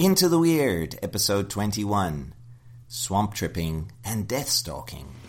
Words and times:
Into 0.00 0.30
the 0.30 0.38
Weird, 0.38 0.98
episode 1.02 1.50
21 1.50 2.32
Swamp 2.88 3.34
Tripping 3.34 3.92
and 4.02 4.26
Death 4.26 4.48
Stalking. 4.48 5.19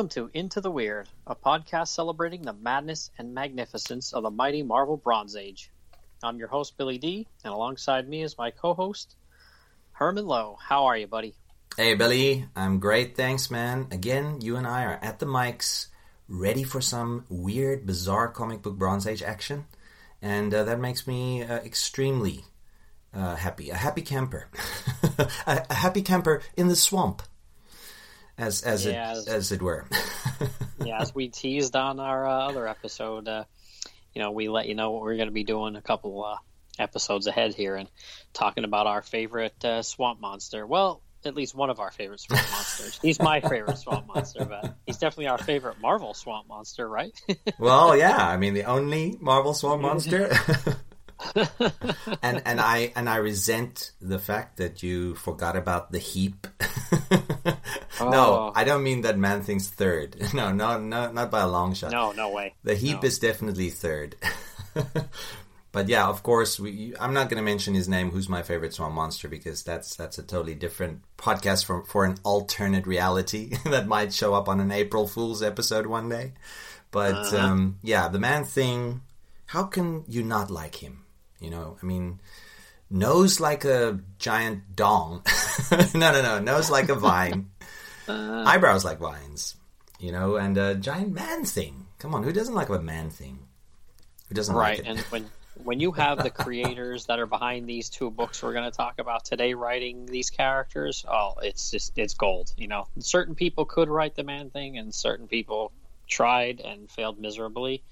Welcome 0.00 0.30
to 0.30 0.30
Into 0.32 0.62
the 0.62 0.70
Weird, 0.70 1.10
a 1.26 1.36
podcast 1.36 1.88
celebrating 1.88 2.40
the 2.40 2.54
madness 2.54 3.10
and 3.18 3.34
magnificence 3.34 4.14
of 4.14 4.22
the 4.22 4.30
mighty 4.30 4.62
Marvel 4.62 4.96
Bronze 4.96 5.36
Age. 5.36 5.70
I'm 6.22 6.38
your 6.38 6.48
host, 6.48 6.78
Billy 6.78 6.96
D, 6.96 7.28
and 7.44 7.52
alongside 7.52 8.08
me 8.08 8.22
is 8.22 8.38
my 8.38 8.50
co 8.50 8.72
host, 8.72 9.14
Herman 9.92 10.24
Lowe. 10.24 10.56
How 10.58 10.86
are 10.86 10.96
you, 10.96 11.06
buddy? 11.06 11.34
Hey, 11.76 11.96
Billy. 11.96 12.46
I'm 12.56 12.78
great, 12.78 13.14
thanks, 13.14 13.50
man. 13.50 13.88
Again, 13.90 14.40
you 14.40 14.56
and 14.56 14.66
I 14.66 14.84
are 14.84 14.98
at 15.02 15.18
the 15.18 15.26
mics, 15.26 15.88
ready 16.28 16.64
for 16.64 16.80
some 16.80 17.26
weird, 17.28 17.84
bizarre 17.84 18.28
comic 18.28 18.62
book 18.62 18.78
Bronze 18.78 19.06
Age 19.06 19.22
action. 19.22 19.66
And 20.22 20.54
uh, 20.54 20.64
that 20.64 20.80
makes 20.80 21.06
me 21.06 21.42
uh, 21.42 21.56
extremely 21.56 22.46
uh, 23.12 23.36
happy. 23.36 23.68
A 23.68 23.74
happy 23.74 24.00
camper. 24.00 24.48
a, 25.46 25.66
a 25.68 25.74
happy 25.74 26.00
camper 26.00 26.40
in 26.56 26.68
the 26.68 26.76
swamp. 26.76 27.20
As, 28.40 28.62
as, 28.62 28.86
Yes. 28.86 29.26
it, 29.26 29.28
as 29.28 29.52
it 29.52 29.62
were. 29.62 29.86
Yeah, 30.82 31.02
as 31.02 31.14
we 31.14 31.28
teased 31.28 31.76
on 31.76 32.00
our 32.00 32.26
uh, 32.26 32.48
other 32.48 32.66
episode, 32.66 33.28
uh, 33.28 33.44
you 34.14 34.22
know, 34.22 34.30
we 34.30 34.48
let 34.48 34.66
you 34.66 34.74
know 34.74 34.92
what 34.92 35.02
we're 35.02 35.16
going 35.16 35.28
to 35.28 35.32
be 35.32 35.44
doing 35.44 35.76
a 35.76 35.82
couple 35.82 36.24
uh, 36.24 36.36
episodes 36.78 37.26
ahead 37.26 37.54
here 37.54 37.76
and 37.76 37.86
talking 38.32 38.64
about 38.64 38.86
our 38.86 39.02
favorite 39.02 39.62
uh, 39.62 39.82
swamp 39.82 40.20
monster. 40.22 40.66
Well, 40.66 41.02
at 41.22 41.34
least 41.34 41.54
one 41.54 41.68
of 41.68 41.80
our 41.80 41.90
favorite 41.90 42.20
swamp 42.20 42.46
monsters. 42.50 42.98
He's 43.02 43.20
my 43.20 43.42
favorite 43.42 43.76
swamp 43.76 44.06
monster, 44.06 44.46
but 44.46 44.74
he's 44.86 44.96
definitely 44.96 45.26
our 45.28 45.36
favorite 45.36 45.78
Marvel 45.82 46.14
swamp 46.14 46.48
monster, 46.48 46.88
right? 46.88 47.12
Well, 47.58 47.94
yeah, 47.94 48.16
I 48.16 48.38
mean 48.38 48.54
the 48.54 48.64
only 48.64 49.18
Marvel 49.20 49.52
Swamp 49.52 49.82
monster. 49.82 50.30
And 52.22 52.42
and 52.44 52.60
I 52.60 52.92
and 52.96 53.08
I 53.08 53.16
resent 53.16 53.92
the 54.00 54.18
fact 54.18 54.56
that 54.58 54.82
you 54.82 55.14
forgot 55.14 55.56
about 55.56 55.92
the 55.92 55.98
heap. 55.98 56.46
No, 58.00 58.48
Oh. 58.48 58.52
I 58.54 58.64
don't 58.64 58.82
mean 58.82 59.02
that 59.02 59.18
Man 59.18 59.42
Thing's 59.42 59.68
third. 59.68 60.16
No, 60.34 60.52
no, 60.52 60.78
no, 60.80 61.12
not 61.12 61.30
by 61.30 61.40
a 61.42 61.48
long 61.48 61.74
shot. 61.74 61.90
no, 61.92 62.12
no 62.12 62.30
way. 62.30 62.54
The 62.64 62.74
heap 62.74 63.02
No. 63.02 63.06
is 63.06 63.18
definitely 63.18 63.68
third. 63.68 64.16
but 65.72 65.86
yeah, 65.88 66.06
of 66.08 66.22
course, 66.22 66.58
we, 66.58 66.94
I'm 66.98 67.12
not 67.12 67.28
going 67.28 67.36
to 67.36 67.42
mention 67.44 67.74
his 67.74 67.88
name. 67.90 68.10
Who's 68.10 68.28
my 68.28 68.42
favorite 68.42 68.72
swamp 68.72 68.94
monster? 68.94 69.28
Because 69.28 69.62
that's 69.62 69.96
that's 69.96 70.16
a 70.18 70.22
totally 70.22 70.54
different 70.54 71.02
podcast 71.18 71.66
for 71.66 71.84
for 71.84 72.04
an 72.06 72.16
alternate 72.24 72.86
reality 72.86 73.52
that 73.66 73.86
might 73.86 74.14
show 74.14 74.32
up 74.32 74.48
on 74.48 74.60
an 74.60 74.72
April 74.72 75.06
Fool's 75.06 75.42
episode 75.42 75.84
one 75.86 76.08
day. 76.08 76.32
But 76.90 77.34
um, 77.34 77.78
yeah, 77.82 78.08
the 78.08 78.18
man 78.18 78.44
thing. 78.44 79.02
How 79.46 79.64
can 79.64 80.04
you 80.08 80.22
not 80.22 80.50
like 80.50 80.76
him? 80.76 81.04
You 81.40 81.50
know, 81.50 81.76
I 81.82 81.86
mean, 81.86 82.20
nose 82.90 83.40
like 83.40 83.64
a 83.64 84.00
giant 84.18 84.76
dong. 84.76 85.24
no, 85.70 86.12
no, 86.12 86.22
no, 86.22 86.38
nose 86.38 86.70
like 86.70 86.88
a 86.88 86.94
vine. 86.94 87.50
Uh. 88.08 88.44
Eyebrows 88.46 88.84
like 88.84 88.98
vines. 88.98 89.56
You 89.98 90.12
know, 90.12 90.36
and 90.36 90.56
a 90.56 90.74
giant 90.74 91.12
man 91.12 91.44
thing. 91.44 91.86
Come 91.98 92.14
on, 92.14 92.22
who 92.22 92.32
doesn't 92.32 92.54
like 92.54 92.68
a 92.68 92.80
man 92.80 93.10
thing? 93.10 93.38
Who 94.28 94.34
doesn't 94.34 94.54
right 94.54 94.78
like 94.78 94.86
it? 94.86 94.88
Right. 94.88 94.98
And 94.98 95.00
when 95.06 95.30
when 95.64 95.80
you 95.80 95.92
have 95.92 96.22
the 96.22 96.30
creators 96.30 97.06
that 97.06 97.18
are 97.18 97.26
behind 97.26 97.68
these 97.68 97.88
two 97.88 98.10
books 98.10 98.42
we're 98.42 98.52
going 98.52 98.70
to 98.70 98.76
talk 98.76 98.98
about 98.98 99.24
today 99.24 99.54
writing 99.54 100.06
these 100.06 100.30
characters 100.30 101.04
oh 101.08 101.34
it's 101.42 101.70
just 101.70 101.98
it's 101.98 102.14
gold 102.14 102.52
you 102.56 102.68
know 102.68 102.86
certain 102.98 103.34
people 103.34 103.64
could 103.64 103.88
write 103.88 104.14
the 104.14 104.22
man 104.22 104.50
thing 104.50 104.78
and 104.78 104.94
certain 104.94 105.26
people 105.26 105.72
tried 106.08 106.60
and 106.60 106.90
failed 106.90 107.18
miserably 107.18 107.82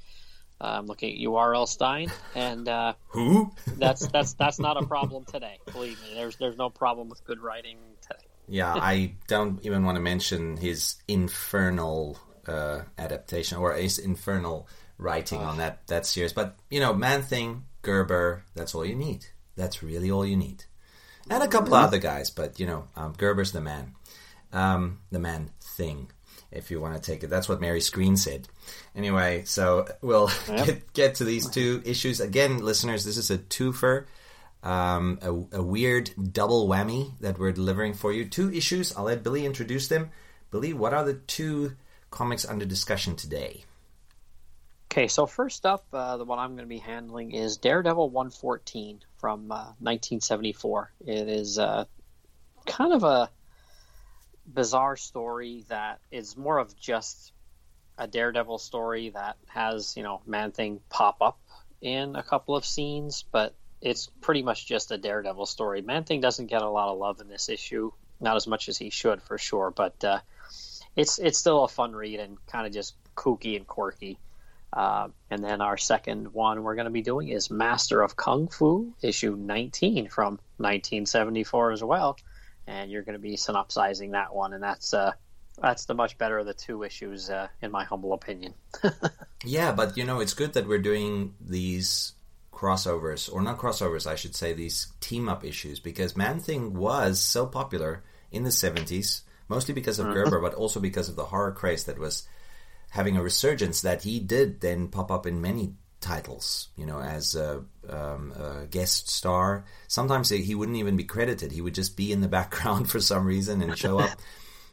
uh, 0.61 0.77
i'm 0.79 0.87
looking 0.87 1.13
at 1.13 1.35
R.L. 1.35 1.67
Stine 1.67 2.11
and 2.35 2.69
uh, 2.69 2.95
who? 3.09 3.53
that's 3.79 4.07
that's 4.09 4.35
that's 4.35 4.59
not 4.59 4.83
a 4.83 4.87
problem 4.87 5.25
today 5.25 5.59
believe 5.73 6.01
me 6.03 6.15
there's 6.15 6.37
there's 6.37 6.57
no 6.57 6.71
problem 6.71 7.09
with 7.09 7.25
good 7.25 7.41
writing 7.41 7.79
today 8.03 8.25
Yeah, 8.49 8.73
I 8.73 9.13
don't 9.27 9.65
even 9.65 9.85
want 9.85 9.97
to 9.97 10.01
mention 10.01 10.57
his 10.57 10.97
infernal 11.07 12.19
uh, 12.47 12.81
adaptation 12.97 13.59
or 13.59 13.75
his 13.75 13.99
infernal 13.99 14.67
writing 14.97 15.41
on 15.41 15.59
that 15.59 15.87
that 15.89 16.07
series. 16.07 16.33
But 16.33 16.57
you 16.71 16.81
know, 16.81 16.95
Man 16.95 17.23
Thing, 17.23 17.65
Gerber, 17.83 18.45
that's 18.55 18.75
all 18.75 18.85
you 18.85 18.97
need. 18.97 19.27
That's 19.55 19.83
really 19.83 20.11
all 20.11 20.25
you 20.25 20.37
need. 20.37 20.65
And 21.31 21.43
a 21.43 21.49
couple 21.49 21.75
other 21.75 21.99
guys, 21.99 22.31
but 22.31 22.59
you 22.59 22.67
know, 22.67 22.89
um, 22.97 23.13
Gerber's 23.19 23.53
the 23.53 23.61
man, 23.61 23.95
um, 24.53 25.01
the 25.13 25.19
man 25.19 25.51
thing. 25.61 26.11
If 26.51 26.71
you 26.71 26.81
want 26.81 26.95
to 26.95 27.01
take 27.01 27.23
it, 27.23 27.29
that's 27.29 27.49
what 27.49 27.61
Mary 27.61 27.81
Skrenes 27.81 28.19
said. 28.19 28.49
Anyway, 28.97 29.43
so 29.45 29.87
we'll 30.01 30.31
get, 30.47 30.93
get 30.95 31.15
to 31.17 31.25
these 31.25 31.49
two 31.49 31.83
issues 31.85 32.21
again, 32.21 32.65
listeners. 32.65 33.05
This 33.05 33.19
is 33.19 33.31
a 33.31 33.39
twofer 33.39 34.07
um, 34.63 35.19
a, 35.23 35.59
a 35.59 35.63
weird 35.63 36.11
double 36.33 36.69
whammy 36.69 37.13
that 37.21 37.39
we're 37.39 37.53
delivering 37.53 37.95
for 37.95 38.13
you. 38.13 38.25
Two 38.25 38.53
issues. 38.53 38.95
I'll 38.97 39.05
let 39.05 39.23
Billy 39.23 39.47
introduce 39.47 39.89
them. 39.89 40.11
Billy, 40.51 40.73
what 40.73 40.95
are 40.95 41.05
the 41.05 41.15
two 41.15 41.77
comics 42.11 42.45
under 42.45 42.65
discussion 42.65 43.17
today? 43.17 43.65
Okay, 44.91 45.09
so 45.09 45.27
first 45.27 45.67
up, 45.67 45.85
uh, 45.93 46.17
the 46.17 46.25
one 46.25 46.39
I'm 46.39 46.57
going 46.57 46.65
to 46.65 46.67
be 46.67 46.79
handling 46.79 47.33
is 47.33 47.59
Daredevil 47.59 48.11
114 48.11 49.01
from 49.19 49.53
uh, 49.53 49.77
1974. 49.81 50.93
It 51.07 51.29
is 51.29 51.59
uh, 51.59 51.85
kind 52.67 52.93
of 52.95 53.05
a 53.05 53.31
bizarre 54.53 54.97
story 54.97 55.65
that 55.69 56.01
is 56.11 56.37
more 56.37 56.59
of 56.59 56.77
just 56.79 57.33
a 57.99 58.07
Daredevil 58.07 58.59
story 58.59 59.11
that 59.11 59.37
has, 59.49 59.97
you 59.97 60.03
know, 60.03 60.21
Man 60.27 60.53
Thing 60.53 60.81
pop 60.89 61.21
up 61.21 61.39
in 61.81 62.17
a 62.17 62.23
couple 62.23 62.57
of 62.57 62.65
scenes, 62.65 63.25
but 63.31 63.55
it's 63.81 64.09
pretty 64.21 64.43
much 64.43 64.67
just 64.67 64.91
a 64.91 64.99
Daredevil 64.99 65.47
story. 65.47 65.83
Man 65.83 66.05
Thing 66.05 66.21
doesn't 66.21 66.47
get 66.47 66.63
a 66.63 66.69
lot 66.69 66.89
of 66.89 66.99
love 66.99 67.21
in 67.21 67.29
this 67.29 67.49
issue, 67.49 67.93
not 68.21 68.37
as 68.37 68.47
much 68.47 68.69
as 68.69 68.79
he 68.79 68.91
should 68.91 69.23
for 69.23 69.39
sure, 69.39 69.71
but 69.71 70.03
uh, 70.05 70.21
it's 70.97 71.19
it's 71.19 71.39
still 71.39 71.65
a 71.65 71.69
fun 71.69 71.95
read 71.95 72.21
and 72.21 72.45
kind 72.47 72.67
of 72.67 72.73
just 72.73 72.95
kooky 73.17 73.57
and 73.57 73.67
quirky. 73.67 74.19
Uh, 74.73 75.09
and 75.31 75.43
then 75.43 75.61
our 75.61 75.79
second 75.79 76.35
one 76.35 76.63
we're 76.63 76.75
going 76.75 76.85
to 76.85 76.91
be 76.91 77.03
doing 77.03 77.29
is 77.29 77.51
Master 77.51 78.03
of 78.03 78.17
Kung 78.17 78.49
Fu, 78.49 78.93
issue 79.01 79.35
19 79.35 80.09
from 80.11 80.35
1974 80.59 81.73
as 81.73 81.83
well. 81.83 82.17
And 82.69 82.91
you're 82.91 83.03
going 83.03 83.15
to 83.15 83.23
be 83.23 83.37
synopsizing 83.37 84.13
that 84.13 84.35
one, 84.35 84.53
and 84.53 84.63
that's 84.63 84.93
uh, 84.93 85.13
that's 85.61 85.87
the 85.87 85.95
much 85.95 86.19
better 86.19 86.39
of 86.39 86.47
the 86.47 86.55
two 86.55 86.83
issues, 86.83 87.31
uh, 87.31 87.49
in 87.63 87.71
my 87.71 87.85
humble 87.85 88.13
opinion. 88.13 88.55
Yeah, 89.45 89.71
but 89.71 89.97
you 89.97 90.03
know, 90.03 90.19
it's 90.19 90.35
good 90.35 90.55
that 90.55 90.67
we're 90.67 90.79
doing 90.79 91.35
these 91.41 92.13
crossovers, 92.53 93.33
or 93.33 93.41
not 93.41 93.59
crossovers, 93.59 94.05
I 94.05 94.17
should 94.17 94.35
say, 94.35 94.53
these 94.53 94.89
team 95.01 95.29
up 95.29 95.45
issues, 95.45 95.79
because 95.79 96.17
Man 96.17 96.41
Thing 96.41 96.75
was 96.75 97.21
so 97.21 97.47
popular 97.47 98.03
in 98.33 98.43
the 98.43 98.51
70s, 98.51 99.21
mostly 99.49 99.75
because 99.75 100.01
of 100.01 100.13
Gerber, 100.13 100.41
but 100.41 100.55
also 100.55 100.81
because 100.81 101.09
of 101.09 101.15
the 101.15 101.27
horror 101.27 101.53
craze 101.53 101.85
that 101.85 102.01
was 102.01 102.27
having 102.91 103.17
a 103.17 103.23
resurgence 103.23 103.83
that 103.83 104.03
he 104.03 104.19
did 104.19 104.61
then 104.61 104.89
pop 104.89 105.11
up 105.13 105.25
in 105.25 105.41
many 105.41 105.75
titles, 106.01 106.69
you 106.77 106.85
know, 106.85 107.01
as 107.01 107.37
a, 107.37 107.65
um, 107.91 108.33
guest 108.71 109.09
star. 109.09 109.65
Sometimes 109.87 110.31
he 110.31 110.55
wouldn't 110.55 110.79
even 110.79 110.97
be 110.97 111.05
credited. 111.05 111.53
He 111.53 111.61
would 111.61 111.75
just 111.75 111.97
be 111.97 112.13
in 112.13 112.21
the 112.21 112.29
background 112.39 112.91
for 112.91 113.01
some 113.01 113.27
reason 113.27 113.63
and 113.63 113.77
show 113.77 113.99
up. 113.99 114.11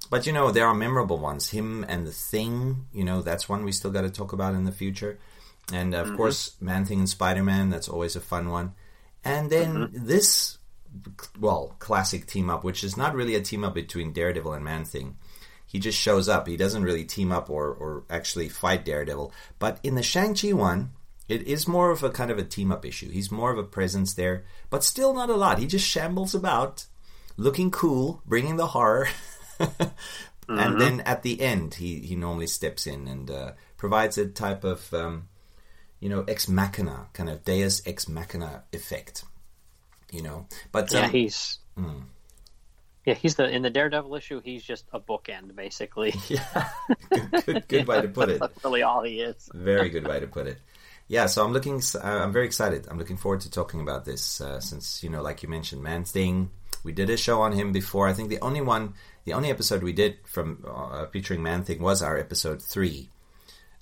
But 0.09 0.27
you 0.27 0.33
know, 0.33 0.51
there 0.51 0.67
are 0.67 0.73
memorable 0.75 1.17
ones. 1.17 1.49
Him 1.49 1.83
and 1.87 2.05
the 2.05 2.11
Thing, 2.11 2.85
you 2.93 3.03
know, 3.03 3.21
that's 3.21 3.49
one 3.49 3.65
we 3.65 3.71
still 3.71 3.91
got 3.91 4.01
to 4.01 4.11
talk 4.11 4.33
about 4.33 4.53
in 4.53 4.63
the 4.63 4.71
future. 4.71 5.17
And 5.73 5.95
of 5.95 6.15
course, 6.15 6.55
Man 6.61 6.85
Thing 6.85 6.99
and 6.99 7.09
Spider 7.09 7.43
Man, 7.43 7.69
that's 7.69 7.89
always 7.89 8.15
a 8.15 8.21
fun 8.21 8.49
one. 8.49 8.73
And 9.23 9.49
then 9.49 9.89
this, 9.91 10.59
well, 11.39 11.75
classic 11.79 12.27
team 12.27 12.49
up, 12.49 12.63
which 12.63 12.83
is 12.83 12.95
not 12.95 13.15
really 13.15 13.33
a 13.33 13.41
team 13.41 13.63
up 13.63 13.73
between 13.73 14.13
Daredevil 14.13 14.53
and 14.53 14.63
Man 14.63 14.85
Thing. 14.85 15.17
He 15.65 15.79
just 15.79 15.97
shows 15.97 16.29
up. 16.29 16.47
He 16.47 16.55
doesn't 16.55 16.83
really 16.83 17.03
team 17.03 17.31
up 17.31 17.49
or, 17.49 17.73
or 17.73 18.03
actually 18.09 18.49
fight 18.49 18.85
Daredevil. 18.85 19.33
But 19.57 19.79
in 19.81 19.95
the 19.95 20.03
Shang-Chi 20.03 20.53
one, 20.53 20.91
it 21.27 21.43
is 21.43 21.67
more 21.67 21.91
of 21.91 22.03
a 22.03 22.09
kind 22.09 22.31
of 22.31 22.37
a 22.37 22.43
team 22.43 22.71
up 22.71 22.85
issue. 22.85 23.09
He's 23.09 23.31
more 23.31 23.51
of 23.51 23.57
a 23.57 23.63
presence 23.63 24.13
there, 24.13 24.43
but 24.69 24.83
still 24.83 25.13
not 25.13 25.29
a 25.29 25.35
lot. 25.35 25.59
He 25.59 25.67
just 25.67 25.87
shambles 25.87 26.35
about, 26.35 26.85
looking 27.37 27.71
cool, 27.71 28.21
bringing 28.25 28.57
the 28.57 28.67
horror. 28.67 29.07
And 30.47 30.79
then 30.79 31.01
at 31.01 31.23
the 31.23 31.41
end, 31.41 31.75
he, 31.75 31.99
he 31.99 32.15
normally 32.15 32.47
steps 32.47 32.85
in 32.85 33.07
and 33.07 33.31
uh, 33.31 33.51
provides 33.77 34.17
a 34.17 34.27
type 34.27 34.63
of, 34.63 34.93
um, 34.93 35.27
you 35.99 36.09
know, 36.09 36.23
ex 36.27 36.47
machina, 36.47 37.07
kind 37.13 37.29
of 37.29 37.43
deus 37.43 37.81
ex 37.85 38.07
machina 38.07 38.63
effect. 38.71 39.23
You 40.11 40.21
know, 40.21 40.47
but 40.71 40.91
Yeah, 40.93 41.05
um, 41.05 41.11
he's. 41.11 41.59
Yeah, 43.05 43.13
he's 43.13 43.35
the 43.35 43.47
in 43.47 43.61
the 43.61 43.69
Daredevil 43.69 44.15
issue. 44.15 44.41
He's 44.43 44.63
just 44.63 44.85
a 44.91 44.99
bookend, 44.99 45.55
basically. 45.55 46.13
yeah, 46.27 46.69
good, 47.09 47.45
good, 47.45 47.67
good 47.67 47.87
way 47.87 48.01
to 48.01 48.07
put 48.07 48.29
it. 48.29 48.39
That's 48.41 48.63
really 48.63 48.81
all 48.81 49.03
he 49.03 49.21
is. 49.21 49.49
Very 49.53 49.89
good 49.89 50.07
way 50.07 50.19
to 50.19 50.27
put 50.27 50.47
it. 50.47 50.59
Yeah, 51.07 51.27
so 51.27 51.45
I'm 51.45 51.53
looking. 51.53 51.81
uh, 51.95 51.99
I'm 52.03 52.33
very 52.33 52.45
excited. 52.45 52.87
I'm 52.89 52.97
looking 52.97 53.17
forward 53.17 53.41
to 53.41 53.51
talking 53.51 53.79
about 53.79 54.05
this 54.05 54.41
uh, 54.41 54.59
since 54.59 55.03
you 55.03 55.09
know, 55.09 55.21
like 55.21 55.43
you 55.43 55.49
mentioned, 55.49 55.83
Man 55.83 56.03
Thing. 56.03 56.49
We 56.83 56.91
did 56.91 57.09
a 57.09 57.17
show 57.17 57.41
on 57.41 57.51
him 57.51 57.71
before. 57.71 58.07
I 58.07 58.13
think 58.13 58.29
the 58.29 58.41
only 58.41 58.61
one, 58.61 58.93
the 59.23 59.33
only 59.33 59.49
episode 59.49 59.83
we 59.83 59.93
did 59.93 60.17
from 60.25 60.63
uh, 60.67 61.05
featuring 61.07 61.43
Man 61.43 61.63
Thing 61.63 61.81
was 61.81 62.01
our 62.01 62.17
episode 62.17 62.61
three, 62.61 63.09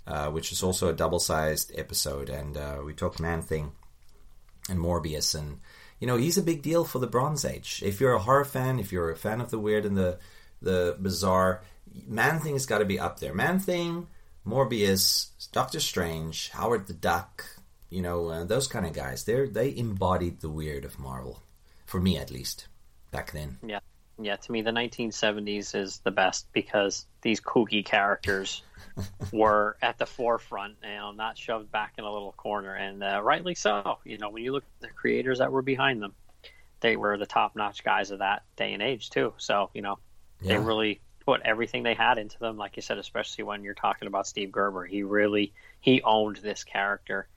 uh, 0.08 0.30
which 0.30 0.52
is 0.52 0.64
also 0.64 0.90
a 0.90 0.94
double-sized 0.94 1.72
episode, 1.76 2.30
and 2.30 2.58
uh, 2.58 2.80
we 2.86 2.94
talked 2.94 3.20
Man 3.20 3.42
Thing 3.42 3.72
and 4.70 4.80
Morbius, 4.80 5.36
and 5.36 5.60
you 6.00 6.08
know, 6.08 6.18
he's 6.18 6.38
a 6.38 6.44
big 6.44 6.62
deal 6.62 6.84
for 6.84 7.00
the 7.00 7.08
Bronze 7.08 7.46
Age. 7.46 7.82
If 7.86 8.02
you're 8.02 8.14
a 8.14 8.20
horror 8.20 8.46
fan, 8.46 8.80
if 8.80 8.92
you're 8.92 9.12
a 9.12 9.18
fan 9.18 9.40
of 9.40 9.50
the 9.50 9.60
weird 9.60 9.86
and 9.86 9.98
the 9.98 10.20
the 10.62 10.98
bizarre, 11.02 11.62
Man 12.08 12.40
Thing's 12.40 12.66
got 12.66 12.80
to 12.80 12.86
be 12.86 13.00
up 13.00 13.20
there. 13.20 13.34
Man 13.34 13.60
Thing, 13.60 14.08
Morbius, 14.46 15.30
Doctor 15.52 15.80
Strange, 15.80 16.50
Howard 16.50 16.88
the 16.88 16.94
Duck, 16.94 17.46
you 17.90 18.02
know, 18.02 18.28
uh, 18.28 18.44
those 18.44 18.68
kind 18.68 18.86
of 18.86 18.94
guys. 18.94 19.24
They 19.24 19.48
they 19.48 19.76
embodied 19.76 20.42
the 20.42 20.50
weird 20.50 20.84
of 20.86 21.00
Marvel, 21.00 21.44
for 21.86 22.00
me 22.00 22.18
at 22.18 22.32
least, 22.32 22.68
back 23.12 23.32
then. 23.32 23.58
Yeah, 23.66 23.80
yeah. 24.20 24.36
To 24.36 24.52
me, 24.52 24.62
the 24.62 24.72
1970s 24.72 25.76
is 25.76 26.00
the 26.00 26.12
best 26.12 26.48
because 26.54 27.06
these 27.22 27.40
kooky 27.40 27.86
characters 27.86 28.64
were 29.32 29.78
at 29.82 29.98
the 29.98 30.06
forefront, 30.06 30.76
you 30.84 30.90
know, 30.90 31.12
not 31.12 31.38
shoved 31.38 31.72
back 31.72 31.94
in 31.98 32.04
a 32.04 32.12
little 32.12 32.34
corner, 32.34 32.74
and 32.74 33.04
uh, 33.04 33.22
rightly 33.24 33.56
so. 33.56 34.00
You 34.04 34.18
know, 34.18 34.30
when 34.30 34.44
you 34.44 34.52
look 34.52 34.64
at 34.64 34.88
the 34.90 34.94
creators 34.94 35.40
that 35.40 35.52
were 35.52 35.62
behind 35.62 36.02
them, 36.02 36.14
they 36.82 36.98
were 36.98 37.18
the 37.18 37.26
top-notch 37.26 37.84
guys 37.84 38.12
of 38.12 38.20
that 38.20 38.44
day 38.58 38.74
and 38.74 38.82
age 38.82 39.10
too. 39.10 39.34
So, 39.38 39.70
you 39.74 39.82
know, 39.82 40.00
they 40.42 40.58
really 40.58 41.00
put 41.26 41.42
everything 41.44 41.84
they 41.84 41.94
had 41.94 42.18
into 42.18 42.38
them. 42.40 42.58
Like 42.58 42.76
you 42.76 42.82
said, 42.82 42.98
especially 42.98 43.44
when 43.44 43.64
you're 43.64 43.74
talking 43.74 44.08
about 44.08 44.28
Steve 44.28 44.52
Gerber, 44.52 44.86
he 44.86 45.04
really 45.04 45.54
he 45.82 46.02
owned 46.04 46.38
this 46.38 46.64
character, 46.64 47.28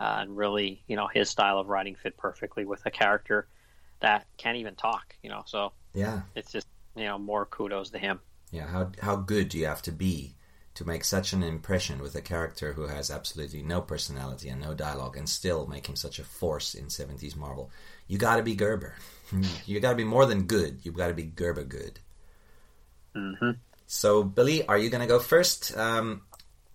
uh, 0.00 0.18
and 0.20 0.36
really, 0.36 0.82
you 0.86 0.96
know, 0.96 1.08
his 1.08 1.30
style 1.30 1.58
of 1.58 1.68
writing 1.68 1.94
fit 1.96 2.16
perfectly 2.16 2.64
with 2.64 2.84
a 2.86 2.90
character 2.90 3.48
that 4.00 4.26
can't 4.38 4.58
even 4.58 4.74
talk. 4.76 5.14
You 5.22 5.30
know, 5.30 5.42
so 5.46 5.72
Yeah, 5.94 6.22
it's 6.34 6.52
just 6.52 6.66
you 6.96 7.04
know 7.04 7.18
more 7.18 7.46
kudos 7.46 7.90
to 7.90 7.98
him. 7.98 8.20
yeah. 8.50 8.66
How 8.66 8.90
how 9.00 9.16
good 9.16 9.48
do 9.48 9.58
you 9.58 9.66
have 9.66 9.82
to 9.82 9.92
be 9.92 10.36
to 10.74 10.84
make 10.86 11.04
such 11.04 11.32
an 11.32 11.42
impression 11.42 12.00
with 12.00 12.14
a 12.14 12.22
character 12.22 12.72
who 12.72 12.86
has 12.86 13.10
absolutely 13.10 13.62
no 13.62 13.80
personality 13.82 14.48
and 14.48 14.60
no 14.60 14.74
dialogue, 14.74 15.16
and 15.16 15.28
still 15.28 15.66
make 15.66 15.86
him 15.88 15.96
such 15.96 16.18
a 16.18 16.24
force 16.24 16.74
in 16.74 16.88
70s 16.90 17.36
Marvel? 17.36 17.70
You 18.06 18.18
got 18.18 18.36
to 18.36 18.42
be 18.42 18.54
Gerber. 18.54 18.94
you 19.66 19.80
got 19.80 19.90
to 19.90 19.96
be 19.96 20.04
more 20.04 20.26
than 20.26 20.44
good. 20.44 20.80
You've 20.82 20.96
got 20.96 21.08
to 21.08 21.14
be 21.14 21.24
Gerber 21.24 21.64
good. 21.64 22.00
Hmm 23.14 23.50
So, 23.86 24.22
Billy, 24.22 24.66
are 24.66 24.78
you 24.78 24.90
going 24.90 25.00
to 25.00 25.06
go 25.06 25.18
first? 25.18 25.76
Um, 25.76 26.22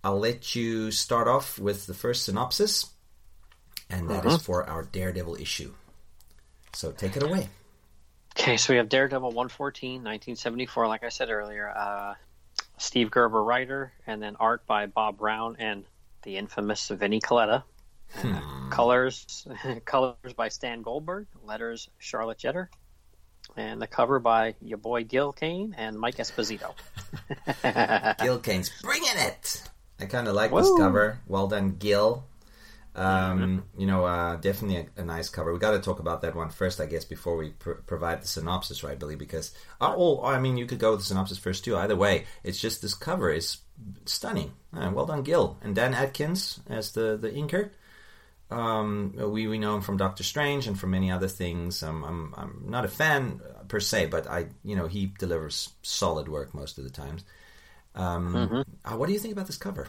I'll 0.03 0.19
let 0.19 0.55
you 0.55 0.91
start 0.91 1.27
off 1.27 1.59
with 1.59 1.85
the 1.87 1.93
first 1.93 2.25
synopsis, 2.25 2.85
and 3.89 4.09
that 4.09 4.25
is 4.25 4.41
for 4.41 4.69
our 4.69 4.83
Daredevil 4.83 5.35
issue. 5.35 5.73
So, 6.73 6.91
take 6.91 7.17
it 7.17 7.23
away. 7.23 7.49
Okay, 8.39 8.57
so 8.57 8.71
we 8.71 8.77
have 8.77 8.87
Daredevil 8.87 9.29
114, 9.29 9.93
1974, 9.93 10.87
like 10.87 11.03
I 11.03 11.09
said 11.09 11.29
earlier. 11.31 11.69
Uh, 11.75 12.13
Steve 12.77 13.09
Gerber 13.09 13.43
writer, 13.43 13.91
and 14.05 14.21
then 14.21 14.35
art 14.39 14.65
by 14.67 14.85
Bob 14.85 15.17
Brown 15.17 15.55
and 15.57 15.83
the 16.21 16.37
infamous 16.37 16.87
Vinnie 16.89 17.19
Colletta. 17.19 17.63
Uh, 18.23 18.69
colors, 18.69 19.47
colors 19.85 20.33
by 20.35 20.49
Stan 20.49 20.83
Goldberg. 20.83 21.27
Letters 21.43 21.89
Charlotte 21.97 22.37
Jetter, 22.37 22.67
and 23.57 23.81
the 23.81 23.87
cover 23.87 24.19
by 24.19 24.55
your 24.61 24.77
boy 24.77 25.03
Gil 25.03 25.33
Kane 25.33 25.75
and 25.77 25.99
Mike 25.99 26.17
Esposito. 26.17 26.73
Gil 28.23 28.39
Kane's 28.39 28.71
bringing 28.81 29.17
it. 29.17 29.63
I 29.99 30.05
kind 30.05 30.27
of 30.27 30.35
like 30.35 30.53
this 30.53 30.69
cover. 30.77 31.19
Well 31.27 31.47
done, 31.47 31.75
Gil. 31.77 32.23
Um, 32.95 33.63
You 33.77 33.85
know, 33.85 34.05
uh, 34.05 34.37
definitely 34.37 34.87
a, 34.97 35.01
a 35.01 35.05
nice 35.05 35.29
cover. 35.29 35.53
We 35.53 35.59
got 35.59 35.71
to 35.71 35.79
talk 35.79 35.99
about 35.99 36.21
that 36.21 36.35
one 36.35 36.49
first, 36.49 36.81
I 36.81 36.87
guess, 36.87 37.05
before 37.05 37.37
we 37.37 37.49
pr- 37.51 37.71
provide 37.85 38.23
the 38.23 38.27
synopsis, 38.27 38.83
right, 38.83 38.97
Billy? 38.97 39.15
Because, 39.15 39.53
uh, 39.79 39.93
oh, 39.95 40.23
I 40.23 40.39
mean, 40.39 40.57
you 40.57 40.65
could 40.65 40.79
go 40.79 40.91
with 40.91 41.01
the 41.01 41.05
synopsis 41.05 41.37
first 41.37 41.63
too. 41.63 41.77
Either 41.77 41.95
way, 41.95 42.25
it's 42.43 42.59
just 42.59 42.81
this 42.81 42.95
cover 42.95 43.31
is 43.31 43.57
stunning. 44.05 44.53
Uh, 44.75 44.91
well 44.93 45.05
done, 45.05 45.21
Gil 45.21 45.57
and 45.61 45.75
Dan 45.75 45.93
Adkins 45.93 46.59
as 46.67 46.91
the 46.93 47.17
the 47.17 47.29
inker. 47.29 47.69
Um, 48.49 49.13
we 49.17 49.47
we 49.47 49.57
know 49.57 49.75
him 49.75 49.81
from 49.81 49.97
Doctor 49.97 50.23
Strange 50.23 50.67
and 50.67 50.79
from 50.79 50.91
many 50.91 51.11
other 51.11 51.27
things. 51.27 51.83
Um, 51.83 52.03
I'm 52.03 52.33
I'm 52.37 52.63
not 52.69 52.85
a 52.85 52.87
fan 52.87 53.41
uh, 53.43 53.63
per 53.63 53.79
se, 53.79 54.07
but 54.07 54.27
I 54.27 54.47
you 54.63 54.75
know 54.75 54.87
he 54.87 55.11
delivers 55.19 55.73
solid 55.81 56.29
work 56.29 56.53
most 56.53 56.77
of 56.77 56.83
the 56.83 56.89
times. 56.89 57.23
Um, 57.95 58.63
uh, 58.85 58.95
what 58.95 59.07
do 59.07 59.13
you 59.13 59.19
think 59.19 59.33
about 59.33 59.47
this 59.47 59.57
cover? 59.57 59.87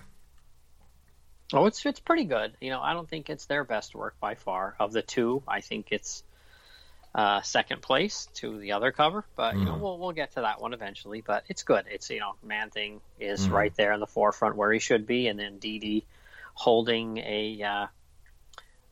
Oh, 1.52 1.66
it's 1.66 1.84
it's 1.86 2.00
pretty 2.00 2.24
good. 2.24 2.52
You 2.60 2.70
know, 2.70 2.80
I 2.80 2.94
don't 2.94 3.08
think 3.08 3.30
it's 3.30 3.46
their 3.46 3.64
best 3.64 3.94
work 3.94 4.16
by 4.20 4.34
far. 4.34 4.74
Of 4.80 4.92
the 4.92 5.02
two, 5.02 5.42
I 5.46 5.60
think 5.60 5.88
it's 5.92 6.24
uh, 7.14 7.42
second 7.42 7.80
place 7.80 8.28
to 8.34 8.58
the 8.58 8.72
other 8.72 8.92
cover. 8.92 9.24
But 9.36 9.56
you 9.56 9.64
know, 9.64 9.76
we'll 9.76 9.98
we'll 9.98 10.12
get 10.12 10.32
to 10.32 10.42
that 10.42 10.60
one 10.60 10.74
eventually. 10.74 11.20
But 11.20 11.44
it's 11.48 11.62
good. 11.62 11.84
It's 11.88 12.10
you 12.10 12.20
know, 12.20 12.34
Man 12.42 12.70
Thing 12.70 13.00
is 13.20 13.48
right 13.48 13.74
there 13.76 13.92
in 13.92 14.00
the 14.00 14.06
forefront 14.06 14.56
where 14.56 14.72
he 14.72 14.78
should 14.78 15.06
be, 15.06 15.28
and 15.28 15.38
then 15.38 15.58
Dee 15.58 16.04
holding 16.58 17.18
a, 17.18 17.62
uh, 17.62 17.86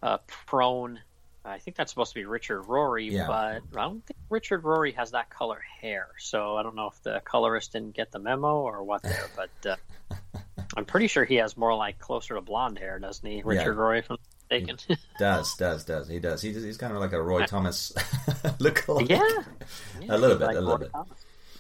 a 0.03 0.19
prone. 0.47 1.00
I 1.45 1.59
think 1.59 1.76
that's 1.76 1.93
supposed 1.93 2.11
to 2.12 2.19
be 2.21 2.25
Richard 2.25 2.62
Rory, 2.62 3.09
Yeah. 3.09 3.26
but 3.29 3.79
I 3.79 3.85
don't 3.85 4.05
think 4.05 4.19
Richard 4.31 4.65
Rory 4.65 4.93
has 4.93 5.12
that 5.12 5.31
color 5.31 5.61
hair. 5.81 6.09
So 6.19 6.57
I 6.57 6.62
don't 6.65 6.75
know 6.75 6.88
if 6.88 7.00
the 7.03 7.21
colorist 7.25 7.73
didn't 7.73 7.95
get 7.95 8.11
the 8.11 8.19
memo 8.19 8.57
or 8.62 8.83
what 8.83 9.03
there, 9.03 9.29
but. 9.37 9.71
Uh, 9.71 9.76
I'm 10.76 10.85
pretty 10.85 11.07
sure 11.07 11.25
he 11.25 11.37
has 11.37 11.57
more 11.57 11.75
like 11.75 11.99
closer 11.99 12.35
to 12.35 12.41
blonde 12.41 12.79
hair, 12.79 12.99
doesn't 12.99 13.26
he, 13.26 13.43
Richard? 13.43 13.73
If 13.97 14.11
I'm 14.11 14.19
not 14.50 14.61
mistaken. 14.67 14.99
Does 15.19 15.55
does 15.55 15.85
does 15.85 16.09
he 16.09 16.19
does? 16.19 16.43
He's, 16.43 16.62
he's 16.62 16.76
kind 16.76 16.93
of 16.93 17.00
like 17.00 17.12
a 17.12 17.23
Roy 17.23 17.47
Thomas 17.47 17.93
look. 18.59 18.85
yeah, 19.09 19.43
a 20.09 20.19
little 20.19 20.37
bit, 20.37 20.47
Like 20.47 20.57
a 20.57 20.61
little 20.61 20.79
Roy 20.79 20.85
bit. 20.85 20.93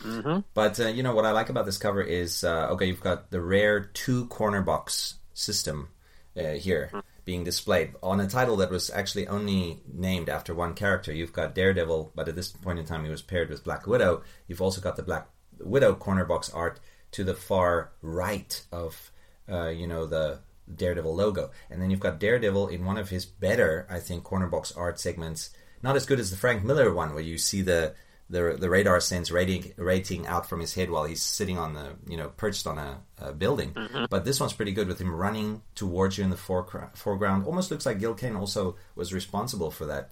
Mm-hmm. 0.02 0.38
But 0.54 0.80
uh, 0.80 0.88
you 0.88 1.02
know 1.02 1.14
what 1.14 1.24
I 1.24 1.30
like 1.30 1.48
about 1.48 1.66
this 1.66 1.78
cover 1.78 2.02
is 2.02 2.44
uh, 2.44 2.68
okay, 2.72 2.86
you've 2.86 3.00
got 3.00 3.30
the 3.30 3.40
rare 3.40 3.80
two 3.80 4.26
corner 4.26 4.60
box 4.62 5.14
system 5.34 5.88
uh, 6.36 6.50
here 6.54 6.90
being 7.26 7.44
displayed 7.44 7.92
on 8.02 8.20
a 8.20 8.28
title 8.28 8.56
that 8.56 8.70
was 8.70 8.88
actually 8.88 9.26
only 9.26 9.82
named 9.92 10.28
after 10.30 10.54
one 10.54 10.72
character. 10.72 11.12
You've 11.12 11.32
got 11.32 11.56
Daredevil, 11.56 12.12
but 12.14 12.28
at 12.28 12.36
this 12.36 12.52
point 12.52 12.78
in 12.78 12.86
time 12.86 13.04
he 13.04 13.10
was 13.10 13.20
paired 13.20 13.50
with 13.50 13.64
Black 13.64 13.86
Widow. 13.86 14.22
You've 14.46 14.62
also 14.62 14.80
got 14.80 14.96
the 14.96 15.02
Black 15.02 15.28
Widow 15.58 15.94
corner 15.96 16.24
box 16.24 16.48
art 16.50 16.80
to 17.10 17.24
the 17.24 17.34
far 17.34 17.90
right 18.00 18.62
of 18.72 19.10
uh, 19.50 19.68
you 19.68 19.86
know 19.86 20.06
the 20.06 20.38
Daredevil 20.72 21.14
logo, 21.14 21.50
and 21.68 21.82
then 21.82 21.90
you've 21.90 22.00
got 22.00 22.20
Daredevil 22.20 22.68
in 22.68 22.84
one 22.84 22.96
of 22.96 23.10
his 23.10 23.26
better, 23.26 23.86
I 23.90 23.98
think, 23.98 24.24
corner 24.24 24.46
box 24.46 24.72
art 24.72 24.98
segments. 25.00 25.50
Not 25.82 25.96
as 25.96 26.06
good 26.06 26.20
as 26.20 26.30
the 26.30 26.36
Frank 26.36 26.64
Miller 26.64 26.94
one, 26.94 27.12
where 27.12 27.22
you 27.22 27.38
see 27.38 27.60
the 27.60 27.94
the, 28.28 28.56
the 28.58 28.68
radar 28.68 29.00
sends 29.00 29.30
rating 29.30 29.72
rating 29.76 30.26
out 30.26 30.48
from 30.48 30.60
his 30.60 30.74
head 30.74 30.90
while 30.90 31.04
he's 31.04 31.22
sitting 31.22 31.58
on 31.58 31.74
the 31.74 31.96
you 32.08 32.16
know 32.16 32.28
perched 32.30 32.66
on 32.66 32.78
a, 32.78 33.00
a 33.18 33.32
building. 33.32 33.74
But 34.10 34.24
this 34.24 34.40
one's 34.40 34.52
pretty 34.52 34.72
good 34.72 34.88
with 34.88 35.00
him 35.00 35.14
running 35.14 35.62
towards 35.74 36.18
you 36.18 36.24
in 36.24 36.30
the 36.30 36.36
forecra- 36.36 36.96
foreground. 36.96 37.46
Almost 37.46 37.70
looks 37.70 37.86
like 37.86 38.00
Gil 38.00 38.14
Kane 38.14 38.36
also 38.36 38.76
was 38.96 39.14
responsible 39.14 39.70
for 39.70 39.86
that 39.86 40.10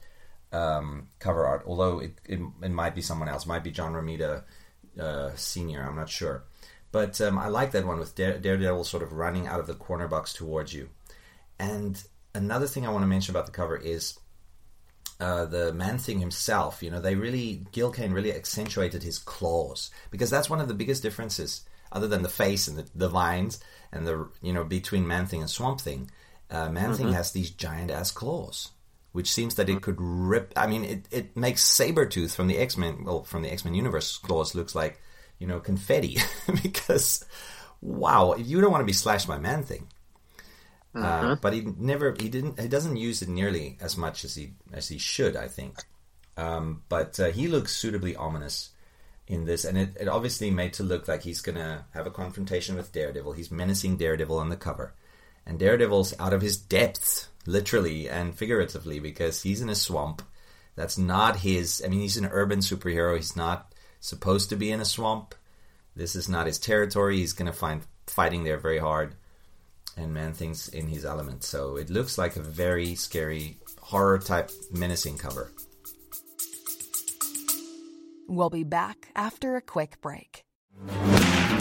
um, 0.52 1.08
cover 1.18 1.44
art. 1.44 1.64
Although 1.66 1.98
it, 1.98 2.20
it 2.24 2.40
it 2.62 2.70
might 2.70 2.94
be 2.94 3.02
someone 3.02 3.28
else, 3.28 3.44
it 3.44 3.48
might 3.48 3.64
be 3.64 3.72
John 3.72 3.92
Romita 3.92 4.44
uh, 5.00 5.30
Senior. 5.34 5.82
I'm 5.82 5.96
not 5.96 6.08
sure, 6.08 6.44
but 6.92 7.20
um, 7.20 7.36
I 7.36 7.48
like 7.48 7.72
that 7.72 7.86
one 7.86 7.98
with 7.98 8.14
Dare, 8.14 8.38
Daredevil 8.38 8.84
sort 8.84 9.02
of 9.02 9.12
running 9.12 9.48
out 9.48 9.58
of 9.58 9.66
the 9.66 9.74
corner 9.74 10.06
box 10.06 10.32
towards 10.32 10.72
you. 10.72 10.88
And 11.58 12.00
another 12.32 12.66
thing 12.66 12.86
I 12.86 12.90
want 12.90 13.02
to 13.02 13.08
mention 13.08 13.32
about 13.32 13.46
the 13.46 13.52
cover 13.52 13.76
is 13.76 14.18
uh, 15.20 15.44
the 15.44 15.72
Man 15.72 15.98
Thing 15.98 16.18
himself. 16.18 16.82
You 16.82 16.90
know, 16.90 17.00
they 17.00 17.14
really 17.14 17.64
Gil 17.72 17.90
Kane 17.90 18.12
really 18.12 18.32
accentuated 18.32 19.02
his 19.02 19.18
claws 19.18 19.90
because 20.10 20.30
that's 20.30 20.50
one 20.50 20.60
of 20.60 20.68
the 20.68 20.74
biggest 20.74 21.02
differences, 21.02 21.64
other 21.92 22.08
than 22.08 22.22
the 22.22 22.28
face 22.28 22.68
and 22.68 22.78
the, 22.78 22.86
the 22.94 23.08
vines 23.08 23.60
and 23.92 24.06
the 24.06 24.28
you 24.42 24.52
know 24.52 24.64
between 24.64 25.06
Man 25.06 25.26
Thing 25.26 25.40
and 25.40 25.50
Swamp 25.50 25.80
Thing. 25.80 26.10
Uh, 26.50 26.68
Man 26.68 26.94
Thing 26.94 27.12
has 27.12 27.32
these 27.32 27.50
giant 27.50 27.90
ass 27.90 28.10
claws, 28.10 28.70
which 29.12 29.32
seems 29.32 29.54
that 29.54 29.68
it 29.68 29.80
could 29.80 29.96
rip. 29.98 30.52
I 30.56 30.66
mean, 30.66 30.84
it 30.84 31.08
it 31.10 31.36
makes 31.36 31.64
Sabretooth 31.64 32.34
from 32.34 32.48
the 32.48 32.58
X 32.58 32.76
Men, 32.76 33.04
well, 33.04 33.24
from 33.24 33.42
the 33.42 33.50
X 33.50 33.64
Men 33.64 33.74
universe, 33.74 34.18
claws 34.18 34.54
looks 34.54 34.74
like 34.74 35.00
you 35.38 35.46
know 35.46 35.60
confetti 35.60 36.18
because 36.62 37.24
wow, 37.80 38.34
you 38.34 38.60
don't 38.60 38.70
want 38.70 38.82
to 38.82 38.86
be 38.86 38.92
slashed 38.92 39.28
by 39.28 39.38
Man 39.38 39.62
Thing. 39.62 39.88
Uh, 40.94 41.34
but 41.36 41.52
he 41.52 41.62
never 41.62 42.14
he 42.18 42.28
didn't 42.28 42.58
he 42.60 42.68
doesn't 42.68 42.96
use 42.96 43.20
it 43.20 43.28
nearly 43.28 43.76
as 43.80 43.96
much 43.96 44.24
as 44.24 44.34
he 44.34 44.52
as 44.72 44.88
he 44.88 44.98
should 44.98 45.36
I 45.36 45.48
think. 45.48 45.82
Um, 46.36 46.82
but 46.88 47.18
uh, 47.18 47.30
he 47.30 47.48
looks 47.48 47.74
suitably 47.74 48.14
ominous 48.16 48.70
in 49.26 49.44
this 49.44 49.64
and 49.64 49.78
it, 49.78 49.96
it 49.98 50.08
obviously 50.08 50.50
made 50.50 50.74
to 50.74 50.82
look 50.82 51.08
like 51.08 51.22
he's 51.22 51.40
gonna 51.40 51.86
have 51.94 52.06
a 52.06 52.10
confrontation 52.10 52.76
with 52.76 52.92
Daredevil. 52.92 53.32
He's 53.32 53.50
menacing 53.50 53.96
Daredevil 53.96 54.38
on 54.38 54.50
the 54.50 54.56
cover. 54.56 54.94
And 55.46 55.58
Daredevil's 55.58 56.14
out 56.18 56.32
of 56.32 56.42
his 56.42 56.56
depths 56.56 57.28
literally 57.46 58.08
and 58.08 58.34
figuratively 58.34 58.98
because 59.00 59.42
he's 59.42 59.60
in 59.60 59.68
a 59.68 59.74
swamp 59.74 60.22
that's 60.76 60.98
not 60.98 61.36
his 61.36 61.82
I 61.84 61.88
mean 61.88 62.00
he's 62.00 62.16
an 62.16 62.26
urban 62.26 62.60
superhero. 62.60 63.16
He's 63.16 63.36
not 63.36 63.72
supposed 64.00 64.50
to 64.50 64.56
be 64.56 64.70
in 64.70 64.80
a 64.80 64.84
swamp. 64.84 65.34
This 65.96 66.14
is 66.16 66.28
not 66.28 66.46
his 66.46 66.58
territory. 66.58 67.18
He's 67.18 67.32
gonna 67.32 67.52
find 67.52 67.82
fighting 68.06 68.44
there 68.44 68.58
very 68.58 68.78
hard 68.78 69.16
and 69.96 70.12
Man 70.12 70.32
Thing's 70.32 70.68
in 70.68 70.86
his 70.86 71.04
element. 71.04 71.44
So 71.44 71.76
it 71.76 71.90
looks 71.90 72.18
like 72.18 72.36
a 72.36 72.40
very 72.40 72.94
scary 72.94 73.58
horror 73.80 74.18
type 74.18 74.50
menacing 74.72 75.18
cover. 75.18 75.52
We'll 78.26 78.50
be 78.50 78.64
back 78.64 79.08
after 79.14 79.56
a 79.56 79.60
quick 79.60 80.00
break. 80.00 80.44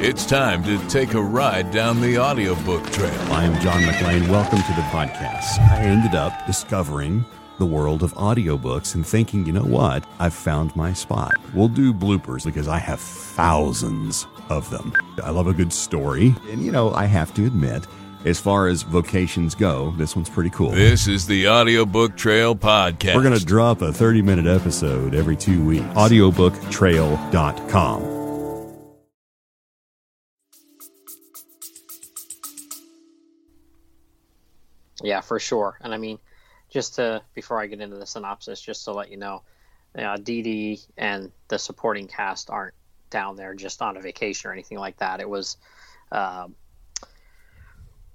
It's 0.06 0.26
time 0.26 0.64
to 0.64 0.80
take 0.90 1.14
a 1.14 1.22
ride 1.22 1.72
down 1.72 2.02
the 2.02 2.18
audiobook 2.18 2.84
trail. 2.92 3.22
I 3.32 3.46
am 3.46 3.62
John 3.62 3.86
McLean. 3.86 4.30
Welcome 4.30 4.60
to 4.60 4.74
the 4.74 4.82
podcast. 4.92 5.60
I 5.60 5.82
ended 5.82 6.16
up 6.16 6.46
discovering 6.46 7.24
the 7.60 7.66
world 7.66 8.02
of 8.02 8.14
audiobooks 8.16 8.96
and 8.96 9.06
thinking, 9.06 9.46
you 9.46 9.54
know 9.54 9.64
what? 9.64 10.06
I've 10.20 10.34
found 10.34 10.76
my 10.76 10.92
spot. 10.94 11.36
We'll 11.54 11.68
do 11.68 11.94
bloopers 11.94 12.44
because 12.44 12.68
I 12.68 12.80
have 12.80 13.00
thousands 13.00 14.26
of 14.50 14.70
them. 14.72 14.94
I 15.24 15.30
love 15.30 15.48
a 15.48 15.54
good 15.54 15.72
story. 15.72 16.36
And, 16.50 16.64
you 16.64 16.72
know, 16.72 16.92
I 16.94 17.06
have 17.06 17.34
to 17.36 17.46
admit, 17.46 17.86
as 18.26 18.40
far 18.40 18.68
as 18.68 18.84
vocations 18.84 19.56
go, 19.56 19.92
this 19.92 20.16
one's 20.16 20.30
pretty 20.30 20.50
cool. 20.50 20.72
This 20.72 21.08
is 21.08 21.28
the 21.28 21.50
Audiobook 21.50 22.16
Trail 22.16 22.56
Podcast. 22.56 23.16
We're 23.16 23.24
going 23.24 23.38
to 23.38 23.46
drop 23.46 23.82
a 23.82 23.92
30 23.92 24.22
minute 24.22 24.48
episode 24.48 25.14
every 25.16 25.36
two 25.36 25.62
weeks. 25.64 25.84
Audiobooktrail.com. 25.84 28.14
Yeah, 35.04 35.22
for 35.22 35.40
sure. 35.40 35.78
And 35.82 35.94
I 35.94 35.98
mean, 35.98 36.18
just 36.70 36.96
to 36.96 37.22
before 37.34 37.60
I 37.60 37.68
get 37.68 37.82
into 37.82 37.98
the 37.98 38.06
synopsis, 38.06 38.62
just 38.62 38.86
to 38.86 38.94
let 38.94 39.12
you 39.12 39.18
know, 39.18 39.44
uh, 39.98 40.18
Dee 40.18 40.42
Dee 40.42 40.80
and 40.98 41.32
the 41.50 41.60
supporting 41.60 42.08
cast 42.08 42.50
aren't 42.50 42.74
down 43.10 43.36
there 43.36 43.54
just 43.54 43.82
on 43.82 43.98
a 43.98 44.02
vacation 44.02 44.50
or 44.50 44.54
anything 44.54 44.80
like 44.80 44.98
that. 44.98 45.20
It 45.20 45.30
was 45.30 45.58
um, 46.12 46.56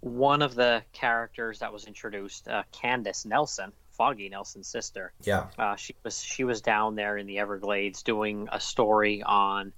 one 0.00 0.43
of 0.43 0.55
the 0.55 0.83
characters 0.93 1.59
that 1.61 1.73
was 1.73 1.85
introduced, 1.87 2.49
uh, 2.49 2.62
Candace 2.73 3.25
Nelson, 3.25 3.73
Foggy 3.90 4.28
Nelson's 4.28 4.69
sister. 4.69 5.12
Yeah. 5.23 5.47
Uh, 5.59 5.76
she 5.76 5.95
was 6.05 6.21
she 6.23 6.45
was 6.45 6.61
down 6.61 6.95
there 6.95 7.17
in 7.17 7.26
the 7.26 7.38
Everglades 7.38 8.02
doing 8.02 8.49
a 8.52 8.61
story 8.61 9.23
on 9.23 9.73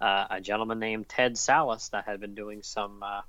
uh, 0.00 0.26
a 0.30 0.40
gentleman 0.40 0.78
named 0.78 1.08
Ted 1.08 1.34
Sallis 1.34 1.90
that 1.90 2.04
had 2.04 2.20
been 2.20 2.34
doing 2.34 2.62
some, 2.62 3.02
uh, 3.02 3.22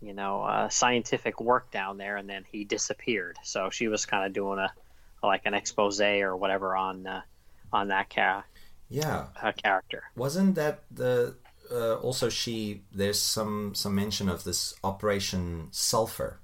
you 0.00 0.12
know, 0.14 0.42
uh, 0.42 0.68
scientific 0.68 1.40
work 1.40 1.72
down 1.72 1.96
there, 1.98 2.16
and 2.16 2.28
then 2.28 2.44
he 2.50 2.64
disappeared. 2.64 3.38
So 3.42 3.70
she 3.70 3.88
was 3.88 4.06
kind 4.06 4.24
of 4.24 4.32
doing 4.32 4.58
a 4.58 4.72
like 5.22 5.46
an 5.46 5.54
expose 5.54 6.00
or 6.00 6.36
whatever 6.36 6.76
on 6.76 7.06
uh, 7.06 7.22
on 7.72 7.88
that 7.88 8.08
ca- 8.14 8.44
Yeah. 8.88 9.26
character. 9.56 10.04
Wasn't 10.14 10.54
that 10.54 10.84
the 10.92 11.34
uh, 11.70 11.94
also 11.96 12.28
she 12.28 12.82
there's 12.92 13.20
some 13.20 13.74
some 13.74 13.94
mention 13.94 14.28
of 14.28 14.44
this 14.44 14.74
Operation 14.84 15.68
Sulfur 15.70 16.40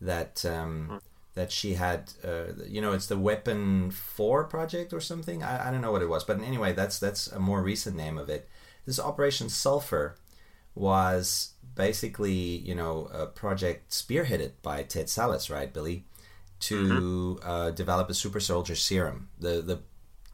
that 0.00 0.44
um, 0.44 1.00
that 1.34 1.52
she 1.52 1.74
had 1.74 2.12
uh, 2.24 2.52
you 2.66 2.80
know 2.80 2.92
it's 2.92 3.06
the 3.06 3.18
Weapon 3.18 3.90
4 3.90 4.44
project 4.44 4.92
or 4.92 5.00
something? 5.00 5.42
I, 5.42 5.68
I 5.68 5.70
don't 5.70 5.80
know 5.80 5.92
what 5.92 6.02
it 6.02 6.08
was 6.08 6.24
but 6.24 6.40
anyway 6.40 6.72
that's 6.72 6.98
that's 6.98 7.28
a 7.28 7.38
more 7.38 7.62
recent 7.62 7.96
name 7.96 8.18
of 8.18 8.28
it. 8.28 8.48
This 8.86 9.00
Operation 9.00 9.48
Sulfur 9.48 10.16
was 10.74 11.52
basically 11.74 12.32
you 12.32 12.74
know 12.74 13.08
a 13.12 13.26
project 13.26 13.90
spearheaded 13.90 14.52
by 14.62 14.82
Ted 14.82 15.06
Sallis 15.06 15.50
right 15.50 15.72
Billy? 15.72 16.04
To 16.64 17.40
uh, 17.42 17.70
develop 17.70 18.10
a 18.10 18.14
super 18.14 18.38
soldier 18.38 18.74
serum 18.74 19.30
the 19.38 19.62
the 19.62 19.80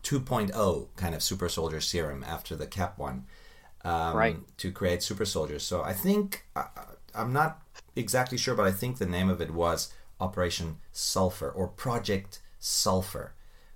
2.0 0.03 0.89
kind 0.97 1.15
of 1.15 1.23
super 1.23 1.49
soldier 1.49 1.81
serum 1.81 2.25
after 2.27 2.57
the 2.57 2.67
cap 2.67 2.99
one 2.99 3.27
um, 3.87 4.17
Right. 4.17 4.39
to 4.63 4.69
create 4.73 5.03
super 5.03 5.25
soldiers 5.37 5.63
so 5.71 5.77
i 5.83 5.95
think 6.05 6.27
I, 6.61 6.65
i'm 7.15 7.33
not 7.41 7.51
exactly 8.05 8.39
sure 8.39 8.55
but 8.55 8.67
i 8.67 8.73
think 8.81 8.93
the 8.99 9.07
name 9.19 9.29
of 9.35 9.41
it 9.41 9.53
was 9.53 9.93
operation 10.27 10.69
sulfur 10.93 11.51
or 11.59 11.67
project 11.69 12.41
sulfur 12.59 13.27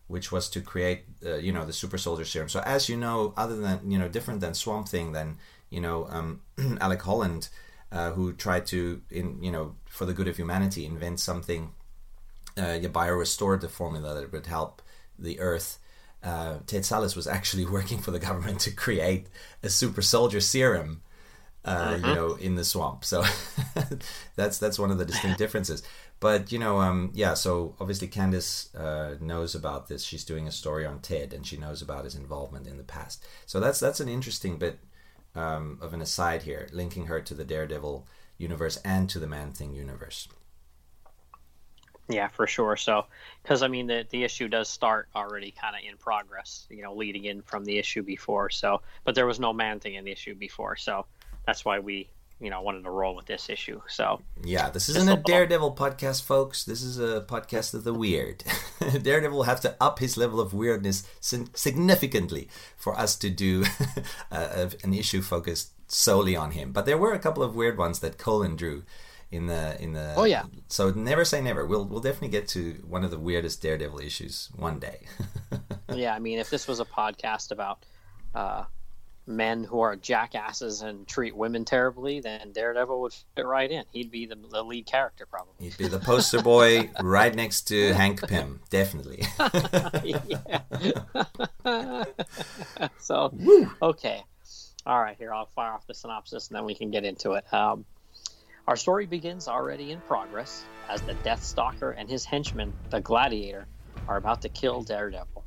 which 0.09 0.33
was 0.33 0.49
to 0.51 0.61
create 0.73 1.01
uh, 1.25 1.37
you 1.47 1.53
know 1.53 1.65
the 1.65 1.73
super 1.83 1.99
soldier 1.99 2.25
serum 2.25 2.49
so 2.49 2.61
as 2.77 2.89
you 2.89 2.97
know 2.97 3.33
other 3.37 3.57
than 3.57 3.79
you 3.93 3.99
know 3.99 4.09
different 4.09 4.41
than 4.41 4.55
swamp 4.55 4.89
thing 4.89 5.13
than 5.13 5.37
you 5.71 5.81
know 5.81 6.07
um, 6.11 6.41
alec 6.81 7.03
holland 7.03 7.49
uh, 7.93 8.11
who 8.13 8.33
tried 8.33 8.65
to 8.67 9.01
in 9.11 9.43
you 9.43 9.53
know 9.53 9.75
for 9.87 10.05
the 10.07 10.13
good 10.13 10.29
of 10.29 10.37
humanity 10.37 10.85
invent 10.87 11.19
something 11.21 11.73
uh, 12.59 12.79
your 12.81 12.91
biorestorative 12.91 13.71
formula 13.71 14.15
that 14.15 14.33
would 14.33 14.47
help 14.47 14.83
the 15.19 15.39
earth. 15.41 15.79
Uh, 16.23 16.59
Ted 16.67 16.83
Sallis 16.83 17.17
was 17.17 17.27
actually 17.27 17.65
working 17.79 17.99
for 17.99 18.11
the 18.11 18.19
government 18.19 18.61
to 18.61 18.71
create 18.71 19.27
a 19.63 19.69
super 19.69 20.03
soldier 20.03 20.41
serum, 20.41 21.03
uh, 21.65 21.97
you 21.97 22.15
know, 22.15 22.35
in 22.35 22.55
the 22.55 22.65
swamp. 22.65 23.05
So 23.05 23.25
that's 24.37 24.59
that's 24.59 24.79
one 24.79 24.91
of 24.91 24.99
the 24.99 25.05
distinct 25.05 25.39
differences. 25.45 25.83
But 26.21 26.53
you 26.53 26.59
know, 26.59 26.81
um, 26.81 27.11
yeah. 27.15 27.35
So 27.35 27.75
obviously, 27.81 28.09
Candace 28.09 28.75
uh, 28.75 29.17
knows 29.21 29.55
about 29.55 29.89
this. 29.89 30.05
She's 30.05 30.25
doing 30.25 30.47
a 30.47 30.53
story 30.53 30.85
on 30.85 31.01
Ted, 31.01 31.33
and 31.33 31.47
she 31.47 31.57
knows 31.57 31.81
about 31.81 32.05
his 32.05 32.15
involvement 32.15 32.67
in 32.67 32.77
the 32.77 32.85
past. 32.85 33.25
So 33.47 33.61
that's 33.61 33.81
that's 33.81 34.01
an 34.01 34.09
interesting 34.09 34.59
bit 34.59 34.79
um, 35.35 35.79
of 35.81 35.95
an 35.95 36.03
aside 36.03 36.43
here, 36.43 36.69
linking 36.73 37.07
her 37.07 37.21
to 37.21 37.35
the 37.35 37.45
Daredevil 37.45 38.07
universe 38.37 38.79
and 38.85 39.09
to 39.11 39.19
the 39.19 39.27
Man 39.27 39.53
Thing 39.53 39.75
universe. 39.75 40.29
Yeah, 42.11 42.29
for 42.29 42.47
sure. 42.47 42.77
So, 42.77 43.07
because 43.43 43.63
I 43.63 43.69
mean, 43.69 43.87
the 43.87 44.05
the 44.11 44.25
issue 44.25 44.49
does 44.49 44.69
start 44.69 45.09
already 45.15 45.51
kind 45.53 45.77
of 45.77 45.83
in 45.89 45.97
progress, 45.97 46.67
you 46.69 46.83
know, 46.83 46.95
leading 46.95 47.25
in 47.25 47.43
from 47.43 47.65
the 47.65 47.79
issue 47.79 48.03
before. 48.03 48.51
So, 48.51 48.83
but 49.05 49.15
there 49.15 49.27
was 49.27 49.39
no 49.41 49.53
man 49.53 49.81
thing 49.81 49.95
in 49.95 50.05
the 50.05 50.11
issue 50.13 50.35
before, 50.35 50.77
so 50.77 51.07
that's 51.47 51.65
why 51.65 51.79
we, 51.79 52.09
you 52.41 52.51
know, 52.51 52.61
wanted 52.63 52.85
to 52.85 52.91
roll 52.91 53.15
with 53.15 53.27
this 53.27 53.49
issue. 53.49 53.81
So, 53.89 54.21
Yeah, 54.43 54.71
this 54.71 54.89
isn't 54.89 55.09
a 55.09 55.17
Daredevil 55.17 55.75
podcast, 55.77 56.23
folks. 56.25 56.65
This 56.65 56.83
is 56.83 56.99
a 56.99 57.23
podcast 57.23 57.75
of 57.75 57.85
the 57.85 57.95
weird. 57.95 58.45
Daredevil 59.03 59.37
will 59.37 59.45
have 59.45 59.61
to 59.63 59.77
up 59.81 59.99
his 60.01 60.17
level 60.17 60.41
of 60.41 60.53
weirdness 60.53 61.07
significantly 61.21 62.49
for 62.77 62.99
us 62.99 63.17
to 63.17 63.31
do 63.31 63.65
uh, 64.33 64.49
a- 64.71 64.71
an 64.85 64.95
issue 64.95 65.23
focused 65.23 65.73
solely 65.91 66.37
on 66.37 66.53
him. 66.53 66.73
But 66.73 66.87
there 66.87 66.99
were 66.99 67.13
a 67.13 67.19
couple 67.19 67.43
of 67.43 67.55
weird 67.55 67.77
ones 67.79 68.01
that 68.01 68.19
Colan 68.19 68.57
drew 68.57 68.85
in 69.31 69.47
the 69.47 69.81
in 69.81 69.93
the. 69.93 70.15
Oh, 70.17 70.25
yeah. 70.25 70.45
So 70.69 70.91
never 70.91 71.25
say 71.25 71.41
never. 71.41 71.67
We'll 71.67 71.85
we'll 71.85 72.01
definitely 72.01 72.29
get 72.29 72.49
to 72.49 72.83
one 72.87 73.05
of 73.05 73.11
the 73.11 73.19
weirdest 73.19 73.63
Daredevil 73.63 74.01
issues 74.01 74.51
one 74.57 74.79
day. 74.79 75.07
yeah, 75.95 76.15
I 76.15 76.19
mean, 76.19 76.39
if 76.39 76.51
this 76.51 76.67
was 76.67 76.81
a 76.81 76.85
podcast 76.85 77.51
about 77.51 77.85
uh, 78.35 78.65
men 79.31 79.65
who 79.65 79.81
are 79.81 79.97
jackasses 79.97 80.83
and 80.83 81.07
treat 81.07 81.35
women 81.35 81.65
terribly, 81.65 82.21
then 82.21 82.53
Daredevil 82.53 83.01
would 83.01 83.15
fit 83.37 83.47
right 83.47 83.71
in. 83.71 83.85
He'd 83.93 84.11
be 84.11 84.27
the, 84.27 84.37
the 84.37 84.63
lead 84.63 84.85
character, 84.87 85.27
probably. 85.27 85.55
He'd 85.61 85.79
be 85.79 85.89
the 85.89 86.01
poster 86.01 86.43
boy 86.43 86.91
right 87.01 87.35
next 87.35 87.63
to 87.69 87.95
Hank 87.95 88.29
Pym, 88.29 88.61
definitely. 88.71 89.23
so, 92.99 93.33
okay. 93.81 94.23
All 94.87 95.01
right, 95.01 95.17
here, 95.17 95.33
I'll 95.33 95.47
fire 95.47 95.73
off 95.73 95.87
the 95.87 95.95
synopsis 95.95 96.49
and 96.49 96.57
then 96.57 96.65
we 96.65 96.75
can 96.75 96.91
get 96.91 97.05
into 97.05 97.33
it. 97.33 97.51
Um, 97.53 97.85
our 98.71 98.77
story 98.77 99.05
begins 99.05 99.49
already 99.49 99.91
in 99.91 100.01
progress 100.01 100.65
as 100.89 101.03
the 101.03 101.15
Death 101.25 101.43
Stalker 101.43 101.91
and 101.91 102.09
his 102.09 102.25
henchman, 102.25 102.73
the 102.91 103.01
Gladiator, 103.01 103.67
are 104.07 104.17
about 104.17 104.43
to 104.43 104.49
kill 104.49 104.83
Daredevil. 104.83 105.45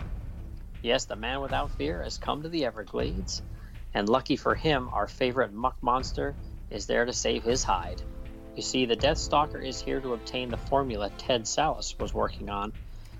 Yes, 0.81 1.05
the 1.05 1.15
man 1.15 1.39
without 1.39 1.71
fear 1.71 2.03
has 2.03 2.17
come 2.17 2.43
to 2.43 2.49
the 2.49 2.65
Everglades, 2.65 3.41
and 3.93 4.09
lucky 4.09 4.35
for 4.35 4.55
him, 4.55 4.89
our 4.91 5.07
favorite 5.07 5.53
muck 5.53 5.77
monster 5.81 6.35
is 6.69 6.85
there 6.85 7.05
to 7.05 7.13
save 7.13 7.43
his 7.43 7.63
hide. 7.63 8.01
You 8.57 8.61
see, 8.61 8.85
the 8.85 8.97
Death 8.97 9.19
Stalker 9.19 9.59
is 9.59 9.79
here 9.79 10.01
to 10.01 10.15
obtain 10.15 10.49
the 10.49 10.57
formula 10.57 11.09
Ted 11.17 11.43
Sallis 11.43 11.97
was 11.97 12.13
working 12.13 12.49
on 12.49 12.73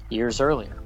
years 0.10 0.42
earlier. 0.42 0.84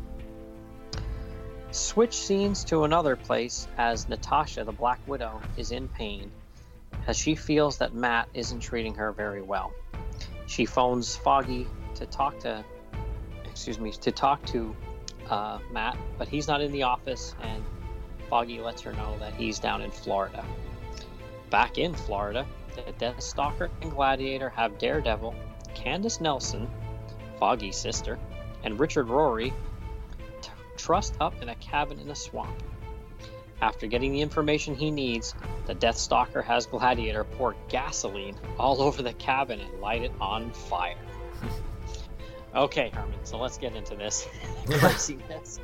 Switch 1.71 2.13
scenes 2.13 2.63
to 2.65 2.83
another 2.83 3.15
place 3.15 3.67
as 3.79 4.07
Natasha, 4.07 4.63
the 4.63 4.71
Black 4.71 5.00
Widow, 5.07 5.41
is 5.57 5.71
in 5.71 5.88
pain 5.88 6.31
as 7.08 7.18
she 7.18 7.36
feels 7.36 7.78
that 7.78 7.94
Matt 7.94 8.28
isn't 8.34 8.60
treating 8.60 8.94
her 8.96 9.12
very 9.12 9.42
well. 9.42 9.74
She 10.46 10.66
phones 10.66 11.16
Foggy 11.16 11.68
to 11.96 12.06
talk 12.06 12.38
to, 12.40 12.64
excuse 13.46 13.80
me, 13.80 13.92
to 13.92 14.12
talk 14.12 14.46
to 14.48 14.76
uh, 15.30 15.60
Matt, 15.72 15.98
but 16.18 16.28
he's 16.28 16.48
not 16.48 16.62
in 16.62 16.72
the 16.72 16.84
office, 16.84 17.34
and 17.42 17.64
Foggy 18.30 18.60
lets 18.60 18.82
her 18.82 18.94
know 18.94 19.18
that 19.20 19.34
he's 19.34 19.58
down 19.60 19.82
in 19.82 19.90
Florida. 19.90 20.46
Back 21.50 21.78
in 21.78 21.96
Florida, 21.96 22.46
the 22.76 22.94
Deathstalker 22.94 23.70
and 23.82 23.92
Gladiator 23.92 24.50
have 24.50 24.78
Daredevil, 24.78 25.34
Candace 25.74 26.20
Nelson, 26.20 26.70
Foggy's 27.40 27.78
sister, 27.78 28.20
and 28.64 28.80
Richard 28.80 29.08
Rory 29.08 29.54
t- 30.42 30.50
trussed 30.76 31.16
up 31.22 31.42
in 31.42 31.50
a 31.50 31.56
cabin 31.56 32.00
in 32.00 32.10
a 32.10 32.16
swamp. 32.16 32.62
After 33.62 33.88
getting 33.88 34.12
the 34.12 34.22
information 34.22 34.76
he 34.76 34.92
needs, 34.92 35.34
the 35.66 35.74
Death 35.74 35.98
Stalker 35.98 36.42
has 36.42 36.66
Gladiator 36.68 37.24
pour 37.24 37.56
gasoline 37.70 38.36
all 38.60 38.82
over 38.88 39.02
the 39.02 39.14
cabin 39.14 39.60
and 39.60 39.82
light 39.82 40.04
it 40.04 40.12
on 40.22 40.52
fire. 40.52 40.96
okay, 42.56 42.90
Herman, 42.94 43.20
so 43.24 43.38
let's 43.40 43.58
get 43.58 43.76
into 43.76 43.96
this 43.96 44.28
craziness. 44.68 45.60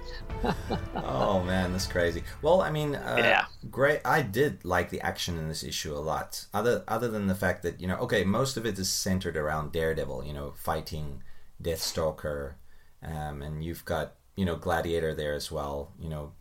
oh 0.96 1.44
man, 1.44 1.72
that's 1.72 1.88
crazy. 1.88 2.24
Well, 2.42 2.62
I 2.62 2.72
mean, 2.72 2.96
uh, 2.96 3.16
Yeah. 3.20 3.46
great. 3.70 4.02
I 4.04 4.22
did 4.22 4.66
like 4.66 4.90
the 4.90 5.02
action 5.02 5.38
in 5.38 5.48
this 5.48 5.64
issue 5.64 5.94
a 5.96 6.00
lot. 6.00 6.46
Other 6.54 6.84
other 6.88 7.08
than 7.10 7.28
the 7.28 7.36
fact 7.36 7.64
that 7.64 7.80
you 7.80 7.88
know, 7.88 7.98
okay, 7.98 8.24
most 8.24 8.58
of 8.58 8.66
it 8.66 8.78
is 8.80 8.90
centered 8.90 9.38
around 9.38 9.72
Daredevil. 9.72 10.24
You 10.26 10.34
know, 10.34 10.52
fighting 10.56 11.22
Deathstalker, 11.62 12.56
um, 13.04 13.42
and 13.42 13.64
you've 13.64 13.86
got 13.86 14.16
you 14.36 14.46
know 14.46 14.56
Gladiator 14.56 15.14
there 15.14 15.34
as 15.34 15.52
well. 15.52 15.92
You 16.00 16.10
know, 16.10 16.32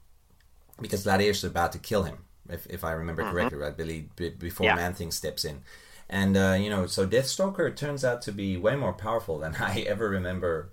because 0.81 1.05
Gladiator's 1.05 1.45
about 1.45 1.73
to 1.73 1.79
kill 1.79 2.05
him, 2.05 2.19
if 2.49 2.67
if 2.67 2.85
I 2.85 2.93
remember 2.93 3.23
correctly, 3.31 3.59
right, 3.59 3.76
Billy, 3.76 4.09
b- 4.17 4.31
before 4.31 4.67
Yeah. 4.67 4.76
Man 4.76 4.95
Thing 4.95 5.11
steps 5.11 5.45
in. 5.45 5.62
And 6.09 6.37
uh, 6.37 6.57
you 6.61 6.69
know, 6.69 6.87
so 6.87 7.07
Deathstalker 7.07 7.75
turns 7.75 8.05
out 8.05 8.23
to 8.23 8.33
be 8.33 8.57
way 8.57 8.76
more 8.76 8.93
powerful 8.93 9.38
than 9.38 9.55
I 9.61 9.81
ever 9.81 10.09
remember 10.09 10.71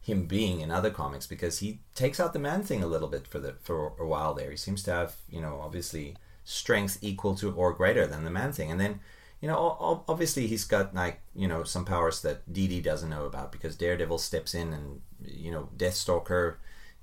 him 0.00 0.24
being 0.24 0.60
in 0.60 0.70
other 0.70 0.90
comics 0.90 1.26
because 1.26 1.58
he 1.58 1.80
takes 1.94 2.18
out 2.18 2.32
the 2.32 2.38
man 2.38 2.62
thing 2.62 2.82
a 2.82 2.86
little 2.86 3.08
bit 3.08 3.26
for 3.26 3.38
the 3.38 3.54
for 3.62 3.92
a 3.98 4.06
while 4.06 4.34
there. 4.34 4.50
He 4.50 4.56
seems 4.56 4.82
to 4.84 4.92
have 4.92 5.16
you 5.30 5.40
know 5.40 5.60
obviously 5.62 6.16
strength 6.44 6.98
equal 7.02 7.34
to 7.36 7.52
or 7.52 7.72
greater 7.74 8.06
than 8.06 8.24
the 8.24 8.30
man 8.30 8.52
thing, 8.52 8.70
and 8.70 8.80
then 8.80 9.00
you 9.42 9.48
know 9.48 10.02
obviously 10.08 10.46
he's 10.46 10.64
got 10.64 10.94
like 10.94 11.20
you 11.34 11.46
know 11.46 11.62
some 11.64 11.84
powers 11.84 12.22
that 12.22 12.50
Dee 12.50 12.80
doesn't 12.80 13.10
know 13.10 13.26
about 13.26 13.52
because 13.52 13.76
Daredevil 13.76 14.18
steps 14.18 14.54
in 14.54 14.72
and 14.72 15.02
you 15.22 15.50
know 15.50 15.68
Deathstalker 15.76 16.54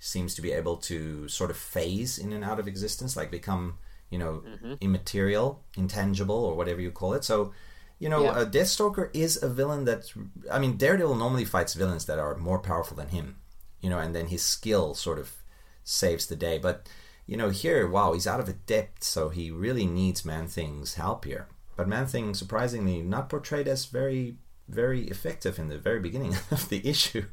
seems 0.06 0.36
to 0.36 0.42
be 0.42 0.52
able 0.52 0.78
to 0.78 1.28
sort 1.28 1.50
of 1.52 1.58
phase 1.58 2.18
in 2.24 2.32
and 2.34 2.44
out 2.44 2.60
of 2.60 2.68
existence, 2.68 3.16
like 3.18 3.32
become 3.32 3.78
you 4.10 4.20
know 4.20 4.44
immaterial, 4.82 5.64
intangible, 5.78 6.42
or 6.50 6.56
whatever 6.56 6.82
you 6.82 6.92
call 6.92 7.14
it. 7.14 7.24
So 7.24 7.54
you 7.98 8.10
know, 8.10 8.24
Yeah. 8.24 8.32
uh, 8.40 8.46
Deathstalker 8.46 9.10
is 9.14 9.42
a 9.42 9.48
villain 9.50 9.86
that, 9.86 10.12
I 10.52 10.60
mean, 10.60 10.76
Daredevil 10.76 11.16
normally 11.16 11.46
fights 11.46 11.74
villains 11.76 12.06
that 12.08 12.20
are 12.20 12.36
more 12.36 12.60
powerful 12.60 12.98
than 12.98 13.08
him, 13.08 13.38
you 13.80 13.90
know, 13.90 14.00
and 14.00 14.14
then 14.14 14.28
his 14.28 14.44
skill 14.44 14.94
sort 14.94 15.18
of 15.18 15.32
saves 15.86 16.26
the 16.28 16.36
day. 16.36 16.58
But, 16.58 16.90
you 17.26 17.38
know, 17.38 17.52
here, 17.52 17.88
wow, 17.88 18.12
he's 18.12 18.28
out 18.28 18.42
of 18.42 18.50
a 18.50 18.54
depth, 18.54 19.02
so 19.06 19.30
he 19.30 19.50
really 19.50 19.86
needs 19.88 20.26
Man 20.26 20.48
Thing's 20.48 20.96
help 20.96 21.24
here. 21.24 21.48
But 21.78 21.88
Man 21.88 22.06
Thing, 22.06 22.34
surprisingly, 22.34 23.02
not 23.02 23.30
portrayed 23.30 23.68
as 23.70 23.86
very, 23.86 24.36
very 24.68 25.04
effective 25.08 25.58
in 25.58 25.70
the 25.70 25.78
very 25.78 26.02
beginning 26.02 26.36
of 26.52 26.68
the 26.68 26.86
issue. 26.86 27.26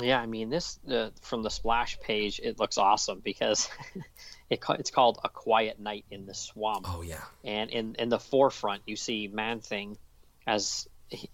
Yeah, 0.00 0.20
I 0.20 0.26
mean 0.26 0.48
this 0.50 0.78
uh, 0.90 1.10
from 1.20 1.42
the 1.42 1.50
splash 1.50 1.98
page. 2.00 2.40
It 2.42 2.58
looks 2.58 2.78
awesome 2.78 3.20
because 3.20 3.68
it 4.50 4.60
it's 4.70 4.90
called 4.90 5.18
a 5.24 5.28
quiet 5.28 5.78
night 5.80 6.04
in 6.10 6.26
the 6.26 6.34
swamp, 6.34 6.86
Oh, 6.88 7.02
yeah. 7.02 7.20
and 7.44 7.70
in 7.70 7.94
in 7.98 8.08
the 8.08 8.18
forefront 8.18 8.82
you 8.86 8.96
see 8.96 9.28
Man 9.28 9.60
Thing 9.60 9.98
as 10.46 10.88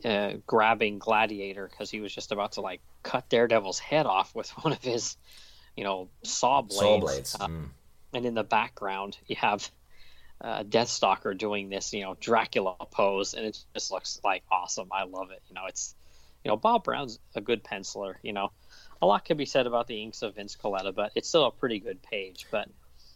uh, 0.05 0.33
grabbing 0.47 0.99
Gladiator 0.99 1.68
because 1.68 1.90
he 1.90 2.01
was 2.01 2.12
just 2.12 2.33
about 2.33 2.53
to 2.53 2.61
like 2.62 2.81
cut 3.05 3.29
Daredevil's 3.29 3.79
head 3.79 4.07
off 4.07 4.35
with 4.35 4.51
one 4.62 4.73
of 4.73 4.83
his, 4.83 5.16
you 5.77 5.85
know, 5.85 6.09
saw 6.25 6.62
blades. 6.62 6.79
Saw 6.79 6.99
blades. 6.99 7.37
Uh, 7.38 7.47
Mm. 7.49 7.68
and 8.14 8.27
in 8.27 8.35
the 8.35 8.42
background 8.42 9.16
you 9.27 9.37
have 9.37 9.71
uh, 10.40 10.62
Deathstalker 10.62 11.37
doing 11.37 11.68
this, 11.68 11.92
you 11.92 12.03
know, 12.03 12.16
Dracula 12.18 12.77
pose, 12.92 13.35
and 13.35 13.44
it 13.47 13.59
just 13.75 13.90
looks 13.90 14.21
like 14.25 14.42
awesome. 14.51 14.88
I 14.92 15.03
love 15.05 15.31
it. 15.33 15.42
You 15.49 15.55
know, 15.55 15.66
it's 15.66 15.94
you 16.49 16.53
know 16.55 16.57
Bob 16.57 16.85
Brown's 16.85 17.19
a 17.35 17.41
good 17.41 17.63
penciler. 17.65 18.17
You 18.23 18.33
know, 18.33 18.53
a 19.03 19.07
lot 19.07 19.25
can 19.25 19.37
be 19.37 19.45
said 19.47 19.67
about 19.67 19.87
the 19.87 20.03
inks 20.03 20.23
of 20.23 20.37
Vince 20.37 20.57
Colletta, 20.57 20.95
but 20.95 21.13
it's 21.15 21.29
still 21.29 21.47
a 21.47 21.53
pretty 21.53 21.79
good 21.81 22.03
page. 22.03 22.47
But 22.51 22.69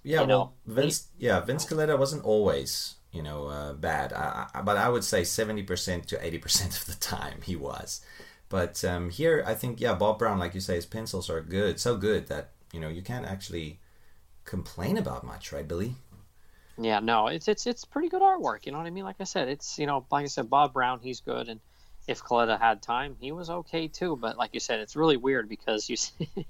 Yeah, 0.02 0.22
you 0.22 0.26
well, 0.26 0.26
know, 0.26 0.52
Vince. 0.66 1.08
Yeah, 1.18 1.40
Vince 1.40 1.64
Colletta 1.66 1.98
wasn't 1.98 2.24
always, 2.24 2.96
you 3.12 3.22
know, 3.22 3.46
uh, 3.46 3.72
bad. 3.74 4.12
I, 4.12 4.48
I, 4.54 4.62
but 4.62 4.76
I 4.76 4.88
would 4.88 5.04
say 5.04 5.24
seventy 5.24 5.62
percent 5.62 6.08
to 6.08 6.24
eighty 6.24 6.38
percent 6.38 6.76
of 6.78 6.86
the 6.86 6.94
time 6.94 7.40
he 7.42 7.56
was. 7.56 8.00
But 8.48 8.84
um, 8.84 9.10
here, 9.10 9.42
I 9.46 9.54
think, 9.54 9.80
yeah, 9.80 9.94
Bob 9.94 10.18
Brown, 10.18 10.38
like 10.38 10.54
you 10.54 10.60
say, 10.60 10.74
his 10.76 10.86
pencils 10.86 11.30
are 11.30 11.40
good, 11.40 11.80
so 11.80 11.96
good 11.96 12.28
that 12.28 12.50
you 12.72 12.80
know 12.80 12.88
you 12.88 13.02
can't 13.02 13.26
actually 13.26 13.80
complain 14.44 14.98
about 14.98 15.24
much, 15.24 15.52
right, 15.52 15.66
Billy? 15.68 15.96
yeah, 16.78 17.00
no, 17.00 17.28
it's 17.28 17.48
it's 17.48 17.66
it's 17.66 17.84
pretty 17.84 18.08
good 18.08 18.22
artwork. 18.22 18.66
You 18.66 18.72
know 18.72 18.78
what 18.78 18.86
I 18.86 18.90
mean? 18.90 19.04
Like 19.04 19.20
I 19.20 19.24
said, 19.24 19.48
it's 19.48 19.78
you 19.78 19.86
know, 19.86 20.06
like 20.10 20.24
I 20.24 20.28
said, 20.28 20.50
Bob 20.50 20.72
Brown, 20.72 21.00
he's 21.02 21.20
good, 21.20 21.48
and 21.48 21.60
if 22.06 22.22
Colletta 22.22 22.58
had 22.58 22.82
time, 22.82 23.16
he 23.20 23.32
was 23.32 23.50
okay 23.50 23.88
too. 23.88 24.16
But 24.16 24.36
like 24.36 24.50
you 24.54 24.60
said, 24.60 24.80
it's 24.80 24.96
really 24.96 25.16
weird 25.16 25.48
because 25.48 25.88
you 25.88 25.96
see, 25.96 26.46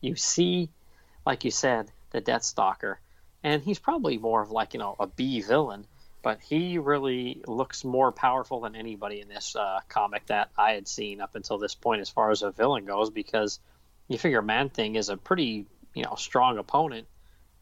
you 0.00 0.16
see, 0.16 0.70
like 1.26 1.44
you 1.44 1.50
said, 1.50 1.90
the 2.10 2.20
Death 2.20 2.42
Stalker, 2.42 3.00
and 3.42 3.62
he's 3.62 3.78
probably 3.78 4.18
more 4.18 4.42
of 4.42 4.50
like 4.50 4.74
you 4.74 4.80
know 4.80 4.96
a 4.98 5.06
B 5.06 5.40
villain, 5.40 5.86
but 6.22 6.40
he 6.40 6.78
really 6.78 7.42
looks 7.46 7.84
more 7.84 8.12
powerful 8.12 8.60
than 8.60 8.74
anybody 8.74 9.20
in 9.20 9.28
this 9.28 9.54
uh, 9.56 9.80
comic 9.88 10.26
that 10.26 10.50
I 10.56 10.72
had 10.72 10.88
seen 10.88 11.20
up 11.20 11.34
until 11.34 11.58
this 11.58 11.74
point, 11.74 12.00
as 12.00 12.08
far 12.08 12.30
as 12.30 12.42
a 12.42 12.50
villain 12.50 12.84
goes. 12.84 13.10
Because 13.10 13.60
you 14.08 14.18
figure 14.18 14.42
Man 14.42 14.70
Thing 14.70 14.96
is 14.96 15.08
a 15.08 15.16
pretty 15.16 15.66
you 15.94 16.02
know 16.02 16.14
strong 16.16 16.58
opponent, 16.58 17.06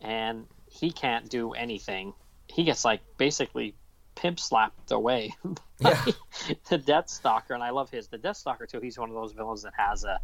and 0.00 0.46
he 0.70 0.92
can't 0.92 1.28
do 1.28 1.52
anything. 1.52 2.14
He 2.48 2.64
gets 2.64 2.84
like 2.84 3.00
basically 3.16 3.74
pimp 4.14 4.40
slapped 4.40 4.92
away 4.92 5.34
Yeah. 5.78 6.04
the 6.68 6.78
Deathstalker, 6.78 7.50
and 7.50 7.62
I 7.62 7.70
love 7.70 7.90
his. 7.90 8.08
The 8.08 8.18
Death 8.18 8.38
Stalker 8.38 8.66
too. 8.66 8.80
He's 8.80 8.98
one 8.98 9.08
of 9.08 9.14
those 9.14 9.32
villains 9.32 9.62
that 9.62 9.74
has 9.76 10.04
a, 10.04 10.18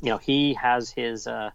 you 0.00 0.10
know, 0.10 0.18
he 0.18 0.54
has 0.54 0.90
his 0.90 1.26
uh, 1.26 1.50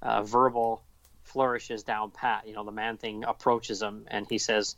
uh, 0.00 0.22
verbal 0.22 0.82
flourishes 1.22 1.82
down 1.82 2.10
pat. 2.10 2.46
You 2.46 2.54
know, 2.54 2.64
the 2.64 2.72
man 2.72 2.96
thing 2.96 3.24
approaches 3.24 3.82
him 3.82 4.04
and 4.08 4.26
he 4.28 4.38
says, 4.38 4.76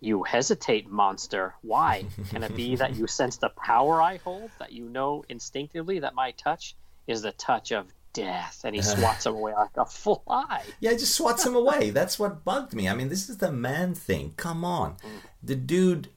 "You 0.00 0.22
hesitate, 0.22 0.88
monster. 0.88 1.54
Why? 1.62 2.06
Can 2.30 2.42
it 2.42 2.54
be 2.54 2.76
that 2.76 2.94
you 2.94 3.06
sense 3.08 3.38
the 3.38 3.48
power 3.48 4.00
I 4.00 4.18
hold? 4.18 4.50
That 4.58 4.72
you 4.72 4.88
know 4.88 5.24
instinctively 5.28 6.00
that 6.00 6.14
my 6.14 6.32
touch 6.32 6.76
is 7.06 7.22
the 7.22 7.32
touch 7.32 7.72
of 7.72 7.92
death?" 8.12 8.60
And 8.64 8.76
he 8.76 8.82
swats 8.82 9.26
him 9.26 9.34
away 9.34 9.54
like 9.54 9.76
a 9.76 9.86
fly. 9.86 10.62
Yeah, 10.78 10.92
it 10.92 10.98
just 10.98 11.16
swats 11.16 11.44
him 11.44 11.56
away. 11.56 11.90
That's 11.90 12.18
what 12.18 12.44
bugged 12.44 12.74
me. 12.74 12.88
I 12.88 12.94
mean, 12.94 13.08
this 13.08 13.28
is 13.28 13.38
the 13.38 13.50
man 13.50 13.94
thing. 13.94 14.34
Come 14.36 14.64
on, 14.64 14.96
the 15.42 15.56
dude 15.56 16.08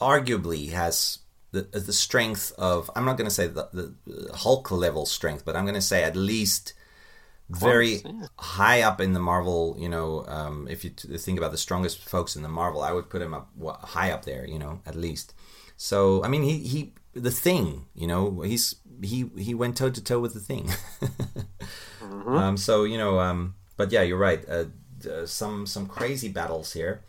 arguably 0.00 0.70
has 0.70 1.18
the 1.52 1.62
the 1.62 1.92
strength 1.92 2.52
of. 2.58 2.90
I'm 2.96 3.04
not 3.04 3.16
going 3.16 3.28
to 3.28 3.34
say 3.34 3.46
the, 3.46 3.68
the 3.72 4.32
Hulk 4.34 4.70
level 4.70 5.06
strength, 5.06 5.44
but 5.44 5.56
I'm 5.56 5.64
going 5.64 5.74
to 5.74 5.80
say 5.80 6.04
at 6.04 6.16
least 6.16 6.74
very 7.50 7.96
yeah. 7.96 8.26
high 8.38 8.82
up 8.82 9.00
in 9.00 9.12
the 9.12 9.20
Marvel. 9.20 9.76
You 9.78 9.88
know, 9.88 10.24
um, 10.26 10.66
if 10.68 10.84
you 10.84 10.90
t- 10.90 11.16
think 11.16 11.38
about 11.38 11.52
the 11.52 11.58
strongest 11.58 12.08
folks 12.08 12.36
in 12.36 12.42
the 12.42 12.48
Marvel, 12.48 12.82
I 12.82 12.92
would 12.92 13.10
put 13.10 13.22
him 13.22 13.34
up 13.34 13.50
high 13.82 14.10
up 14.10 14.24
there. 14.24 14.46
You 14.46 14.58
know, 14.58 14.80
at 14.86 14.94
least. 14.94 15.34
So 15.76 16.22
I 16.24 16.28
mean, 16.28 16.42
he 16.42 16.58
he 16.58 16.94
the 17.12 17.30
thing. 17.30 17.86
You 17.94 18.06
know, 18.06 18.40
he's 18.40 18.76
he 19.02 19.30
he 19.38 19.54
went 19.54 19.76
toe 19.76 19.90
to 19.90 20.02
toe 20.02 20.20
with 20.20 20.34
the 20.34 20.40
thing. 20.40 20.70
Um, 22.26 22.56
so 22.56 22.84
you 22.84 22.98
know, 22.98 23.18
um, 23.20 23.54
but 23.76 23.92
yeah, 23.92 24.02
you're 24.02 24.18
right. 24.18 24.44
Uh, 24.48 24.64
uh, 25.08 25.26
some 25.26 25.66
some 25.66 25.86
crazy 25.86 26.28
battles 26.28 26.72
here, 26.72 27.02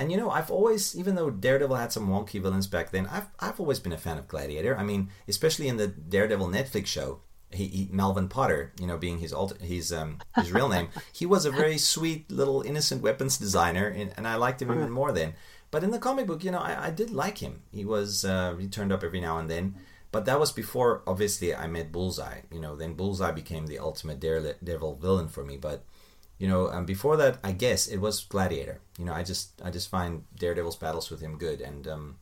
and 0.00 0.10
you 0.10 0.16
know, 0.16 0.30
I've 0.30 0.50
always, 0.50 0.96
even 0.96 1.14
though 1.14 1.28
Daredevil 1.28 1.76
had 1.76 1.92
some 1.92 2.08
wonky 2.08 2.40
villains 2.40 2.66
back 2.66 2.90
then, 2.90 3.06
I've 3.06 3.26
I've 3.38 3.60
always 3.60 3.78
been 3.78 3.92
a 3.92 3.98
fan 3.98 4.16
of 4.16 4.26
Gladiator. 4.26 4.76
I 4.76 4.82
mean, 4.82 5.10
especially 5.28 5.68
in 5.68 5.76
the 5.76 5.88
Daredevil 5.88 6.48
Netflix 6.48 6.86
show, 6.86 7.20
he, 7.52 7.66
he 7.66 7.88
Melvin 7.92 8.28
Potter, 8.28 8.72
you 8.80 8.86
know, 8.86 8.96
being 8.96 9.18
his 9.18 9.32
alt- 9.32 9.60
his 9.60 9.92
um 9.92 10.18
his 10.36 10.52
real 10.52 10.70
name, 10.70 10.88
he 11.12 11.26
was 11.26 11.44
a 11.44 11.50
very 11.50 11.76
sweet 11.76 12.30
little 12.32 12.62
innocent 12.62 13.02
weapons 13.02 13.36
designer, 13.36 13.88
and, 13.88 14.14
and 14.16 14.26
I 14.26 14.36
liked 14.36 14.62
him 14.62 14.72
even 14.72 14.90
more 14.90 15.12
then. 15.12 15.34
But 15.70 15.84
in 15.84 15.90
the 15.90 15.98
comic 15.98 16.26
book, 16.26 16.42
you 16.42 16.50
know, 16.50 16.58
I, 16.58 16.86
I 16.86 16.90
did 16.90 17.10
like 17.10 17.38
him. 17.38 17.62
He 17.70 17.84
was 17.84 18.24
uh, 18.24 18.56
he 18.58 18.68
turned 18.68 18.92
up 18.92 19.04
every 19.04 19.20
now 19.20 19.38
and 19.38 19.50
then. 19.50 19.74
But 20.12 20.24
that 20.24 20.40
was 20.40 20.50
before, 20.50 21.02
obviously, 21.06 21.54
I 21.54 21.68
met 21.68 21.92
Bullseye. 21.92 22.40
You 22.50 22.60
know, 22.60 22.74
then 22.74 22.94
Bullseye 22.94 23.30
became 23.30 23.66
the 23.66 23.78
ultimate 23.78 24.18
Daredevil 24.18 24.96
villain 24.96 25.28
for 25.28 25.44
me. 25.44 25.56
But 25.56 25.84
you 26.40 26.48
know, 26.48 26.68
um, 26.72 26.86
before 26.86 27.16
that, 27.18 27.38
I 27.44 27.52
guess 27.52 27.86
it 27.86 27.98
was 27.98 28.24
Gladiator. 28.24 28.80
You 28.98 29.04
know, 29.04 29.12
I 29.14 29.22
just 29.22 29.60
I 29.62 29.70
just 29.70 29.88
find 29.90 30.24
Daredevil's 30.36 30.76
battles 30.76 31.10
with 31.10 31.20
him 31.20 31.38
good, 31.38 31.60
and 31.60 31.86
um, 31.86 32.16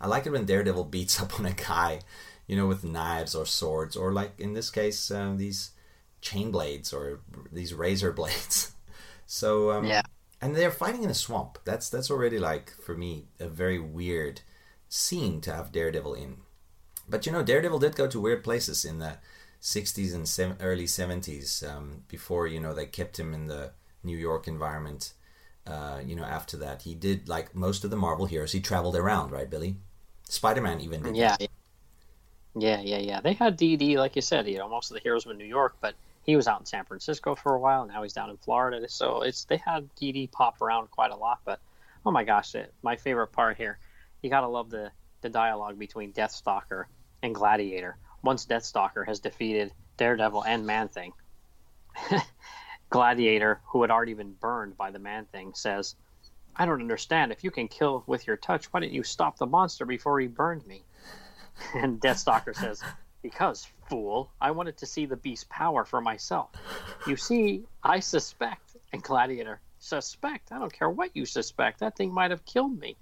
I 0.00 0.06
like 0.06 0.24
it 0.26 0.32
when 0.32 0.46
Daredevil 0.46 0.84
beats 0.96 1.20
up 1.20 1.38
on 1.38 1.44
a 1.46 1.52
guy, 1.52 2.00
you 2.46 2.56
know, 2.56 2.66
with 2.68 2.84
knives 2.84 3.34
or 3.34 3.44
swords, 3.46 3.96
or 3.96 4.12
like 4.12 4.32
in 4.40 4.54
this 4.54 4.70
case, 4.70 5.10
um, 5.10 5.36
these 5.36 5.72
chain 6.22 6.50
blades 6.50 6.92
or 6.94 7.20
these 7.52 7.74
razor 7.74 8.12
blades. 8.20 8.72
so 9.26 9.72
um, 9.72 9.84
Yeah. 9.84 10.02
and 10.40 10.54
they're 10.54 10.70
fighting 10.70 11.02
in 11.04 11.10
a 11.10 11.14
swamp. 11.14 11.58
That's 11.64 11.90
that's 11.90 12.10
already 12.10 12.38
like 12.38 12.70
for 12.80 12.94
me 12.96 13.26
a 13.40 13.48
very 13.48 13.78
weird 13.78 14.40
scene 14.88 15.40
to 15.42 15.52
have 15.52 15.72
Daredevil 15.72 16.14
in. 16.14 16.36
But 17.08 17.26
you 17.26 17.32
know, 17.32 17.42
Daredevil 17.42 17.80
did 17.80 17.96
go 17.96 18.06
to 18.06 18.20
weird 18.20 18.44
places 18.44 18.84
in 18.84 18.98
the 19.00 19.18
'60s 19.64 20.14
and 20.14 20.28
sev- 20.28 20.58
early 20.60 20.84
'70s 20.84 21.66
um, 21.66 22.02
before 22.06 22.46
you 22.46 22.60
know 22.60 22.74
they 22.74 22.84
kept 22.84 23.18
him 23.18 23.32
in 23.32 23.46
the 23.46 23.72
New 24.04 24.16
York 24.16 24.46
environment. 24.46 25.14
Uh, 25.66 26.00
you 26.04 26.14
know, 26.14 26.24
after 26.24 26.58
that, 26.58 26.82
he 26.82 26.94
did 26.94 27.26
like 27.26 27.54
most 27.54 27.82
of 27.82 27.90
the 27.90 27.96
Marvel 27.96 28.26
heroes. 28.26 28.52
He 28.52 28.60
traveled 28.60 28.94
around, 28.94 29.30
right, 29.32 29.48
Billy? 29.48 29.76
Spider-Man 30.28 30.82
even 30.82 31.02
did. 31.02 31.16
Yeah, 31.16 31.36
that. 31.38 31.50
yeah, 32.54 32.80
yeah, 32.82 32.98
yeah. 32.98 33.20
They 33.22 33.32
had 33.32 33.58
DD, 33.58 33.96
like 33.96 34.16
you 34.16 34.22
said. 34.22 34.46
You 34.46 34.58
know, 34.58 34.68
most 34.68 34.90
of 34.90 34.96
the 34.96 35.00
heroes 35.00 35.24
were 35.24 35.32
in 35.32 35.38
New 35.38 35.46
York, 35.46 35.76
but 35.80 35.94
he 36.26 36.36
was 36.36 36.46
out 36.46 36.60
in 36.60 36.66
San 36.66 36.84
Francisco 36.84 37.34
for 37.34 37.54
a 37.54 37.58
while. 37.58 37.86
Now 37.86 38.02
he's 38.02 38.12
down 38.12 38.28
in 38.28 38.36
Florida. 38.36 38.86
So 38.90 39.22
it's 39.22 39.44
they 39.44 39.56
had 39.56 39.88
DD 39.96 40.30
pop 40.30 40.60
around 40.60 40.90
quite 40.90 41.10
a 41.10 41.16
lot. 41.16 41.40
But 41.46 41.60
oh 42.04 42.10
my 42.10 42.24
gosh, 42.24 42.54
it, 42.54 42.74
my 42.82 42.96
favorite 42.96 43.28
part 43.28 43.56
here, 43.56 43.78
you 44.20 44.28
gotta 44.28 44.48
love 44.48 44.68
the 44.68 44.90
the 45.22 45.30
dialogue 45.30 45.78
between 45.78 46.12
Deathstalker 46.12 46.84
and 47.22 47.34
Gladiator. 47.34 47.96
Once 48.24 48.46
Deathstalker 48.46 49.06
has 49.06 49.20
defeated 49.20 49.72
Daredevil 49.98 50.44
and 50.44 50.66
Man 50.66 50.88
Thing, 50.88 51.12
Gladiator, 52.90 53.60
who 53.66 53.82
had 53.82 53.90
already 53.90 54.14
been 54.14 54.32
burned 54.32 54.76
by 54.76 54.90
the 54.90 54.98
Man 54.98 55.26
Thing, 55.26 55.52
says, 55.54 55.94
"I 56.56 56.64
don't 56.66 56.80
understand. 56.80 57.30
If 57.32 57.44
you 57.44 57.50
can 57.50 57.68
kill 57.68 58.02
with 58.06 58.26
your 58.26 58.36
touch, 58.36 58.66
why 58.66 58.80
didn't 58.80 58.94
you 58.94 59.02
stop 59.02 59.36
the 59.36 59.46
monster 59.46 59.84
before 59.84 60.18
he 60.18 60.26
burned 60.26 60.66
me?" 60.66 60.82
And 61.74 62.00
Deathstalker 62.00 62.54
says, 62.54 62.82
Because, 63.22 63.68
fool, 63.88 64.30
I 64.40 64.50
wanted 64.50 64.76
to 64.78 64.86
see 64.86 65.06
the 65.06 65.16
beast's 65.16 65.46
power 65.48 65.84
for 65.84 66.00
myself. 66.00 66.50
You 67.06 67.16
see, 67.16 67.64
I 67.82 68.00
suspect. 68.00 68.76
And 68.92 69.02
Gladiator, 69.02 69.60
suspect? 69.78 70.52
I 70.52 70.58
don't 70.58 70.72
care 70.72 70.90
what 70.90 71.10
you 71.14 71.26
suspect. 71.26 71.80
That 71.80 71.96
thing 71.96 72.12
might 72.12 72.30
have 72.30 72.44
killed 72.44 72.78
me. 72.78 72.96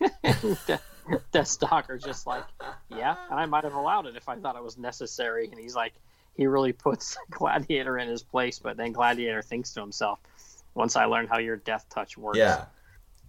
and 0.22 0.58
uh, 0.68 0.78
De- 1.10 1.38
Deathstalker 1.38 2.02
just 2.02 2.26
like, 2.26 2.44
Yeah, 2.88 3.16
and 3.30 3.38
I 3.40 3.46
might 3.46 3.64
have 3.64 3.74
allowed 3.74 4.06
it 4.06 4.16
if 4.16 4.28
I 4.28 4.36
thought 4.36 4.56
it 4.56 4.62
was 4.62 4.78
necessary. 4.78 5.48
And 5.50 5.58
he's 5.58 5.74
like, 5.74 5.94
he 6.34 6.46
really 6.46 6.72
puts 6.72 7.16
Gladiator 7.30 7.98
in 7.98 8.08
his 8.08 8.22
place, 8.22 8.58
but 8.58 8.76
then 8.76 8.92
Gladiator 8.92 9.42
thinks 9.42 9.72
to 9.74 9.80
himself, 9.80 10.18
Once 10.74 10.96
I 10.96 11.04
learn 11.06 11.26
how 11.26 11.38
your 11.38 11.56
death 11.56 11.86
touch 11.90 12.16
works, 12.18 12.38
Yeah. 12.38 12.64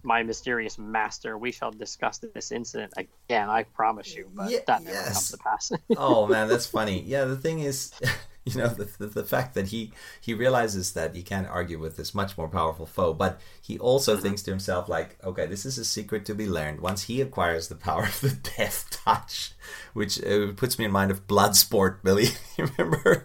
my 0.02 0.22
mysterious 0.22 0.78
master, 0.78 1.36
we 1.38 1.52
shall 1.52 1.70
discuss 1.70 2.18
this 2.18 2.52
incident 2.52 2.92
again, 2.96 3.48
I 3.50 3.64
promise 3.64 4.14
you. 4.14 4.30
But 4.34 4.50
Ye- 4.50 4.60
that 4.66 4.82
never 4.82 4.94
yes. 4.96 5.12
comes 5.12 5.30
to 5.30 5.36
pass. 5.38 5.72
oh 5.96 6.26
man, 6.26 6.48
that's 6.48 6.66
funny. 6.66 7.02
Yeah, 7.02 7.24
the 7.24 7.36
thing 7.36 7.60
is, 7.60 7.92
you 8.44 8.58
know, 8.58 8.68
the, 8.68 8.90
the, 8.98 9.06
the 9.06 9.24
fact 9.24 9.54
that 9.54 9.68
he 9.68 9.92
he 10.20 10.34
realizes 10.34 10.92
that 10.94 11.14
he 11.14 11.22
can't 11.22 11.46
argue 11.46 11.78
with 11.78 11.96
this 11.96 12.14
much 12.14 12.36
more 12.36 12.48
powerful 12.48 12.86
foe, 12.86 13.12
but 13.12 13.40
he 13.60 13.78
also 13.78 14.16
thinks 14.16 14.42
to 14.42 14.50
himself 14.50 14.88
like, 14.88 15.16
okay, 15.22 15.46
this 15.46 15.64
is 15.64 15.78
a 15.78 15.84
secret 15.84 16.24
to 16.26 16.34
be 16.34 16.48
learned. 16.48 16.80
Once 16.80 17.04
he 17.04 17.20
acquires 17.20 17.68
the 17.68 17.76
power 17.76 18.04
of 18.04 18.20
the 18.20 18.30
death 18.56 18.88
touch, 18.90 19.52
which 19.92 20.22
uh, 20.24 20.52
puts 20.56 20.78
me 20.78 20.84
in 20.84 20.90
mind 20.90 21.10
of 21.12 21.26
Bloodsport, 21.28 22.02
Billy. 22.02 22.26
you 22.58 22.68
remember? 22.76 23.24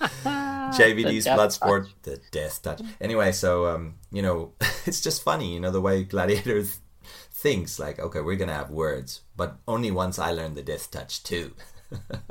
JVD's 0.00 1.26
Bloodsport, 1.26 1.88
the 2.02 2.20
death 2.30 2.62
touch. 2.62 2.80
Anyway, 3.00 3.32
so 3.32 3.66
um, 3.68 3.96
you 4.10 4.22
know, 4.22 4.52
it's 4.86 5.02
just 5.02 5.22
funny, 5.22 5.52
you 5.52 5.60
know, 5.60 5.70
the 5.70 5.80
way 5.80 6.04
Gladiator 6.04 6.62
th- 6.62 6.74
thinks 7.30 7.78
like, 7.78 7.98
okay, 7.98 8.20
we're 8.20 8.36
gonna 8.36 8.54
have 8.54 8.70
words, 8.70 9.20
but 9.36 9.58
only 9.68 9.90
once 9.90 10.18
I 10.18 10.32
learn 10.32 10.54
the 10.54 10.62
death 10.62 10.90
touch 10.90 11.22
too. 11.22 11.52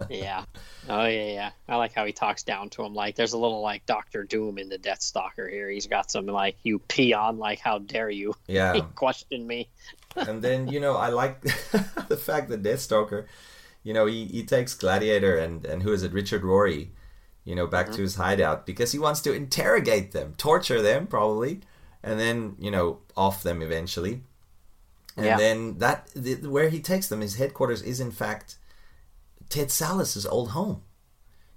Yeah. 0.10 0.46
Oh 0.89 1.06
yeah, 1.06 1.26
yeah. 1.26 1.52
I 1.67 1.76
like 1.76 1.93
how 1.93 2.06
he 2.06 2.12
talks 2.12 2.43
down 2.43 2.70
to 2.72 2.84
him. 2.84 2.93
Like 2.93 3.15
there's 3.15 3.34
a 3.34 3.38
little 3.38 3.62
like 3.62 3.86
Doctor 3.86 4.24
Doom 4.24 4.58
in 4.58 4.70
the 4.70 4.78
Death 4.78 5.02
Stalker 5.02 5.48
here. 5.48 5.70
He's 5.70 5.88
got 5.88 6.12
some 6.12 6.26
like 6.28 6.58
you 6.63 6.80
peon, 6.80 7.38
like 7.38 7.60
how 7.60 7.80
dare 7.80 8.10
you 8.10 8.36
Yeah. 8.48 8.80
question 8.96 9.46
me? 9.46 9.70
and 10.15 10.41
then 10.41 10.67
you 10.67 10.80
know 10.80 10.96
I 10.96 11.10
like 11.10 11.41
the 12.08 12.17
fact 12.17 12.50
that 12.50 12.63
Death 12.63 12.80
Stalker, 12.82 13.28
you 13.84 13.93
know, 13.93 14.06
he, 14.06 14.26
he 14.26 14.43
takes 14.43 14.74
Gladiator 14.74 15.38
and 15.38 15.65
and 15.65 15.84
who 15.84 15.91
is 15.91 16.04
it, 16.04 16.13
Richard 16.13 16.43
Rory, 16.43 16.91
you 17.43 17.56
know, 17.56 17.67
back 17.67 17.88
to 17.88 17.93
mm-hmm. 17.93 18.04
his 18.04 18.15
hideout 18.15 18.65
because 18.65 18.91
he 18.91 19.00
wants 19.00 19.22
to 19.22 19.34
interrogate 19.34 20.12
them, 20.12 20.34
torture 20.38 20.82
them 20.82 21.08
probably, 21.08 21.62
and 22.04 22.20
then 22.20 22.56
you 22.60 22.72
know 22.72 23.00
off 23.15 23.43
them 23.43 23.62
eventually. 23.62 24.22
And 25.15 25.26
Yeah. 25.26 25.38
then 25.38 25.80
that 25.80 26.10
the, 26.15 26.36
where 26.48 26.70
he 26.70 26.80
takes 26.80 27.08
them, 27.08 27.22
his 27.22 27.36
headquarters 27.38 27.82
is 27.82 28.00
in 28.00 28.12
fact 28.12 28.56
Ted 29.50 29.72
Sallis's 29.72 30.26
old 30.26 30.50
home. 30.52 30.82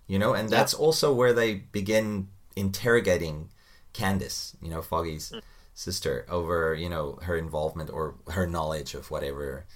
You 0.06 0.18
know, 0.18 0.34
and 0.34 0.48
that's 0.48 0.74
also 0.74 1.14
where 1.14 1.32
they 1.32 1.54
begin 1.54 2.28
interrogating 2.56 3.50
Candace, 3.92 4.56
you 4.60 4.68
know, 4.68 4.82
Foggy's 4.82 5.32
sister, 5.72 6.26
over, 6.28 6.74
you 6.74 6.88
know, 6.88 7.18
her 7.22 7.36
involvement 7.36 7.90
or 7.90 8.16
her 8.28 8.44
knowledge 8.46 8.94
of 8.94 9.10
whatever, 9.12 9.66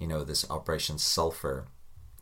you 0.00 0.08
know, 0.08 0.24
this 0.24 0.50
Operation 0.50 0.98
Sulfur 0.98 1.68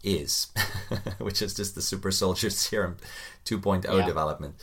is, 0.04 0.48
which 1.18 1.40
is 1.40 1.54
just 1.54 1.74
the 1.74 1.80
super 1.80 2.10
soldier 2.10 2.50
serum 2.64 2.98
2.0 3.46 3.84
Yeah. 3.84 4.04
development. 4.06 4.56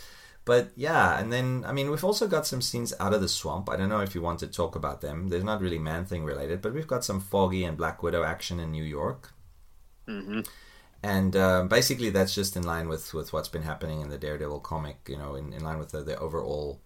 But 0.46 0.72
yeah, 0.76 1.20
and 1.20 1.34
then 1.34 1.64
I 1.68 1.72
mean 1.74 1.90
we've 1.92 2.04
also 2.04 2.28
got 2.28 2.46
some 2.48 2.62
scenes 2.62 2.94
out 3.00 3.14
of 3.14 3.22
the 3.22 3.28
swamp. 3.28 3.70
I 3.70 3.76
don't 3.76 3.90
know 3.90 4.02
if 4.02 4.14
you 4.16 4.22
want 4.22 4.40
to 4.40 4.48
talk 4.48 4.76
about 4.76 5.02
them. 5.02 5.30
They're 5.30 5.44
not 5.44 5.62
really 5.62 5.80
man 5.80 6.06
thing 6.06 6.24
related, 6.26 6.62
but 6.62 6.74
we've 6.74 6.88
got 6.88 7.04
some 7.04 7.20
Foggy 7.22 7.64
and 7.66 7.78
Black 7.78 8.02
Widow 8.04 8.24
action 8.24 8.60
in 8.60 8.72
New 8.72 8.84
York. 8.84 9.34
Mm-hmm. 10.08 10.42
And 11.02 11.36
um, 11.36 11.68
basically, 11.70 12.10
that's 12.10 12.36
just 12.36 12.58
in 12.58 12.64
line 12.64 12.90
with, 12.90 13.14
with 13.14 13.32
what's 13.32 13.48
been 13.48 13.62
happening 13.64 14.02
in 14.02 14.10
the 14.10 14.18
Daredevil 14.18 14.60
comic. 14.60 14.98
You 15.08 15.18
know, 15.18 15.36
in, 15.36 15.54
in 15.54 15.64
line 15.64 15.80
with 15.80 15.92
the, 15.92 16.04
the 16.04 16.18
overall 16.20 16.82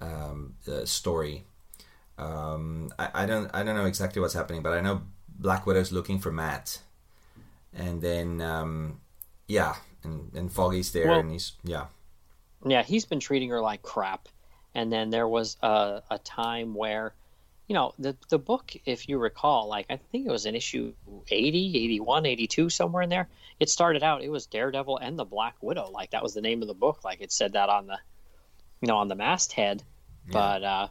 um, 0.00 0.54
uh, 0.70 0.84
story. 0.84 1.44
Um, 2.18 2.90
I, 2.98 3.10
I 3.22 3.26
don't 3.26 3.50
I 3.54 3.62
don't 3.62 3.76
know 3.76 3.86
exactly 3.86 4.20
what's 4.20 4.34
happening, 4.34 4.62
but 4.62 4.72
I 4.72 4.80
know 4.80 5.02
Black 5.28 5.66
Widow's 5.66 5.92
looking 5.92 6.18
for 6.18 6.32
Matt, 6.32 6.80
and 7.72 8.00
then 8.02 8.40
um, 8.40 9.00
yeah, 9.46 9.76
and, 10.02 10.30
and 10.34 10.50
Foggy's 10.52 10.92
there, 10.92 11.08
Well- 11.08 11.20
and 11.20 11.30
he's 11.32 11.52
yeah. 11.64 11.86
Yeah, 12.66 12.82
he's 12.82 13.04
been 13.04 13.20
treating 13.20 13.50
her 13.50 13.60
like 13.60 13.82
crap. 13.82 14.28
And 14.74 14.92
then 14.92 15.10
there 15.10 15.28
was 15.28 15.56
a, 15.62 16.02
a 16.10 16.18
time 16.18 16.74
where, 16.74 17.14
you 17.68 17.74
know, 17.74 17.92
the 17.98 18.16
the 18.30 18.38
book, 18.38 18.74
if 18.86 19.08
you 19.08 19.18
recall, 19.18 19.68
like 19.68 19.86
I 19.90 19.96
think 19.96 20.26
it 20.26 20.30
was 20.30 20.46
in 20.46 20.54
issue 20.54 20.94
80, 21.30 21.84
81, 21.84 22.26
82, 22.26 22.70
somewhere 22.70 23.02
in 23.02 23.10
there. 23.10 23.28
It 23.60 23.68
started 23.68 24.02
out, 24.02 24.22
it 24.22 24.30
was 24.30 24.46
Daredevil 24.46 24.96
and 24.98 25.18
the 25.18 25.26
Black 25.26 25.56
Widow. 25.60 25.90
Like 25.90 26.10
that 26.10 26.22
was 26.22 26.32
the 26.32 26.40
name 26.40 26.62
of 26.62 26.68
the 26.68 26.74
book. 26.74 27.04
Like 27.04 27.20
it 27.20 27.30
said 27.30 27.52
that 27.52 27.68
on 27.68 27.86
the, 27.86 27.98
you 28.80 28.88
know, 28.88 28.96
on 28.96 29.08
the 29.08 29.14
masthead. 29.14 29.82
But 30.30 30.64
uh, 30.64 30.88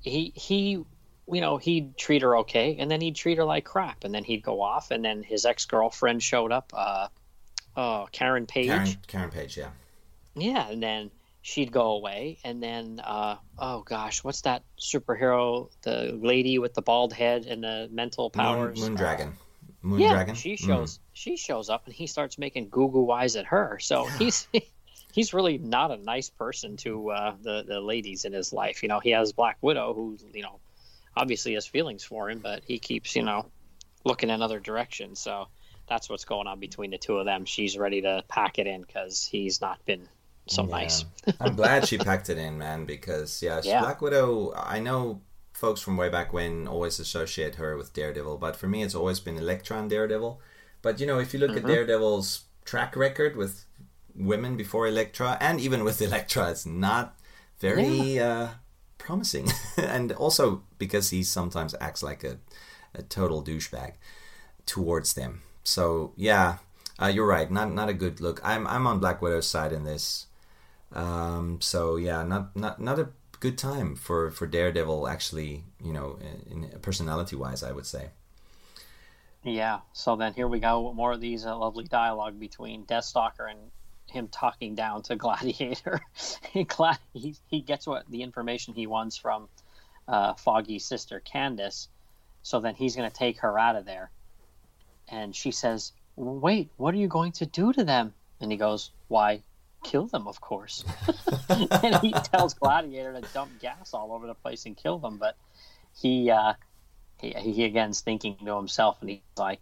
he 0.00 0.32
he, 0.34 0.70
you 0.70 1.40
know, 1.40 1.56
he'd 1.56 1.96
treat 1.96 2.22
her 2.22 2.38
okay, 2.38 2.76
and 2.78 2.90
then 2.90 3.00
he'd 3.00 3.16
treat 3.16 3.38
her 3.38 3.44
like 3.44 3.64
crap, 3.64 4.04
and 4.04 4.14
then 4.14 4.24
he'd 4.24 4.42
go 4.42 4.60
off, 4.60 4.90
and 4.90 5.04
then 5.04 5.22
his 5.22 5.44
ex 5.44 5.66
girlfriend 5.66 6.22
showed 6.22 6.52
up. 6.52 6.72
Uh, 6.74 7.08
oh, 7.76 8.08
Karen 8.12 8.46
Page. 8.46 8.66
Karen 8.66 8.96
Karen 9.06 9.30
Page, 9.30 9.56
yeah. 9.56 9.70
Yeah, 10.34 10.68
and 10.68 10.82
then 10.82 11.10
she'd 11.42 11.72
go 11.72 11.92
away, 11.92 12.38
and 12.44 12.62
then 12.62 13.00
uh, 13.02 13.36
oh 13.58 13.82
gosh, 13.82 14.22
what's 14.24 14.42
that 14.42 14.62
superhero? 14.78 15.70
The 15.82 16.18
lady 16.20 16.58
with 16.58 16.74
the 16.74 16.82
bald 16.82 17.12
head 17.12 17.46
and 17.46 17.62
the 17.62 17.88
mental 17.90 18.30
powers. 18.30 18.80
Moon, 18.80 18.94
Dragon. 18.94 19.32
Moon 19.82 20.00
yeah, 20.00 20.10
Dragon. 20.10 20.34
she 20.34 20.54
Mm. 20.54 20.66
shows 20.66 21.00
she 21.12 21.36
shows 21.36 21.70
up, 21.70 21.86
and 21.86 21.94
he 21.94 22.06
starts 22.06 22.38
making 22.38 22.68
goo 22.68 22.90
goo 22.90 23.10
eyes 23.10 23.36
at 23.36 23.46
her. 23.46 23.78
So 23.80 24.06
he's 24.18 24.48
he's 25.12 25.32
really 25.32 25.58
not 25.58 25.90
a 25.90 25.96
nice 25.96 26.30
person 26.30 26.76
to 26.78 27.10
uh, 27.10 27.34
the 27.40 27.64
the 27.66 27.80
ladies 27.80 28.24
in 28.24 28.32
his 28.32 28.52
life. 28.52 28.82
You 28.82 28.88
know, 28.88 29.00
he 29.00 29.10
has 29.10 29.32
Black 29.32 29.58
Widow, 29.60 29.94
who 29.94 30.18
you 30.34 30.42
know 30.42 30.60
obviously 31.16 31.54
has 31.54 31.66
feelings 31.66 32.04
for 32.04 32.30
him, 32.30 32.40
but 32.40 32.62
he 32.66 32.78
keeps 32.78 33.14
you 33.16 33.22
know 33.22 33.46
looking 34.04 34.30
in 34.30 34.42
other 34.42 34.60
directions. 34.60 35.20
So 35.20 35.48
that's 35.88 36.10
what's 36.10 36.24
going 36.24 36.46
on 36.46 36.60
between 36.60 36.90
the 36.90 36.98
two 36.98 37.16
of 37.18 37.24
them. 37.24 37.44
She's 37.46 37.78
ready 37.78 38.02
to 38.02 38.22
pack 38.28 38.58
it 38.58 38.66
in 38.66 38.82
because 38.82 39.24
he's 39.24 39.60
not 39.60 39.82
been 39.86 40.08
so 40.48 40.64
nice. 40.64 41.04
I'm 41.40 41.54
glad 41.56 41.86
she 41.86 41.98
packed 41.98 42.28
it 42.30 42.38
in, 42.38 42.58
man, 42.58 42.84
because 42.86 43.42
yeah, 43.42 43.60
Yeah. 43.62 43.80
Black 43.80 44.00
Widow. 44.02 44.52
I 44.56 44.78
know 44.80 45.20
folks 45.52 45.80
from 45.80 45.96
way 45.96 46.08
back 46.08 46.32
when 46.32 46.68
always 46.68 46.98
associate 47.00 47.56
her 47.56 47.76
with 47.76 47.92
Daredevil, 47.92 48.38
but 48.38 48.56
for 48.56 48.66
me, 48.68 48.82
it's 48.82 48.94
always 48.94 49.20
been 49.20 49.36
Elektra 49.36 49.78
and 49.78 49.90
Daredevil. 49.90 50.40
But 50.82 51.00
you 51.00 51.06
know, 51.06 51.18
if 51.18 51.32
you 51.34 51.40
look 51.40 51.50
Mm-hmm. 51.50 51.66
at 51.66 51.72
Daredevil's 51.74 52.44
track 52.64 52.96
record 52.96 53.36
with 53.36 53.64
women 54.14 54.56
before 54.56 54.86
Elektra, 54.86 55.36
and 55.40 55.60
even 55.60 55.84
with 55.84 56.00
Elektra, 56.00 56.50
it's 56.50 56.66
not 56.66 57.16
very 57.60 58.18
uh, 58.20 58.48
promising. 58.98 59.48
and 59.76 60.12
also 60.12 60.62
because 60.78 61.10
he 61.10 61.22
sometimes 61.24 61.74
acts 61.80 62.02
like 62.02 62.22
a, 62.24 62.38
a 62.94 63.02
total 63.02 63.42
douchebag 63.42 63.94
towards 64.66 65.14
them. 65.14 65.42
so 65.64 66.12
yeah, 66.16 66.58
uh, 67.00 67.06
you're 67.06 67.26
right. 67.26 67.50
Not 67.50 67.72
not 67.72 67.88
a 67.88 67.94
good 67.94 68.20
look. 68.20 68.40
I'm 68.44 68.66
I'm 68.66 68.86
on 68.86 69.00
Black 69.00 69.20
Widow's 69.22 69.46
side 69.48 69.72
in 69.72 69.84
this. 69.84 70.26
Um, 70.92 71.60
so 71.60 71.96
yeah, 71.96 72.22
not 72.22 72.56
not 72.56 72.80
not 72.80 72.98
a 72.98 73.08
good 73.40 73.58
time 73.58 73.94
for 73.94 74.30
for 74.30 74.46
Daredevil. 74.46 75.08
Actually, 75.08 75.64
you 75.82 75.92
know, 75.92 76.18
in, 76.50 76.64
in 76.64 76.80
personality 76.80 77.36
wise, 77.36 77.62
I 77.62 77.72
would 77.72 77.86
say. 77.86 78.10
Yeah. 79.44 79.80
So 79.92 80.16
then 80.16 80.34
here 80.34 80.48
we 80.48 80.60
go. 80.60 80.92
More 80.92 81.12
of 81.12 81.20
these 81.20 81.46
uh, 81.46 81.56
lovely 81.56 81.84
dialogue 81.84 82.38
between 82.38 82.84
Deathstalker 82.84 83.50
and 83.50 83.58
him 84.06 84.28
talking 84.28 84.74
down 84.74 85.02
to 85.02 85.16
Gladiator. 85.24 86.00
Glad 86.66 86.98
he 87.12 87.36
he 87.48 87.60
gets 87.60 87.86
what 87.86 88.08
the 88.10 88.22
information 88.22 88.74
he 88.74 88.86
wants 88.86 89.16
from 89.16 89.48
uh, 90.06 90.34
Foggy's 90.34 90.84
sister 90.84 91.20
Candace. 91.20 91.88
So 92.42 92.60
then 92.60 92.74
he's 92.74 92.96
going 92.96 93.10
to 93.10 93.14
take 93.16 93.40
her 93.40 93.58
out 93.58 93.76
of 93.76 93.84
there. 93.84 94.10
And 95.08 95.34
she 95.34 95.50
says, 95.50 95.92
"Wait, 96.16 96.70
what 96.76 96.94
are 96.94 96.98
you 96.98 97.08
going 97.08 97.32
to 97.32 97.46
do 97.46 97.72
to 97.72 97.84
them?" 97.84 98.14
And 98.40 98.50
he 98.50 98.58
goes, 98.58 98.90
"Why, 99.08 99.42
kill 99.82 100.06
them, 100.06 100.26
of 100.26 100.40
course." 100.40 100.84
and 101.48 101.96
he 101.96 102.12
tells 102.12 102.54
Gladiator 102.54 103.12
to 103.12 103.20
dump 103.32 103.50
gas 103.60 103.94
all 103.94 104.12
over 104.12 104.26
the 104.26 104.34
place 104.34 104.66
and 104.66 104.76
kill 104.76 104.98
them, 104.98 105.16
but 105.16 105.36
he 106.00 106.30
uh, 106.30 106.54
he, 107.20 107.32
he 107.32 107.64
again's 107.64 108.00
thinking 108.00 108.36
to 108.44 108.56
himself, 108.56 108.98
and 109.00 109.10
he's 109.10 109.20
like, 109.36 109.60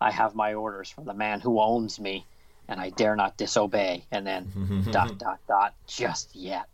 "I 0.00 0.10
have 0.10 0.34
my 0.34 0.54
orders 0.54 0.90
from 0.90 1.04
the 1.04 1.14
man 1.14 1.40
who 1.40 1.60
owns 1.60 1.98
me, 1.98 2.26
and 2.68 2.80
I 2.80 2.90
dare 2.90 3.16
not 3.16 3.36
disobey." 3.36 4.04
And 4.10 4.26
then 4.26 4.86
dot 4.90 5.18
dot 5.18 5.40
dot, 5.48 5.74
just 5.86 6.34
yet. 6.34 6.66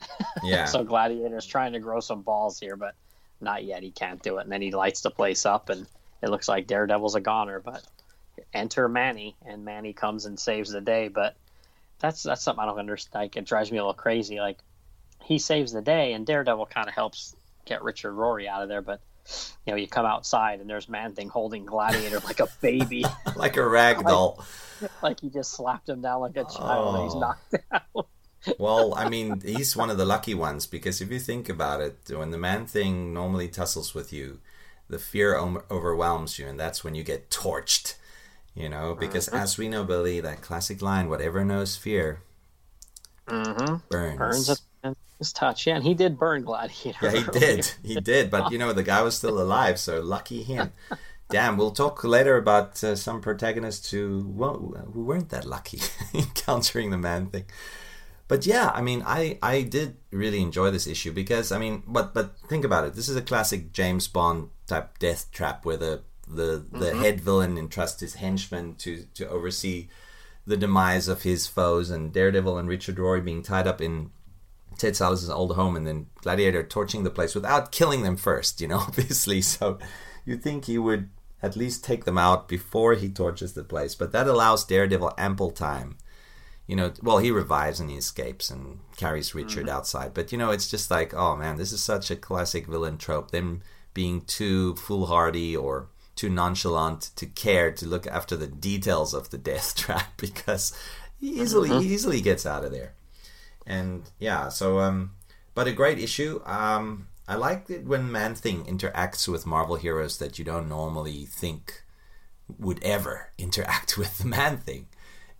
Yeah. 0.43 0.67
so 0.67 0.85
Gladiator's 0.85 1.47
trying 1.47 1.73
to 1.73 1.81
grow 1.81 2.01
some 2.01 2.23
balls 2.23 2.61
here, 2.61 2.77
but 2.77 2.95
not 3.41 3.65
yet. 3.65 3.83
He 3.83 3.91
can't 3.91 4.23
do 4.23 4.39
it. 4.39 4.43
And 4.43 4.53
then 4.53 4.63
he 4.63 4.71
lights 4.71 5.01
the 5.01 5.11
place 5.11 5.47
up, 5.47 5.69
and 5.71 5.87
it 6.23 6.31
looks 6.31 6.49
like 6.49 6.67
Daredevil's 6.67 7.15
a 7.15 7.21
goner. 7.21 7.61
But 7.61 7.83
enter 8.53 8.89
Manny, 8.89 9.37
and 9.47 9.65
Manny 9.65 9.93
comes 9.93 10.27
and 10.27 10.39
saves 10.39 10.71
the 10.71 10.81
day. 10.81 11.09
But 11.09 11.37
that's 11.99 12.23
that's 12.23 12.43
something 12.43 12.63
I 12.63 12.67
don't 12.67 12.79
understand. 12.79 13.23
Like, 13.25 13.37
it 13.37 13.45
drives 13.45 13.71
me 13.73 13.79
a 13.79 13.83
little 13.83 13.95
crazy. 13.95 14.39
Like 14.41 14.59
he 15.23 15.39
saves 15.39 15.73
the 15.73 15.83
day, 15.83 16.13
and 16.13 16.27
Daredevil 16.27 16.67
kind 16.67 16.89
of 16.89 16.95
helps 16.95 17.35
get 17.65 17.83
Richard 17.83 18.13
Rory 18.13 18.49
out 18.49 18.63
of 18.63 18.69
there. 18.69 18.83
But 18.83 19.01
you 19.67 19.73
know, 19.73 19.77
you 19.77 19.89
come 19.89 20.07
outside, 20.07 20.61
and 20.61 20.69
there's 20.71 20.89
Man 20.89 21.15
Thing 21.15 21.29
holding 21.29 21.65
Gladiator 21.65 22.21
like 22.21 22.41
a 22.41 22.49
baby, 22.61 23.05
like 23.37 23.57
a 23.57 23.67
rag 23.67 24.05
doll. 24.05 24.45
like 25.03 25.21
he 25.21 25.31
just 25.31 25.53
slapped 25.53 25.89
him 25.89 26.01
down 26.03 26.21
like 26.21 26.37
a 26.37 26.45
child. 26.45 26.95
and 26.97 27.05
He's 27.05 27.15
Oh. 27.15 27.19
knocked 27.21 27.55
out. 27.73 28.07
well, 28.59 28.95
I 28.95 29.09
mean, 29.09 29.41
he's 29.41 29.77
one 29.77 29.91
of 29.91 29.97
the 29.99 30.05
lucky 30.05 30.35
ones 30.35 30.67
because 30.67 31.01
if 31.01 31.11
you 31.11 31.19
think 31.19 31.49
about 31.49 31.81
it, 31.81 31.99
when 32.15 32.31
the 32.31 32.39
man 32.39 32.67
thing 32.67 33.13
normally 33.13 33.49
tussles 33.49 33.95
with 33.95 34.13
you, 34.13 34.39
the 34.89 35.01
fear 35.01 35.37
overwhelms 35.37 36.39
you, 36.39 36.47
and 36.47 36.61
that's 36.61 36.85
when 36.85 36.95
you 36.95 37.03
get 37.03 37.29
torched. 37.31 37.95
You 38.57 38.71
know, 38.71 38.95
because 38.95 39.29
as 39.29 39.59
we 39.59 39.69
know, 39.69 39.85
Billy, 39.85 40.19
that 40.21 40.41
classic 40.41 40.81
line, 40.81 41.11
"Whatever 41.11 41.45
knows 41.45 41.77
fear, 41.77 42.23
burns." 43.27 43.83
Burns 43.91 44.49
at 44.83 44.97
his 45.19 45.33
touch. 45.33 45.67
Yeah, 45.67 45.77
and 45.77 45.85
he 45.85 45.93
did 45.93 46.19
burn 46.19 46.43
Gladiator. 46.43 46.99
Yeah, 47.03 47.11
he 47.11 47.19
earlier. 47.19 47.33
did. 47.33 47.75
He 47.83 48.01
did. 48.01 48.31
But 48.31 48.51
you 48.51 48.59
know, 48.59 48.73
the 48.73 48.83
guy 48.83 49.03
was 49.03 49.15
still 49.15 49.41
alive, 49.41 49.79
so 49.79 50.01
lucky 50.01 50.43
him. 50.43 50.73
Damn, 51.29 51.57
we'll 51.57 51.73
talk 51.73 52.03
later 52.05 52.37
about 52.37 52.83
uh, 52.83 52.97
some 52.97 53.21
protagonists 53.21 53.91
who 53.91 54.25
well, 54.27 54.75
who 54.95 55.05
weren't 55.05 55.29
that 55.31 55.45
lucky 55.45 55.81
encountering 56.15 56.91
the 56.91 56.99
man 56.99 57.27
thing. 57.27 57.45
But 58.29 58.47
yeah, 58.47 58.71
I 58.75 58.81
mean, 58.81 59.03
I 59.07 59.39
I 59.43 59.63
did 59.63 59.97
really 60.11 60.41
enjoy 60.41 60.71
this 60.71 60.87
issue 60.87 61.13
because 61.13 61.53
I 61.53 61.59
mean, 61.59 61.83
but 61.87 62.15
but 62.15 62.39
think 62.49 62.65
about 62.65 62.85
it. 62.85 62.95
This 62.95 63.09
is 63.09 63.17
a 63.17 63.23
classic 63.23 63.73
James 63.73 64.09
Bond 64.09 64.51
type 64.67 64.99
death 64.99 65.31
trap 65.31 65.65
where 65.65 65.77
the 65.77 66.03
the 66.29 66.65
the 66.71 66.87
mm-hmm. 66.87 67.03
head 67.03 67.21
villain 67.21 67.57
entrusts 67.57 68.01
his 68.01 68.15
henchmen 68.15 68.75
to 68.77 69.05
to 69.15 69.29
oversee 69.29 69.89
the 70.47 70.57
demise 70.57 71.09
of 71.09 71.23
his 71.23 71.47
foes, 71.47 71.91
and 71.91 72.13
Daredevil 72.13 72.59
and 72.59 72.69
Richard 72.69 72.99
Rory 72.99 73.21
being 73.21 73.43
tied 73.43 73.67
up 73.67 73.81
in 73.81 74.11
Ted 74.79 74.95
Sallis' 74.95 75.29
old 75.29 75.57
home 75.57 75.77
and 75.77 75.87
then 75.87 76.07
Gladiator 76.17 76.63
torching 76.63 77.03
the 77.03 77.11
place 77.11 77.35
without 77.35 77.73
killing 77.73 78.03
them 78.03 78.17
first, 78.17 78.61
you 78.61 78.69
know, 78.69 78.79
obviously. 78.87 79.43
So 79.43 79.79
you'd 80.25 80.43
think 80.43 80.65
he 80.65 80.79
would 80.79 81.11
at 81.43 81.57
least 81.57 81.85
take 81.85 82.05
them 82.05 82.19
out 82.19 82.49
before 82.49 82.95
he 82.95 83.09
torches 83.09 83.55
the 83.55 83.65
place. 83.65 83.95
But 83.95 84.13
that 84.13 84.29
allows 84.29 84.65
Daredevil 84.65 85.15
ample 85.19 85.51
time. 85.51 85.99
You 86.67 86.75
know, 86.75 86.93
well, 87.01 87.19
he 87.19 87.31
revives 87.31 87.79
and 87.79 87.91
he 87.91 87.97
escapes 87.97 88.51
and 88.51 88.81
carries 88.97 89.35
Richard 89.35 89.67
mm-hmm. 89.67 89.77
outside. 89.77 90.15
But, 90.15 90.33
you 90.33 90.39
know, 90.39 90.51
it's 90.51 90.69
just 90.69 90.91
like, 90.91 91.15
oh 91.15 91.37
man, 91.37 91.57
this 91.57 91.73
is 91.73 91.83
such 91.83 92.11
a 92.11 92.17
classic 92.17 92.67
villain 92.67 92.99
trope. 92.99 93.31
Them 93.31 93.63
being 93.95 94.23
too 94.23 94.75
foolhardy 94.75 95.57
or 95.57 95.89
too 96.17 96.31
nonchalant 96.31 97.11
to 97.17 97.27
care 97.27 97.71
to 97.71 97.87
look 97.87 98.07
after 98.07 98.37
the 98.37 98.47
details 98.47 99.15
of 99.15 99.31
the 99.31 99.39
death 99.39 99.75
trap 99.77 100.17
because 100.17 100.77
he 101.21 101.41
easily, 101.41 101.69
he 101.69 101.95
easily 101.95 102.21
gets 102.21 102.45
out 102.45 102.65
of 102.65 102.73
there. 102.73 102.95
And 103.67 104.11
yeah 104.19 104.49
so 104.49 104.81
um 104.81 105.13
but 105.55 105.69
a 105.69 105.73
great 105.73 105.99
issue. 105.99 106.41
Um 106.45 107.09
i 107.29 107.35
like 107.35 107.69
it 107.71 107.85
when 107.85 108.11
man 108.11 108.35
thing 108.35 108.65
interacts 108.65 109.29
with 109.29 109.47
marvel 109.47 109.77
heroes 109.77 110.19
that 110.19 110.39
you 110.39 110.45
don't 110.45 110.69
normally 110.69 111.25
think 111.25 111.83
would 112.59 112.83
ever 112.83 113.33
interact 113.37 113.99
with 113.99 114.19
the 114.19 114.27
man 114.27 114.57
thing. 114.59 114.89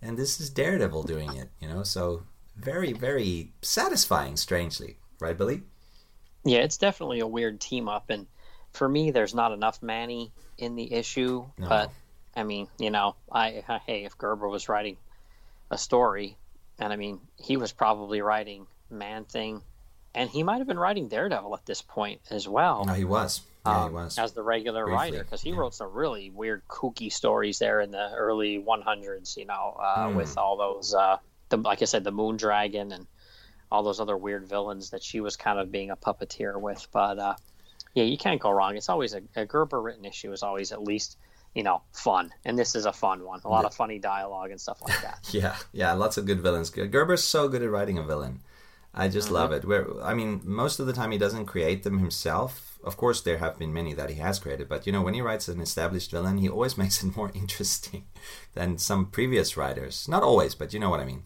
And 0.01 0.17
this 0.17 0.39
is 0.39 0.49
daredevil 0.49 1.03
doing 1.03 1.35
it 1.35 1.49
you 1.59 1.67
know 1.67 1.83
so 1.83 2.23
very 2.55 2.93
very 2.93 3.51
satisfying 3.61 4.37
strangely. 4.37 4.97
Right 5.19 5.37
billy? 5.37 5.63
Yeah, 6.43 6.59
it's 6.59 6.77
definitely 6.77 7.19
a 7.19 7.27
weird 7.27 7.59
team 7.59 7.89
up, 7.89 8.09
and 8.09 8.27
for 8.71 8.87
me, 8.87 9.11
there's 9.11 9.35
not 9.35 9.51
enough 9.51 9.81
Manny 9.81 10.31
in 10.57 10.75
the 10.75 10.93
issue. 10.93 11.45
No. 11.57 11.69
But 11.69 11.91
I 12.35 12.43
mean, 12.43 12.67
you 12.79 12.91
know, 12.91 13.15
I 13.31 13.63
hey, 13.85 14.05
if 14.05 14.17
Gerber 14.17 14.47
was 14.47 14.69
writing 14.69 14.97
a 15.71 15.77
story, 15.77 16.37
and 16.79 16.93
I 16.93 16.95
mean, 16.95 17.19
he 17.37 17.57
was 17.57 17.71
probably 17.71 18.21
writing 18.21 18.67
Man 18.89 19.25
Thing, 19.25 19.61
and 20.15 20.29
he 20.29 20.43
might 20.43 20.57
have 20.59 20.67
been 20.67 20.79
writing 20.79 21.07
Daredevil 21.07 21.53
at 21.55 21.65
this 21.65 21.81
point 21.81 22.21
as 22.29 22.47
well. 22.47 22.85
no 22.85 22.93
he 22.93 23.03
was 23.03 23.41
yeah 23.65 23.81
he 23.81 23.85
um, 23.87 23.93
was 23.93 24.17
as 24.17 24.31
the 24.33 24.43
regular 24.43 24.85
Briefly, 24.85 24.97
writer 24.97 25.23
because 25.23 25.41
he 25.41 25.49
yeah. 25.49 25.57
wrote 25.57 25.73
some 25.73 25.91
really 25.91 26.29
weird, 26.29 26.61
kooky 26.69 27.11
stories 27.11 27.59
there 27.59 27.81
in 27.81 27.91
the 27.91 28.11
early 28.15 28.63
100s. 28.63 29.35
You 29.35 29.45
know, 29.45 29.75
uh, 29.79 30.09
Hmm. 30.09 30.15
with 30.15 30.37
all 30.37 30.55
those, 30.57 30.93
uh, 30.93 31.17
the, 31.49 31.57
like 31.57 31.81
I 31.81 31.85
said, 31.85 32.03
the 32.03 32.11
Moon 32.11 32.37
Dragon 32.37 32.91
and 32.93 33.07
all 33.69 33.83
those 33.83 33.99
other 33.99 34.15
weird 34.15 34.47
villains 34.47 34.91
that 34.91 35.03
she 35.03 35.19
was 35.19 35.35
kind 35.35 35.59
of 35.59 35.69
being 35.71 35.89
a 35.91 35.97
puppeteer 35.97 36.57
with. 36.59 36.87
But 36.93 37.19
uh, 37.19 37.35
yeah, 37.97 38.03
you 38.03 38.17
can't 38.17 38.39
go 38.39 38.51
wrong. 38.51 38.77
It's 38.77 38.89
always 38.89 39.15
a, 39.15 39.23
a 39.35 39.43
Gerber 39.43 39.81
written 39.81 40.05
issue 40.05 40.31
is 40.31 40.43
always 40.43 40.71
at 40.71 40.83
least 40.83 41.17
you 41.55 41.63
know 41.63 41.81
fun, 41.93 42.31
and 42.45 42.57
this 42.57 42.75
is 42.75 42.85
a 42.85 42.93
fun 42.93 43.23
one. 43.23 43.41
A 43.43 43.49
lot 43.49 43.65
of 43.65 43.73
funny 43.73 43.97
dialogue 43.97 44.51
and 44.51 44.61
stuff 44.61 44.79
like 44.83 45.01
that. 45.01 45.27
Yeah, 45.33 45.55
yeah, 45.73 45.93
lots 45.93 46.15
of 46.15 46.27
good 46.27 46.39
villains. 46.39 46.69
Gerber's 46.69 47.23
so 47.23 47.47
good 47.47 47.63
at 47.63 47.71
writing 47.71 47.97
a 47.97 48.03
villain. 48.03 48.41
I 48.93 49.07
just 49.07 49.31
love 49.31 49.49
mm-hmm. 49.49 49.65
it. 49.65 49.67
Where 49.67 50.03
I 50.03 50.13
mean, 50.13 50.41
most 50.43 50.79
of 50.79 50.85
the 50.85 50.93
time 50.93 51.09
he 51.09 51.17
doesn't 51.17 51.47
create 51.47 51.81
them 51.81 51.97
himself. 51.97 52.77
Of 52.83 52.97
course, 52.97 53.19
there 53.19 53.39
have 53.39 53.57
been 53.57 53.73
many 53.73 53.93
that 53.95 54.11
he 54.11 54.17
has 54.17 54.37
created, 54.37 54.69
but 54.69 54.85
you 54.85 54.93
know, 54.93 55.01
when 55.01 55.15
he 55.15 55.21
writes 55.21 55.47
an 55.47 55.59
established 55.59 56.11
villain, 56.11 56.37
he 56.37 56.47
always 56.47 56.77
makes 56.81 57.03
it 57.03 57.17
more 57.17 57.31
interesting 57.33 58.05
than 58.53 58.77
some 58.77 59.07
previous 59.07 59.57
writers. 59.57 60.07
Not 60.07 60.21
always, 60.21 60.53
but 60.53 60.71
you 60.71 60.79
know 60.79 60.91
what 60.91 60.99
I 60.99 61.05
mean. 61.05 61.23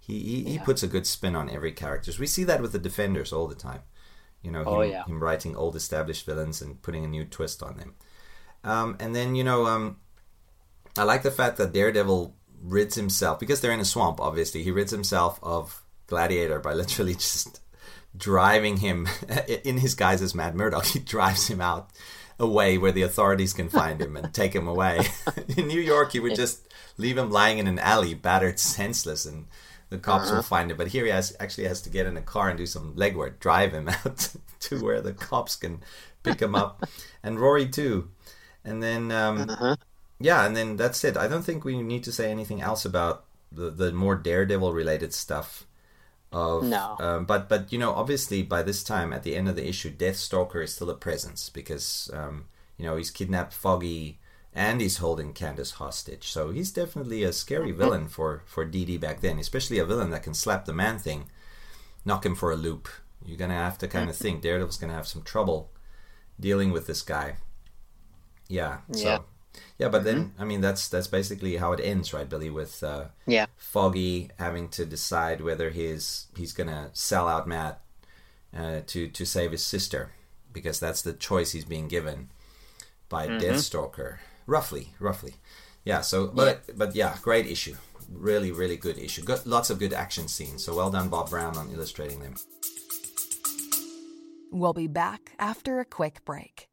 He 0.00 0.18
he, 0.20 0.42
he 0.44 0.58
puts 0.58 0.82
a 0.82 0.88
good 0.88 1.06
spin 1.06 1.36
on 1.36 1.50
every 1.50 1.72
character. 1.72 2.10
We 2.18 2.26
see 2.26 2.44
that 2.44 2.62
with 2.62 2.72
the 2.72 2.78
Defenders 2.78 3.34
all 3.34 3.48
the 3.48 3.54
time. 3.54 3.82
You 4.46 4.52
know, 4.52 4.60
him, 4.60 4.68
Oh, 4.68 4.80
yeah. 4.82 5.04
him 5.04 5.22
writing 5.22 5.56
old 5.56 5.74
established 5.76 6.24
villains 6.24 6.62
and 6.62 6.80
putting 6.80 7.04
a 7.04 7.08
new 7.08 7.24
twist 7.24 7.62
on 7.62 7.76
them. 7.76 7.94
Um, 8.62 8.96
and 9.00 9.14
then 9.14 9.34
you 9.34 9.42
know, 9.44 9.66
um, 9.66 9.96
I 10.96 11.02
like 11.02 11.22
the 11.22 11.30
fact 11.30 11.56
that 11.58 11.72
Daredevil 11.72 12.34
rids 12.62 12.94
himself 12.94 13.38
because 13.40 13.60
they're 13.60 13.72
in 13.72 13.80
a 13.80 13.84
swamp. 13.84 14.20
Obviously, 14.20 14.62
he 14.62 14.70
rids 14.70 14.92
himself 14.92 15.38
of 15.42 15.82
Gladiator 16.06 16.60
by 16.60 16.72
literally 16.82 17.14
just 17.14 17.60
driving 18.16 18.78
him 18.78 19.08
in 19.64 19.78
his 19.78 19.94
guise 19.94 20.22
as 20.22 20.34
Matt 20.34 20.54
Murdock. 20.54 20.86
He 20.86 21.00
drives 21.00 21.48
him 21.48 21.60
out 21.60 21.90
away 22.38 22.78
where 22.78 22.92
the 22.92 23.02
authorities 23.02 23.52
can 23.52 23.68
find 23.68 24.00
him 24.00 24.16
and 24.16 24.32
take 24.32 24.54
him 24.54 24.68
away. 24.68 25.00
in 25.56 25.66
New 25.66 25.80
York, 25.80 26.12
he 26.12 26.20
would 26.20 26.36
just 26.36 26.66
leave 26.98 27.18
him 27.18 27.30
lying 27.30 27.58
in 27.58 27.66
an 27.66 27.78
alley, 27.78 28.14
battered, 28.14 28.58
senseless, 28.58 29.26
and 29.26 29.46
the 29.88 29.98
cops 29.98 30.30
will 30.30 30.42
find 30.42 30.70
him. 30.70 30.76
But 30.76 30.88
here 30.88 31.04
he 31.04 31.10
has 31.10 31.36
actually 31.38 31.68
has 31.68 31.80
to 31.82 31.90
get 31.90 32.06
in 32.06 32.16
a 32.16 32.22
car 32.22 32.48
and 32.48 32.58
do 32.58 32.66
some 32.66 32.94
legwork, 32.94 33.38
drive 33.38 33.72
him 33.72 33.88
out 34.04 34.34
to 34.60 34.84
where 34.84 35.00
the 35.00 35.12
cops 35.12 35.56
can 35.56 35.80
pick 36.22 36.40
him 36.40 36.54
up, 36.54 36.84
and 37.22 37.38
Rory 37.40 37.68
too. 37.68 38.10
And 38.64 38.82
then 38.82 39.12
um, 39.12 39.76
yeah, 40.18 40.44
and 40.46 40.56
then 40.56 40.76
that's 40.76 41.04
it. 41.04 41.16
I 41.16 41.28
don't 41.28 41.44
think 41.44 41.64
we 41.64 41.80
need 41.82 42.04
to 42.04 42.12
say 42.12 42.30
anything 42.30 42.60
else 42.60 42.84
about 42.84 43.24
the, 43.52 43.70
the 43.70 43.92
more 43.92 44.16
Daredevil 44.16 44.72
related 44.72 45.14
stuff. 45.14 45.66
Of 46.32 46.64
No. 46.64 46.96
um, 46.98 47.24
but 47.24 47.48
but 47.48 47.72
you 47.72 47.78
know, 47.78 47.92
obviously 47.92 48.42
by 48.42 48.62
this 48.62 48.82
time 48.82 49.12
at 49.12 49.22
the 49.22 49.36
end 49.36 49.48
of 49.48 49.54
the 49.56 49.66
issue, 49.68 49.90
Deathstalker 49.90 50.62
is 50.62 50.74
still 50.74 50.90
a 50.90 50.94
presence 50.96 51.48
because 51.48 52.10
um, 52.12 52.46
you 52.76 52.84
know 52.84 52.96
he's 52.96 53.12
kidnapped 53.12 53.54
Foggy 53.54 54.18
and 54.56 54.80
he's 54.80 54.96
holding 54.96 55.34
Candace 55.34 55.72
hostage. 55.72 56.28
So 56.28 56.50
he's 56.50 56.72
definitely 56.72 57.22
a 57.22 57.32
scary 57.32 57.72
villain 57.72 58.08
for 58.08 58.42
for 58.46 58.66
DD 58.66 58.98
back 58.98 59.20
then, 59.20 59.38
especially 59.38 59.78
a 59.78 59.84
villain 59.84 60.10
that 60.10 60.22
can 60.22 60.32
slap 60.34 60.64
the 60.64 60.72
man 60.72 60.98
thing, 60.98 61.26
knock 62.06 62.24
him 62.24 62.34
for 62.34 62.50
a 62.50 62.56
loop. 62.56 62.88
You're 63.24 63.36
gonna 63.36 63.54
have 63.54 63.76
to 63.78 63.86
kind 63.86 64.08
of 64.08 64.16
think 64.16 64.40
Daredevil's 64.40 64.78
gonna 64.78 64.94
have 64.94 65.06
some 65.06 65.22
trouble 65.22 65.70
dealing 66.40 66.72
with 66.72 66.86
this 66.86 67.02
guy. 67.02 67.36
Yeah. 68.48 68.78
So 68.92 69.02
Yeah. 69.04 69.18
Yeah, 69.78 69.88
but 69.88 70.04
then 70.04 70.32
I 70.38 70.44
mean 70.44 70.62
that's 70.62 70.88
that's 70.88 71.06
basically 71.06 71.58
how 71.58 71.72
it 71.72 71.80
ends, 71.80 72.14
right, 72.14 72.28
Billy? 72.28 72.48
With 72.48 72.82
uh, 72.82 73.06
Yeah. 73.26 73.46
Foggy 73.56 74.30
having 74.38 74.68
to 74.70 74.86
decide 74.86 75.42
whether 75.42 75.68
he's 75.68 76.28
he's 76.34 76.54
gonna 76.54 76.88
sell 76.94 77.28
out 77.28 77.46
Matt 77.46 77.82
uh, 78.56 78.80
to 78.86 79.08
to 79.08 79.24
save 79.26 79.52
his 79.52 79.62
sister, 79.62 80.12
because 80.50 80.80
that's 80.80 81.02
the 81.02 81.12
choice 81.12 81.52
he's 81.52 81.66
being 81.66 81.88
given 81.88 82.30
by 83.10 83.26
Deathstalker. 83.28 84.18
Roughly, 84.46 84.94
roughly. 85.00 85.34
Yeah. 85.84 86.00
So, 86.00 86.28
but 86.28 86.76
but 86.76 86.94
yeah, 86.94 87.16
great 87.22 87.46
issue. 87.46 87.76
Really, 88.10 88.52
really 88.52 88.76
good 88.76 88.98
issue. 88.98 89.22
Got 89.22 89.46
lots 89.46 89.70
of 89.70 89.78
good 89.78 89.92
action 89.92 90.28
scenes. 90.28 90.64
So 90.64 90.76
well 90.76 90.90
done, 90.90 91.08
Bob 91.08 91.30
Brown, 91.30 91.56
on 91.56 91.70
illustrating 91.70 92.20
them. 92.20 92.34
We'll 94.52 94.72
be 94.72 94.86
back 94.86 95.32
after 95.38 95.80
a 95.80 95.84
quick 95.84 96.24
break. 96.24 96.68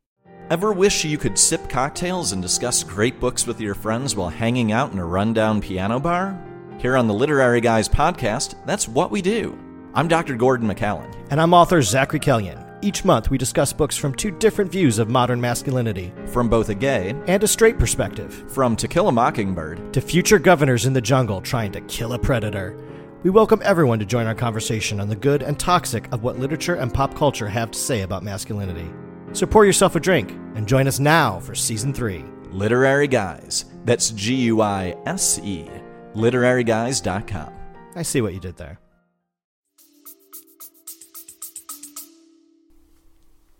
Ever 0.49 0.71
wish 0.71 1.03
you 1.03 1.17
could 1.17 1.37
sip 1.37 1.67
cocktails 1.69 2.31
and 2.31 2.41
discuss 2.41 2.83
great 2.83 3.19
books 3.19 3.47
with 3.47 3.59
your 3.59 3.73
friends 3.73 4.15
while 4.15 4.29
hanging 4.29 4.71
out 4.71 4.91
in 4.91 4.99
a 4.99 5.05
rundown 5.05 5.59
piano 5.59 5.99
bar? 5.99 6.39
Here 6.79 6.95
on 6.95 7.07
the 7.07 7.13
Literary 7.13 7.61
Guys 7.61 7.89
podcast, 7.89 8.55
that's 8.65 8.87
what 8.87 9.09
we 9.09 9.21
do. 9.21 9.57
I'm 9.93 10.07
Dr. 10.07 10.35
Gordon 10.35 10.67
McCallan. 10.67 11.13
And 11.29 11.41
I'm 11.41 11.53
author 11.53 11.81
Zachary 11.81 12.19
Kellyan. 12.19 12.62
Each 12.83 13.05
month, 13.05 13.29
we 13.29 13.37
discuss 13.37 13.71
books 13.71 13.95
from 13.95 14.13
two 14.13 14.29
different 14.29 14.69
views 14.69 14.99
of 14.99 15.07
modern 15.07 15.39
masculinity 15.39 16.11
From 16.25 16.49
both 16.49 16.67
a 16.67 16.75
gay, 16.75 17.15
and 17.27 17.41
a 17.41 17.47
straight 17.47 17.79
perspective 17.79 18.43
from 18.51 18.75
To 18.75 18.89
Kill 18.89 19.07
a 19.07 19.11
Mockingbird, 19.11 19.93
to 19.93 20.01
future 20.01 20.37
governors 20.37 20.85
in 20.85 20.91
the 20.91 20.99
jungle 20.99 21.39
trying 21.39 21.71
to 21.71 21.79
kill 21.81 22.11
a 22.11 22.19
predator. 22.19 22.77
We 23.23 23.29
welcome 23.29 23.61
everyone 23.63 23.99
to 23.99 24.05
join 24.05 24.27
our 24.27 24.35
conversation 24.35 24.99
on 24.99 25.07
the 25.07 25.15
good 25.15 25.43
and 25.43 25.57
toxic 25.57 26.11
of 26.11 26.23
what 26.23 26.39
literature 26.39 26.75
and 26.75 26.93
pop 26.93 27.15
culture 27.15 27.47
have 27.47 27.71
to 27.71 27.79
say 27.79 28.01
about 28.01 28.21
masculinity. 28.21 28.91
So 29.31 29.45
pour 29.45 29.63
yourself 29.63 29.95
a 29.95 30.01
drink 30.01 30.31
and 30.55 30.67
join 30.67 30.85
us 30.85 30.99
now 30.99 31.39
for 31.39 31.55
season 31.55 31.93
three. 31.93 32.25
Literary 32.51 33.07
Guys. 33.07 33.63
That's 33.85 34.09
G 34.09 34.35
U 34.35 34.61
I 34.61 34.93
S 35.05 35.39
E. 35.39 35.69
LiteraryGuys.com. 36.15 37.53
I 37.95 38.01
see 38.01 38.19
what 38.19 38.33
you 38.33 38.41
did 38.41 38.57
there. 38.57 38.82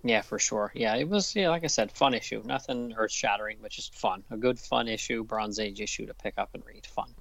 Yeah, 0.04 0.22
for 0.22 0.38
sure. 0.38 0.72
Yeah, 0.76 0.96
it 0.96 1.08
was, 1.08 1.34
yeah, 1.36 1.50
like 1.50 1.63
I 1.63 1.68
said, 1.68 1.92
fun 1.92 2.13
issue. 2.13 2.42
Nothing 2.46 2.94
earth 2.98 3.12
shattering, 3.12 3.58
but 3.62 3.72
just 3.72 3.96
fun. 3.96 4.24
A 4.32 4.38
good, 4.38 4.60
fun 4.60 4.88
issue, 4.88 5.24
Bronze 5.24 5.60
Age 5.60 5.80
issue 5.80 6.06
to 6.06 6.13
pick 6.13 6.34
up 6.38 6.50
and 6.54 6.63
read. 6.66 6.86
Fun. 6.86 7.16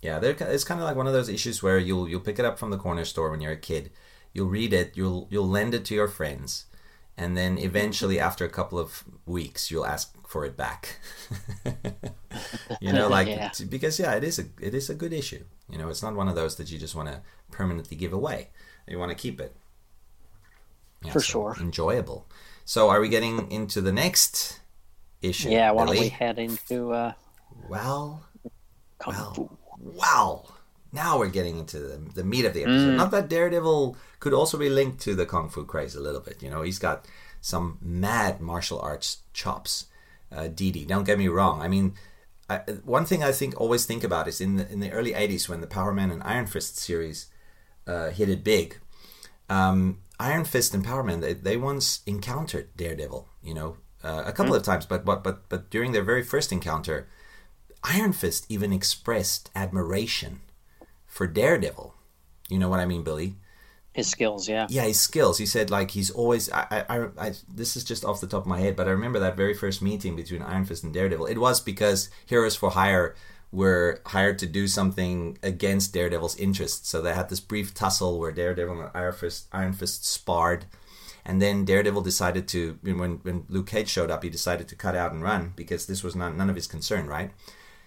Yeah, 0.00 0.20
it's 0.22 0.64
kind 0.64 0.80
of 0.80 0.86
like 0.86 0.96
one 0.96 1.06
of 1.06 1.12
those 1.12 1.28
issues 1.28 1.62
where 1.62 1.78
you'll 1.78 2.08
you'll 2.08 2.20
pick 2.20 2.38
it 2.38 2.44
up 2.46 2.58
from 2.58 2.70
the 2.70 2.78
corner 2.78 3.04
store 3.04 3.30
when 3.30 3.40
you're 3.42 3.52
a 3.52 3.56
kid. 3.56 3.90
You'll 4.32 4.48
read 4.48 4.72
it. 4.72 4.92
You'll 4.96 5.26
you'll 5.30 5.48
lend 5.48 5.74
it 5.74 5.84
to 5.86 5.94
your 5.94 6.08
friends, 6.08 6.66
and 7.18 7.36
then 7.36 7.58
eventually, 7.58 8.18
after 8.28 8.44
a 8.46 8.48
couple 8.48 8.78
of 8.78 9.04
weeks, 9.26 9.70
you'll 9.70 9.84
ask 9.84 10.14
for 10.26 10.46
it 10.46 10.56
back. 10.56 11.00
you 12.80 12.92
know, 12.92 13.08
like 13.08 13.28
Yeah. 13.28 13.50
because 13.68 13.98
yeah, 13.98 14.14
it 14.14 14.24
is 14.24 14.38
a 14.38 14.44
it 14.60 14.72
is 14.74 14.88
a 14.88 14.94
good 14.94 15.12
issue. 15.12 15.44
You 15.68 15.76
know, 15.76 15.88
it's 15.90 16.02
not 16.02 16.14
one 16.14 16.28
of 16.28 16.34
those 16.34 16.56
that 16.56 16.70
you 16.70 16.78
just 16.78 16.94
want 16.94 17.08
to 17.08 17.20
permanently 17.50 17.96
give 17.96 18.12
away. 18.14 18.48
You 18.88 18.98
want 18.98 19.10
to 19.10 19.16
keep 19.16 19.40
it. 19.40 19.54
Yeah, 21.02 21.12
For 21.12 21.20
so 21.20 21.32
sure. 21.32 21.56
Enjoyable. 21.60 22.26
So, 22.64 22.88
are 22.90 23.00
we 23.00 23.08
getting 23.08 23.50
into 23.50 23.80
the 23.80 23.92
next 23.92 24.60
issue? 25.22 25.48
Yeah, 25.50 25.70
why 25.72 25.84
don't 25.86 25.94
Billy? 25.94 26.00
we 26.00 26.08
head 26.08 26.38
into 26.38 26.92
uh, 26.92 27.12
Well, 27.68 28.22
Kung 28.98 29.14
well, 29.14 29.32
Fu? 29.34 29.50
wow. 29.78 30.44
Now 30.92 31.18
we're 31.18 31.28
getting 31.30 31.58
into 31.58 31.78
the, 31.78 31.96
the 32.14 32.24
meat 32.24 32.44
of 32.44 32.54
the 32.54 32.62
Mm. 32.64 32.72
episode. 32.74 32.96
Not 32.96 33.10
that 33.12 33.28
Daredevil 33.28 33.96
could 34.18 34.34
also 34.34 34.58
be 34.58 34.68
linked 34.68 35.00
to 35.02 35.14
the 35.14 35.26
Kung 35.26 35.48
Fu 35.48 35.64
craze 35.64 35.94
a 35.94 36.00
little 36.00 36.20
bit. 36.20 36.42
You 36.42 36.50
know, 36.50 36.62
he's 36.62 36.78
got 36.78 37.06
some 37.40 37.78
mad 37.80 38.40
martial 38.40 38.80
arts 38.80 39.18
chops. 39.32 39.86
Uh, 40.32 40.48
Didi, 40.48 40.84
don't 40.84 41.04
get 41.04 41.18
me 41.18 41.28
wrong. 41.28 41.60
I 41.62 41.68
mean, 41.68 41.94
I, 42.48 42.58
one 42.84 43.04
thing 43.04 43.22
I 43.22 43.32
think 43.32 43.60
always 43.60 43.86
think 43.86 44.04
about 44.04 44.28
is 44.28 44.40
in 44.40 44.56
the 44.56 44.70
in 44.70 44.80
the 44.80 44.90
early 44.92 45.12
'80s 45.14 45.48
when 45.48 45.60
the 45.60 45.66
Power 45.66 45.92
Man 45.92 46.10
and 46.10 46.22
Iron 46.24 46.46
Fist 46.46 46.76
series 46.76 47.26
uh, 47.86 48.10
hit 48.10 48.28
it 48.28 48.44
big. 48.44 48.78
Um, 49.48 49.98
Iron 50.20 50.44
Fist 50.44 50.74
and 50.74 50.84
Power 50.84 51.02
Man 51.02 51.20
they, 51.20 51.32
they 51.32 51.56
once 51.56 52.00
encountered 52.06 52.76
Daredevil. 52.76 53.26
You 53.42 53.54
know, 53.54 53.76
uh, 54.04 54.22
a 54.26 54.32
couple 54.32 54.54
of 54.54 54.62
times, 54.62 54.86
but 54.86 55.04
but 55.04 55.24
but 55.24 55.48
but 55.48 55.70
during 55.70 55.92
their 55.92 56.04
very 56.04 56.22
first 56.22 56.52
encounter, 56.52 57.08
Iron 57.82 58.12
Fist 58.12 58.44
even 58.48 58.72
expressed 58.72 59.50
admiration 59.56 60.40
for 61.06 61.26
Daredevil. 61.26 61.94
You 62.50 62.58
know 62.58 62.68
what 62.68 62.80
I 62.80 62.84
mean, 62.84 63.02
Billy? 63.02 63.36
His 63.92 64.08
skills, 64.08 64.48
yeah. 64.48 64.66
Yeah, 64.68 64.84
his 64.84 65.00
skills. 65.00 65.38
He 65.38 65.46
said 65.46 65.70
like 65.70 65.92
he's 65.92 66.10
always. 66.10 66.50
I, 66.52 66.84
I, 66.88 67.08
I 67.18 67.32
this 67.52 67.76
is 67.76 67.82
just 67.82 68.04
off 68.04 68.20
the 68.20 68.26
top 68.26 68.42
of 68.42 68.46
my 68.46 68.60
head, 68.60 68.76
but 68.76 68.86
I 68.86 68.90
remember 68.90 69.18
that 69.20 69.36
very 69.36 69.54
first 69.54 69.80
meeting 69.80 70.14
between 70.16 70.42
Iron 70.42 70.66
Fist 70.66 70.84
and 70.84 70.92
Daredevil. 70.92 71.26
It 71.26 71.38
was 71.38 71.60
because 71.60 72.10
Heroes 72.26 72.54
for 72.54 72.70
Hire 72.70 73.16
were 73.52 74.00
hired 74.06 74.38
to 74.38 74.46
do 74.46 74.68
something 74.68 75.36
against 75.42 75.92
Daredevil's 75.92 76.36
interests. 76.36 76.88
So 76.88 77.00
they 77.00 77.14
had 77.14 77.28
this 77.28 77.40
brief 77.40 77.74
tussle 77.74 78.18
where 78.18 78.30
Daredevil 78.30 78.80
and 78.80 78.90
Iron 78.94 79.12
Fist, 79.12 79.48
Iron 79.52 79.72
Fist 79.72 80.06
sparred, 80.06 80.66
and 81.24 81.42
then 81.42 81.64
Daredevil 81.64 82.02
decided 82.02 82.48
to 82.48 82.78
when 82.82 83.18
when 83.22 83.44
Luke 83.48 83.66
Cage 83.66 83.88
showed 83.88 84.10
up, 84.10 84.22
he 84.22 84.30
decided 84.30 84.68
to 84.68 84.76
cut 84.76 84.96
out 84.96 85.12
and 85.12 85.22
run 85.22 85.52
because 85.56 85.86
this 85.86 86.02
was 86.02 86.14
not, 86.14 86.36
none 86.36 86.48
of 86.48 86.56
his 86.56 86.66
concern, 86.66 87.06
right? 87.06 87.32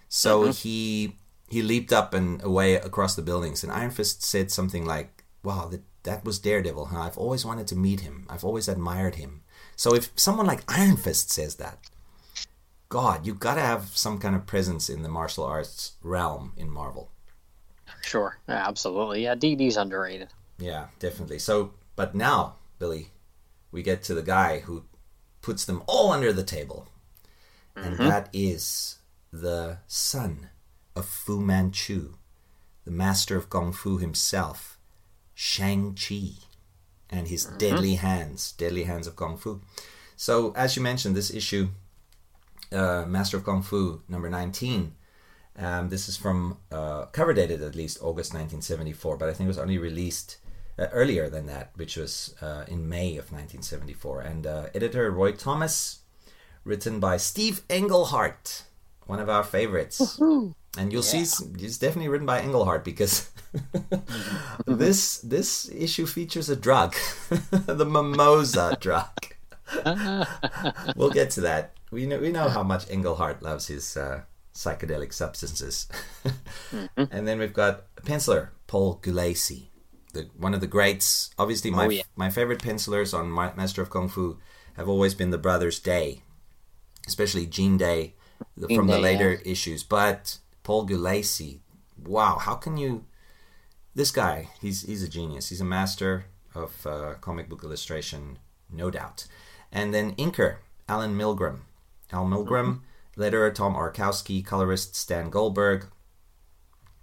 So 0.08 0.42
mm-hmm. 0.42 0.50
he 0.52 1.16
he 1.48 1.62
leaped 1.62 1.92
up 1.92 2.14
and 2.14 2.42
away 2.42 2.74
across 2.76 3.16
the 3.16 3.22
buildings, 3.22 3.64
and 3.64 3.72
Iron 3.72 3.90
Fist 3.90 4.22
said 4.22 4.50
something 4.50 4.84
like, 4.84 5.24
"Wow, 5.42 5.68
that 5.68 5.82
that 6.04 6.24
was 6.24 6.38
Daredevil, 6.38 6.86
huh? 6.86 7.00
I've 7.00 7.18
always 7.18 7.44
wanted 7.44 7.66
to 7.68 7.76
meet 7.76 8.00
him. 8.00 8.26
I've 8.28 8.44
always 8.44 8.68
admired 8.68 9.16
him." 9.16 9.42
So 9.76 9.94
if 9.94 10.12
someone 10.14 10.46
like 10.46 10.62
Iron 10.68 10.96
Fist 10.96 11.30
says 11.30 11.56
that, 11.56 11.78
God, 12.94 13.26
you've 13.26 13.40
gotta 13.40 13.60
have 13.60 13.88
some 13.96 14.20
kind 14.20 14.36
of 14.36 14.46
presence 14.46 14.88
in 14.88 15.02
the 15.02 15.08
martial 15.08 15.42
arts 15.42 15.94
realm 16.00 16.52
in 16.56 16.70
Marvel. 16.70 17.10
Sure. 18.02 18.38
Yeah, 18.48 18.68
absolutely. 18.68 19.24
Yeah, 19.24 19.34
DD's 19.34 19.76
underrated. 19.76 20.28
Yeah, 20.58 20.86
definitely. 21.00 21.40
So, 21.40 21.72
but 21.96 22.14
now, 22.14 22.54
Billy, 22.78 23.08
we 23.72 23.82
get 23.82 24.04
to 24.04 24.14
the 24.14 24.22
guy 24.22 24.60
who 24.60 24.84
puts 25.42 25.64
them 25.64 25.82
all 25.88 26.12
under 26.12 26.32
the 26.32 26.44
table, 26.44 26.86
and 27.74 27.96
mm-hmm. 27.96 28.06
that 28.06 28.28
is 28.32 28.98
the 29.32 29.78
son 29.88 30.50
of 30.94 31.04
Fu 31.04 31.40
Manchu, 31.40 32.14
the 32.84 32.92
master 32.92 33.36
of 33.36 33.50
Kung 33.50 33.72
Fu 33.72 33.98
himself, 33.98 34.78
Shang 35.34 35.96
Chi, 35.96 36.34
and 37.10 37.26
his 37.26 37.44
mm-hmm. 37.44 37.58
deadly 37.58 37.94
hands, 37.96 38.52
deadly 38.52 38.84
hands 38.84 39.08
of 39.08 39.16
Kung 39.16 39.36
Fu. 39.36 39.62
So, 40.14 40.52
as 40.52 40.76
you 40.76 40.82
mentioned, 40.82 41.16
this 41.16 41.34
issue, 41.34 41.70
uh, 42.72 43.04
Master 43.06 43.36
of 43.36 43.44
Kung 43.44 43.62
Fu 43.62 44.02
number 44.08 44.28
19, 44.30 44.94
um, 45.56 45.88
this 45.88 46.08
is 46.08 46.16
from 46.16 46.58
uh, 46.72 47.06
cover 47.06 47.32
dated 47.32 47.62
at 47.62 47.74
least 47.74 47.98
August 48.02 48.32
1974, 48.32 49.16
but 49.16 49.28
I 49.28 49.32
think 49.32 49.46
it 49.46 49.48
was 49.48 49.58
only 49.58 49.78
released 49.78 50.38
uh, 50.78 50.86
earlier 50.92 51.28
than 51.30 51.46
that, 51.46 51.70
which 51.76 51.96
was 51.96 52.34
uh, 52.42 52.64
in 52.66 52.88
May 52.88 53.10
of 53.16 53.30
1974. 53.30 54.20
And 54.22 54.46
uh, 54.46 54.66
editor 54.74 55.10
Roy 55.12 55.32
Thomas, 55.32 56.00
written 56.64 56.98
by 56.98 57.16
Steve 57.18 57.62
Englehart, 57.68 58.64
one 59.06 59.20
of 59.20 59.28
our 59.28 59.44
favorites. 59.44 60.18
And 60.76 60.92
you'll 60.92 61.02
see 61.02 61.20
s- 61.20 61.40
it's 61.60 61.78
definitely 61.78 62.08
written 62.08 62.26
by 62.26 62.40
Englehart 62.42 62.82
because 62.84 63.30
this 64.66 65.18
this 65.18 65.68
issue 65.70 66.06
features 66.06 66.48
a 66.48 66.56
drug, 66.56 66.96
the 67.66 67.86
mimosa 67.86 68.76
drug. 68.80 69.06
we'll 70.96 71.10
get 71.10 71.30
to 71.30 71.40
that. 71.42 71.72
We 71.94 72.06
know 72.06 72.18
we 72.18 72.32
know 72.32 72.48
how 72.48 72.64
much 72.64 72.90
Englehart 72.90 73.42
loves 73.42 73.68
his 73.68 73.96
uh, 73.96 74.22
psychedelic 74.52 75.12
substances. 75.12 75.88
And 76.96 77.26
then 77.28 77.38
we've 77.38 77.52
got 77.52 77.84
a 77.96 78.02
penciler, 78.02 78.48
Paul 78.66 78.98
Gulacy, 79.02 79.68
the 80.12 80.28
one 80.36 80.54
of 80.54 80.60
the 80.60 80.66
greats. 80.76 81.30
Obviously, 81.38 81.70
my 81.70 81.86
Oh, 81.86 81.90
yeah. 81.90 82.02
my 82.16 82.30
favorite 82.30 82.62
pencilers 82.62 83.14
on 83.14 83.32
Master 83.32 83.82
of 83.82 83.90
Kung 83.90 84.08
Fu 84.08 84.38
have 84.76 84.88
always 84.88 85.14
been 85.14 85.30
the 85.30 85.38
brothers 85.38 85.78
Day, 85.78 86.22
especially 87.06 87.46
Gene 87.46 87.78
Day 87.78 88.14
the, 88.56 88.66
Gene 88.66 88.78
from 88.78 88.86
the 88.88 88.96
Day, 88.96 89.02
later 89.02 89.32
issues. 89.44 89.84
But 89.84 90.38
Paul 90.62 90.86
Gulacy, 90.88 91.60
wow, 91.96 92.38
how 92.38 92.56
can 92.56 92.76
you? 92.76 93.04
This 93.94 94.10
guy, 94.10 94.48
he's 94.60 94.82
he's 94.82 95.02
a 95.04 95.08
genius. 95.08 95.50
He's 95.50 95.60
a 95.60 95.64
master 95.78 96.26
of 96.54 96.86
uh, 96.86 97.14
comic 97.20 97.48
book 97.48 97.62
illustration, 97.62 98.38
no 98.70 98.90
doubt. 98.90 99.26
And 99.70 99.94
then 99.94 100.14
inker 100.16 100.56
Alan 100.88 101.16
Milgrom, 101.16 101.60
Al 102.12 102.26
Milgrom, 102.26 102.80
letterer 103.16 103.54
Tom 103.54 103.74
Orzechowski, 103.74 104.44
colorist 104.44 104.94
Stan 104.94 105.30
Goldberg, 105.30 105.86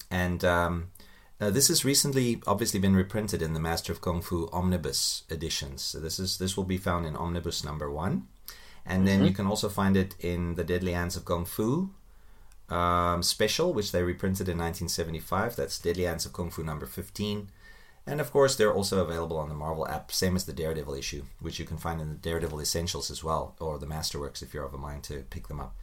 and 0.10 0.44
um, 0.44 0.92
uh, 1.40 1.50
this 1.50 1.70
has 1.70 1.86
recently 1.86 2.42
obviously 2.46 2.80
been 2.80 2.96
reprinted 2.96 3.42
in 3.42 3.54
the 3.54 3.60
Master 3.60 3.92
of 3.92 4.02
Kung 4.02 4.22
Fu 4.22 4.50
omnibus 4.52 5.24
editions. 5.30 5.82
So 5.82 6.00
this 6.00 6.20
is 6.20 6.38
this 6.38 6.56
will 6.56 6.66
be 6.66 6.78
found 6.78 7.06
in 7.06 7.16
omnibus 7.16 7.64
number 7.64 7.90
one, 7.90 8.28
and 8.86 9.08
then 9.08 9.26
you 9.26 9.32
can 9.32 9.48
also 9.48 9.70
find 9.70 9.98
it 9.98 10.16
in 10.20 10.56
the 10.56 10.64
Deadly 10.64 10.94
Hands 10.94 11.16
of 11.16 11.26
Kung 11.26 11.46
Fu 11.46 11.92
um, 12.72 13.22
special, 13.22 13.74
which 13.74 13.92
they 13.92 14.04
reprinted 14.04 14.48
in 14.48 14.58
1975. 14.58 15.56
That's 15.56 15.78
Deadly 15.78 16.04
Hands 16.04 16.26
of 16.26 16.34
Kung 16.34 16.50
Fu 16.50 16.64
number 16.64 16.86
15. 16.86 17.50
And 18.08 18.20
of 18.20 18.32
course, 18.32 18.56
they're 18.56 18.74
also 18.74 19.04
available 19.04 19.38
on 19.38 19.50
the 19.50 19.56
Marvel 19.56 19.88
app, 19.88 20.12
same 20.12 20.36
as 20.36 20.46
the 20.46 20.54
Daredevil 20.54 20.96
issue, 20.96 21.24
which 21.40 21.60
you 21.60 21.66
can 21.66 21.78
find 21.78 22.02
in 22.02 22.10
the 22.10 22.16
Daredevil 22.16 22.60
Essentials 22.60 23.12
as 23.12 23.24
well, 23.24 23.56
or 23.60 23.78
the 23.78 23.86
Masterworks 23.86 24.42
if 24.42 24.54
you're 24.54 24.66
of 24.66 24.74
a 24.74 24.78
mind 24.78 25.04
to 25.04 25.24
pick 25.30 25.48
them 25.48 25.60
up. 25.60 25.76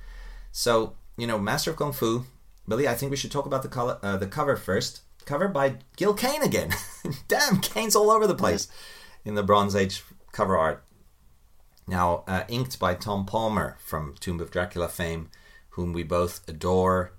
So 0.50 0.94
you 1.18 1.26
know, 1.26 1.38
Master 1.38 1.72
of 1.72 1.76
Kung 1.76 1.92
Fu, 1.92 2.24
Billy. 2.66 2.88
I 2.88 2.94
think 2.94 3.10
we 3.10 3.16
should 3.16 3.32
talk 3.32 3.44
about 3.44 3.62
the 3.62 3.68
color, 3.68 3.98
uh, 4.02 4.16
the 4.16 4.26
cover 4.26 4.56
first. 4.56 5.02
Cover 5.26 5.48
by 5.48 5.76
Gil 5.96 6.14
Kane 6.14 6.42
again. 6.42 6.70
Damn, 7.28 7.60
Kane's 7.60 7.96
all 7.96 8.10
over 8.10 8.26
the 8.26 8.34
place 8.34 8.68
in 9.24 9.34
the 9.34 9.42
Bronze 9.42 9.76
Age 9.76 10.02
cover 10.32 10.56
art. 10.56 10.84
Now, 11.86 12.24
uh, 12.26 12.44
inked 12.48 12.78
by 12.78 12.94
Tom 12.94 13.26
Palmer 13.26 13.76
from 13.80 14.14
Tomb 14.20 14.40
of 14.40 14.50
Dracula 14.50 14.88
fame, 14.88 15.28
whom 15.70 15.92
we 15.92 16.02
both 16.02 16.48
adore. 16.48 17.12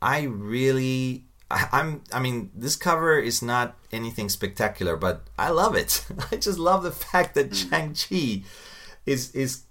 I 0.00 0.22
really, 0.22 1.26
I, 1.54 1.68
I'm, 1.72 2.02
I 2.12 2.18
mean, 2.20 2.50
this 2.54 2.76
cover 2.76 3.18
is 3.18 3.40
not 3.42 3.76
anything 3.92 4.28
spectacular, 4.28 4.96
but 4.96 5.22
I 5.38 5.50
love 5.50 5.74
it. 5.76 6.04
I 6.32 6.36
just 6.36 6.58
love 6.58 6.82
the 6.82 6.90
fact 6.90 7.34
that 7.36 7.54
Shang 7.54 7.94
Chi 7.94 8.42
is 9.06 9.30
is 9.34 9.62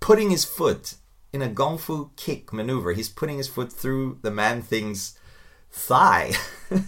putting 0.00 0.30
his 0.30 0.44
foot 0.44 0.94
in 1.32 1.40
a 1.42 1.48
gong 1.48 1.78
fu 1.78 2.10
kick 2.16 2.52
maneuver. 2.52 2.92
He's 2.92 3.08
putting 3.08 3.36
his 3.38 3.48
foot 3.48 3.72
through 3.72 4.18
the 4.22 4.30
man 4.30 4.60
thing's 4.62 5.16
thigh. 5.70 6.32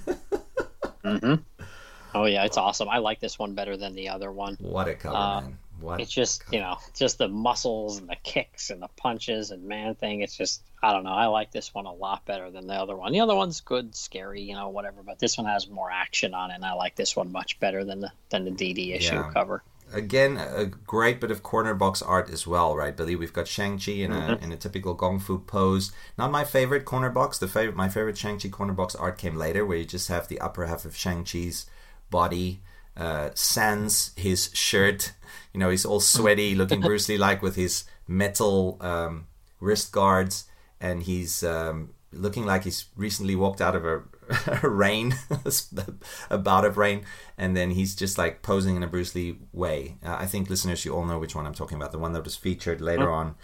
Oh 2.15 2.25
yeah, 2.25 2.45
it's 2.45 2.57
awesome. 2.57 2.89
I 2.89 2.99
like 2.99 3.21
this 3.21 3.39
one 3.39 3.55
better 3.55 3.77
than 3.77 3.95
the 3.95 4.09
other 4.09 4.33
one. 4.33 4.57
what 4.61 4.89
a 4.89 4.95
cover, 4.95 5.15
Uh, 5.17 5.41
man! 5.43 5.59
What 5.81 6.01
It's 6.01 6.11
just 6.11 6.43
you 6.53 6.61
know, 6.61 6.77
just 6.95 7.19
the 7.19 7.29
muscles 7.29 7.99
and 7.99 8.09
the 8.09 8.17
kicks 8.23 8.71
and 8.71 8.81
the 8.81 8.89
punches 8.97 9.51
and 9.51 9.65
man 9.65 9.95
thing. 9.95 10.23
It's 10.23 10.37
just 10.37 10.63
I 10.83 10.93
don't 10.93 11.05
know. 11.05 11.11
I 11.11 11.27
like 11.27 11.51
this 11.51 11.75
one 11.75 11.87
a 11.87 11.93
lot 11.93 12.25
better 12.27 12.51
than 12.51 12.67
the 12.67 12.75
other 12.75 12.97
one. 12.97 13.13
The 13.13 13.21
other 13.21 13.35
one's 13.35 13.61
good, 13.61 13.95
scary, 13.95 14.43
you 14.43 14.55
know, 14.55 14.69
whatever. 14.69 15.03
But 15.03 15.19
this 15.19 15.37
one 15.37 15.47
has 15.47 15.69
more 15.69 15.91
action 15.91 16.35
on 16.35 16.51
it, 16.51 16.55
and 16.55 16.65
I 16.65 16.75
like 16.75 16.95
this 16.95 17.17
one 17.17 17.33
much 17.33 17.59
better 17.61 17.85
than 17.85 18.01
the 18.01 18.13
than 18.31 18.45
the 18.45 18.51
DD 18.51 18.95
issue 18.95 19.15
Yeah. 19.15 19.31
cover. 19.33 19.63
again 19.93 20.37
a 20.37 20.65
great 20.65 21.21
bit 21.21 21.31
of 21.31 21.45
corner 21.45 21.73
box 21.75 22.03
art 22.03 22.29
as 22.31 22.47
well, 22.47 22.77
right, 22.77 22.97
Billy? 22.97 23.17
We've 23.17 23.33
got 23.33 23.49
Shang 23.49 23.79
Chi 23.79 23.93
in 23.93 24.13
a 24.13 24.15
mm-hmm. 24.15 24.45
in 24.45 24.53
a 24.53 24.57
typical 24.57 24.95
gong 24.95 25.19
fu 25.21 25.39
pose. 25.39 25.93
Not 26.19 26.31
my 26.31 26.45
favorite 26.45 26.85
corner 26.85 27.11
box. 27.11 27.39
The 27.39 27.49
favorite 27.49 27.77
my 27.77 27.89
favorite 27.89 28.19
Shang 28.19 28.39
Chi 28.39 28.49
corner 28.49 28.73
box 28.73 28.95
art 28.95 29.19
came 29.19 29.37
later, 29.37 29.65
where 29.65 29.79
you 29.79 29.85
just 29.85 30.09
have 30.09 30.29
the 30.29 30.41
upper 30.41 30.67
half 30.67 30.85
of 30.85 30.97
Shang 30.97 31.25
Chi's 31.25 31.67
body. 32.11 32.61
Uh, 32.97 33.31
sans 33.35 34.13
his 34.17 34.51
shirt, 34.55 35.13
you 35.53 35.61
know, 35.61 35.71
he's 35.71 35.85
all 35.85 36.01
sweaty, 36.01 36.55
looking 36.57 36.81
Bruce 36.81 37.09
Lee 37.09 37.19
like 37.19 37.43
with 37.43 37.57
his 37.57 37.85
metal 38.09 38.79
um, 38.81 39.27
wrist 39.61 39.93
guards, 39.93 40.45
and 40.81 41.03
he's 41.03 41.43
um, 41.45 41.95
looking 42.13 42.47
like 42.47 42.65
he's 42.65 42.87
recently 42.97 43.37
walked 43.37 43.61
out 43.61 43.77
of 43.77 43.85
a, 43.85 44.03
a 44.63 44.69
rain, 44.69 45.15
a 46.31 46.39
bout 46.39 46.65
of 46.65 46.79
rain, 46.79 47.05
and 47.37 47.57
then 47.57 47.71
he's 47.71 47.95
just 47.95 48.19
like 48.19 48.43
posing 48.43 48.77
in 48.77 48.83
a 48.83 48.87
Bruce 48.87 49.15
Lee 49.15 49.39
way. 49.53 49.97
Uh, 50.05 50.17
I 50.19 50.27
think 50.27 50.49
listeners, 50.51 50.85
you 50.85 50.95
all 50.95 51.05
know 51.05 51.19
which 51.19 51.35
one 51.35 51.47
I'm 51.47 51.55
talking 51.55 51.77
about. 51.77 51.93
The 51.93 51.99
one 51.99 52.13
that 52.13 52.25
was 52.25 52.37
featured 52.37 52.81
later 52.81 53.11
on, 53.11 53.35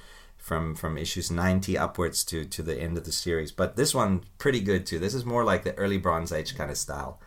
from 0.42 0.74
from 0.74 0.98
issues 0.98 1.30
90 1.30 1.78
upwards 1.78 2.24
to 2.24 2.44
to 2.44 2.62
the 2.62 2.78
end 2.78 2.98
of 2.98 3.04
the 3.04 3.12
series. 3.12 3.52
But 3.52 3.76
this 3.76 3.94
one 3.94 4.24
pretty 4.38 4.60
good 4.60 4.86
too. 4.86 4.98
This 4.98 5.14
is 5.14 5.24
more 5.24 5.44
like 5.44 5.62
the 5.62 5.74
early 5.74 5.98
Bronze 5.98 6.32
Age 6.32 6.56
kind 6.56 6.70
of 6.70 6.76
style. 6.76 7.20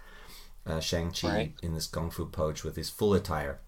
Uh, 0.66 0.80
Shang 0.80 1.12
Chi 1.12 1.28
Right. 1.30 1.54
in 1.62 1.74
this 1.74 1.88
kung 1.88 2.10
fu 2.10 2.26
pose 2.26 2.64
with 2.64 2.76
his 2.76 2.90
full 2.90 3.14
attire. 3.14 3.60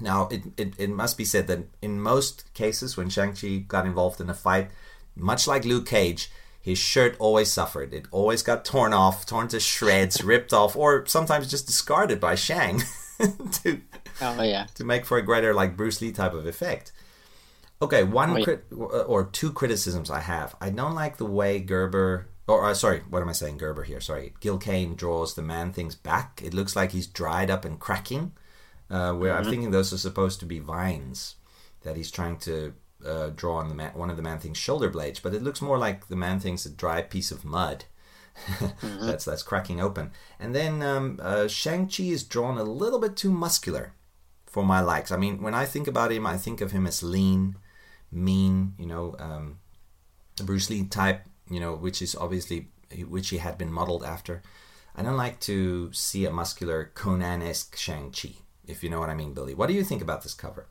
Now, 0.00 0.28
it, 0.30 0.42
it, 0.56 0.74
it 0.78 0.90
must 0.90 1.18
be 1.18 1.24
said 1.24 1.48
that 1.48 1.64
in 1.82 2.00
most 2.00 2.54
cases, 2.54 2.96
when 2.96 3.08
Shang-Chi 3.10 3.64
got 3.66 3.84
involved 3.86 4.20
in 4.20 4.30
a 4.30 4.34
fight, 4.34 4.70
much 5.16 5.48
like 5.48 5.64
Luke 5.64 5.86
Cage, 5.86 6.30
his 6.60 6.78
shirt 6.78 7.16
always 7.18 7.50
suffered. 7.50 7.92
It 7.92 8.06
always 8.12 8.44
got 8.44 8.64
torn 8.64 8.92
off, 8.92 9.26
torn 9.26 9.48
to 9.48 9.58
shreds, 9.58 10.22
ripped 10.32 10.52
off, 10.52 10.76
or 10.76 11.04
sometimes 11.06 11.50
just 11.50 11.66
discarded 11.66 12.20
by 12.20 12.36
Shang 12.36 12.82
to, 13.18 13.80
Oh 14.22 14.42
yeah, 14.42 14.66
to 14.76 14.84
make 14.84 15.04
for 15.04 15.18
a 15.18 15.22
greater, 15.22 15.52
like 15.52 15.76
Bruce 15.76 16.00
Lee 16.00 16.12
type 16.12 16.34
of 16.34 16.46
effect. 16.46 16.92
Okay, 17.82 18.04
one 18.04 18.30
Oh, 18.30 18.36
yeah. 18.36 18.44
crit- 18.44 18.64
or 18.72 19.24
two 19.24 19.52
criticisms 19.52 20.10
I 20.10 20.20
have. 20.20 20.54
I 20.60 20.70
don't 20.70 20.94
like 20.94 21.16
the 21.16 21.24
way 21.26 21.58
Gerber, 21.58 22.28
or 22.48 22.64
uh, 22.64 22.74
sorry, 22.74 23.02
what 23.08 23.22
am 23.22 23.28
I 23.28 23.32
saying? 23.32 23.58
Gerber 23.58 23.84
here. 23.84 24.00
Sorry, 24.00 24.34
Gil 24.40 24.58
Kane 24.58 24.94
draws 24.94 25.34
the 25.34 25.42
man 25.42 25.72
things 25.72 25.94
back. 25.94 26.40
It 26.42 26.54
looks 26.54 26.74
like 26.74 26.92
he's 26.92 27.06
dried 27.06 27.50
up 27.50 27.64
and 27.64 27.78
cracking. 27.78 28.32
Uh, 28.90 29.12
where 29.12 29.34
I'm 29.34 29.44
thinking 29.44 29.70
those 29.70 29.92
are 29.92 29.98
supposed 29.98 30.40
to 30.40 30.46
be 30.46 30.60
vines 30.60 31.34
that 31.82 31.96
he's 31.96 32.10
trying 32.10 32.38
to 32.38 32.72
uh, 33.04 33.28
draw 33.36 33.56
on 33.56 33.68
the 33.68 33.74
man, 33.74 33.92
one 33.92 34.08
of 34.08 34.16
the 34.16 34.22
man 34.22 34.38
thing's 34.38 34.56
shoulder 34.56 34.88
blades, 34.88 35.20
but 35.20 35.34
it 35.34 35.42
looks 35.42 35.60
more 35.60 35.76
like 35.76 36.08
the 36.08 36.16
man 36.16 36.40
thing's 36.40 36.64
a 36.64 36.70
dry 36.70 37.02
piece 37.02 37.30
of 37.30 37.44
mud. 37.44 37.84
that's 39.00 39.24
that's 39.24 39.42
cracking 39.42 39.80
open. 39.80 40.12
And 40.38 40.54
then 40.54 40.82
um, 40.82 41.18
uh, 41.22 41.48
Shang 41.48 41.88
Chi 41.88 42.04
is 42.04 42.24
drawn 42.24 42.56
a 42.56 42.64
little 42.64 42.98
bit 42.98 43.16
too 43.16 43.32
muscular 43.32 43.92
for 44.46 44.64
my 44.64 44.80
likes. 44.80 45.12
I 45.12 45.16
mean, 45.16 45.42
when 45.42 45.54
I 45.54 45.64
think 45.64 45.86
about 45.86 46.12
him, 46.12 46.26
I 46.26 46.36
think 46.36 46.60
of 46.60 46.72
him 46.72 46.86
as 46.86 47.02
lean, 47.02 47.56
mean. 48.10 48.74
You 48.78 48.86
know, 48.86 49.16
um, 49.18 49.58
Bruce 50.42 50.70
Lee 50.70 50.84
type. 50.84 51.27
You 51.50 51.60
know, 51.60 51.74
which 51.74 52.02
is 52.02 52.14
obviously 52.14 52.68
which 53.08 53.30
he 53.30 53.38
had 53.38 53.58
been 53.58 53.72
modeled 53.72 54.04
after. 54.04 54.42
I 54.96 55.02
don't 55.02 55.16
like 55.16 55.38
to 55.40 55.92
see 55.92 56.24
a 56.24 56.30
muscular 56.30 56.90
Conan-esque 56.94 57.76
Shang 57.76 58.10
Chi, 58.10 58.30
if 58.66 58.82
you 58.82 58.90
know 58.90 58.98
what 58.98 59.10
I 59.10 59.14
mean, 59.14 59.32
Billy. 59.32 59.54
What 59.54 59.68
do 59.68 59.74
you 59.74 59.84
think 59.84 60.02
about 60.02 60.22
this 60.22 60.34
cover? 60.34 60.66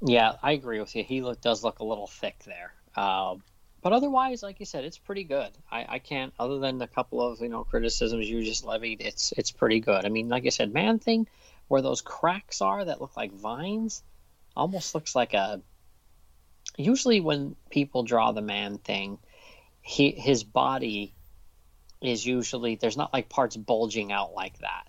yeah, 0.00 0.34
I 0.42 0.52
agree 0.52 0.80
with 0.80 0.94
you. 0.94 1.02
He 1.02 1.22
look, 1.22 1.40
does 1.40 1.64
look 1.64 1.80
a 1.80 1.84
little 1.84 2.06
thick 2.06 2.36
there. 2.44 2.72
Um, 2.96 3.42
but 3.82 3.92
otherwise, 3.92 4.42
like 4.42 4.60
you 4.60 4.66
said, 4.66 4.84
it's 4.84 4.98
pretty 4.98 5.24
good. 5.24 5.50
I, 5.70 5.86
I 5.88 5.98
can't, 5.98 6.32
other 6.38 6.58
than 6.58 6.80
a 6.82 6.88
couple 6.88 7.20
of 7.20 7.40
you 7.40 7.48
know 7.48 7.64
criticisms 7.64 8.28
you 8.28 8.42
just 8.44 8.64
levied, 8.64 9.00
it's 9.00 9.32
it's 9.36 9.50
pretty 9.50 9.80
good. 9.80 10.04
I 10.04 10.08
mean, 10.08 10.28
like 10.28 10.46
I 10.46 10.50
said, 10.50 10.72
man 10.72 10.98
thing, 10.98 11.26
where 11.68 11.82
those 11.82 12.00
cracks 12.00 12.60
are 12.60 12.84
that 12.84 13.00
look 13.00 13.16
like 13.16 13.32
vines, 13.32 14.02
almost 14.56 14.94
looks 14.94 15.14
like 15.14 15.34
a. 15.34 15.60
Usually, 16.76 17.20
when 17.20 17.56
people 17.70 18.02
draw 18.02 18.32
the 18.32 18.42
man 18.42 18.78
thing, 18.78 19.18
he 19.88 20.10
his 20.10 20.44
body 20.44 21.14
is 22.02 22.24
usually 22.24 22.76
there's 22.76 22.96
not 22.96 23.12
like 23.12 23.30
parts 23.30 23.56
bulging 23.56 24.12
out 24.12 24.34
like 24.34 24.58
that 24.58 24.86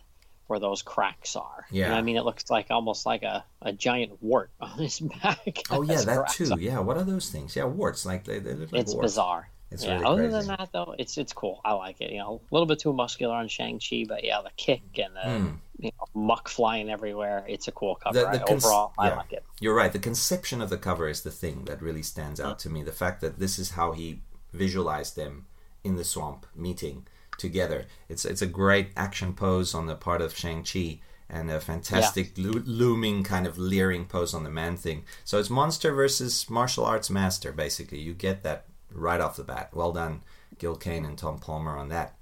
where 0.48 0.60
those 0.60 0.82
cracks 0.82 1.36
are. 1.38 1.66
You 1.72 1.84
know 1.84 1.90
Yeah. 1.90 1.96
I 1.96 2.02
mean, 2.02 2.18
it 2.18 2.26
looks 2.26 2.50
like 2.50 2.68
almost 2.70 3.06
like 3.06 3.24
a, 3.24 3.46
a 3.62 3.72
giant 3.72 4.22
wart 4.22 4.50
on 4.60 4.78
his 4.78 5.00
back. 5.24 5.64
Oh 5.70 5.84
yeah, 5.84 6.02
that 6.02 6.30
too. 6.30 6.52
it. 6.52 6.60
Yeah, 6.60 6.80
what 6.80 6.98
are 6.98 7.04
those 7.04 7.30
things? 7.30 7.56
Yeah, 7.56 7.64
warts. 7.64 8.06
Like 8.06 8.26
they, 8.26 8.40
they 8.40 8.54
look 8.54 8.74
like 8.74 8.82
It's 8.82 8.94
warts. 8.94 9.06
bizarre. 9.14 9.50
It's 9.72 9.86
yeah. 9.86 9.94
really 9.94 10.06
Other 10.06 10.30
crazy. 10.30 10.48
than 10.48 10.58
that, 10.58 10.70
though, 10.74 10.96
it's 10.98 11.18
it's 11.18 11.32
cool. 11.32 11.62
I 11.64 11.74
like 11.74 12.02
it. 12.02 12.12
You 12.12 12.18
know, 12.18 12.42
a 12.52 12.54
little 12.54 12.68
bit 12.68 12.80
too 12.80 12.92
muscular 12.92 13.36
on 13.36 13.48
Shang 13.48 13.80
Chi, 13.80 14.04
but 14.06 14.26
yeah, 14.26 14.42
the 14.42 14.52
kick 14.58 14.82
and 14.98 15.16
the 15.16 15.40
hmm. 15.40 15.56
you 15.78 15.92
know, 15.98 16.22
muck 16.22 16.50
flying 16.50 16.90
everywhere. 16.90 17.46
It's 17.48 17.70
a 17.70 17.72
cool 17.72 17.96
cover. 17.96 18.20
The- 18.20 18.40
the 18.40 18.40
cons- 18.40 18.66
Overall, 18.66 18.94
I 18.98 19.16
like 19.16 19.32
it. 19.32 19.46
You're 19.62 19.76
right. 19.76 19.94
The 19.94 20.00
conception 20.00 20.62
of 20.62 20.70
the 20.70 20.78
cover 20.78 21.08
is 21.08 21.22
the 21.22 21.32
thing 21.32 21.66
that 21.66 21.82
really 21.82 22.04
stands 22.04 22.42
out 22.42 22.56
mm. 22.58 22.64
to 22.64 22.70
me. 22.70 22.84
The 22.84 22.92
fact 22.92 23.22
that 23.22 23.40
this 23.40 23.60
is 23.60 23.72
how 23.72 23.94
he 23.94 24.22
visualized 24.54 25.16
them 25.16 25.46
in 25.84 25.96
the 25.96 26.04
swamp 26.04 26.46
meeting 26.56 27.08
together. 27.38 27.86
It's 28.08 28.26
it's 28.26 28.42
a 28.42 28.48
great 28.48 28.92
action 28.96 29.34
pose 29.34 29.74
on 29.74 29.88
the 29.88 29.96
part 29.96 30.22
of 30.22 30.36
Shang 30.36 30.64
Chi 30.64 31.00
and 31.30 31.52
a 31.52 31.60
fantastic 31.60 32.32
lo- 32.38 32.64
looming 32.66 33.24
kind 33.24 33.46
of 33.46 33.58
leering 33.58 34.06
pose 34.06 34.34
on 34.34 34.44
the 34.44 34.50
man 34.50 34.76
thing. 34.76 35.06
So 35.24 35.40
it's 35.40 35.50
monster 35.50 35.94
versus 35.94 36.50
martial 36.50 36.86
arts 36.86 37.10
master. 37.10 37.52
Basically, 37.52 38.00
you 38.00 38.14
get 38.14 38.44
that 38.44 38.66
right 38.92 39.22
off 39.22 39.38
the 39.38 39.44
bat. 39.44 39.70
Well 39.74 39.92
done, 39.92 40.22
Gil 40.58 40.76
Kane 40.76 41.06
and 41.06 41.18
Tom 41.18 41.40
Palmer 41.40 41.78
on 41.78 41.90
that. 41.90 42.16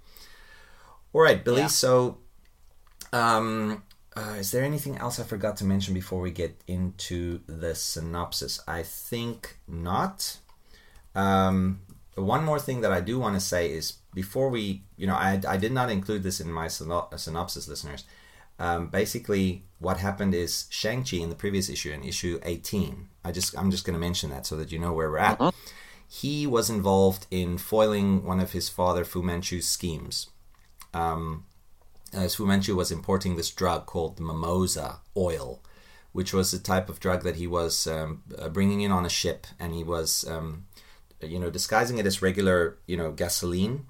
All 1.13 1.21
right, 1.21 1.43
Billy. 1.43 1.61
Yeah. 1.61 1.67
So 1.67 2.17
um, 3.13 3.83
uh, 4.15 4.35
is 4.39 4.51
there 4.51 4.63
anything 4.63 4.97
else 4.97 5.19
I 5.19 5.23
forgot 5.23 5.57
to 5.57 5.65
mention 5.65 5.93
before 5.93 6.21
we 6.21 6.31
get 6.31 6.59
into 6.67 7.41
the 7.47 7.75
synopsis? 7.75 8.59
I 8.67 8.83
think 8.83 9.57
not. 9.67 10.37
Um, 11.15 11.81
one 12.17 12.43
more 12.43 12.59
thing 12.59 12.81
that 12.81 12.91
I 12.91 13.01
do 13.01 13.19
want 13.19 13.35
to 13.35 13.39
say 13.39 13.71
is 13.71 13.93
before 14.13 14.49
we, 14.49 14.83
you 14.97 15.07
know, 15.07 15.15
I, 15.15 15.39
I 15.47 15.57
did 15.57 15.71
not 15.71 15.89
include 15.89 16.23
this 16.23 16.39
in 16.39 16.51
my 16.51 16.67
synopsis, 16.67 17.67
listeners. 17.67 18.03
Um, 18.59 18.87
basically, 18.87 19.63
what 19.79 19.97
happened 19.97 20.33
is 20.33 20.65
Shang 20.69 21.03
Chi 21.03 21.17
in 21.17 21.29
the 21.29 21.35
previous 21.35 21.69
issue, 21.69 21.91
in 21.91 22.03
issue 22.03 22.39
eighteen. 22.43 23.09
I 23.23 23.31
just 23.31 23.57
I'm 23.57 23.69
just 23.69 23.85
going 23.85 23.93
to 23.93 23.99
mention 23.99 24.31
that 24.31 24.45
so 24.45 24.55
that 24.55 24.71
you 24.71 24.79
know 24.79 24.93
where 24.93 25.11
we're 25.11 25.19
at. 25.19 25.39
He 26.07 26.47
was 26.47 26.69
involved 26.69 27.27
in 27.29 27.57
foiling 27.57 28.23
one 28.23 28.39
of 28.39 28.53
his 28.53 28.69
father 28.69 29.03
Fu 29.05 29.21
Manchu's 29.21 29.67
schemes 29.67 30.27
as 32.13 32.35
Fu 32.35 32.45
Manchu 32.45 32.75
was 32.75 32.91
importing 32.91 33.35
this 33.35 33.51
drug 33.51 33.85
called 33.85 34.17
the 34.17 34.23
mimosa 34.23 34.99
oil, 35.15 35.61
which 36.13 36.33
was 36.33 36.51
the 36.51 36.59
type 36.59 36.89
of 36.89 36.99
drug 36.99 37.23
that 37.23 37.35
he 37.35 37.47
was 37.47 37.87
um, 37.87 38.23
uh, 38.37 38.49
bringing 38.49 38.81
in 38.81 38.91
on 38.91 39.05
a 39.05 39.09
ship, 39.09 39.45
and 39.59 39.73
he 39.73 39.83
was, 39.83 40.25
um, 40.27 40.65
you 41.21 41.39
know, 41.39 41.49
disguising 41.49 41.97
it 41.97 42.05
as 42.05 42.21
regular, 42.21 42.77
you 42.85 42.97
know, 42.97 43.11
gasoline. 43.11 43.85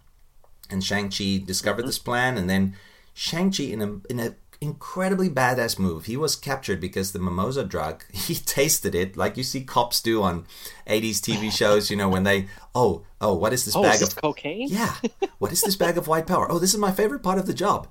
And 0.69 0.83
Shang 0.83 1.09
Chi 1.09 1.41
discovered 1.43 1.81
mm-hmm. 1.81 1.87
this 1.87 1.99
plan, 1.99 2.37
and 2.37 2.49
then 2.49 2.75
Shang 3.13 3.51
Chi, 3.51 3.63
in 3.63 3.81
a 3.81 4.01
in 4.09 4.19
a 4.19 4.35
incredibly 4.59 5.29
badass 5.29 5.77
move, 5.77 6.05
he 6.05 6.17
was 6.17 6.35
captured 6.35 6.81
because 6.81 7.11
the 7.11 7.19
mimosa 7.19 7.63
drug. 7.63 8.03
He 8.13 8.35
tasted 8.35 8.93
it 8.95 9.15
like 9.15 9.37
you 9.37 9.43
see 9.43 9.63
cops 9.63 10.01
do 10.01 10.21
on 10.23 10.45
'80s 10.87 11.19
TV 11.19 11.51
shows. 11.57 11.89
You 11.89 11.97
know, 11.97 12.09
when 12.09 12.23
they, 12.23 12.47
oh, 12.75 13.03
oh, 13.21 13.33
what 13.33 13.53
is 13.53 13.65
this 13.65 13.75
Oh, 13.75 13.83
bag 13.83 13.95
is 13.95 13.99
this 14.01 14.09
of 14.13 14.21
cocaine? 14.21 14.67
yeah. 14.69 14.95
What 15.39 15.51
is 15.51 15.61
this 15.61 15.75
bag 15.75 15.97
of 15.97 16.07
white 16.07 16.27
power? 16.27 16.51
Oh, 16.51 16.59
this 16.59 16.73
is 16.73 16.79
my 16.79 16.91
favorite 16.91 17.21
part 17.21 17.37
of 17.37 17.45
the 17.45 17.53
job. 17.53 17.87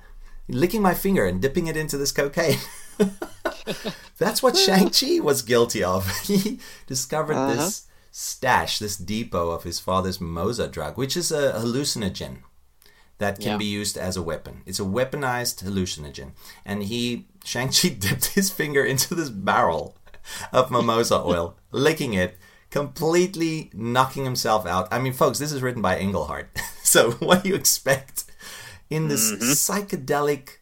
Licking 0.49 0.83
my 0.83 0.95
finger 0.95 1.25
and 1.27 1.41
dipping 1.41 1.69
it 1.69 1.77
into 1.77 1.97
this 1.97 2.13
cocaine. 2.13 2.59
That's 4.19 4.43
what 4.43 4.57
Shang-Chi 4.57 5.21
was 5.21 5.43
guilty 5.43 5.83
of. 5.85 6.09
He 6.21 6.59
discovered 6.87 7.37
uh-huh. 7.37 7.55
this 7.55 7.86
stash, 8.19 8.79
this 8.79 8.97
depot 8.97 9.51
of 9.51 9.65
his 9.65 9.79
father's 9.79 10.23
Mimosa 10.23 10.69
drug, 10.69 10.97
which 10.97 11.19
is 11.19 11.31
a 11.31 11.53
hallucinogen 11.53 12.39
that 13.19 13.39
can 13.39 13.53
Yeah. 13.53 13.57
be 13.59 13.67
used 13.67 13.99
as 13.99 14.17
a 14.17 14.23
weapon. 14.23 14.63
It's 14.65 14.81
a 14.81 14.85
weaponized 14.85 15.63
hallucinogen. 15.63 16.31
And 16.65 16.85
he, 16.85 17.27
Shang-Chi 17.45 17.89
dipped 17.99 18.29
his 18.29 18.51
finger 18.51 18.83
into 18.83 19.15
this 19.15 19.29
barrel 19.29 19.99
of 20.51 20.71
mimosa 20.71 21.21
oil, 21.23 21.57
licking 21.73 22.15
it, 22.15 22.39
completely 22.71 23.71
knocking 23.75 24.25
himself 24.25 24.67
out. 24.67 24.89
I 24.91 24.99
mean, 24.99 25.13
folks, 25.13 25.39
this 25.39 25.53
is 25.53 25.61
written 25.61 25.83
by 25.83 25.99
Englehart. 25.99 26.49
so 26.83 27.11
what 27.13 27.43
do 27.43 27.51
you 27.51 27.55
expect 27.55 28.25
in 28.89 29.09
this 29.09 29.31
psychedelic 29.33 30.57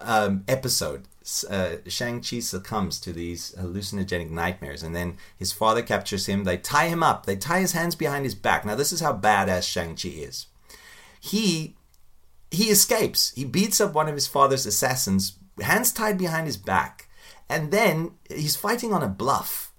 um, 0.00 0.44
episode? 0.46 1.08
Uh, 1.48 1.76
Shang-Chi 1.86 2.40
succumbs 2.40 3.00
to 3.00 3.12
these 3.12 3.54
hallucinogenic 3.58 4.30
nightmares, 4.30 4.82
and 4.82 4.94
then 4.94 5.16
his 5.38 5.52
father 5.52 5.80
captures 5.80 6.26
him. 6.26 6.44
They 6.44 6.58
tie 6.58 6.88
him 6.88 7.02
up. 7.02 7.24
They 7.24 7.36
tie 7.36 7.60
his 7.60 7.72
hands 7.72 7.94
behind 7.94 8.24
his 8.24 8.34
back. 8.34 8.66
Now, 8.66 8.74
this 8.74 8.92
is 8.92 9.00
how 9.00 9.16
badass 9.16 9.66
Shang-Chi 9.66 10.08
is 10.08 10.46
he 11.24 11.74
he 12.50 12.64
escapes. 12.64 13.32
He 13.34 13.44
beats 13.44 13.80
up 13.80 13.94
one 13.94 14.08
of 14.08 14.14
his 14.14 14.26
father's 14.26 14.66
assassins, 14.66 15.38
hands 15.60 15.90
tied 15.90 16.18
behind 16.18 16.46
his 16.46 16.58
back, 16.58 17.08
and 17.48 17.72
then 17.72 18.12
he's 18.28 18.56
fighting 18.56 18.92
on 18.92 19.02
a 19.02 19.08
bluff. 19.08 19.72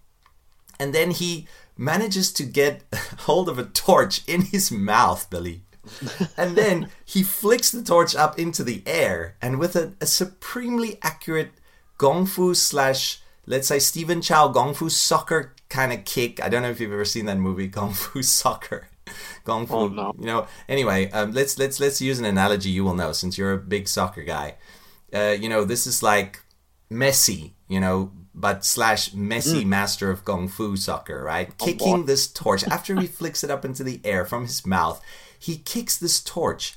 And 0.80 0.94
then 0.94 1.12
he 1.12 1.48
manages 1.78 2.34
to 2.34 2.44
get 2.44 2.84
hold 3.20 3.48
of 3.48 3.60
a 3.60 3.64
torch 3.64 4.28
in 4.28 4.42
his 4.42 4.72
mouth, 4.72 5.30
Billy. 5.30 5.62
and 6.38 6.56
then 6.56 6.90
he 7.06 7.24
flicks 7.24 7.72
the 7.72 7.84
torch 7.84 8.16
up 8.16 8.38
into 8.40 8.64
the 8.64 8.84
air, 8.86 9.36
and 9.42 9.60
with 9.60 9.76
a, 9.76 9.94
a 10.02 10.06
supremely 10.06 10.98
accurate 11.02 11.52
gong 11.98 12.26
fu 12.26 12.54
slash, 12.54 13.20
let's 13.46 13.68
say 13.68 13.80
Stephen 13.80 14.22
Chow 14.22 14.48
gong 14.50 14.74
fu 14.74 14.90
soccer 14.90 15.54
kind 15.70 15.92
of 15.94 16.06
kick. 16.06 16.44
I 16.44 16.50
don't 16.50 16.62
know 16.62 16.70
if 16.70 16.80
you've 16.80 16.94
ever 16.94 17.06
seen 17.06 17.26
that 17.26 17.38
movie, 17.38 17.68
Gong 17.68 17.92
Fu 17.94 18.22
Soccer. 18.40 18.88
Gong 19.44 19.66
Fu, 19.68 19.74
Oh, 19.76 19.88
no. 19.88 20.14
you 20.20 20.26
know. 20.26 20.48
Anyway, 20.70 21.10
um, 21.12 21.32
let's 21.32 21.58
let's 21.58 21.80
let's 21.80 22.02
use 22.02 22.20
an 22.20 22.26
analogy 22.26 22.70
you 22.70 22.84
will 22.84 22.94
know 22.94 23.12
since 23.12 23.38
you're 23.38 23.54
a 23.54 23.58
big 23.58 23.88
soccer 23.88 24.24
guy. 24.24 24.56
Uh, 25.14 25.36
you 25.40 25.50
know, 25.50 25.66
this 25.66 25.88
is 25.88 26.04
like 26.04 26.42
Messi, 26.92 27.54
you 27.68 27.80
know, 27.80 28.12
but 28.34 28.64
slash 28.66 29.12
Messi, 29.12 29.66
master 29.66 30.12
of 30.12 30.24
Kung 30.26 30.48
Fu 30.48 30.76
soccer, 30.76 31.24
right? 31.24 31.56
Kicking 31.58 32.06
this 32.06 32.28
torch 32.28 32.64
after 32.68 33.00
he 33.00 33.08
flicks 33.08 33.44
it 33.44 33.50
up 33.52 33.66
into 33.66 33.84
the 33.84 34.00
air 34.04 34.26
from 34.26 34.44
his 34.44 34.66
mouth. 34.66 35.02
He 35.46 35.58
kicks 35.58 35.96
this 35.96 36.20
torch 36.20 36.76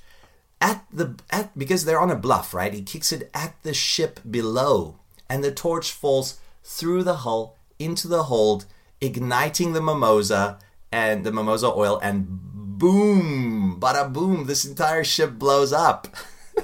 at 0.60 0.84
the 0.92 1.16
at 1.30 1.56
because 1.56 1.84
they're 1.84 2.00
on 2.00 2.10
a 2.10 2.16
bluff, 2.16 2.52
right? 2.52 2.74
He 2.74 2.82
kicks 2.82 3.12
it 3.12 3.30
at 3.32 3.54
the 3.62 3.72
ship 3.72 4.20
below, 4.28 4.96
and 5.28 5.42
the 5.42 5.52
torch 5.52 5.90
falls 5.90 6.38
through 6.62 7.04
the 7.04 7.22
hull 7.24 7.56
into 7.78 8.08
the 8.08 8.24
hold, 8.24 8.66
igniting 9.00 9.72
the 9.72 9.80
mimosa 9.80 10.58
and 10.92 11.24
the 11.24 11.32
mimosa 11.32 11.68
oil, 11.68 11.98
and 12.02 12.26
boom, 12.28 13.78
bada 13.80 14.12
boom, 14.12 14.44
this 14.44 14.66
entire 14.66 15.04
ship 15.04 15.32
blows 15.38 15.72
up. 15.72 16.08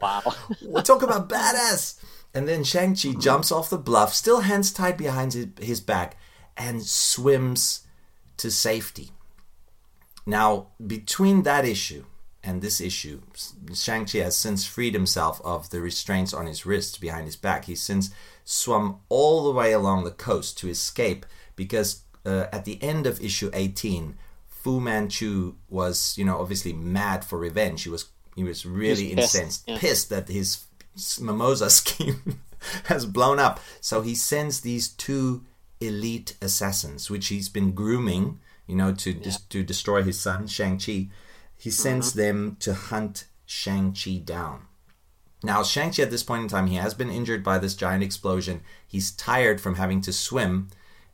Wow. 0.00 0.22
We'll 0.62 0.82
talk 0.82 1.02
about 1.02 1.28
badass. 1.28 2.02
And 2.34 2.48
then 2.48 2.64
Shang-Chi 2.64 3.10
hmm. 3.10 3.20
jumps 3.20 3.52
off 3.52 3.70
the 3.70 3.78
bluff, 3.78 4.14
still 4.14 4.40
hands 4.40 4.72
tied 4.72 4.96
behind 4.96 5.34
his, 5.34 5.46
his 5.60 5.80
back, 5.80 6.16
and 6.56 6.82
swims 6.82 7.86
to 8.38 8.50
safety. 8.50 9.12
Now, 10.26 10.68
between 10.84 11.42
that 11.42 11.64
issue 11.64 12.04
and 12.42 12.60
this 12.60 12.80
issue, 12.80 13.22
Shang-Chi 13.74 14.18
has 14.18 14.36
since 14.36 14.64
freed 14.64 14.94
himself 14.94 15.40
of 15.44 15.70
the 15.70 15.80
restraints 15.80 16.32
on 16.32 16.46
his 16.46 16.64
wrists 16.66 16.98
behind 16.98 17.26
his 17.26 17.36
back. 17.36 17.64
He's 17.66 17.82
since 17.82 18.10
swum 18.44 19.00
all 19.08 19.44
the 19.44 19.52
way 19.52 19.72
along 19.72 20.04
the 20.04 20.10
coast 20.10 20.58
to 20.58 20.68
escape 20.68 21.26
because 21.56 22.02
uh, 22.24 22.46
at 22.52 22.64
the 22.64 22.82
end 22.82 23.06
of 23.06 23.20
issue 23.20 23.50
18, 23.52 24.16
Fu 24.46 24.80
Manchu 24.80 25.54
was, 25.68 26.16
you 26.16 26.24
know, 26.24 26.38
obviously 26.38 26.72
mad 26.72 27.24
for 27.24 27.38
revenge. 27.38 27.82
He 27.82 27.90
was 27.90 28.06
he 28.36 28.44
was 28.44 28.64
really 28.64 29.08
He 29.08 29.14
was 29.14 29.24
pissed, 29.24 29.34
incensed, 29.34 29.64
yeah. 29.68 29.78
pissed 29.78 30.08
that 30.10 30.28
his 30.28 30.64
mimosa 31.20 31.68
scheme 31.80 32.40
has 32.84 33.06
blown 33.06 33.38
up. 33.38 33.60
So 33.80 34.02
he 34.02 34.14
sends 34.14 34.60
these 34.60 34.88
two 34.88 35.44
elite 35.80 36.36
assassins, 36.40 37.10
which 37.10 37.28
he's 37.28 37.48
been 37.48 37.72
grooming, 37.72 38.40
you 38.66 38.76
know, 38.76 38.92
to 38.92 39.12
dis- 39.12 39.40
to 39.40 39.62
destroy 39.62 40.02
his 40.02 40.18
son 40.18 40.46
Shang 40.46 40.78
Chi. 40.78 41.08
He 41.56 41.70
sends 41.70 42.10
mm-hmm. 42.10 42.18
them 42.18 42.56
to 42.60 42.74
hunt 42.74 43.26
Shang 43.46 43.94
Chi 43.94 44.16
down. 44.16 44.66
Now, 45.44 45.62
Shang 45.62 45.92
Chi 45.92 46.02
at 46.02 46.10
this 46.10 46.22
point 46.22 46.42
in 46.42 46.48
time, 46.48 46.68
he 46.68 46.76
has 46.76 46.94
been 46.94 47.10
injured 47.10 47.42
by 47.42 47.58
this 47.58 47.74
giant 47.74 48.04
explosion. 48.04 48.62
He's 48.86 49.10
tired 49.10 49.60
from 49.60 49.74
having 49.74 50.00
to 50.02 50.12
swim 50.12 50.68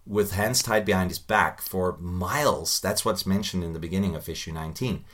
with 0.07 0.33
hands 0.33 0.63
tied 0.63 0.85
behind 0.85 1.11
his 1.11 1.19
back 1.19 1.61
for 1.61 1.97
miles. 1.99 2.81
That's 2.81 3.05
what's 3.05 3.27
mentioned 3.27 3.63
in 3.63 3.73
the 3.73 3.79
beginning 3.79 4.15
of 4.15 4.29
issue 4.29 4.53
19. 4.53 5.05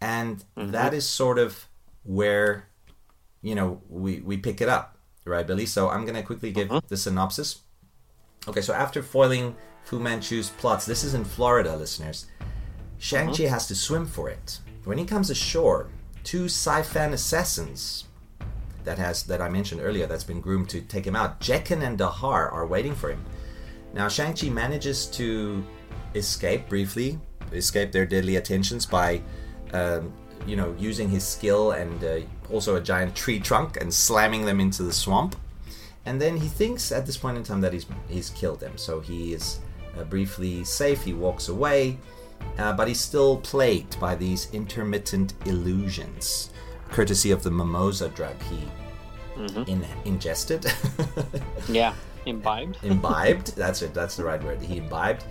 And 0.00 0.44
mm-hmm. 0.56 0.70
that 0.70 0.94
is 0.94 1.08
sort 1.08 1.38
of 1.38 1.66
where, 2.02 2.68
you 3.42 3.54
know, 3.54 3.82
we, 3.88 4.20
we 4.20 4.36
pick 4.36 4.60
it 4.60 4.68
up, 4.68 4.96
right, 5.24 5.46
Billy? 5.46 5.66
So 5.66 5.88
I'm 5.90 6.02
going 6.02 6.14
to 6.14 6.22
quickly 6.22 6.50
give 6.50 6.68
mm-hmm. 6.68 6.86
the 6.88 6.96
synopsis. 6.96 7.60
Okay, 8.46 8.62
so 8.62 8.72
after 8.72 9.02
foiling 9.02 9.56
Fu 9.88 9.98
Manchu's 9.98 10.50
plots, 10.50 10.84
this 10.84 11.02
is 11.02 11.14
in 11.14 11.24
Florida, 11.24 11.74
listeners. 11.74 12.26
Shang-Chi 12.98 13.44
has 13.44 13.66
to 13.68 13.74
swim 13.74 14.04
for 14.04 14.28
it. 14.28 14.58
When 14.84 14.98
he 14.98 15.06
comes 15.06 15.30
ashore, 15.30 15.88
two 16.24 16.46
Si-Fan 16.46 17.14
assassins 17.14 18.04
that 18.84 18.98
has 18.98 19.22
that 19.22 19.40
I 19.40 19.48
mentioned 19.48 19.80
earlier 19.80 20.06
that's 20.06 20.24
been 20.24 20.42
groomed 20.42 20.68
to 20.70 20.82
take 20.82 21.06
him 21.06 21.16
out, 21.16 21.40
Jekin 21.40 21.80
and 21.80 21.98
Dahar 21.98 22.52
are 22.52 22.66
waiting 22.66 22.94
for 22.94 23.08
him. 23.08 23.24
Now 23.94 24.08
Shang-Chi 24.08 24.50
manages 24.50 25.06
to 25.06 25.64
escape 26.14 26.68
briefly, 26.68 27.18
escape 27.50 27.90
their 27.90 28.04
deadly 28.04 28.36
attentions 28.36 28.84
by 28.84 29.22
um, 29.72 30.12
you 30.46 30.56
know, 30.56 30.76
using 30.78 31.08
his 31.08 31.26
skill 31.26 31.72
and 31.72 32.04
uh, 32.04 32.18
also 32.52 32.76
a 32.76 32.80
giant 32.82 33.14
tree 33.14 33.40
trunk 33.40 33.78
and 33.80 33.92
slamming 33.92 34.44
them 34.44 34.60
into 34.60 34.82
the 34.82 34.92
swamp. 34.92 35.34
And 36.04 36.20
then 36.20 36.36
he 36.36 36.48
thinks 36.48 36.92
at 36.92 37.06
this 37.06 37.16
point 37.16 37.38
in 37.38 37.42
time 37.42 37.62
that 37.62 37.72
he's 37.72 37.86
he's 38.06 38.28
killed 38.30 38.60
them, 38.60 38.76
so 38.76 39.00
he 39.00 39.32
is 39.32 39.60
uh, 39.96 40.04
briefly 40.04 40.64
safe. 40.64 41.02
He 41.02 41.12
walks 41.12 41.48
away, 41.48 41.98
uh, 42.58 42.72
but 42.72 42.88
he's 42.88 43.00
still 43.00 43.38
plagued 43.38 43.98
by 44.00 44.14
these 44.14 44.52
intermittent 44.52 45.34
illusions, 45.46 46.50
courtesy 46.90 47.30
of 47.30 47.42
the 47.42 47.50
mimosa 47.50 48.08
drug 48.08 48.36
he 48.42 48.68
in, 49.66 49.84
ingested, 50.04 50.66
Yeah. 51.68 51.94
Imbibed. 52.26 52.78
imbibed. 52.82 53.56
That's 53.56 53.82
it. 53.82 53.94
That's 53.94 54.16
the 54.16 54.24
right 54.24 54.42
word. 54.42 54.60
He 54.60 54.78
imbibed. 54.78 55.24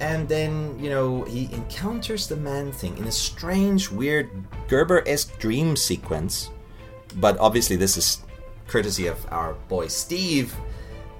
And 0.00 0.26
then, 0.28 0.78
you 0.78 0.88
know, 0.88 1.24
he 1.24 1.52
encounters 1.52 2.26
the 2.26 2.36
man 2.36 2.72
thing 2.72 2.96
in 2.96 3.04
a 3.04 3.12
strange, 3.12 3.90
weird, 3.90 4.30
Gerber 4.68 5.06
esque 5.06 5.38
dream 5.38 5.76
sequence. 5.76 6.50
But 7.16 7.36
obviously, 7.38 7.76
this 7.76 7.96
is 7.98 8.22
courtesy 8.66 9.08
of 9.08 9.18
our 9.30 9.54
boy 9.68 9.88
Steve. 9.88 10.54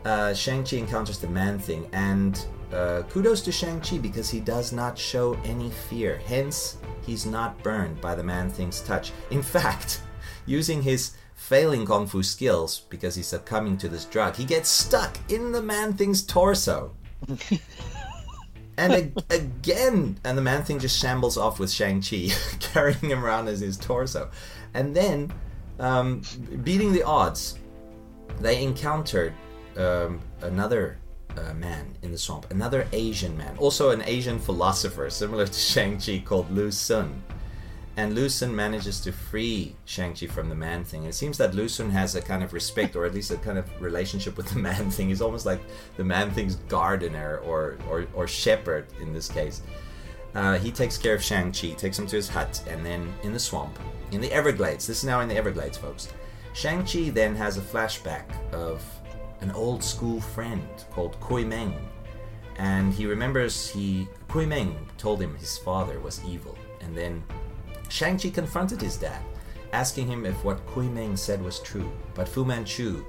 Uh, 0.04 0.32
Shang-Chi 0.32 0.78
encounters 0.78 1.18
the 1.18 1.28
man 1.28 1.58
thing, 1.58 1.86
and 1.92 2.42
uh, 2.72 3.02
kudos 3.10 3.40
to 3.42 3.52
Shang-Chi 3.52 3.98
because 3.98 4.30
he 4.30 4.40
does 4.40 4.72
not 4.72 4.98
show 4.98 5.34
any 5.44 5.70
fear. 5.70 6.20
Hence, 6.26 6.78
he's 7.04 7.26
not 7.26 7.62
burned 7.62 8.00
by 8.00 8.14
the 8.14 8.22
man 8.22 8.48
thing's 8.50 8.80
touch. 8.80 9.12
In 9.30 9.42
fact, 9.42 10.02
using 10.46 10.82
his 10.82 11.12
failing 11.34 11.86
kung 11.86 12.06
fu 12.06 12.22
skills 12.22 12.80
because 12.90 13.14
he's 13.14 13.26
succumbing 13.26 13.76
to 13.78 13.88
this 13.88 14.04
drug, 14.04 14.36
he 14.36 14.44
gets 14.44 14.68
stuck 14.68 15.16
in 15.30 15.52
the 15.52 15.62
man 15.62 15.94
thing's 15.94 16.22
torso. 16.22 16.94
And 18.80 18.94
ag- 18.94 19.24
again, 19.28 20.18
and 20.24 20.38
the 20.38 20.42
man 20.42 20.62
thing 20.62 20.78
just 20.78 20.98
shambles 20.98 21.36
off 21.36 21.58
with 21.58 21.70
Shang-Chi, 21.70 22.28
carrying 22.60 23.10
him 23.10 23.22
around 23.22 23.48
as 23.48 23.60
his 23.60 23.76
torso. 23.76 24.30
And 24.72 24.96
then, 24.96 25.30
um, 25.78 26.22
beating 26.64 26.94
the 26.94 27.02
odds, 27.02 27.58
they 28.40 28.62
encountered 28.62 29.34
um, 29.76 30.20
another 30.40 30.98
uh, 31.38 31.54
man 31.54 31.96
in 32.02 32.12
the 32.12 32.18
swamp, 32.18 32.50
another 32.50 32.86
Asian 32.92 33.36
man, 33.36 33.56
also 33.58 33.90
an 33.90 34.02
Asian 34.06 34.38
philosopher, 34.38 35.10
similar 35.10 35.46
to 35.46 35.52
Shang-Chi, 35.58 36.22
called 36.24 36.50
Lu 36.50 36.70
Sun. 36.70 37.22
And 37.96 38.14
Lu 38.14 38.28
Sun 38.28 38.54
manages 38.54 39.00
to 39.00 39.12
free 39.12 39.74
Shang-Chi 39.84 40.26
from 40.26 40.48
the 40.48 40.54
man 40.54 40.84
thing. 40.84 41.04
It 41.04 41.14
seems 41.14 41.36
that 41.38 41.54
Lu 41.54 41.68
Sun 41.68 41.90
has 41.90 42.14
a 42.14 42.22
kind 42.22 42.42
of 42.42 42.52
respect, 42.52 42.96
or 42.96 43.04
at 43.04 43.14
least 43.14 43.30
a 43.30 43.36
kind 43.36 43.58
of 43.58 43.66
relationship 43.80 44.36
with 44.36 44.48
the 44.48 44.58
man 44.68 44.90
thing. 44.90 45.08
He's 45.08 45.20
almost 45.20 45.44
like 45.44 45.60
the 45.96 46.04
man 46.04 46.30
thing's 46.30 46.56
gardener 46.68 47.38
or, 47.38 47.78
or, 47.88 48.06
or 48.14 48.26
shepherd 48.26 48.86
in 49.00 49.12
this 49.12 49.28
case. 49.28 49.62
Uh, 50.34 50.58
he 50.58 50.70
takes 50.70 50.96
care 50.96 51.14
of 51.14 51.22
Shang-Chi, 51.22 51.70
takes 51.70 51.98
him 51.98 52.06
to 52.06 52.16
his 52.16 52.28
hut, 52.28 52.62
and 52.68 52.86
then 52.86 53.12
in 53.22 53.32
the 53.32 53.38
swamp, 53.38 53.78
in 54.12 54.20
the 54.20 54.32
Everglades. 54.32 54.86
This 54.86 54.98
is 54.98 55.04
now 55.04 55.20
in 55.20 55.28
the 55.28 55.36
Everglades, 55.36 55.76
folks. 55.76 56.08
Shang-Chi 56.52 57.10
then 57.10 57.34
has 57.34 57.56
a 57.56 57.60
flashback 57.60 58.24
of 58.52 58.82
an 59.40 59.50
old 59.52 59.82
school 59.82 60.20
friend 60.20 60.68
called 60.90 61.18
Kui 61.20 61.44
Meng. 61.44 61.74
And 62.56 62.92
he 62.92 63.06
remembers 63.06 63.68
he 63.68 64.08
Kui 64.28 64.46
Meng 64.46 64.76
told 64.98 65.20
him 65.20 65.36
his 65.36 65.58
father 65.58 65.98
was 66.00 66.24
evil. 66.24 66.56
And 66.80 66.96
then 66.96 67.22
Shang-Chi 67.88 68.30
confronted 68.30 68.80
his 68.80 68.96
dad, 68.96 69.22
asking 69.72 70.06
him 70.06 70.26
if 70.26 70.44
what 70.44 70.64
Kui 70.66 70.88
Meng 70.88 71.16
said 71.16 71.42
was 71.42 71.60
true. 71.60 71.90
But 72.14 72.28
Fu 72.28 72.44
Manchu 72.44 73.04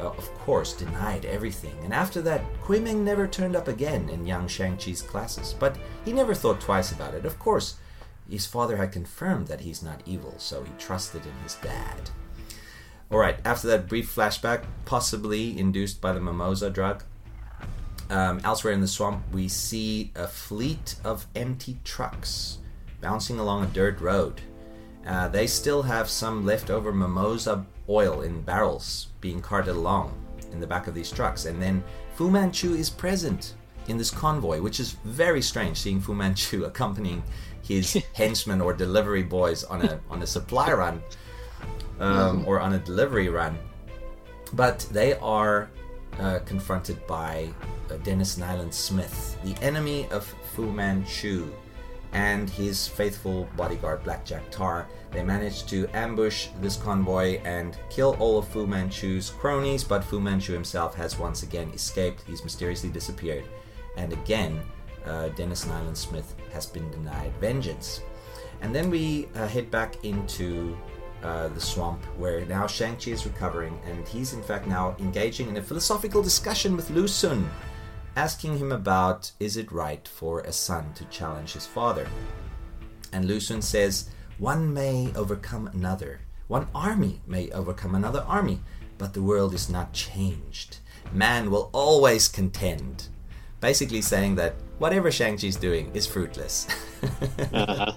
uh, 0.00 0.04
of 0.04 0.32
course, 0.38 0.74
denied 0.74 1.24
everything, 1.24 1.76
and 1.82 1.92
after 1.92 2.22
that, 2.22 2.44
Kuimeng 2.62 3.02
never 3.02 3.26
turned 3.26 3.56
up 3.56 3.66
again 3.66 4.08
in 4.08 4.26
young 4.26 4.46
Shang-Chi's 4.46 5.02
classes. 5.02 5.54
But 5.58 5.76
he 6.04 6.12
never 6.12 6.34
thought 6.34 6.60
twice 6.60 6.92
about 6.92 7.14
it. 7.14 7.24
Of 7.24 7.38
course, 7.38 7.76
his 8.30 8.46
father 8.46 8.76
had 8.76 8.92
confirmed 8.92 9.48
that 9.48 9.60
he's 9.60 9.82
not 9.82 10.02
evil, 10.06 10.34
so 10.38 10.62
he 10.62 10.70
trusted 10.78 11.26
in 11.26 11.32
his 11.42 11.56
dad. 11.56 12.10
Alright, 13.10 13.38
after 13.44 13.68
that 13.68 13.88
brief 13.88 14.14
flashback, 14.14 14.64
possibly 14.84 15.58
induced 15.58 16.00
by 16.00 16.12
the 16.12 16.20
mimosa 16.20 16.68
drug, 16.68 17.04
um, 18.10 18.40
elsewhere 18.44 18.72
in 18.72 18.82
the 18.82 18.88
swamp, 18.88 19.22
we 19.32 19.48
see 19.48 20.12
a 20.14 20.26
fleet 20.26 20.96
of 21.04 21.26
empty 21.34 21.78
trucks 21.84 22.58
bouncing 23.00 23.38
along 23.38 23.64
a 23.64 23.68
dirt 23.68 24.00
road. 24.00 24.42
Uh, 25.06 25.28
they 25.28 25.46
still 25.46 25.82
have 25.82 26.10
some 26.10 26.44
leftover 26.44 26.92
mimosa 26.92 27.64
oil 27.88 28.20
in 28.20 28.42
barrels 28.42 29.08
being 29.22 29.40
carted 29.40 29.74
along 29.74 30.14
in 30.52 30.60
the 30.60 30.66
back 30.66 30.86
of 30.86 30.94
these 30.94 31.10
trucks. 31.10 31.46
And 31.46 31.62
then 31.62 31.82
Fu 32.14 32.30
Manchu 32.30 32.74
is 32.74 32.90
present 32.90 33.54
in 33.86 33.96
this 33.96 34.10
convoy, 34.10 34.60
which 34.60 34.80
is 34.80 34.92
very 35.04 35.40
strange 35.40 35.78
seeing 35.78 36.00
Fu 36.00 36.14
Manchu 36.14 36.64
accompanying 36.66 37.22
his 37.62 37.94
henchmen 38.14 38.60
or 38.60 38.74
delivery 38.74 39.22
boys 39.22 39.64
on 39.64 39.82
a 39.82 40.00
on 40.10 40.22
a 40.22 40.26
supply 40.26 40.72
run 40.72 41.02
um, 42.00 42.44
or 42.46 42.60
on 42.60 42.74
a 42.74 42.78
delivery 42.78 43.28
run. 43.28 43.58
But 44.52 44.86
they 44.90 45.14
are 45.14 45.70
uh, 46.18 46.40
confronted 46.40 47.06
by 47.06 47.48
uh, 47.90 47.96
Denis 47.98 48.38
Nayland 48.38 48.72
Smith, 48.72 49.38
the 49.44 49.54
enemy 49.62 50.08
of 50.10 50.24
Fu 50.54 50.70
Manchu, 50.70 51.52
and 52.12 52.48
his 52.48 52.88
faithful 52.88 53.48
bodyguard 53.56 54.02
Black 54.02 54.24
Jack 54.24 54.50
Tarr. 54.50 54.86
They 55.12 55.22
manage 55.22 55.66
to 55.66 55.86
ambush 55.94 56.48
this 56.60 56.76
convoy 56.76 57.40
and 57.44 57.78
kill 57.90 58.16
all 58.18 58.38
of 58.38 58.48
Fu 58.48 58.66
Manchu's 58.66 59.30
cronies, 59.30 59.84
but 59.84 60.02
Fu 60.02 60.20
Manchu 60.20 60.52
himself 60.52 60.94
has 60.94 61.18
once 61.18 61.42
again 61.42 61.70
escaped. 61.74 62.22
He's 62.26 62.42
mysteriously 62.42 62.90
disappeared. 62.90 63.44
And 63.96 64.12
again, 64.12 64.60
uh, 65.04 65.28
Denis 65.30 65.66
Nayland 65.66 65.96
Smith 65.96 66.34
has 66.52 66.66
been 66.66 66.90
denied 66.90 67.32
vengeance. 67.40 68.00
And 68.60 68.74
then 68.74 68.90
we 68.90 69.28
uh, 69.36 69.46
head 69.46 69.70
back 69.70 70.04
into 70.04 70.76
uh, 71.22 71.48
the 71.48 71.60
swamp 71.60 72.04
where 72.16 72.44
now 72.46 72.66
Shang-Chi 72.66 73.10
is 73.10 73.26
recovering 73.26 73.78
and 73.86 74.06
he's 74.06 74.32
in 74.32 74.42
fact 74.42 74.66
now 74.66 74.94
engaging 74.98 75.48
in 75.48 75.56
a 75.56 75.62
philosophical 75.62 76.22
discussion 76.22 76.76
with 76.76 76.90
Lu 76.90 77.08
Sun, 77.08 77.50
asking 78.16 78.58
him 78.58 78.72
about 78.72 79.32
is 79.40 79.56
it 79.56 79.72
right 79.72 80.06
for 80.06 80.40
a 80.40 80.52
son 80.52 80.92
to 80.94 81.04
challenge 81.06 81.52
his 81.52 81.66
father. 81.66 82.06
And 83.12 83.24
Lu 83.24 83.40
Sun 83.40 83.62
says, 83.62 84.10
one 84.38 84.72
may 84.72 85.12
overcome 85.16 85.68
another, 85.68 86.20
one 86.46 86.68
army 86.74 87.20
may 87.26 87.50
overcome 87.50 87.94
another 87.94 88.24
army, 88.26 88.60
but 88.96 89.14
the 89.14 89.22
world 89.22 89.54
is 89.54 89.68
not 89.68 89.92
changed. 89.92 90.78
Man 91.12 91.50
will 91.50 91.70
always 91.72 92.28
contend. 92.28 93.08
Basically 93.60 94.02
saying 94.02 94.36
that 94.36 94.54
whatever 94.78 95.10
Shang-Chi's 95.10 95.56
doing 95.56 95.90
is 95.94 96.06
fruitless. 96.06 96.66
Uh-huh. 97.52 97.92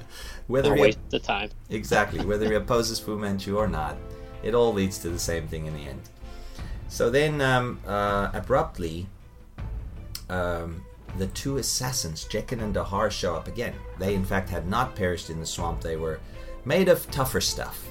Whether 0.51 0.73
A 0.73 0.75
he 0.75 0.81
waste 0.81 0.99
of 1.13 1.23
time. 1.23 1.49
Exactly. 1.69 2.25
Whether 2.25 2.47
he 2.47 2.55
opposes 2.55 2.99
Fu 2.99 3.17
Manchu 3.17 3.57
or 3.57 3.67
not, 3.67 3.95
it 4.43 4.53
all 4.53 4.73
leads 4.73 4.97
to 4.99 5.09
the 5.09 5.19
same 5.19 5.47
thing 5.47 5.65
in 5.65 5.73
the 5.73 5.87
end. 5.87 6.01
So 6.87 7.09
then, 7.09 7.39
um, 7.41 7.79
uh, 7.87 8.29
abruptly, 8.33 9.07
um, 10.29 10.83
the 11.17 11.27
two 11.27 11.57
assassins, 11.57 12.25
Jekin 12.25 12.61
and 12.61 12.75
Dahar, 12.75 13.09
show 13.09 13.35
up 13.35 13.47
again. 13.47 13.73
They, 13.97 14.13
in 14.13 14.25
fact, 14.25 14.49
had 14.49 14.67
not 14.67 14.95
perished 14.95 15.29
in 15.29 15.39
the 15.39 15.45
swamp. 15.45 15.81
They 15.81 15.95
were 15.95 16.19
made 16.65 16.89
of 16.89 17.09
tougher 17.11 17.41
stuff. 17.41 17.87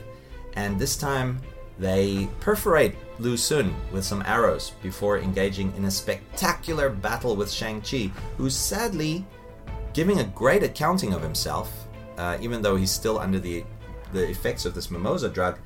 And 0.55 0.79
this 0.79 0.97
time, 0.97 1.41
they 1.79 2.29
perforate 2.41 2.95
Lu 3.19 3.37
Sun 3.39 3.75
with 3.91 4.05
some 4.05 4.23
arrows 4.27 4.73
before 4.83 5.19
engaging 5.19 5.73
in 5.77 5.87
a 5.87 5.91
spectacular 5.91 6.91
battle 6.91 7.37
with 7.37 7.51
Shang-Chi, 7.51 8.11
who's 8.37 8.55
sadly 8.55 9.25
giving 9.95 10.21
a 10.21 10.25
great 10.25 10.63
accounting 10.63 11.15
of 11.15 11.23
himself, 11.23 11.87
uh, 12.21 12.37
even 12.43 12.61
though 12.61 12.77
he's 12.77 12.91
still 12.91 13.19
under 13.19 13.41
the 13.41 13.65
the 14.13 14.29
effects 14.29 14.67
of 14.67 14.75
this 14.75 14.91
mimosa 14.91 15.29
drug. 15.29 15.59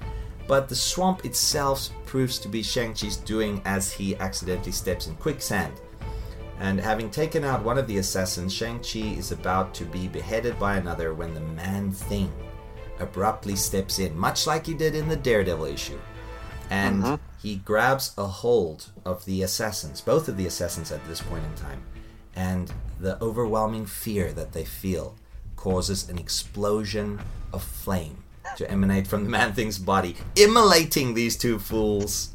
But 0.47 0.69
the 0.69 0.77
swamp 0.77 1.25
itself 1.25 1.89
proves 2.05 2.39
to 2.41 2.49
be 2.49 2.63
Shang-Chi's 2.63 3.17
doing 3.17 3.63
as 3.65 3.91
he 3.91 4.15
accidentally 4.17 4.73
steps 4.73 5.07
in 5.07 5.17
quicksand. 5.17 5.73
And 6.61 6.79
having 6.79 7.11
taken 7.11 7.43
out 7.43 7.65
one 7.65 7.79
of 7.79 7.87
the 7.87 7.97
assassins, 7.99 8.53
Shang-Chi 8.53 9.17
is 9.19 9.33
about 9.33 9.75
to 9.75 9.85
be 9.85 10.07
beheaded 10.07 10.59
by 10.59 10.77
another 10.77 11.15
when 11.15 11.33
the 11.33 11.41
Man 11.41 11.91
Thing 11.91 12.31
abruptly 13.01 13.57
steps 13.57 13.99
in, 13.99 14.17
much 14.17 14.47
like 14.47 14.67
he 14.67 14.75
did 14.75 14.95
in 14.95 15.09
the 15.09 15.17
Daredevil 15.17 15.65
issue. 15.65 15.99
And 16.71 17.19
he 17.43 17.57
grabs 17.57 18.15
a 18.17 18.27
hold 18.27 18.91
of 19.05 19.25
the 19.25 19.43
assassins, 19.43 20.03
both 20.03 20.29
of 20.29 20.37
the 20.37 20.47
assassins 20.47 20.93
at 20.93 21.05
this 21.09 21.23
point 21.23 21.45
in 21.45 21.55
time. 21.55 21.83
And 22.37 22.73
the 23.01 23.21
overwhelming 23.23 23.87
fear 23.87 24.33
that 24.33 24.53
they 24.53 24.65
feel 24.65 25.17
causes 25.65 26.11
an 26.11 26.19
explosion 26.19 27.19
of 27.55 27.63
flame 27.63 28.23
to 28.57 28.71
emanate 28.71 29.07
from 29.07 29.25
the 29.25 29.31
Man 29.31 29.55
Thing's 29.55 29.79
body, 29.79 30.15
immolating 30.37 31.15
these 31.15 31.39
two 31.39 31.59
fools. 31.59 32.35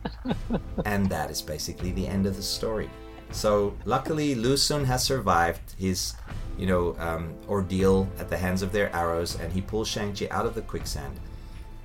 and 0.84 1.08
that 1.08 1.30
is 1.30 1.40
basically 1.40 1.92
the 1.92 2.08
end 2.08 2.26
of 2.26 2.34
the 2.34 2.42
story. 2.42 2.90
So 3.30 3.76
luckily, 3.84 4.34
Lu 4.34 4.56
Sun 4.56 4.84
has 4.86 5.04
survived 5.04 5.76
his, 5.78 6.14
you 6.58 6.66
know, 6.66 6.96
um, 6.98 7.32
ordeal 7.48 8.08
at 8.18 8.28
the 8.28 8.36
hands 8.36 8.60
of 8.60 8.72
their 8.72 8.92
arrows, 8.92 9.38
and 9.38 9.52
he 9.52 9.60
pulls 9.60 9.86
Shang-Chi 9.86 10.26
out 10.32 10.44
of 10.44 10.56
the 10.56 10.62
quicksand, 10.62 11.20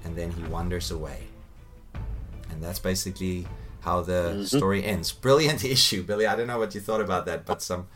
and 0.03 0.15
then 0.15 0.31
he 0.31 0.41
wanders 0.45 0.89
away. 0.89 1.27
And 2.49 2.63
that's 2.63 2.79
basically 2.79 3.45
how 3.81 4.01
the 4.01 4.43
story 4.43 4.83
ends. 4.83 5.11
Brilliant 5.11 5.63
issue, 5.75 6.01
Billy. 6.01 6.25
I 6.25 6.35
don't 6.35 6.47
know 6.47 6.57
what 6.57 6.73
you 6.73 6.81
thought 6.81 7.01
about 7.01 7.27
that, 7.27 7.45
but 7.45 7.61
some 7.61 7.87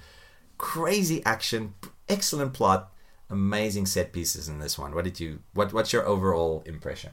crazy 0.59 1.25
action, 1.25 1.73
excellent 2.09 2.53
plot, 2.53 2.91
amazing 3.29 3.85
set 3.85 4.13
pieces 4.13 4.47
in 4.47 4.59
this 4.59 4.77
one. 4.77 4.93
What 4.93 5.03
did 5.03 5.19
you? 5.19 5.39
What 5.53 5.73
What's 5.73 5.93
your 5.93 6.05
overall 6.05 6.63
impression? 6.65 7.11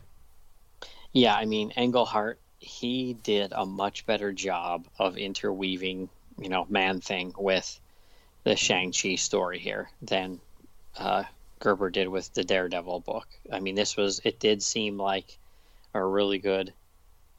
Yeah, 1.12 1.34
I 1.34 1.44
mean, 1.44 1.72
Englehart, 1.76 2.38
he 2.60 3.14
did 3.14 3.52
a 3.52 3.66
much 3.66 4.06
better 4.06 4.32
job 4.32 4.86
of 4.98 5.16
interweaving, 5.16 6.08
you 6.38 6.48
know, 6.48 6.66
Man 6.68 7.00
Thing 7.00 7.34
with 7.36 7.80
the 8.44 8.54
Shang-Chi 8.54 9.16
story 9.16 9.58
here 9.58 9.90
than 10.02 10.40
uh, 10.96 11.24
Gerber 11.58 11.90
did 11.90 12.08
with 12.08 12.32
the 12.34 12.44
Daredevil 12.44 13.00
book. 13.00 13.26
I 13.52 13.60
mean, 13.60 13.74
this 13.74 13.96
was, 13.96 14.20
it 14.24 14.38
did 14.38 14.62
seem 14.62 14.98
like 14.98 15.36
a 15.94 16.04
really 16.04 16.38
good, 16.38 16.72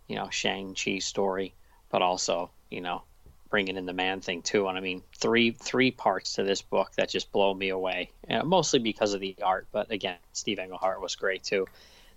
you 0.08 0.16
know, 0.16 0.30
Shang-Chi 0.30 1.00
story, 1.00 1.54
but 1.90 2.02
also, 2.02 2.52
you 2.70 2.82
know, 2.82 3.04
bringing 3.52 3.78
in 3.78 3.86
the 3.86 3.94
Man 3.94 4.22
Thing 4.22 4.42
too. 4.42 4.68
And 4.68 4.78
I 4.78 4.82
mean, 4.82 5.04
three 5.16 5.52
three 5.52 5.92
parts 5.92 6.36
to 6.36 6.44
this 6.44 6.64
book 6.64 6.92
that 6.96 7.10
just 7.10 7.32
blow 7.32 7.54
me 7.54 7.70
away, 7.70 8.10
mostly 8.44 8.80
because 8.80 9.14
of 9.14 9.22
the 9.22 9.36
art. 9.44 9.68
But 9.72 9.92
again, 9.92 10.18
Steve 10.34 10.58
Englehart 10.58 11.02
was 11.02 11.16
great 11.16 11.44
too 11.44 11.68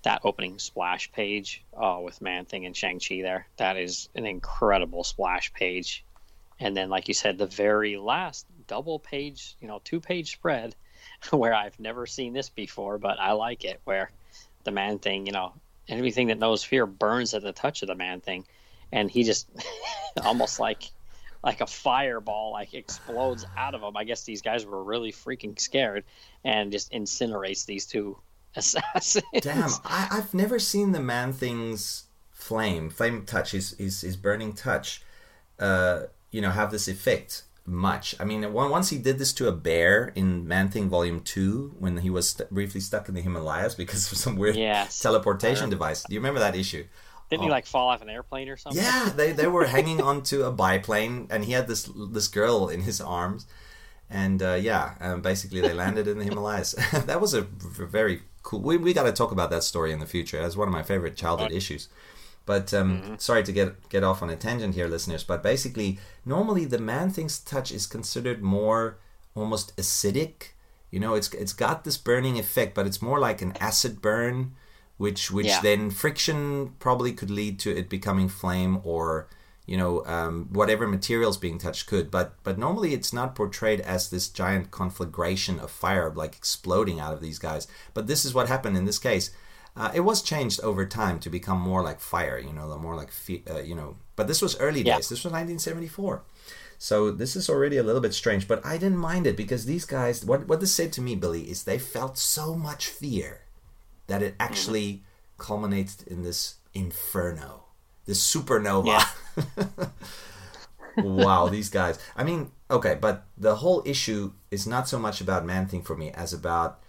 that 0.04 0.20
opening 0.24 0.58
splash 0.58 1.10
page 1.12 1.62
oh, 1.74 2.00
with 2.00 2.22
Man 2.22 2.44
Thing 2.44 2.64
and 2.66 2.76
Shang 2.76 3.00
Chi 3.00 3.22
there. 3.22 3.46
That 3.56 3.76
is 3.76 4.08
an 4.14 4.26
incredible 4.26 5.02
splash 5.02 5.52
page. 5.52 6.04
And 6.60 6.76
then, 6.76 6.88
like 6.88 7.08
you 7.08 7.14
said, 7.14 7.36
the 7.36 7.46
very 7.46 7.96
last 7.96 8.46
double 8.66 8.98
page, 8.98 9.56
you 9.60 9.66
know, 9.66 9.80
two 9.82 10.00
page 10.00 10.32
spread, 10.32 10.76
where 11.30 11.54
I've 11.54 11.78
never 11.80 12.06
seen 12.06 12.32
this 12.32 12.48
before, 12.48 12.98
but 12.98 13.18
I 13.18 13.32
like 13.32 13.64
it. 13.64 13.80
Where 13.84 14.10
the 14.62 14.70
Man 14.70 14.98
Thing, 14.98 15.26
you 15.26 15.32
know, 15.32 15.54
anything 15.88 16.28
that 16.28 16.38
knows 16.38 16.62
fear 16.62 16.86
burns 16.86 17.34
at 17.34 17.42
the 17.42 17.52
touch 17.52 17.82
of 17.82 17.88
the 17.88 17.94
Man 17.94 18.20
Thing, 18.20 18.44
and 18.92 19.10
he 19.10 19.24
just 19.24 19.48
almost 20.22 20.60
like 20.60 20.90
like 21.44 21.60
a 21.60 21.66
fireball 21.66 22.52
like 22.52 22.72
explodes 22.74 23.44
out 23.56 23.74
of 23.74 23.82
him. 23.82 23.96
I 23.96 24.04
guess 24.04 24.24
these 24.24 24.42
guys 24.42 24.64
were 24.64 24.82
really 24.82 25.12
freaking 25.12 25.58
scared 25.60 26.04
and 26.42 26.72
just 26.72 26.90
incinerates 26.92 27.66
these 27.66 27.86
two 27.86 28.16
assassins. 28.56 29.24
Damn, 29.40 29.70
I, 29.84 30.08
I've 30.10 30.32
never 30.34 30.58
seen 30.58 30.92
the 30.92 31.00
Man 31.00 31.32
Thing's 31.32 32.04
flame, 32.30 32.90
flame 32.90 33.24
touch, 33.26 33.52
his 33.52 33.76
his, 33.78 34.00
his 34.00 34.16
burning 34.16 34.52
touch, 34.54 35.02
uh, 35.58 36.04
you 36.30 36.40
know, 36.40 36.50
have 36.50 36.70
this 36.70 36.88
effect 36.88 37.42
much. 37.66 38.14
I 38.20 38.24
mean, 38.24 38.52
once 38.52 38.90
he 38.90 38.98
did 38.98 39.18
this 39.18 39.32
to 39.34 39.48
a 39.48 39.52
bear 39.52 40.12
in 40.14 40.46
Man 40.46 40.68
Thing 40.68 40.88
Volume 40.88 41.20
Two 41.20 41.74
when 41.78 41.98
he 41.98 42.10
was 42.10 42.30
st- 42.30 42.50
briefly 42.50 42.80
stuck 42.80 43.08
in 43.08 43.14
the 43.14 43.22
Himalayas 43.22 43.74
because 43.74 44.10
of 44.12 44.18
some 44.18 44.36
weird 44.36 44.56
Yes. 44.56 44.98
teleportation 44.98 45.70
device. 45.70 46.02
Do 46.04 46.14
you 46.14 46.20
remember 46.20 46.40
that 46.40 46.54
issue? 46.56 46.84
Didn't 47.34 47.44
he 47.44 47.50
like 47.50 47.66
fall 47.66 47.88
off 47.88 48.02
an 48.02 48.08
airplane 48.08 48.48
or 48.48 48.56
something? 48.56 48.82
Yeah, 48.82 49.10
they, 49.14 49.32
they 49.32 49.46
were 49.46 49.66
hanging 49.76 50.00
onto 50.00 50.42
a 50.42 50.52
biplane, 50.52 51.26
and 51.30 51.44
he 51.44 51.52
had 51.52 51.66
this 51.68 51.90
this 51.94 52.28
girl 52.28 52.68
in 52.68 52.82
his 52.82 53.00
arms, 53.00 53.46
and 54.08 54.42
uh, 54.42 54.54
yeah, 54.54 54.94
um, 55.00 55.20
basically 55.20 55.60
they 55.60 55.72
landed 55.72 56.06
in 56.06 56.18
the 56.18 56.24
Himalayas. 56.24 56.72
that 56.92 57.20
was 57.20 57.34
a 57.34 57.42
very 57.42 58.22
cool. 58.42 58.60
We 58.60 58.76
we 58.76 58.92
got 58.92 59.04
to 59.04 59.12
talk 59.12 59.32
about 59.32 59.50
that 59.50 59.64
story 59.64 59.92
in 59.92 59.98
the 59.98 60.06
future. 60.06 60.40
That's 60.40 60.56
one 60.56 60.68
of 60.68 60.72
my 60.72 60.82
favorite 60.82 61.16
childhood 61.16 61.52
issues. 61.52 61.88
But 62.46 62.74
um, 62.74 63.16
sorry 63.18 63.42
to 63.42 63.52
get 63.52 63.88
get 63.88 64.04
off 64.04 64.22
on 64.22 64.30
a 64.30 64.36
tangent 64.36 64.74
here, 64.74 64.86
listeners. 64.86 65.24
But 65.24 65.42
basically, 65.42 65.98
normally 66.24 66.66
the 66.66 66.78
man 66.78 67.10
thing's 67.10 67.38
touch 67.38 67.72
is 67.72 67.86
considered 67.86 68.42
more 68.42 68.98
almost 69.34 69.76
acidic. 69.76 70.52
You 70.90 71.00
know, 71.00 71.14
it's 71.14 71.32
it's 71.32 71.54
got 71.54 71.84
this 71.84 71.96
burning 71.96 72.38
effect, 72.38 72.74
but 72.74 72.86
it's 72.86 73.02
more 73.02 73.18
like 73.18 73.40
an 73.40 73.54
acid 73.58 74.02
burn 74.02 74.54
which 74.96 75.30
which 75.30 75.46
Yeah. 75.46 75.60
then 75.60 75.90
friction 75.90 76.74
probably 76.78 77.12
could 77.12 77.30
lead 77.30 77.58
to 77.60 77.76
it 77.76 77.88
becoming 77.88 78.28
flame 78.28 78.80
or 78.84 79.28
you 79.66 79.76
know 79.76 80.04
um, 80.06 80.48
whatever 80.52 80.86
materials 80.86 81.36
being 81.36 81.58
touched 81.58 81.86
could. 81.86 82.10
But 82.10 82.34
but 82.42 82.58
normally 82.58 82.94
it's 82.94 83.12
not 83.12 83.34
portrayed 83.34 83.80
as 83.80 84.10
this 84.10 84.28
giant 84.28 84.70
conflagration 84.70 85.58
of 85.58 85.70
fire 85.70 86.10
like 86.14 86.36
exploding 86.36 87.00
out 87.00 87.14
of 87.14 87.20
these 87.20 87.38
guys. 87.38 87.66
But 87.94 88.06
this 88.06 88.24
is 88.24 88.34
what 88.34 88.48
happened 88.48 88.76
in 88.76 88.84
this 88.84 88.98
case. 88.98 89.30
Uh, 89.76 89.90
it 89.92 90.00
was 90.00 90.22
changed 90.22 90.60
over 90.60 90.86
time 90.86 91.18
to 91.18 91.28
become 91.28 91.58
more 91.60 91.82
like 91.82 91.98
fire 92.00 92.38
you 92.38 92.52
know 92.52 92.68
the 92.68 92.76
more 92.76 92.94
like 92.94 93.10
fe- 93.10 93.42
uh, 93.50 93.58
you 93.60 93.74
know. 93.74 93.96
But 94.16 94.28
this 94.28 94.40
was 94.40 94.56
early 94.60 94.82
Yeah. 94.82 94.96
days. 94.96 95.08
This 95.08 95.24
was 95.24 95.32
1974 95.32 96.22
so 96.76 97.10
this 97.10 97.36
is 97.36 97.48
already 97.48 97.76
a 97.76 97.82
little 97.84 98.00
bit 98.00 98.12
strange 98.12 98.48
but 98.48 98.64
i 98.66 98.76
didn't 98.76 98.98
mind 98.98 99.26
it 99.28 99.36
because 99.36 99.64
these 99.64 99.84
guys 99.84 100.24
what, 100.24 100.48
what 100.48 100.58
this 100.60 100.74
said 100.74 100.92
to 100.92 101.00
me 101.00 101.14
billy 101.14 101.42
is 101.48 101.62
they 101.62 101.78
felt 101.78 102.18
so 102.18 102.54
much 102.56 102.88
fear 102.88 103.42
that 104.06 104.22
it 104.22 104.34
actually 104.38 105.02
culminates 105.38 106.02
in 106.02 106.22
this 106.22 106.56
inferno, 106.74 107.64
this 108.06 108.20
supernova. 108.20 109.04
wow, 110.96 111.48
these 111.48 111.68
guys. 111.68 111.98
I 112.16 112.24
mean, 112.24 112.50
okay, 112.70 112.96
but 113.00 113.24
the 113.36 113.56
whole 113.56 113.82
issue 113.84 114.32
is 114.50 114.66
not 114.66 114.88
so 114.88 114.98
much 114.98 115.20
about 115.20 115.44
Man 115.44 115.66
Thing 115.66 115.82
for 115.82 115.96
me 115.96 116.10
as 116.10 116.32
about 116.32 116.80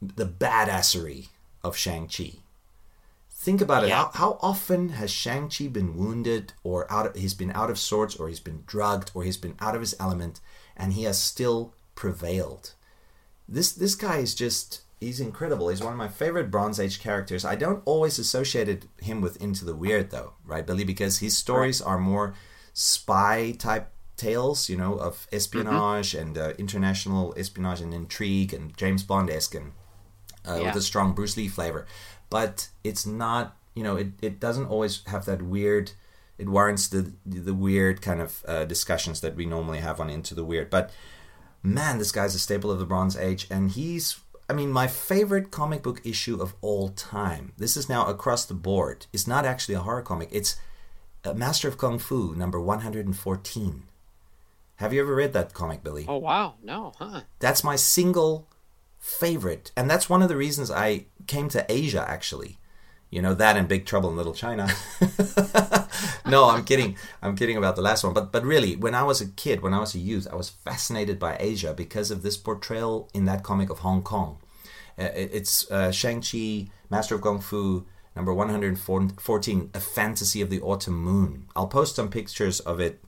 the 0.00 0.26
badassery 0.26 1.28
of 1.62 1.76
Shang-Chi. 1.76 2.32
Think 3.30 3.60
about 3.60 3.84
it. 3.84 3.88
Yeah. 3.88 4.04
How, 4.04 4.10
how 4.14 4.38
often 4.40 4.90
has 4.90 5.10
Shang-Chi 5.10 5.68
been 5.68 5.96
wounded 5.96 6.52
or 6.62 6.90
out 6.90 7.06
of, 7.06 7.14
he's 7.16 7.34
been 7.34 7.52
out 7.52 7.70
of 7.70 7.78
sorts 7.78 8.16
or 8.16 8.28
he's 8.28 8.40
been 8.40 8.62
drugged 8.66 9.10
or 9.14 9.24
he's 9.24 9.36
been 9.36 9.56
out 9.60 9.74
of 9.74 9.80
his 9.80 9.96
element 9.98 10.40
and 10.76 10.92
he 10.92 11.04
has 11.04 11.20
still 11.20 11.74
prevailed? 11.94 12.74
this 13.48 13.72
this 13.72 13.94
guy 13.94 14.18
is 14.18 14.34
just 14.34 14.82
he's 15.02 15.20
incredible. 15.20 15.68
He's 15.68 15.82
one 15.82 15.92
of 15.92 15.98
my 15.98 16.08
favorite 16.08 16.50
Bronze 16.50 16.78
Age 16.80 17.00
characters. 17.00 17.44
I 17.44 17.56
don't 17.56 17.82
always 17.84 18.18
associate 18.18 18.84
him 19.00 19.20
with 19.20 19.40
Into 19.42 19.64
the 19.64 19.74
Weird 19.74 20.10
though, 20.10 20.34
right, 20.44 20.66
Billy? 20.66 20.84
Because 20.84 21.18
his 21.18 21.36
stories 21.36 21.80
are 21.82 21.98
more 21.98 22.34
spy 22.72 23.52
type 23.58 23.90
tales, 24.16 24.68
you 24.68 24.76
know, 24.76 24.94
of 24.94 25.26
espionage 25.32 26.14
and 26.14 26.38
uh, 26.38 26.52
international 26.58 27.34
espionage 27.36 27.80
and 27.80 27.92
intrigue 27.92 28.54
and 28.54 28.76
James 28.76 29.02
Bond 29.02 29.28
esque 29.30 29.54
and 29.54 29.72
uh, 30.48 30.54
Yeah. 30.60 30.66
with 30.66 30.76
a 30.76 30.82
strong 30.82 31.12
Bruce 31.14 31.36
Lee 31.36 31.48
flavor. 31.48 31.86
But 32.30 32.68
it's 32.84 33.04
not, 33.06 33.56
you 33.74 33.82
know, 33.82 33.96
it, 33.96 34.08
it 34.22 34.40
doesn't 34.40 34.66
always 34.66 35.02
have 35.06 35.24
that 35.26 35.42
weird. 35.42 35.92
It 36.38 36.48
warrants 36.48 36.88
the 36.88 37.12
the 37.26 37.54
weird 37.54 38.00
kind 38.02 38.20
of 38.20 38.42
uh, 38.48 38.64
discussions 38.64 39.20
that 39.20 39.36
we 39.36 39.46
normally 39.46 39.80
have 39.80 40.00
on 40.00 40.08
Into 40.10 40.34
the 40.34 40.44
Weird, 40.44 40.70
but 40.70 40.90
man, 41.62 41.98
this 41.98 42.10
guy's 42.10 42.34
a 42.34 42.38
staple 42.38 42.70
of 42.70 42.78
the 42.80 42.86
Bronze 42.86 43.16
Age, 43.16 43.46
and 43.50 43.70
he's, 43.70 44.18
I 44.48 44.52
mean, 44.52 44.70
my 44.70 44.86
favorite 44.86 45.50
comic 45.50 45.82
book 45.82 46.00
issue 46.04 46.40
of 46.40 46.54
all 46.60 46.88
time. 46.90 47.52
This 47.56 47.76
is 47.76 47.88
now 47.88 48.06
across 48.06 48.44
the 48.44 48.54
board. 48.54 49.06
It's 49.12 49.26
not 49.26 49.44
actually 49.44 49.74
a 49.74 49.80
horror 49.80 50.02
comic, 50.02 50.28
it's 50.32 50.56
uh, 51.24 51.32
Master 51.32 51.68
of 51.68 51.78
Kung 51.78 51.98
Fu, 51.98 52.34
number 52.34 52.60
114. 52.60 53.82
Have 54.76 54.92
you 54.92 55.00
ever 55.00 55.14
read 55.14 55.32
that 55.32 55.54
comic, 55.54 55.84
Billy? 55.84 56.06
Oh 56.08 56.18
wow, 56.18 56.54
no, 56.62 56.92
huh? 56.98 57.20
That's 57.38 57.62
my 57.62 57.76
single 57.76 58.48
favorite, 58.98 59.70
and 59.76 59.88
that's 59.88 60.10
one 60.10 60.22
of 60.22 60.28
the 60.28 60.36
reasons 60.36 60.70
I 60.70 61.06
came 61.26 61.48
to 61.50 61.64
Asia, 61.70 62.04
actually. 62.08 62.58
You 63.12 63.20
know 63.22 63.34
that 63.34 63.56
and 63.58 63.68
Big 63.68 63.84
Trouble 63.86 64.08
in 64.10 64.16
Little 64.16 64.32
China. 64.34 64.68
no, 66.26 66.48
I'm 66.48 66.64
kidding. 66.64 66.96
I'm 67.20 67.36
kidding 67.36 67.56
about 67.58 67.76
the 67.76 67.82
last 67.82 68.04
one. 68.04 68.14
But 68.14 68.32
but 68.32 68.44
really, 68.44 68.74
when 68.76 68.94
I 68.94 69.02
was 69.02 69.20
a 69.20 69.28
kid, 69.28 69.60
when 69.60 69.74
I 69.74 69.80
was 69.80 69.94
a 69.94 69.98
youth, 69.98 70.26
I 70.32 70.34
was 70.36 70.48
fascinated 70.48 71.18
by 71.18 71.36
Asia 71.38 71.74
because 71.74 72.10
of 72.10 72.22
this 72.22 72.36
portrayal 72.36 73.08
in 73.12 73.26
that 73.26 73.42
comic 73.42 73.70
of 73.70 73.80
Hong 73.80 74.02
Kong. 74.02 74.38
Uh, 74.98 75.10
it- 75.14 75.30
it's 75.32 75.70
uh, 75.70 75.90
Shang 75.92 76.22
Chi, 76.22 76.70
Master 76.90 77.14
of 77.16 77.20
Kung 77.22 77.40
Fu, 77.40 77.84
number 78.16 78.32
114, 78.32 79.70
A 79.74 79.80
Fantasy 79.80 80.40
of 80.40 80.50
the 80.50 80.60
Autumn 80.62 80.94
Moon. 80.96 81.46
I'll 81.54 81.68
post 81.68 81.96
some 81.96 82.08
pictures 82.10 82.60
of 82.60 82.80
it 82.80 83.00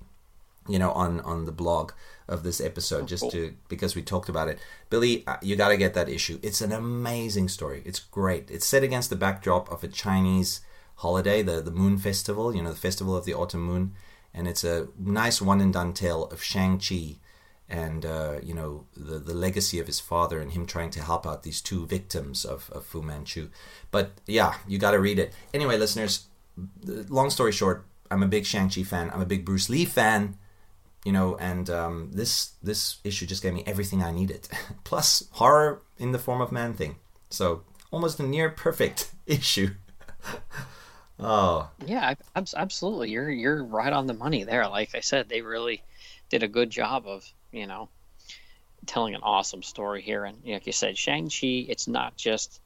you 0.69 0.79
know 0.79 0.93
on 0.93 1.21
on 1.21 1.45
the 1.45 1.53
blog 1.53 1.93
of 2.27 2.43
this 2.43 2.61
episode 2.61 3.07
just 3.07 3.31
to 3.31 3.55
because 3.69 3.95
we 3.95 4.03
talked 4.03 4.29
about 4.29 4.49
it. 4.49 4.59
Billy 4.91 5.25
uh, 5.27 5.37
you 5.43 5.57
got 5.57 5.69
to 5.69 5.77
get 5.77 5.95
that 5.95 6.09
issue. 6.09 6.39
It's 6.43 6.61
an 6.61 6.73
amazing 6.73 7.49
story. 7.49 7.83
It's 7.85 7.99
great. 7.99 8.51
It's 8.51 8.67
set 8.67 8.83
against 8.83 9.11
the 9.11 9.17
backdrop 9.17 9.71
of 9.71 9.85
a 9.85 9.89
chinese 9.89 10.61
holiday 10.97 11.43
the 11.43 11.61
the 11.61 11.73
moon 11.73 11.99
festival 11.99 12.55
you 12.55 12.63
know 12.63 12.71
the 12.71 12.77
festival 12.77 13.17
of 13.17 13.25
the 13.25 13.35
autumn 13.35 13.63
moon. 13.63 13.95
And 14.33 14.49
it's 14.49 14.65
a 14.65 14.89
nice 14.99 15.41
one 15.41 15.61
and 15.61 15.73
done 15.73 15.93
tale 15.93 16.25
of 16.27 16.43
shang-chi 16.43 17.17
and 17.69 18.05
uh, 18.05 18.37
you 18.43 18.55
know 18.55 18.87
the 18.97 19.19
the 19.19 19.35
legacy 19.35 19.79
of 19.79 19.87
his 19.87 20.01
father 20.01 20.41
and 20.41 20.53
him 20.53 20.67
trying 20.67 20.91
to 20.91 21.03
help 21.03 21.27
out 21.27 21.43
these 21.43 21.61
two 21.61 21.87
victims 21.87 22.45
of, 22.45 22.71
of 22.73 22.85
fu 22.87 23.03
manchu. 23.03 23.51
But 23.91 24.13
yeah 24.27 24.55
you 24.67 24.79
got 24.79 24.93
to 24.93 24.99
read 24.99 25.19
it. 25.19 25.35
Anyway 25.53 25.77
listeners 25.77 26.27
long 26.85 27.31
story 27.31 27.51
short 27.51 27.85
i'm 28.13 28.23
a 28.23 28.29
big 28.29 28.47
shang-chi 28.47 28.83
fan. 28.83 29.11
I'm 29.13 29.21
a 29.21 29.27
big 29.27 29.45
bruce 29.45 29.69
lee 29.69 29.85
fan 29.85 30.39
you 31.05 31.13
know 31.13 31.37
and 31.37 31.69
um, 31.71 32.11
this 32.13 32.53
this 32.63 32.99
issue 33.05 33.27
just 33.27 33.43
gave 33.43 33.53
me 33.55 33.63
everything 33.67 34.03
i 34.03 34.11
needed 34.11 34.49
plus 34.85 35.29
horror 35.33 35.83
in 35.99 36.13
the 36.13 36.19
form 36.19 36.41
of 36.41 36.51
man 36.51 36.73
thing 36.75 36.97
so 37.31 37.63
almost 37.91 38.19
a 38.21 38.23
near 38.23 38.51
perfect 38.51 39.13
issue 39.27 39.71
oh 41.21 41.69
Yeah, 41.87 42.15
absolutely. 42.35 43.11
You're 43.11 43.31
you're 43.31 43.63
right 43.65 43.93
on 43.93 44.07
the 44.07 44.15
money 44.15 44.45
there. 44.45 44.67
Like 44.69 44.95
I 44.95 45.01
said, 45.01 45.29
they 45.29 45.43
really 45.43 45.83
did 46.31 46.43
a 46.43 46.49
good 46.49 46.71
job 46.71 47.07
of 47.07 47.25
you 47.53 47.67
know 47.67 47.89
telling 48.87 49.15
an 49.15 49.23
awesome 49.23 49.63
story 49.63 50.03
here. 50.03 50.25
And 50.25 50.39
like 50.45 50.67
you 50.67 50.73
said, 50.73 50.99
Shang 50.99 51.29
Chi, 51.29 51.67
it's 51.69 51.89
not 51.89 52.17
just 52.17 52.61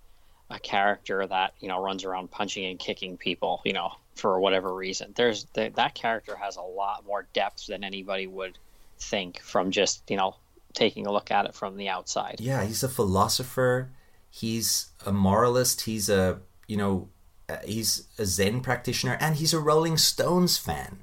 a 0.50 0.58
character 0.58 1.26
that 1.26 1.54
you 1.60 1.68
know 1.68 1.82
runs 1.82 2.04
around 2.04 2.30
punching 2.30 2.64
and 2.64 2.78
kicking 2.78 3.16
people, 3.16 3.60
you 3.64 3.72
know, 3.72 3.92
for 4.18 4.38
whatever 4.40 4.74
reason. 4.74 5.12
There's 5.14 5.44
th- 5.44 5.74
that 5.74 5.94
character 5.94 6.36
has 6.36 6.56
a 6.56 6.62
lot 6.62 7.04
more 7.06 7.26
depth 7.32 7.66
than 7.66 7.84
anybody 7.84 8.26
would 8.26 8.58
think 8.98 9.40
from 9.40 9.70
just 9.70 10.02
you 10.10 10.16
know 10.16 10.34
taking 10.74 11.06
a 11.06 11.12
look 11.12 11.30
at 11.30 11.46
it 11.46 11.54
from 11.54 11.76
the 11.76 11.88
outside. 11.88 12.36
yeah 12.40 12.64
he's 12.64 12.82
a 12.82 12.88
philosopher 12.88 13.90
he's 14.28 14.88
a 15.06 15.12
moralist 15.12 15.82
he's 15.82 16.08
a 16.08 16.40
you 16.66 16.76
know 16.76 17.08
uh, 17.48 17.56
he's 17.64 18.08
a 18.18 18.26
zen 18.26 18.60
practitioner 18.60 19.16
and 19.20 19.36
he's 19.36 19.54
a 19.54 19.58
rolling 19.60 19.96
stones 19.96 20.58
fan 20.58 20.98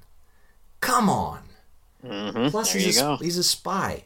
come 0.81 1.09
on 1.09 1.41
Mm-hmm. 2.05 2.49
Plus, 2.49 2.73
there 2.73 2.81
he's 2.81 3.01
a, 3.01 3.17
he's 3.17 3.37
a 3.37 3.43
spy. 3.43 4.03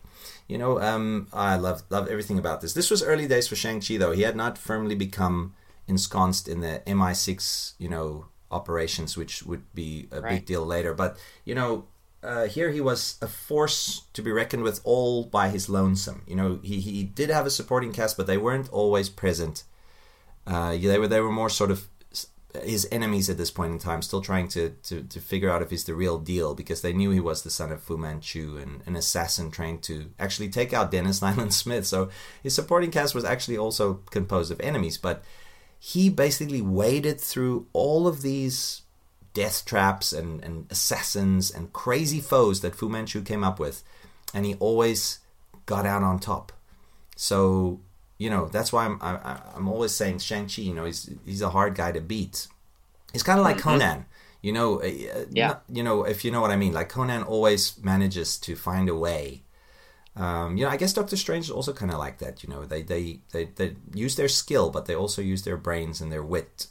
You 0.48 0.58
know, 0.58 0.80
um, 0.82 1.28
I 1.34 1.58
love 1.58 1.84
love 1.90 2.08
everything 2.08 2.40
about 2.40 2.62
this. 2.62 2.74
This 2.74 2.90
was 2.90 3.04
early 3.04 3.28
days 3.28 3.48
for 3.48 3.56
Shang 3.56 3.82
Chi, 3.82 3.98
though. 3.98 4.12
He 4.14 4.24
had 4.24 4.36
not 4.36 4.58
firmly 4.58 4.96
become 4.96 5.54
ensconced 5.88 6.48
in 6.48 6.62
the 6.62 6.82
MI6, 6.88 7.74
you 7.78 7.90
know, 7.90 8.26
operations, 8.52 9.18
which 9.18 9.44
would 9.44 9.74
be 9.74 10.08
a 10.12 10.22
big 10.22 10.46
deal 10.46 10.66
later. 10.66 10.94
But 10.94 11.18
you 11.46 11.56
know, 11.56 11.86
uh, 12.24 12.46
here 12.46 12.72
he 12.72 12.82
was 12.82 13.18
a 13.22 13.28
force 13.28 14.04
to 14.14 14.22
be 14.22 14.32
reckoned 14.32 14.64
with, 14.64 14.82
all 14.84 15.26
by 15.26 15.50
his 15.50 15.70
lonesome. 15.70 16.24
You 16.28 16.36
know, 16.36 16.60
he 16.64 16.80
he 16.80 17.04
did 17.04 17.30
have 17.30 17.46
a 17.46 17.52
supporting 17.52 17.94
cast, 17.94 18.18
but 18.18 18.28
they 18.28 18.38
weren't 18.38 18.70
always 18.72 19.10
present. 19.10 19.64
Uh, 20.46 20.72
they 20.72 21.00
were 21.00 21.08
they 21.08 21.22
were 21.22 21.32
more 21.32 21.50
sort 21.50 21.72
of 21.72 21.88
his 22.64 22.88
enemies 22.92 23.30
at 23.30 23.38
this 23.38 23.52
point 23.52 23.72
in 23.72 23.80
time, 23.80 24.02
still 24.02 24.22
trying 24.22 24.48
to, 24.48 24.72
to, 24.82 25.04
to 25.04 25.20
figure 25.20 25.50
out 25.50 25.62
if 25.62 25.70
he's 25.70 25.84
the 25.84 25.94
real 25.94 26.18
deal 26.18 26.56
because 26.56 26.82
they 26.82 26.94
knew 26.94 27.12
he 27.12 27.20
was 27.20 27.44
the 27.44 27.50
son 27.50 27.72
of 27.72 27.82
Fu 27.82 27.96
Manchu 27.96 28.58
and 28.58 28.82
an 28.88 28.96
assassin 28.96 29.52
trained 29.52 29.84
to 29.84 30.12
actually 30.20 30.50
take 30.50 30.74
out 30.74 30.90
Dennis 30.90 31.20
Nayland 31.24 31.54
Smith. 31.54 31.86
So 31.86 32.10
his 32.42 32.56
supporting 32.56 32.90
cast 32.90 33.14
was 33.14 33.24
actually 33.24 33.58
also 33.58 34.02
composed 34.10 34.52
of 34.52 34.60
enemies, 34.62 34.98
but 34.98 35.24
he 35.80 36.10
basically 36.10 36.62
waded 36.62 37.20
through 37.22 37.68
all 37.74 38.08
of 38.08 38.22
these 38.22 38.82
death 39.34 39.64
traps 39.66 40.12
and, 40.12 40.44
and 40.44 40.66
assassins 40.70 41.50
and 41.50 41.72
crazy 41.72 42.20
foes 42.20 42.62
that 42.62 42.76
Fu 42.76 42.90
Manchu 42.90 43.22
came 43.22 43.44
up 43.44 43.60
with, 43.60 43.84
and 44.34 44.46
he 44.46 44.56
always 44.56 45.20
got 45.66 45.86
out 45.86 46.04
on 46.04 46.20
top. 46.20 46.52
So 47.16 47.80
you 48.18 48.30
know 48.30 48.48
that's 48.48 48.74
why 48.74 48.86
I'm 48.86 48.98
I, 49.02 49.40
I'm 49.56 49.68
always 49.68 49.94
saying 49.94 50.20
Shang 50.20 50.48
Chi. 50.48 50.62
You 50.64 50.74
know 50.74 50.86
he's 50.86 51.10
he's 51.26 51.42
a 51.42 51.50
hard 51.52 51.76
guy 51.76 51.92
to 51.92 52.02
beat. 52.02 52.48
He's 53.14 53.24
kind 53.24 53.40
of 53.40 53.46
like 53.46 53.58
Conan. 53.58 54.06
You 54.42 54.54
know, 54.54 54.82
uh, 54.82 54.86
uh, 54.86 55.26
Yeah. 55.32 55.56
you 55.68 55.84
know 55.84 56.04
if 56.04 56.24
you 56.24 56.32
know 56.32 56.40
what 56.42 56.52
I 56.52 56.56
mean. 56.56 56.74
Like 56.74 56.90
Conan 56.90 57.24
always 57.24 57.78
manages 57.84 58.38
to 58.40 58.56
find 58.56 58.88
a 58.90 58.96
way. 58.96 59.44
Um, 60.20 60.58
you 60.58 60.66
know, 60.66 60.70
I 60.70 60.76
guess 60.76 60.92
Doctor 60.92 61.16
Strange 61.16 61.46
is 61.46 61.52
also 61.52 61.72
kind 61.72 61.92
of 61.92 61.98
like 61.98 62.18
that. 62.18 62.44
You 62.44 62.50
know, 62.50 62.66
they, 62.66 62.82
they 62.82 63.20
they 63.32 63.46
they 63.56 63.76
use 63.94 64.18
their 64.18 64.28
skill, 64.28 64.70
but 64.70 64.86
they 64.86 64.94
also 64.94 65.22
use 65.22 65.44
their 65.44 65.56
brains 65.56 66.02
and 66.02 66.12
their 66.12 66.24
wit, 66.24 66.68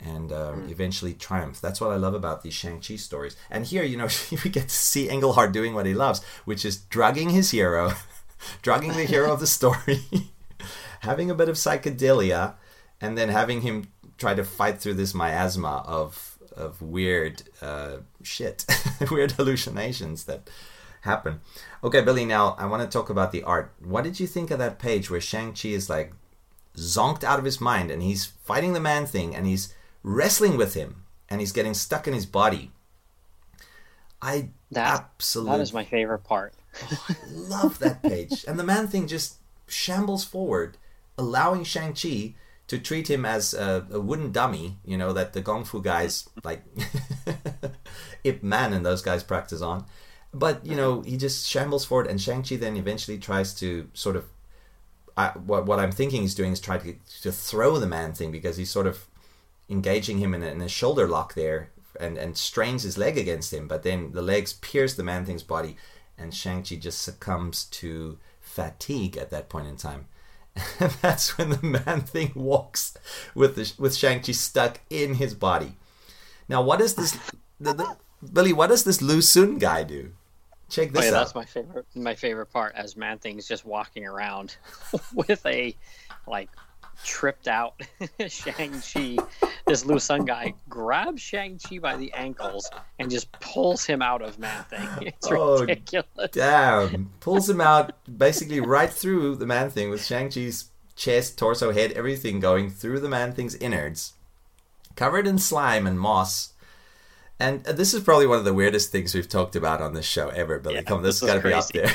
and 0.00 0.32
um, 0.32 0.68
eventually 0.68 1.14
triumph. 1.14 1.60
That's 1.60 1.80
what 1.80 1.92
I 1.92 1.96
love 1.96 2.14
about 2.14 2.42
these 2.42 2.54
Shang 2.54 2.80
Chi 2.80 2.96
stories. 2.96 3.36
And 3.50 3.64
here, 3.64 3.84
you 3.84 3.96
know, 3.96 4.08
we 4.44 4.50
get 4.50 4.68
to 4.68 4.74
see 4.74 5.08
Englehart 5.08 5.52
doing 5.52 5.74
what 5.74 5.86
he 5.86 5.94
loves, 5.94 6.24
which 6.44 6.64
is 6.64 6.76
drugging 6.76 7.30
his 7.30 7.52
hero, 7.52 7.92
drugging 8.62 8.94
the 8.94 9.04
hero 9.04 9.32
of 9.32 9.38
the 9.38 9.46
story, 9.46 10.00
having 11.00 11.30
a 11.30 11.36
bit 11.36 11.48
of 11.48 11.54
psychedelia, 11.54 12.54
and 13.00 13.16
then 13.16 13.28
having 13.28 13.60
him 13.60 13.92
try 14.18 14.34
to 14.34 14.42
fight 14.44 14.80
through 14.80 14.94
this 14.94 15.14
miasma 15.14 15.84
of 15.86 16.36
of 16.56 16.82
weird 16.82 17.44
uh, 17.62 17.98
shit, 18.24 18.66
weird 19.10 19.32
hallucinations 19.32 20.24
that 20.24 20.50
happen. 21.02 21.40
Okay, 21.84 22.00
Billy. 22.00 22.24
Now 22.24 22.56
I 22.58 22.66
want 22.66 22.82
to 22.82 22.88
talk 22.88 23.10
about 23.10 23.32
the 23.32 23.42
art. 23.42 23.72
What 23.84 24.04
did 24.04 24.18
you 24.18 24.26
think 24.26 24.50
of 24.50 24.58
that 24.58 24.78
page 24.78 25.10
where 25.10 25.20
Shang 25.20 25.52
Chi 25.52 25.68
is 25.68 25.88
like 25.88 26.12
zonked 26.76 27.22
out 27.22 27.38
of 27.38 27.44
his 27.44 27.60
mind 27.60 27.90
and 27.90 28.02
he's 28.02 28.26
fighting 28.26 28.72
the 28.72 28.80
man 28.80 29.06
thing 29.06 29.36
and 29.36 29.46
he's 29.46 29.74
wrestling 30.02 30.56
with 30.56 30.74
him 30.74 31.04
and 31.28 31.40
he's 31.40 31.52
getting 31.52 31.74
stuck 31.74 32.08
in 32.08 32.14
his 32.14 32.26
body. 32.26 32.70
I 34.20 34.50
That 34.70 35.00
absolutely 35.16 35.58
that 35.58 35.62
is 35.62 35.72
my 35.72 35.84
favorite 35.84 36.24
part. 36.24 36.54
Oh, 36.90 37.06
I 37.08 37.14
love 37.30 37.78
that 37.80 38.02
page. 38.02 38.44
and 38.48 38.58
the 38.58 38.64
man 38.64 38.88
thing 38.88 39.06
just 39.06 39.36
shambles 39.66 40.24
forward, 40.24 40.78
allowing 41.18 41.64
Shang-Chi 41.64 42.34
to 42.68 42.78
treat 42.78 43.10
him 43.10 43.26
as 43.26 43.52
a, 43.52 43.86
a 43.90 44.00
wooden 44.00 44.32
dummy, 44.32 44.78
you 44.84 44.96
know, 44.96 45.12
that 45.12 45.32
the 45.32 45.42
Kung 45.42 45.64
Fu 45.64 45.82
guys, 45.82 46.28
like 46.44 46.62
Ip 48.24 48.42
Man 48.42 48.72
and 48.72 48.86
those 48.86 49.02
guys 49.02 49.22
practice 49.22 49.60
on. 49.60 49.84
But, 50.34 50.64
you 50.64 50.76
know, 50.76 51.02
he 51.02 51.16
just 51.16 51.46
shambles 51.46 51.84
forward, 51.84 52.06
and 52.06 52.20
Shang-Chi 52.20 52.56
then 52.56 52.76
eventually 52.76 53.18
tries 53.18 53.54
to 53.54 53.88
sort 53.92 54.16
of. 54.16 54.24
I, 55.14 55.28
what, 55.30 55.66
what 55.66 55.78
I'm 55.78 55.92
thinking 55.92 56.22
he's 56.22 56.34
doing 56.34 56.52
is 56.52 56.60
try 56.60 56.78
to, 56.78 56.96
to 57.20 57.30
throw 57.30 57.76
the 57.78 57.86
man 57.86 58.14
thing 58.14 58.32
because 58.32 58.56
he's 58.56 58.70
sort 58.70 58.86
of 58.86 59.06
engaging 59.68 60.18
him 60.18 60.32
in 60.32 60.42
a, 60.42 60.46
in 60.46 60.62
a 60.62 60.68
shoulder 60.68 61.06
lock 61.06 61.34
there 61.34 61.70
and, 62.00 62.16
and 62.16 62.36
strains 62.36 62.82
his 62.82 62.96
leg 62.96 63.18
against 63.18 63.52
him, 63.52 63.68
but 63.68 63.82
then 63.82 64.12
the 64.12 64.22
legs 64.22 64.54
pierce 64.54 64.94
the 64.94 65.02
man 65.02 65.24
thing's 65.24 65.42
body, 65.42 65.76
and 66.16 66.34
Shang-Chi 66.34 66.76
just 66.76 67.02
succumbs 67.02 67.64
to 67.66 68.18
fatigue 68.40 69.16
at 69.16 69.30
that 69.30 69.48
point 69.48 69.66
in 69.66 69.76
time. 69.76 70.06
And 70.80 70.90
that's 71.00 71.38
when 71.38 71.50
the 71.50 71.62
man 71.62 72.02
thing 72.02 72.32
walks 72.34 72.94
with 73.34 73.56
the, 73.56 73.72
with 73.78 73.94
Shang-Chi 73.94 74.32
stuck 74.32 74.80
in 74.90 75.14
his 75.14 75.34
body. 75.34 75.76
Now, 76.48 76.62
what 76.62 76.80
is 76.80 76.94
this, 76.94 77.18
the, 77.58 77.72
the, 77.72 77.96
Billy? 78.32 78.52
What 78.52 78.68
does 78.68 78.84
this 78.84 79.00
Lu 79.00 79.22
Sun 79.22 79.58
guy 79.58 79.84
do? 79.84 80.12
Check 80.72 80.90
Oh, 80.96 81.00
yeah, 81.02 81.08
out. 81.08 81.12
that's 81.12 81.34
my 81.34 81.44
favorite. 81.44 81.84
My 81.94 82.14
favorite 82.14 82.46
part 82.46 82.72
as 82.74 82.96
Man 82.96 83.18
Thing's 83.18 83.46
just 83.46 83.66
walking 83.66 84.06
around 84.06 84.56
with 85.14 85.44
a 85.44 85.76
like 86.26 86.48
tripped 87.04 87.46
out 87.46 87.74
Shang 88.28 88.80
Chi. 88.80 89.18
This 89.66 89.84
Lu 89.84 89.98
Sun 89.98 90.24
guy 90.24 90.54
grabs 90.70 91.20
Shang 91.20 91.58
Chi 91.58 91.78
by 91.78 91.96
the 91.96 92.10
ankles 92.14 92.70
and 92.98 93.10
just 93.10 93.30
pulls 93.32 93.84
him 93.84 94.00
out 94.00 94.22
of 94.22 94.38
Man 94.38 94.64
Thing. 94.64 94.88
It's 95.02 95.28
Oh, 95.30 95.60
ridiculous. 95.60 96.30
Damn. 96.32 97.10
Pulls 97.20 97.50
him 97.50 97.60
out 97.60 97.92
basically 98.18 98.60
right 98.60 98.90
through 98.90 99.36
the 99.36 99.46
man 99.46 99.68
thing 99.68 99.90
with 99.90 100.02
Shang-Chi's 100.04 100.70
chest, 100.96 101.36
torso, 101.38 101.72
head, 101.72 101.92
everything 101.92 102.40
going 102.40 102.70
through 102.70 103.00
the 103.00 103.08
man 103.10 103.32
thing's 103.32 103.56
innards, 103.56 104.14
covered 104.96 105.26
in 105.26 105.38
slime 105.38 105.86
and 105.86 106.00
moss. 106.00 106.51
And 107.40 107.64
this 107.64 107.92
is 107.92 108.02
probably 108.02 108.26
one 108.26 108.38
of 108.38 108.44
the 108.44 108.54
weirdest 108.54 108.92
things 108.92 109.14
we've 109.14 109.28
talked 109.28 109.56
about 109.56 109.80
on 109.80 109.94
this 109.94 110.06
show 110.06 110.28
ever, 110.28 110.58
Billy. 110.60 110.76
Yeah, 110.76 110.82
Come, 110.82 111.02
this, 111.02 111.20
this 111.20 111.28
has 111.30 111.42
got 111.42 111.42
to 111.42 111.48
be 111.48 111.54
up 111.54 111.66
there. 111.68 111.92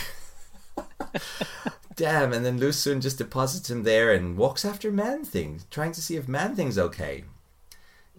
Damn, 1.95 2.31
and 2.33 2.45
then 2.45 2.59
Lu 2.59 2.71
Sun 2.71 3.01
just 3.01 3.17
deposits 3.17 3.71
him 3.71 3.83
there 3.83 4.11
and 4.11 4.37
walks 4.37 4.63
after 4.63 4.91
Man 4.91 5.23
Thing, 5.25 5.61
trying 5.71 5.93
to 5.93 6.01
see 6.01 6.15
if 6.15 6.27
Man 6.27 6.55
Thing's 6.55 6.77
okay. 6.77 7.23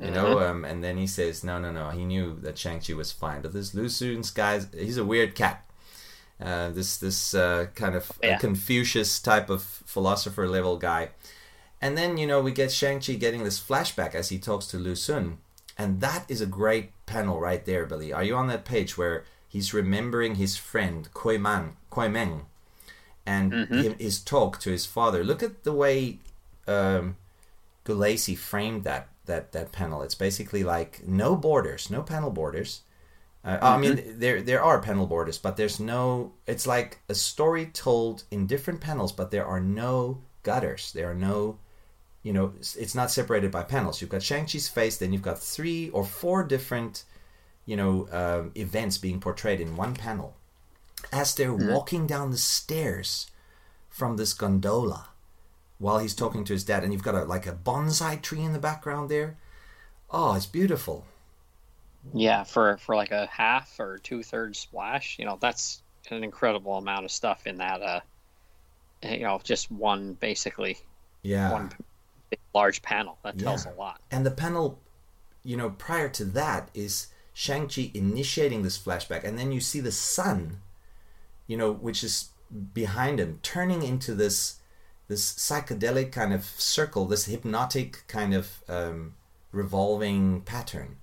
You 0.00 0.10
know, 0.10 0.36
Mm-hmm. 0.36 0.50
um, 0.50 0.64
and 0.64 0.82
then 0.82 0.96
he 0.96 1.06
says, 1.06 1.42
no, 1.44 1.58
no, 1.60 1.70
no. 1.72 1.90
He 1.90 2.04
knew 2.04 2.38
that 2.42 2.56
Shang-Chi 2.58 2.94
was 2.94 3.12
fine. 3.12 3.40
But 3.42 3.52
this 3.52 3.74
Lu 3.74 3.88
Sun's 3.88 4.30
guy's, 4.30 4.66
he's 4.72 4.96
a 4.96 5.04
weird 5.04 5.34
cat. 5.34 5.64
Uh, 6.40 6.70
this 6.70 6.96
this 6.98 7.34
uh, 7.34 7.66
kind 7.74 7.96
of 7.96 8.12
Yeah. 8.22 8.38
Confucius 8.38 9.18
type 9.20 9.50
of 9.50 9.62
philosopher 9.62 10.48
level 10.48 10.76
guy. 10.76 11.10
And 11.80 11.98
then, 11.98 12.16
you 12.16 12.26
know, 12.28 12.40
we 12.40 12.52
get 12.52 12.70
Shang-Chi 12.72 13.14
getting 13.14 13.42
this 13.44 13.60
flashback 13.60 14.14
as 14.14 14.28
he 14.28 14.38
talks 14.38 14.66
to 14.68 14.76
Lu 14.78 14.94
Sun. 14.94 15.38
And 15.76 16.00
that 16.00 16.24
is 16.28 16.40
a 16.40 16.46
great 16.46 16.90
panel 17.08 17.40
right 17.40 17.64
there, 17.64 17.86
Billy. 17.86 18.12
Are 18.12 18.22
you 18.22 18.36
on 18.36 18.46
that 18.48 18.64
page 18.64 18.96
where 18.96 19.24
he's 19.48 19.74
remembering 19.74 20.36
his 20.36 20.56
friend, 20.56 21.08
Koi 21.14 21.38
Man, 21.38 21.76
Koi 21.90 22.08
Meng, 22.08 22.46
and 23.26 23.52
him, 23.52 23.94
his 23.98 24.20
talk 24.20 24.60
to 24.60 24.70
his 24.70 24.86
father? 24.86 25.24
Look 25.24 25.42
at 25.42 25.64
the 25.64 25.72
way 25.72 26.18
um, 26.68 27.16
Gulacy 27.84 28.36
framed 28.36 28.84
that, 28.84 29.08
that, 29.26 29.52
that 29.52 29.72
panel. 29.72 30.02
It's 30.02 30.14
basically 30.14 30.62
like 30.62 31.02
no 31.06 31.34
borders, 31.34 31.90
no 31.90 32.02
panel 32.02 32.30
borders. 32.30 32.82
Uh, 33.44 33.58
I 33.62 33.78
mean, 33.78 34.02
there 34.18 34.42
there 34.42 34.62
are 34.62 34.80
panel 34.82 35.06
borders, 35.06 35.38
but 35.38 35.56
there's 35.56 35.80
no. 35.80 36.32
It's 36.46 36.66
like 36.66 36.98
a 37.08 37.14
story 37.14 37.66
told 37.66 38.24
in 38.30 38.46
different 38.46 38.80
panels, 38.80 39.12
but 39.12 39.30
there 39.30 39.46
are 39.46 39.60
no 39.60 40.18
gutters. 40.42 40.92
There 40.92 41.10
are 41.10 41.14
no, 41.14 41.58
you 42.28 42.34
know, 42.34 42.52
it's- 42.60 42.94
not 42.94 43.10
separated 43.10 43.50
by 43.50 43.62
panels. 43.62 44.00
You've 44.02 44.10
got 44.10 44.22
Shang 44.22 44.44
Chi's 44.44 44.68
face, 44.68 44.98
then 44.98 45.14
you've 45.14 45.22
got 45.30 45.38
three 45.38 45.88
or 45.96 46.04
four 46.04 46.44
different, 46.44 47.04
you 47.64 47.74
know, 47.74 48.06
um, 48.12 48.52
events 48.54 48.98
being 48.98 49.18
portrayed 49.18 49.60
in 49.62 49.76
one 49.76 49.94
panel, 49.94 50.36
as 51.10 51.34
they're 51.34 51.54
walking 51.54 52.06
down 52.06 52.30
the 52.30 52.36
stairs 52.36 53.30
from 53.88 54.18
this 54.18 54.34
gondola, 54.34 55.08
while 55.78 56.00
he's 56.00 56.14
talking 56.14 56.44
to 56.44 56.52
his 56.52 56.64
dad, 56.64 56.84
and 56.84 56.92
you've 56.92 57.02
got 57.10 57.14
a 57.14 57.24
like 57.24 57.46
a 57.46 57.54
bonsai 57.54 58.20
tree 58.20 58.42
in 58.42 58.52
the 58.52 58.58
background 58.58 59.08
there. 59.08 59.38
Oh, 60.10 60.34
it's 60.34 60.44
beautiful. 60.60 61.06
Yeah, 62.12 62.44
for 62.44 62.76
for 62.76 62.94
like 62.94 63.10
a 63.10 63.26
half 63.26 63.80
or 63.80 63.96
two 63.98 64.22
thirds 64.22 64.58
splash, 64.58 65.18
you 65.18 65.24
know, 65.24 65.38
that's 65.40 65.82
an 66.10 66.22
incredible 66.24 66.76
amount 66.76 67.06
of 67.06 67.10
stuff 67.10 67.46
in 67.46 67.56
that. 67.58 67.80
Uh, 67.82 68.00
you 69.02 69.20
know, 69.20 69.40
just 69.42 69.70
one 69.70 70.12
basically 70.12 70.76
Yeah. 71.22 71.52
one 71.52 71.70
big, 72.30 72.40
large 72.54 72.82
panel 72.82 73.18
that 73.22 73.38
tells 73.38 73.64
Yeah. 73.66 73.72
a 73.72 73.74
lot. 73.74 74.00
And 74.10 74.24
the 74.26 74.30
panel, 74.30 74.80
you 75.42 75.56
know, 75.56 75.70
prior 75.70 76.08
to 76.10 76.24
that 76.26 76.70
is 76.74 77.08
Shang-Chi 77.32 77.90
initiating 77.94 78.62
this 78.62 78.78
flashback, 78.78 79.24
and 79.24 79.38
then 79.38 79.52
you 79.52 79.60
see 79.60 79.80
the 79.80 79.92
sun, 79.92 80.60
you 81.46 81.56
know, 81.56 81.72
which 81.72 82.02
is 82.02 82.30
behind 82.74 83.20
him, 83.20 83.38
turning 83.42 83.82
into 83.82 84.14
this 84.14 84.56
this 85.06 85.32
psychedelic 85.32 86.12
kind 86.12 86.34
of 86.34 86.44
circle, 86.44 87.06
this 87.06 87.24
hypnotic 87.24 88.04
kind 88.08 88.34
of 88.34 88.62
um, 88.68 89.14
revolving 89.52 90.42
pattern 90.42 90.98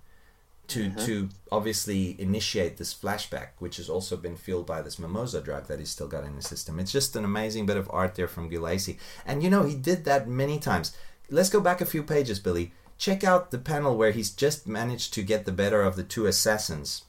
to 0.68 0.92
to 1.06 1.30
obviously 1.52 2.16
initiate 2.20 2.78
this 2.78 2.94
flashback, 2.94 3.50
which 3.60 3.78
has 3.78 3.90
also 3.90 4.18
been 4.18 4.36
fueled 4.36 4.66
by 4.66 4.82
this 4.82 5.00
mimosa 5.00 5.42
drug 5.42 5.68
that 5.68 5.80
he's 5.80 5.90
still 5.90 6.08
got 6.08 6.24
in 6.24 6.36
his 6.36 6.48
system. 6.48 6.80
It's 6.80 6.92
just 6.92 7.16
an 7.16 7.24
amazing 7.24 7.66
bit 7.66 7.78
of 7.78 7.90
art 7.92 8.16
there 8.16 8.28
from 8.28 8.50
Gulacy, 8.50 8.98
and 9.26 9.42
you 9.44 9.50
know 9.50 9.64
he 9.64 9.76
did 9.76 10.06
that 10.06 10.28
many 10.28 10.60
times. 10.60 10.96
Let's 11.30 11.50
go 11.50 11.60
back 11.60 11.82
a 11.82 11.86
few 11.86 12.04
pages, 12.04 12.40
Billy. 12.40 12.72
Check 12.98 13.24
out 13.24 13.52
the 13.52 13.58
panel 13.58 13.98
where 13.98 14.12
he's 14.12 14.30
just 14.30 14.68
managed 14.68 15.14
to 15.16 15.24
get 15.24 15.46
the 15.46 15.52
better 15.52 15.82
of 15.82 15.96
the 15.96 16.04
two 16.04 16.26
assassins, 16.28 17.04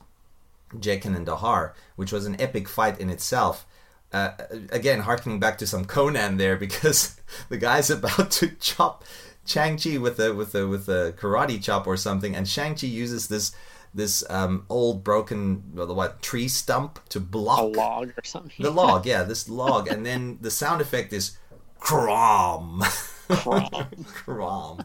Jekin 0.74 1.16
and 1.16 1.26
Dahar, 1.26 1.72
which 1.94 2.12
was 2.12 2.26
an 2.26 2.40
epic 2.40 2.68
fight 2.68 2.98
in 2.98 3.08
itself. 3.10 3.66
Uh, 4.12 4.32
again, 4.70 5.00
harkening 5.00 5.38
back 5.38 5.58
to 5.58 5.66
some 5.66 5.84
Conan 5.84 6.38
there, 6.38 6.56
because 6.66 7.20
the 7.48 7.58
guy's 7.58 7.90
about 7.90 8.30
to 8.32 8.48
chop 8.56 9.04
Shang 9.44 9.78
Chi 9.78 9.96
with 9.98 10.18
a 10.18 10.34
with 10.34 10.54
a 10.54 10.66
with 10.66 10.88
a 10.88 11.14
karate 11.16 11.62
chop 11.62 11.86
or 11.86 11.96
something, 11.96 12.34
and 12.34 12.48
Shang 12.48 12.74
Chi 12.74 12.88
uses 12.88 13.28
this 13.28 13.52
this 13.94 14.24
um, 14.28 14.64
old 14.68 15.04
broken 15.04 15.62
what 15.74 16.20
tree 16.20 16.48
stump 16.48 16.98
to 17.10 17.20
block 17.20 17.60
A 17.60 17.62
log 17.62 18.08
or 18.16 18.24
something. 18.24 18.62
the 18.62 18.70
log. 18.70 19.06
Yeah, 19.06 19.22
this 19.22 19.48
log, 19.48 19.88
and 19.88 20.04
then 20.04 20.38
the 20.40 20.50
sound 20.50 20.80
effect 20.80 21.12
is 21.12 21.38
crom. 21.78 22.82
crom. 23.28 24.84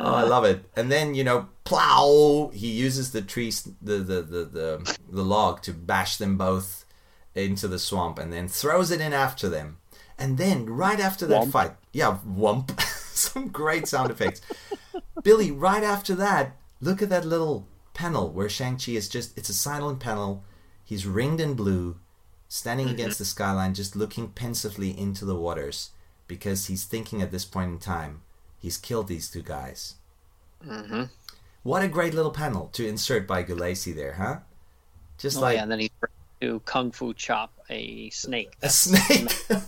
Oh, 0.00 0.14
I 0.14 0.22
love 0.22 0.44
it. 0.44 0.64
And 0.76 0.90
then 0.90 1.14
you 1.14 1.24
know, 1.24 1.48
plow. 1.64 2.50
He 2.54 2.68
uses 2.68 3.12
the 3.12 3.22
trees, 3.22 3.68
the 3.80 3.98
the 3.98 4.22
the 4.22 4.44
the, 4.44 4.98
the 5.10 5.22
log 5.22 5.62
to 5.62 5.72
bash 5.72 6.16
them 6.16 6.36
both 6.36 6.84
into 7.34 7.68
the 7.68 7.78
swamp, 7.78 8.18
and 8.18 8.32
then 8.32 8.48
throws 8.48 8.90
it 8.90 9.00
in 9.00 9.12
after 9.12 9.48
them. 9.48 9.78
And 10.18 10.38
then 10.38 10.66
right 10.66 11.00
after 11.00 11.26
that 11.26 11.42
Whomp. 11.42 11.50
fight, 11.50 11.72
yeah, 11.92 12.18
whump. 12.18 12.80
Some 13.14 13.48
great 13.48 13.88
sound 13.88 14.10
effects. 14.10 14.40
Billy, 15.22 15.50
right 15.50 15.82
after 15.82 16.14
that, 16.14 16.56
look 16.80 17.02
at 17.02 17.08
that 17.08 17.24
little 17.24 17.66
panel 17.94 18.30
where 18.30 18.48
Shang-Chi 18.48 18.92
is 18.92 19.08
just, 19.08 19.36
it's 19.38 19.48
a 19.48 19.54
silent 19.54 20.00
panel. 20.00 20.44
He's 20.84 21.06
ringed 21.06 21.40
in 21.40 21.54
blue, 21.54 21.98
standing 22.48 22.88
against 22.88 23.16
mm-hmm. 23.16 23.22
the 23.22 23.26
skyline, 23.26 23.74
just 23.74 23.96
looking 23.96 24.28
pensively 24.28 24.96
into 24.98 25.24
the 25.24 25.36
waters 25.36 25.90
because 26.26 26.66
he's 26.66 26.84
thinking 26.84 27.22
at 27.22 27.30
this 27.30 27.44
point 27.44 27.70
in 27.72 27.78
time, 27.78 28.22
he's 28.58 28.76
killed 28.76 29.08
these 29.08 29.30
two 29.30 29.42
guys. 29.42 29.94
Mm-hmm. 30.66 31.04
What 31.62 31.82
a 31.82 31.88
great 31.88 32.14
little 32.14 32.30
panel 32.30 32.68
to 32.74 32.86
insert 32.86 33.26
by 33.26 33.42
Gulacy 33.42 33.94
there, 33.94 34.14
huh? 34.14 34.38
Just 35.18 35.38
Oh, 35.38 35.40
like 35.40 35.56
yeah, 35.56 35.62
and 35.62 35.72
then 35.72 35.80
he 35.80 35.90
to 36.40 36.60
kung 36.60 36.90
fu 36.90 37.14
chop 37.14 37.52
a 37.70 38.10
snake. 38.10 38.52
a 38.62 38.68
snake. 38.68 39.32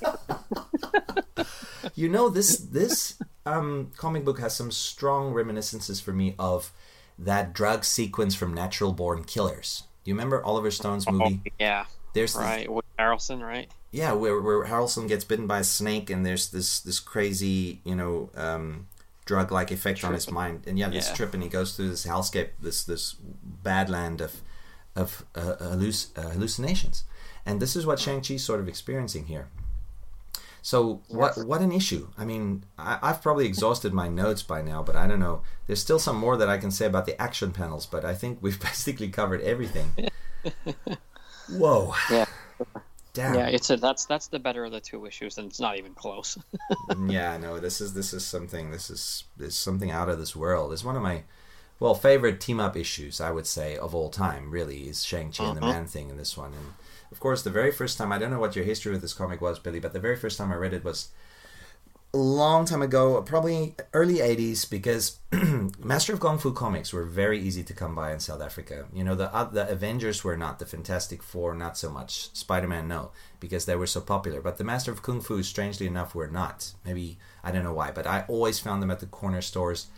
you 1.94 2.08
know 2.08 2.28
this 2.28 2.58
this 2.58 3.14
um, 3.46 3.92
comic 3.96 4.24
book 4.24 4.38
has 4.40 4.54
some 4.54 4.70
strong 4.70 5.32
reminiscences 5.32 6.00
for 6.00 6.12
me 6.12 6.34
of 6.38 6.72
that 7.18 7.54
drug 7.54 7.84
sequence 7.84 8.34
from 8.34 8.52
Natural 8.52 8.92
Born 8.92 9.24
Killers. 9.24 9.84
Do 10.04 10.10
you 10.10 10.14
remember 10.14 10.44
Oliver 10.44 10.70
Stone's 10.70 11.08
movie? 11.10 11.40
Yeah, 11.58 11.86
There's 12.12 12.36
right. 12.36 12.68
Harrelson, 12.98 13.40
right? 13.42 13.70
yeah, 13.92 14.12
where 14.12 14.40
where 14.40 14.64
Harrelson 14.64 15.08
gets 15.08 15.24
bitten 15.24 15.46
by 15.46 15.60
a 15.60 15.64
snake 15.64 16.10
and 16.10 16.24
there's 16.26 16.50
this 16.50 16.80
this 16.80 17.00
crazy 17.00 17.80
you 17.84 17.94
know 17.94 18.30
um, 18.36 18.88
drug 19.24 19.50
like 19.52 19.70
effect 19.70 20.04
on 20.04 20.12
his 20.14 20.30
mind 20.30 20.64
and 20.66 20.78
yeah 20.78 20.88
this 20.88 21.08
Yeah. 21.08 21.14
trip 21.14 21.34
and 21.34 21.42
he 21.42 21.48
goes 21.48 21.74
through 21.74 21.88
this 21.88 22.06
hellscape 22.06 22.50
this 22.60 22.84
this 22.84 23.16
bad 23.62 23.88
land 23.88 24.20
of 24.20 24.40
of 24.94 25.24
uh, 25.34 25.56
halluc- 25.60 26.16
uh, 26.18 26.30
hallucinations 26.30 27.04
and 27.46 27.60
this 27.60 27.76
is 27.76 27.86
what 27.86 27.98
Shang 27.98 28.20
Chi's 28.22 28.44
sort 28.44 28.60
of 28.60 28.68
experiencing 28.68 29.26
here. 29.26 29.48
So 30.62 31.00
what 31.08 31.38
what 31.46 31.60
an 31.62 31.70
issue! 31.70 32.08
I 32.18 32.24
mean, 32.24 32.64
I, 32.76 32.98
I've 33.00 33.22
probably 33.22 33.46
exhausted 33.46 33.92
my 33.94 34.08
notes 34.08 34.42
by 34.42 34.62
now, 34.62 34.82
but 34.82 34.96
I 34.96 35.06
don't 35.06 35.20
know. 35.20 35.42
There's 35.68 35.80
still 35.80 36.00
some 36.00 36.16
more 36.16 36.36
that 36.36 36.48
I 36.48 36.58
can 36.58 36.72
say 36.72 36.86
about 36.86 37.06
the 37.06 37.20
action 37.22 37.52
panels, 37.52 37.86
but 37.86 38.04
I 38.04 38.14
think 38.14 38.38
we've 38.42 38.60
basically 38.70 39.08
covered 39.08 39.40
everything. 39.42 39.92
Whoa! 41.48 41.94
Yeah. 42.10 42.25
Damn. 43.16 43.34
Yeah, 43.34 43.46
it's 43.46 43.70
a 43.70 43.78
that's 43.78 44.04
that's 44.04 44.26
the 44.28 44.38
better 44.38 44.66
of 44.66 44.72
the 44.72 44.80
two 44.80 45.06
issues, 45.06 45.38
and 45.38 45.48
it's 45.48 45.58
not 45.58 45.78
even 45.78 45.94
close. 45.94 46.36
yeah, 47.06 47.38
no, 47.38 47.58
this 47.58 47.80
is 47.80 47.94
this 47.94 48.12
is 48.12 48.26
something. 48.26 48.70
This 48.70 48.90
is 48.90 49.24
this 49.38 49.48
is 49.48 49.58
something 49.58 49.90
out 49.90 50.10
of 50.10 50.18
this 50.18 50.36
world. 50.36 50.70
It's 50.72 50.84
one 50.84 50.96
of 50.96 51.02
my 51.02 51.22
well 51.80 51.94
favorite 51.94 52.40
team 52.40 52.60
up 52.60 52.76
issues, 52.76 53.18
I 53.18 53.30
would 53.30 53.46
say, 53.46 53.78
of 53.78 53.94
all 53.94 54.10
time. 54.10 54.50
Really, 54.50 54.88
is 54.88 55.02
Shang 55.02 55.32
Chi 55.32 55.44
and 55.44 55.56
the 55.56 55.62
uh-huh. 55.62 55.72
Man 55.72 55.86
Thing 55.86 56.10
in 56.10 56.18
this 56.18 56.36
one, 56.36 56.52
and 56.52 56.74
of 57.10 57.18
course, 57.18 57.40
the 57.40 57.48
very 57.48 57.72
first 57.72 57.96
time 57.96 58.12
I 58.12 58.18
don't 58.18 58.30
know 58.30 58.38
what 58.38 58.54
your 58.54 58.66
history 58.66 58.92
with 58.92 59.00
this 59.00 59.14
comic 59.14 59.40
was, 59.40 59.58
Billy, 59.58 59.80
but 59.80 59.94
the 59.94 60.00
very 60.00 60.16
first 60.16 60.36
time 60.36 60.52
I 60.52 60.56
read 60.56 60.74
it 60.74 60.84
was 60.84 61.08
long 62.16 62.64
time 62.64 62.82
ago, 62.82 63.20
probably 63.22 63.74
early 63.92 64.16
80s, 64.16 64.68
because 64.68 65.18
Master 65.78 66.12
of 66.12 66.20
Kung 66.20 66.38
Fu 66.38 66.52
comics 66.52 66.92
were 66.92 67.04
very 67.04 67.38
easy 67.40 67.62
to 67.64 67.74
come 67.74 67.94
by 67.94 68.12
in 68.12 68.20
South 68.20 68.40
Africa. 68.40 68.86
You 68.92 69.04
know, 69.04 69.14
the 69.14 69.34
uh, 69.34 69.44
the 69.44 69.68
Avengers 69.68 70.24
were 70.24 70.36
not, 70.36 70.58
the 70.58 70.66
Fantastic 70.66 71.22
Four, 71.22 71.54
not 71.54 71.76
so 71.76 71.90
much. 71.90 72.34
Spider 72.34 72.68
Man, 72.68 72.88
no, 72.88 73.10
because 73.40 73.66
they 73.66 73.76
were 73.76 73.86
so 73.86 74.00
popular. 74.00 74.40
But 74.40 74.58
the 74.58 74.64
Master 74.64 74.92
of 74.92 75.02
Kung 75.02 75.20
Fu, 75.20 75.42
strangely 75.42 75.86
enough, 75.86 76.14
were 76.14 76.28
not. 76.28 76.72
Maybe, 76.84 77.18
I 77.44 77.50
don't 77.52 77.64
know 77.64 77.74
why, 77.74 77.90
but 77.90 78.06
I 78.06 78.24
always 78.28 78.58
found 78.58 78.82
them 78.82 78.90
at 78.90 79.00
the 79.00 79.06
corner 79.06 79.42
stores. 79.42 79.88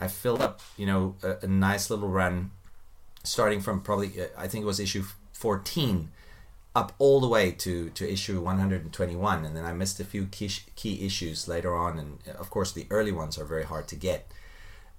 I 0.00 0.08
filled 0.08 0.42
up, 0.42 0.60
you 0.76 0.86
know, 0.86 1.16
a, 1.22 1.36
a 1.42 1.46
nice 1.46 1.90
little 1.90 2.08
run, 2.08 2.50
starting 3.22 3.60
from 3.60 3.80
probably, 3.80 4.20
uh, 4.20 4.26
I 4.36 4.48
think 4.48 4.62
it 4.62 4.66
was 4.66 4.80
issue 4.80 5.04
14 5.32 6.10
up 6.74 6.92
all 6.98 7.20
the 7.20 7.28
way 7.28 7.52
to, 7.52 7.88
to 7.90 8.10
issue 8.12 8.40
121 8.40 9.44
and 9.44 9.56
then 9.56 9.64
i 9.64 9.72
missed 9.72 10.00
a 10.00 10.04
few 10.04 10.26
key, 10.26 10.50
key 10.74 11.06
issues 11.06 11.46
later 11.48 11.74
on 11.74 11.98
and 11.98 12.18
of 12.36 12.50
course 12.50 12.72
the 12.72 12.86
early 12.90 13.12
ones 13.12 13.38
are 13.38 13.44
very 13.44 13.64
hard 13.64 13.86
to 13.88 13.94
get 13.96 14.26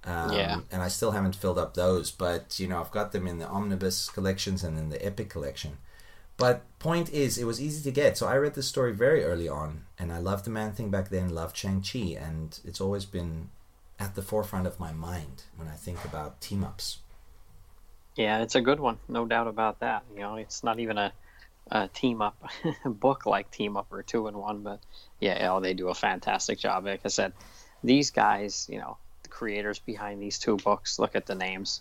um, 0.04 0.32
Yeah. 0.32 0.60
and 0.72 0.82
i 0.82 0.88
still 0.88 1.10
haven't 1.10 1.36
filled 1.36 1.58
up 1.58 1.74
those 1.74 2.10
but 2.10 2.58
you 2.58 2.66
know 2.66 2.80
i've 2.80 2.90
got 2.90 3.12
them 3.12 3.26
in 3.26 3.38
the 3.38 3.46
omnibus 3.48 4.08
collections 4.08 4.64
and 4.64 4.78
in 4.78 4.88
the 4.88 5.04
epic 5.04 5.28
collection 5.28 5.78
but 6.38 6.62
point 6.78 7.10
is 7.12 7.38
it 7.38 7.44
was 7.44 7.60
easy 7.60 7.82
to 7.82 7.90
get 7.90 8.16
so 8.16 8.26
i 8.26 8.36
read 8.36 8.54
this 8.54 8.68
story 8.68 8.92
very 8.94 9.22
early 9.24 9.48
on 9.48 9.84
and 9.98 10.12
i 10.12 10.18
loved 10.18 10.44
the 10.44 10.50
man 10.50 10.72
thing 10.72 10.90
back 10.90 11.08
then 11.10 11.28
loved 11.28 11.56
shang-chi 11.56 12.16
and 12.18 12.60
it's 12.64 12.80
always 12.80 13.04
been 13.04 13.50
at 13.98 14.14
the 14.14 14.22
forefront 14.22 14.66
of 14.66 14.78
my 14.80 14.92
mind 14.92 15.44
when 15.56 15.68
i 15.68 15.74
think 15.74 16.02
about 16.04 16.40
team 16.40 16.64
ups 16.64 16.98
yeah, 18.16 18.40
it's 18.40 18.54
a 18.54 18.62
good 18.62 18.80
one, 18.80 18.96
no 19.08 19.26
doubt 19.26 19.46
about 19.46 19.80
that. 19.80 20.02
You 20.14 20.20
know, 20.20 20.36
it's 20.36 20.64
not 20.64 20.78
even 20.78 20.96
a, 20.96 21.12
a 21.70 21.88
team 21.88 22.22
up 22.22 22.36
book 22.84 23.26
like 23.26 23.50
Team 23.50 23.76
Up 23.76 23.92
or 23.92 24.02
Two 24.02 24.28
in 24.28 24.36
One, 24.36 24.62
but 24.62 24.80
yeah, 25.20 25.52
oh, 25.52 25.60
they 25.60 25.74
do 25.74 25.88
a 25.88 25.94
fantastic 25.94 26.58
job. 26.58 26.84
Like 26.84 27.00
I 27.04 27.08
said, 27.08 27.32
these 27.82 28.10
guys, 28.10 28.66
you 28.70 28.78
know, 28.78 28.96
the 29.22 29.28
creators 29.28 29.78
behind 29.78 30.20
these 30.20 30.38
two 30.38 30.56
books. 30.56 30.98
Look 30.98 31.16
at 31.16 31.26
the 31.26 31.34
names, 31.34 31.80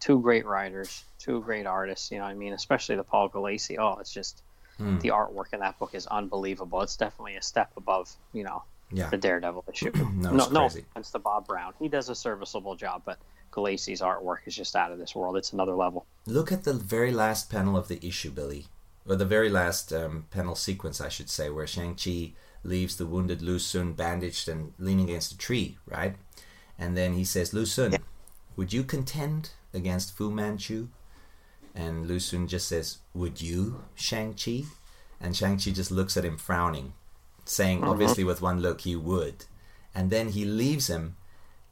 two 0.00 0.20
great 0.20 0.46
writers, 0.46 1.04
two 1.18 1.40
great 1.40 1.66
artists. 1.66 2.10
You 2.10 2.18
know, 2.18 2.24
what 2.24 2.30
I 2.30 2.34
mean, 2.34 2.52
especially 2.52 2.96
the 2.96 3.04
Paul 3.04 3.28
Gulacy. 3.28 3.78
Oh, 3.78 3.98
it's 4.00 4.12
just 4.12 4.42
hmm. 4.76 4.98
the 4.98 5.10
artwork 5.10 5.52
in 5.52 5.60
that 5.60 5.78
book 5.78 5.94
is 5.94 6.06
unbelievable. 6.06 6.82
It's 6.82 6.96
definitely 6.96 7.36
a 7.36 7.42
step 7.42 7.70
above, 7.76 8.10
you 8.32 8.44
know, 8.44 8.62
yeah 8.90 9.08
the 9.08 9.16
Daredevil 9.16 9.64
issue. 9.72 9.92
No, 10.22 10.30
no, 10.30 10.44
it's 10.44 10.52
no 10.52 10.66
offense 10.66 11.10
to 11.12 11.18
Bob 11.18 11.46
Brown. 11.46 11.74
He 11.78 11.88
does 11.88 12.08
a 12.08 12.14
serviceable 12.14 12.76
job, 12.76 13.02
but 13.04 13.18
Gulacy's 13.50 14.00
artwork 14.00 14.38
is 14.46 14.54
just 14.54 14.76
out 14.76 14.92
of 14.92 14.98
this 14.98 15.16
world. 15.16 15.36
It's 15.36 15.52
another 15.52 15.74
level. 15.74 16.06
Look 16.26 16.52
at 16.52 16.64
the 16.64 16.72
very 16.72 17.10
last 17.10 17.50
panel 17.50 17.76
of 17.76 17.88
the 17.88 18.04
issue, 18.06 18.30
Billy. 18.30 18.66
Or 19.06 19.16
the 19.16 19.24
very 19.24 19.50
last 19.50 19.92
um, 19.92 20.26
panel 20.30 20.54
sequence, 20.54 21.00
I 21.00 21.08
should 21.08 21.28
say, 21.28 21.50
where 21.50 21.66
Shang-Chi 21.66 22.32
leaves 22.62 22.96
the 22.96 23.06
wounded 23.06 23.42
Lu 23.42 23.58
Sun 23.58 23.94
bandaged 23.94 24.48
and 24.48 24.72
leaning 24.78 25.08
against 25.08 25.32
a 25.32 25.38
tree, 25.38 25.78
right? 25.86 26.14
And 26.78 26.96
then 26.96 27.14
he 27.14 27.24
says, 27.24 27.52
Lu 27.52 27.66
Sun, 27.66 27.96
would 28.56 28.72
you 28.72 28.84
contend 28.84 29.50
against 29.74 30.16
Fu 30.16 30.30
Manchu? 30.30 30.88
And 31.74 32.06
Lu 32.06 32.20
Sun 32.20 32.46
just 32.48 32.68
says, 32.68 32.98
Would 33.14 33.40
you, 33.40 33.82
Shang-Chi? 33.94 34.64
And 35.20 35.36
Shang-Chi 35.36 35.70
just 35.70 35.90
looks 35.90 36.16
at 36.16 36.24
him 36.24 36.36
frowning, 36.36 36.92
saying, 37.44 37.84
obviously 37.84 38.24
with 38.24 38.42
one 38.42 38.60
look, 38.60 38.82
he 38.82 38.96
would. 38.96 39.44
And 39.94 40.10
then 40.10 40.30
he 40.30 40.44
leaves 40.44 40.88
him, 40.88 41.16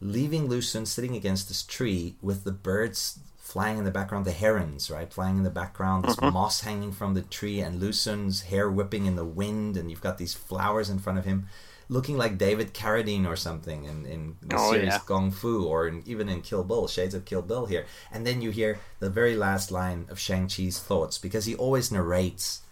leaving 0.00 0.46
Lu 0.46 0.60
Sun 0.60 0.86
sitting 0.86 1.16
against 1.16 1.48
this 1.48 1.62
tree 1.62 2.16
with 2.22 2.44
the 2.44 2.52
birds 2.52 3.18
flying 3.50 3.78
in 3.78 3.84
the 3.84 3.90
background, 3.90 4.24
the 4.24 4.30
herons, 4.44 4.90
right, 4.90 5.12
flying 5.12 5.36
in 5.38 5.42
the 5.42 5.50
background, 5.50 6.04
this 6.04 6.20
moss 6.20 6.60
hanging 6.60 6.92
from 6.92 7.14
the 7.14 7.22
tree, 7.22 7.58
and 7.60 7.80
Lu 7.80 7.92
Sun's 7.92 8.42
hair 8.42 8.70
whipping 8.70 9.06
in 9.06 9.16
the 9.16 9.24
wind, 9.24 9.76
and 9.76 9.90
you've 9.90 10.00
got 10.08 10.18
these 10.18 10.34
flowers 10.34 10.88
in 10.88 11.00
front 11.00 11.18
of 11.18 11.24
him, 11.24 11.48
looking 11.88 12.16
like 12.16 12.38
David 12.38 12.72
Carradine 12.72 13.26
or 13.26 13.34
something 13.34 13.84
in, 13.84 14.06
in 14.06 14.36
the 14.40 14.54
Oh, 14.56 14.70
series 14.70 14.86
yeah. 14.86 15.00
Gong 15.04 15.32
Fu, 15.32 15.66
or 15.66 15.88
in, 15.88 16.04
even 16.06 16.28
in 16.28 16.42
Kill 16.42 16.62
Bill, 16.62 16.86
Shades 16.86 17.12
of 17.12 17.24
Kill 17.24 17.42
Bill 17.42 17.66
here. 17.66 17.86
And 18.12 18.24
then 18.24 18.40
you 18.40 18.50
hear 18.52 18.78
the 19.00 19.10
very 19.10 19.34
last 19.34 19.72
line 19.72 20.06
of 20.08 20.20
Shang-Chi's 20.20 20.78
thoughts, 20.78 21.18
because 21.18 21.46
he 21.46 21.56
always 21.56 21.90
narrates 21.90 22.62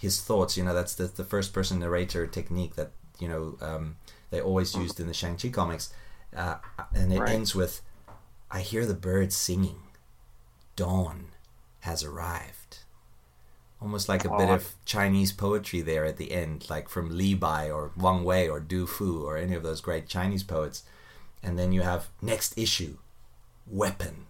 his 0.00 0.22
thoughts. 0.22 0.56
You 0.56 0.64
know, 0.64 0.72
that's 0.72 0.94
the, 0.94 1.08
the 1.08 1.24
first 1.24 1.52
person 1.52 1.80
narrator 1.80 2.26
technique 2.26 2.76
that, 2.76 2.92
you 3.18 3.28
know, 3.28 3.58
um, 3.60 3.96
they 4.30 4.40
always 4.40 4.74
used 4.74 4.98
in 4.98 5.08
the 5.08 5.12
Shang-Chi 5.12 5.50
comics. 5.50 5.92
Uh, 6.34 6.56
and 6.94 7.12
it 7.12 7.20
Right. 7.20 7.34
ends 7.34 7.54
with, 7.54 7.82
I 8.50 8.60
hear 8.62 8.86
the 8.86 8.94
birds 8.94 9.36
singing. 9.36 9.81
Dawn 10.76 11.26
has 11.80 12.02
arrived. 12.04 12.78
Almost 13.80 14.08
like 14.08 14.24
a 14.24 14.28
bit 14.36 14.48
Oh. 14.48 14.54
of 14.54 14.74
Chinese 14.84 15.32
poetry 15.32 15.80
there 15.80 16.04
at 16.04 16.16
the 16.16 16.30
end, 16.32 16.70
like 16.70 16.88
from 16.88 17.16
Li 17.16 17.34
Bai 17.34 17.68
or 17.70 17.90
Wang 17.96 18.22
Wei 18.22 18.48
or 18.48 18.60
Du 18.60 18.86
Fu 18.86 19.24
or 19.24 19.36
any 19.36 19.54
of 19.54 19.64
those 19.64 19.80
great 19.80 20.06
Chinese 20.06 20.44
poets. 20.44 20.84
And 21.42 21.58
then 21.58 21.72
you 21.72 21.82
have 21.82 22.08
next 22.20 22.56
issue, 22.56 22.98
Weapon 23.66 24.26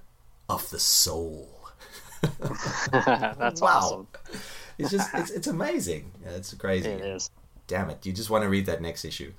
of 0.49 0.71
the 0.71 0.79
Soul. 0.79 1.51
That's 2.41 3.61
Wow. 3.61 3.69
awesome. 3.69 4.07
It's 4.79 4.91
just, 4.91 5.13
it's, 5.15 5.31
it's 5.31 5.47
amazing. 5.47 6.13
Yeah, 6.25 6.31
It's 6.31 6.55
crazy. 6.55 6.89
It 6.89 7.03
is. 7.03 7.31
Damn 7.67 7.91
it. 7.91 8.05
You 8.07 8.13
just 8.13 8.31
want 8.31 8.43
to 8.43 8.49
read 8.49 8.67
that 8.67 8.81
next 8.81 9.05
issue. 9.05 9.33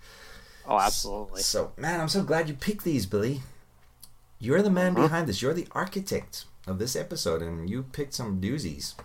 Oh, 0.68 0.80
absolutely. 0.80 1.42
So, 1.42 1.74
man, 1.76 2.00
I'm 2.00 2.08
so 2.08 2.24
glad 2.24 2.48
you 2.48 2.54
picked 2.54 2.84
these, 2.84 3.06
Billy. 3.08 3.42
You're 4.40 4.62
the 4.62 4.70
man 4.70 4.94
mm-hmm. 4.94 5.04
behind 5.04 5.28
this. 5.28 5.42
You're 5.42 5.54
the 5.54 5.68
architect 5.72 6.46
of 6.68 6.80
this 6.80 6.96
episode, 6.96 7.42
and 7.42 7.70
you 7.70 7.84
picked 7.84 8.14
some 8.14 8.40
doozies. 8.40 8.96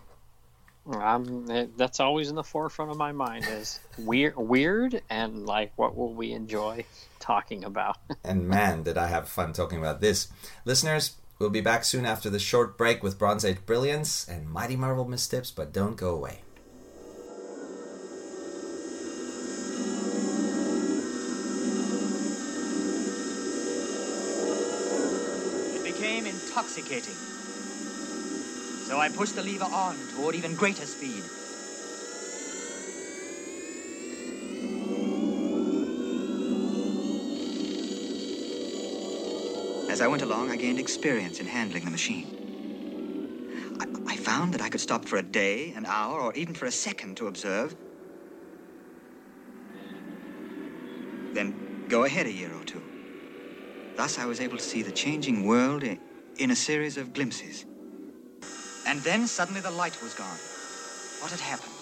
Um, 0.86 1.50
it, 1.50 1.76
that's 1.76 2.00
always 2.00 2.30
in 2.30 2.34
the 2.34 2.44
forefront 2.44 2.90
of 2.90 2.96
my 2.96 3.12
mind 3.12 3.46
is 3.46 3.78
weird, 3.98 4.36
weird, 4.36 5.02
and 5.10 5.44
like 5.44 5.72
what 5.76 5.94
will 5.94 6.14
we 6.14 6.32
enjoy 6.32 6.84
talking 7.18 7.64
about? 7.64 7.98
And 8.24 8.48
man, 8.48 8.82
did 8.82 8.96
I 8.98 9.06
have 9.08 9.28
fun 9.28 9.52
talking 9.52 9.78
about 9.78 10.00
this. 10.00 10.28
Listeners, 10.64 11.16
we'll 11.38 11.50
be 11.50 11.60
back 11.60 11.84
soon 11.84 12.06
after 12.06 12.30
the 12.30 12.38
short 12.38 12.78
break 12.78 13.02
with 13.02 13.18
Bronze 13.18 13.44
Age 13.44 13.58
Brilliance 13.66 14.26
and 14.28 14.48
Mighty 14.48 14.76
Marvel 14.76 15.06
Missteps, 15.06 15.50
but 15.50 15.72
don't 15.72 15.96
go 15.96 16.14
away. 16.14 16.40
It 25.74 25.84
became 25.84 26.26
intoxicating. 26.26 27.14
So 28.88 28.98
I 28.98 29.10
pushed 29.10 29.36
the 29.36 29.42
lever 29.42 29.66
on 29.66 29.98
toward 30.16 30.34
even 30.34 30.54
greater 30.54 30.86
speed. 30.86 31.22
As 39.90 40.00
I 40.00 40.06
went 40.06 40.22
along, 40.22 40.50
I 40.50 40.56
gained 40.56 40.78
experience 40.78 41.38
in 41.38 41.44
handling 41.44 41.84
the 41.84 41.90
machine. 41.90 42.30
I, 43.78 43.84
I 44.06 44.16
found 44.16 44.54
that 44.54 44.62
I 44.62 44.70
could 44.70 44.80
stop 44.80 45.04
for 45.04 45.18
a 45.18 45.22
day, 45.22 45.74
an 45.76 45.84
hour, 45.84 46.18
or 46.18 46.32
even 46.32 46.54
for 46.54 46.64
a 46.64 46.72
second 46.72 47.18
to 47.18 47.26
observe. 47.26 47.76
Then 51.34 51.84
go 51.88 52.04
ahead 52.04 52.24
a 52.24 52.32
year 52.32 52.54
or 52.54 52.64
two. 52.64 52.82
Thus, 53.96 54.18
I 54.18 54.24
was 54.24 54.40
able 54.40 54.56
to 54.56 54.64
see 54.64 54.80
the 54.80 54.92
changing 54.92 55.46
world 55.46 55.82
in, 55.82 55.98
in 56.38 56.50
a 56.50 56.56
series 56.56 56.96
of 56.96 57.12
glimpses. 57.12 57.66
And 58.88 59.00
then 59.00 59.26
suddenly 59.26 59.60
the 59.60 59.70
light 59.70 60.02
was 60.02 60.14
gone. 60.14 60.38
What 61.20 61.30
had 61.30 61.40
happened? 61.40 61.74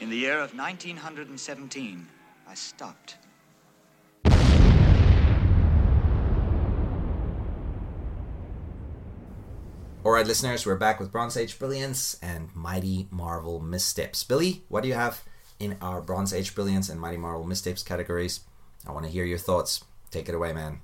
In 0.00 0.08
the 0.08 0.16
year 0.16 0.34
of 0.34 0.56
1917, 0.56 2.06
I 2.46 2.54
stopped. 2.54 3.16
All 10.04 10.12
right, 10.12 10.24
listeners, 10.24 10.64
we're 10.64 10.76
back 10.76 11.00
with 11.00 11.10
Bronze 11.10 11.36
Age 11.36 11.58
Brilliance 11.58 12.16
and 12.22 12.54
Mighty 12.54 13.08
Marvel 13.10 13.58
Missteps. 13.58 14.22
Billy, 14.22 14.62
what 14.68 14.82
do 14.82 14.88
you 14.88 14.94
have 14.94 15.24
in 15.58 15.78
our 15.82 16.00
Bronze 16.00 16.32
Age 16.32 16.54
Brilliance 16.54 16.88
and 16.88 17.00
Mighty 17.00 17.16
Marvel 17.16 17.44
Missteps 17.44 17.82
categories? 17.82 18.38
I 18.86 18.92
want 18.92 19.04
to 19.04 19.10
hear 19.10 19.24
your 19.24 19.38
thoughts. 19.38 19.84
Take 20.12 20.28
it 20.28 20.34
away, 20.36 20.52
man. 20.52 20.80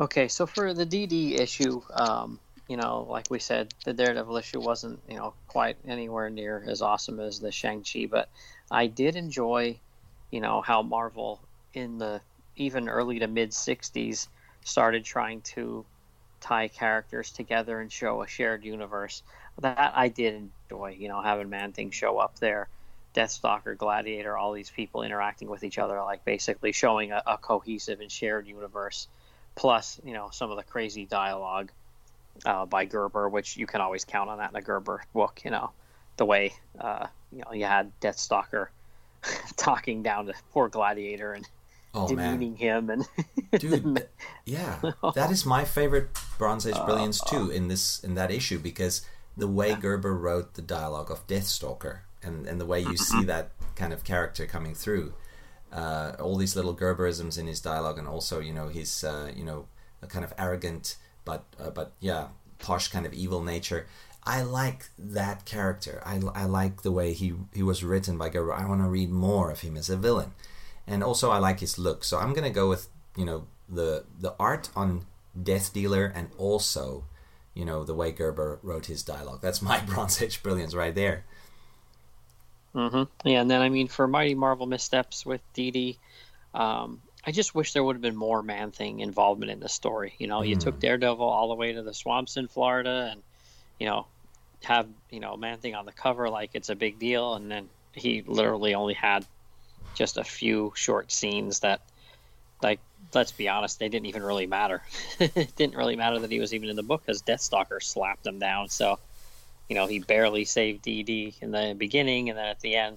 Okay, 0.00 0.26
so 0.26 0.46
for 0.46 0.74
the 0.74 0.84
DD 0.84 1.38
issue, 1.38 1.80
um, 1.94 2.40
you 2.68 2.76
know, 2.76 3.06
like 3.08 3.30
we 3.30 3.38
said, 3.38 3.72
the 3.84 3.94
Daredevil 3.94 4.36
issue 4.36 4.60
wasn't, 4.60 5.00
you 5.08 5.16
know, 5.16 5.34
quite 5.48 5.76
anywhere 5.86 6.30
near 6.30 6.62
as 6.66 6.82
awesome 6.82 7.18
as 7.18 7.40
the 7.40 7.50
Shang-Chi, 7.50 8.06
but 8.10 8.28
I 8.70 8.86
did 8.86 9.16
enjoy 9.16 9.78
you 10.30 10.40
know 10.40 10.60
how 10.60 10.82
Marvel 10.82 11.40
in 11.74 11.98
the 11.98 12.20
even 12.56 12.88
early 12.88 13.18
to 13.20 13.26
mid 13.26 13.50
'60s 13.50 14.28
started 14.64 15.04
trying 15.04 15.40
to 15.42 15.84
tie 16.40 16.68
characters 16.68 17.30
together 17.30 17.80
and 17.80 17.90
show 17.90 18.22
a 18.22 18.26
shared 18.26 18.64
universe. 18.64 19.22
That 19.60 19.92
I 19.96 20.08
did 20.08 20.34
enjoy, 20.34 20.96
you 20.98 21.08
know, 21.08 21.20
having 21.20 21.48
Man 21.48 21.72
Thing 21.72 21.90
show 21.90 22.18
up 22.18 22.38
there, 22.38 22.68
Deathstalker, 23.14 23.76
Gladiator, 23.76 24.36
all 24.36 24.52
these 24.52 24.70
people 24.70 25.02
interacting 25.02 25.48
with 25.48 25.64
each 25.64 25.78
other, 25.78 26.00
like 26.02 26.24
basically 26.24 26.72
showing 26.72 27.10
a, 27.10 27.22
a 27.26 27.38
cohesive 27.38 28.00
and 28.00 28.12
shared 28.12 28.46
universe. 28.46 29.08
Plus, 29.56 30.00
you 30.04 30.12
know, 30.12 30.28
some 30.30 30.50
of 30.52 30.56
the 30.56 30.62
crazy 30.62 31.06
dialogue 31.06 31.72
uh, 32.44 32.66
by 32.66 32.84
Gerber, 32.84 33.28
which 33.28 33.56
you 33.56 33.66
can 33.66 33.80
always 33.80 34.04
count 34.04 34.30
on 34.30 34.38
that 34.38 34.50
in 34.50 34.56
a 34.56 34.62
Gerber 34.62 35.02
book. 35.12 35.42
You 35.44 35.50
know, 35.50 35.70
the 36.16 36.24
way 36.24 36.54
uh, 36.80 37.06
you 37.32 37.42
know 37.44 37.52
you 37.52 37.64
had 37.64 37.92
Deathstalker 38.00 38.68
talking 39.56 40.02
down 40.02 40.26
to 40.26 40.34
poor 40.52 40.68
Gladiator 40.68 41.32
and 41.32 41.48
Oh 41.94 42.06
demeaning 42.06 42.56
him, 42.56 42.90
and 42.90 43.08
dude, 43.58 44.06
yeah, 44.44 44.78
that 45.14 45.30
is 45.30 45.46
my 45.46 45.64
favorite 45.64 46.10
Bronze 46.36 46.66
Uh, 46.66 46.70
Age 46.70 46.84
brilliance 46.84 47.20
too 47.20 47.50
in 47.50 47.68
this 47.68 48.00
in 48.04 48.14
that 48.14 48.30
issue 48.30 48.58
because 48.58 49.06
the 49.36 49.48
way 49.48 49.74
Gerber 49.74 50.14
wrote 50.14 50.54
the 50.54 50.62
dialogue 50.62 51.10
of 51.10 51.26
Deathstalker 51.26 52.00
and 52.22 52.46
and 52.46 52.60
the 52.60 52.66
way 52.66 52.80
you 52.80 52.96
see 52.98 53.24
that 53.32 53.52
kind 53.74 53.94
of 53.94 54.04
character 54.04 54.44
coming 54.44 54.74
through, 54.74 55.14
uh, 55.72 56.12
all 56.20 56.36
these 56.36 56.54
little 56.54 56.76
Gerberisms 56.76 57.38
in 57.38 57.46
his 57.46 57.60
dialogue 57.60 57.98
and 57.98 58.06
also 58.06 58.38
you 58.38 58.52
know 58.52 58.68
his 58.68 59.02
uh, 59.02 59.32
you 59.34 59.44
know 59.44 59.66
a 60.02 60.06
kind 60.06 60.26
of 60.26 60.34
arrogant 60.36 60.96
but 61.28 61.42
uh, 61.62 61.70
but 61.78 61.88
yeah 62.00 62.28
posh 62.58 62.88
kind 62.88 63.06
of 63.06 63.12
evil 63.12 63.42
nature. 63.42 63.86
I 64.24 64.42
like 64.42 64.80
that 64.98 65.44
character. 65.46 66.02
I, 66.04 66.20
I 66.34 66.44
like 66.44 66.82
the 66.82 66.92
way 66.92 67.08
he 67.12 67.28
he 67.58 67.62
was 67.62 67.84
written 67.90 68.18
by 68.18 68.28
Gerber. 68.28 68.52
I 68.52 68.66
want 68.70 68.82
to 68.82 68.88
read 68.88 69.10
more 69.10 69.50
of 69.50 69.60
him 69.60 69.76
as 69.76 69.88
a 69.90 69.96
villain 69.96 70.32
and 70.86 71.04
also 71.04 71.30
I 71.30 71.38
like 71.38 71.60
his 71.60 71.78
look. 71.78 72.04
So 72.04 72.18
I'm 72.18 72.32
gonna 72.32 72.50
go 72.50 72.68
with 72.68 72.88
you 73.16 73.24
know 73.24 73.46
the 73.68 74.04
the 74.18 74.34
art 74.38 74.70
on 74.74 75.06
Death 75.40 75.72
Dealer 75.72 76.06
and 76.06 76.28
also 76.38 77.04
you 77.54 77.64
know 77.64 77.84
the 77.84 77.94
way 77.94 78.10
Gerber 78.12 78.58
wrote 78.62 78.86
his 78.86 79.02
dialogue. 79.02 79.40
That's 79.42 79.62
my 79.62 79.80
Bronze 79.86 80.20
Age 80.22 80.42
brilliance 80.42 80.74
right 80.74 80.94
there. 80.94 81.24
hmm 82.74 83.04
Yeah, 83.24 83.40
and 83.40 83.50
then 83.50 83.60
I 83.62 83.68
mean, 83.68 83.88
for 83.88 84.06
Mighty 84.06 84.34
Marvel 84.34 84.66
missteps 84.66 85.24
with 85.26 85.40
Dee 85.52 85.70
Dee, 85.70 85.98
um, 86.54 87.02
I 87.28 87.30
just 87.30 87.54
wish 87.54 87.74
there 87.74 87.84
would 87.84 87.94
have 87.94 88.00
been 88.00 88.16
more 88.16 88.42
Man 88.42 88.70
Thing 88.70 89.00
involvement 89.00 89.52
in 89.52 89.60
the 89.60 89.68
story. 89.68 90.14
You 90.16 90.28
know, 90.28 90.40
you 90.40 90.56
took 90.56 90.76
hmm. 90.76 90.80
Daredevil 90.80 91.28
all 91.28 91.48
the 91.48 91.56
way 91.56 91.74
to 91.74 91.82
the 91.82 91.92
swamps 91.92 92.38
in 92.38 92.48
Florida, 92.48 93.10
and 93.12 93.22
you 93.78 93.86
know, 93.86 94.06
have 94.64 94.88
you 95.10 95.20
know 95.20 95.36
Man 95.36 95.58
Thing 95.58 95.74
on 95.74 95.84
the 95.84 95.92
cover 95.92 96.30
like 96.30 96.52
it's 96.54 96.70
a 96.70 96.74
big 96.74 96.98
deal, 96.98 97.34
and 97.34 97.50
then 97.50 97.68
he 97.92 98.24
literally 98.26 98.74
only 98.74 98.94
had 98.94 99.26
just 99.94 100.16
a 100.16 100.24
few 100.24 100.72
short 100.74 101.12
scenes 101.12 101.60
that, 101.60 101.82
like, 102.62 102.80
let's 103.12 103.32
be 103.32 103.46
honest, 103.46 103.78
they 103.78 103.90
didn't 103.90 104.06
even 104.06 104.22
really 104.22 104.46
matter. 104.46 104.82
it 105.20 105.54
didn't 105.54 105.76
really 105.76 105.96
matter 105.96 106.18
that 106.20 106.30
he 106.30 106.40
was 106.40 106.54
even 106.54 106.70
in 106.70 106.76
the 106.76 106.82
book 106.82 107.02
because 107.04 107.20
Deathstalker 107.20 107.82
slapped 107.82 108.26
him 108.26 108.38
down. 108.38 108.70
So 108.70 108.98
you 109.68 109.76
know, 109.76 109.86
he 109.86 109.98
barely 109.98 110.46
saved 110.46 110.82
DD 110.82 111.34
in 111.42 111.50
the 111.50 111.74
beginning, 111.76 112.30
and 112.30 112.38
then 112.38 112.46
at 112.46 112.60
the 112.60 112.74
end, 112.74 112.96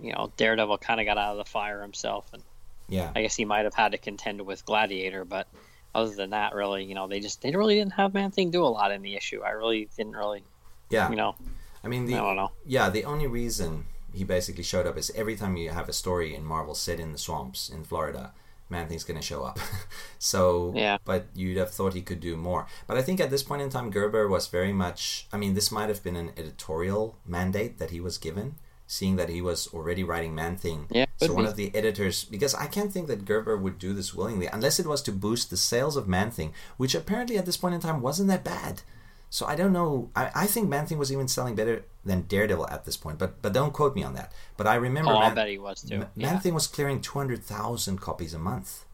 you 0.00 0.12
know, 0.12 0.32
Daredevil 0.38 0.78
kind 0.78 1.00
of 1.00 1.04
got 1.04 1.18
out 1.18 1.32
of 1.32 1.36
the 1.36 1.44
fire 1.44 1.82
himself, 1.82 2.32
and 2.32 2.42
Yeah, 2.88 3.10
I 3.14 3.22
guess 3.22 3.36
he 3.36 3.44
might 3.44 3.64
have 3.64 3.74
had 3.74 3.92
to 3.92 3.98
contend 3.98 4.40
with 4.42 4.64
Gladiator, 4.64 5.24
but 5.24 5.48
other 5.94 6.14
than 6.14 6.30
that, 6.30 6.54
really, 6.54 6.84
you 6.84 6.94
know, 6.94 7.06
they 7.08 7.20
just 7.20 7.42
they 7.42 7.50
really 7.54 7.74
didn't 7.74 7.94
have 7.94 8.14
Man 8.14 8.30
Thing 8.30 8.50
do 8.50 8.62
a 8.64 8.66
lot 8.66 8.92
in 8.92 9.02
the 9.02 9.16
issue. 9.16 9.42
I 9.42 9.50
really 9.50 9.88
didn't 9.96 10.14
really, 10.16 10.44
yeah. 10.90 11.08
you 11.10 11.16
know, 11.16 11.34
I 11.82 11.88
mean, 11.88 12.06
the, 12.06 12.14
I 12.14 12.18
don't 12.18 12.36
know. 12.36 12.52
yeah, 12.64 12.90
the 12.90 13.04
only 13.04 13.26
reason 13.26 13.86
he 14.12 14.24
basically 14.24 14.62
showed 14.62 14.86
up 14.86 14.96
is 14.96 15.10
every 15.14 15.36
time 15.36 15.56
you 15.56 15.70
have 15.70 15.88
a 15.88 15.92
story 15.92 16.34
in 16.34 16.44
Marvel 16.44 16.74
set 16.74 17.00
in 17.00 17.12
the 17.12 17.18
swamps 17.18 17.68
in 17.68 17.84
Florida, 17.84 18.32
Man 18.68 18.88
Thing's 18.88 19.04
gonna 19.04 19.22
show 19.22 19.42
up. 19.42 19.58
so, 20.18 20.72
Yeah. 20.74 20.98
but 21.04 21.26
you'd 21.34 21.56
have 21.56 21.70
thought 21.70 21.94
he 21.94 22.02
could 22.02 22.20
do 22.20 22.36
more. 22.36 22.66
But 22.86 22.96
I 22.98 23.02
think 23.02 23.20
at 23.20 23.30
this 23.30 23.42
point 23.42 23.62
in 23.62 23.70
time, 23.70 23.90
Gerber 23.90 24.28
was 24.28 24.46
very 24.48 24.72
much. 24.72 25.26
I 25.32 25.36
mean, 25.36 25.54
this 25.54 25.70
might 25.72 25.88
have 25.88 26.02
been 26.02 26.16
an 26.16 26.32
editorial 26.36 27.16
mandate 27.26 27.78
that 27.78 27.90
he 27.90 28.00
was 28.00 28.18
given, 28.18 28.56
seeing 28.86 29.16
that 29.16 29.28
he 29.28 29.40
was 29.40 29.68
already 29.72 30.04
writing 30.04 30.34
Man 30.34 30.56
Thing. 30.56 30.86
Yeah, 30.90 31.05
So 31.18 31.32
one 31.32 31.44
be. 31.44 31.50
of 31.50 31.56
the 31.56 31.74
editors, 31.74 32.24
because 32.24 32.54
I 32.54 32.66
can't 32.66 32.92
think 32.92 33.06
that 33.06 33.24
Gerber 33.24 33.56
would 33.56 33.78
do 33.78 33.94
this 33.94 34.14
willingly, 34.14 34.48
unless 34.48 34.78
it 34.78 34.86
was 34.86 35.02
to 35.02 35.12
boost 35.12 35.48
the 35.48 35.56
sales 35.56 35.96
of 35.96 36.06
Man 36.06 36.30
Thing, 36.30 36.52
which 36.76 36.94
apparently 36.94 37.38
at 37.38 37.46
this 37.46 37.56
point 37.56 37.74
in 37.74 37.80
time 37.80 38.02
wasn't 38.02 38.28
that 38.28 38.44
bad. 38.44 38.82
So 39.30 39.46
I 39.46 39.56
don't 39.56 39.72
know. 39.72 40.10
I, 40.14 40.30
I 40.34 40.46
think 40.46 40.68
Man 40.68 40.86
Thing 40.86 40.98
was 40.98 41.10
even 41.10 41.26
selling 41.28 41.54
better 41.54 41.84
than 42.04 42.22
Daredevil 42.22 42.68
at 42.68 42.84
this 42.84 42.96
point, 42.96 43.18
but 43.18 43.42
but 43.42 43.52
don't 43.52 43.72
quote 43.72 43.96
me 43.96 44.02
on 44.02 44.14
that. 44.14 44.32
But 44.56 44.66
I 44.66 44.76
remember 44.76 45.12
oh, 45.12 45.20
Man, 45.20 45.34
bet 45.34 45.48
he 45.48 45.58
was 45.58 45.82
too. 45.82 45.98
Man 45.98 46.10
Yeah. 46.14 46.38
Thing 46.38 46.54
was 46.54 46.66
clearing 46.66 47.00
two 47.00 47.18
hundred 47.18 47.42
thousand 47.42 48.00
copies 48.00 48.34
a 48.34 48.38
month. 48.38 48.84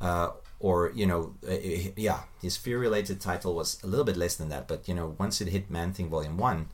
Uh, 0.00 0.30
or 0.60 0.92
you 0.94 1.06
know, 1.06 1.34
uh, 1.46 1.52
uh, 1.52 1.90
yeah, 1.96 2.20
his 2.40 2.56
fear-related 2.56 3.20
title 3.20 3.54
was 3.54 3.82
a 3.82 3.86
little 3.86 4.04
bit 4.04 4.16
less 4.16 4.36
than 4.36 4.48
that, 4.50 4.68
but 4.68 4.86
you 4.88 4.94
know, 4.94 5.14
once 5.18 5.40
it 5.40 5.48
hit 5.48 5.70
Man 5.70 5.92
Thing 5.92 6.08
Volume 6.08 6.36
One, 6.36 6.68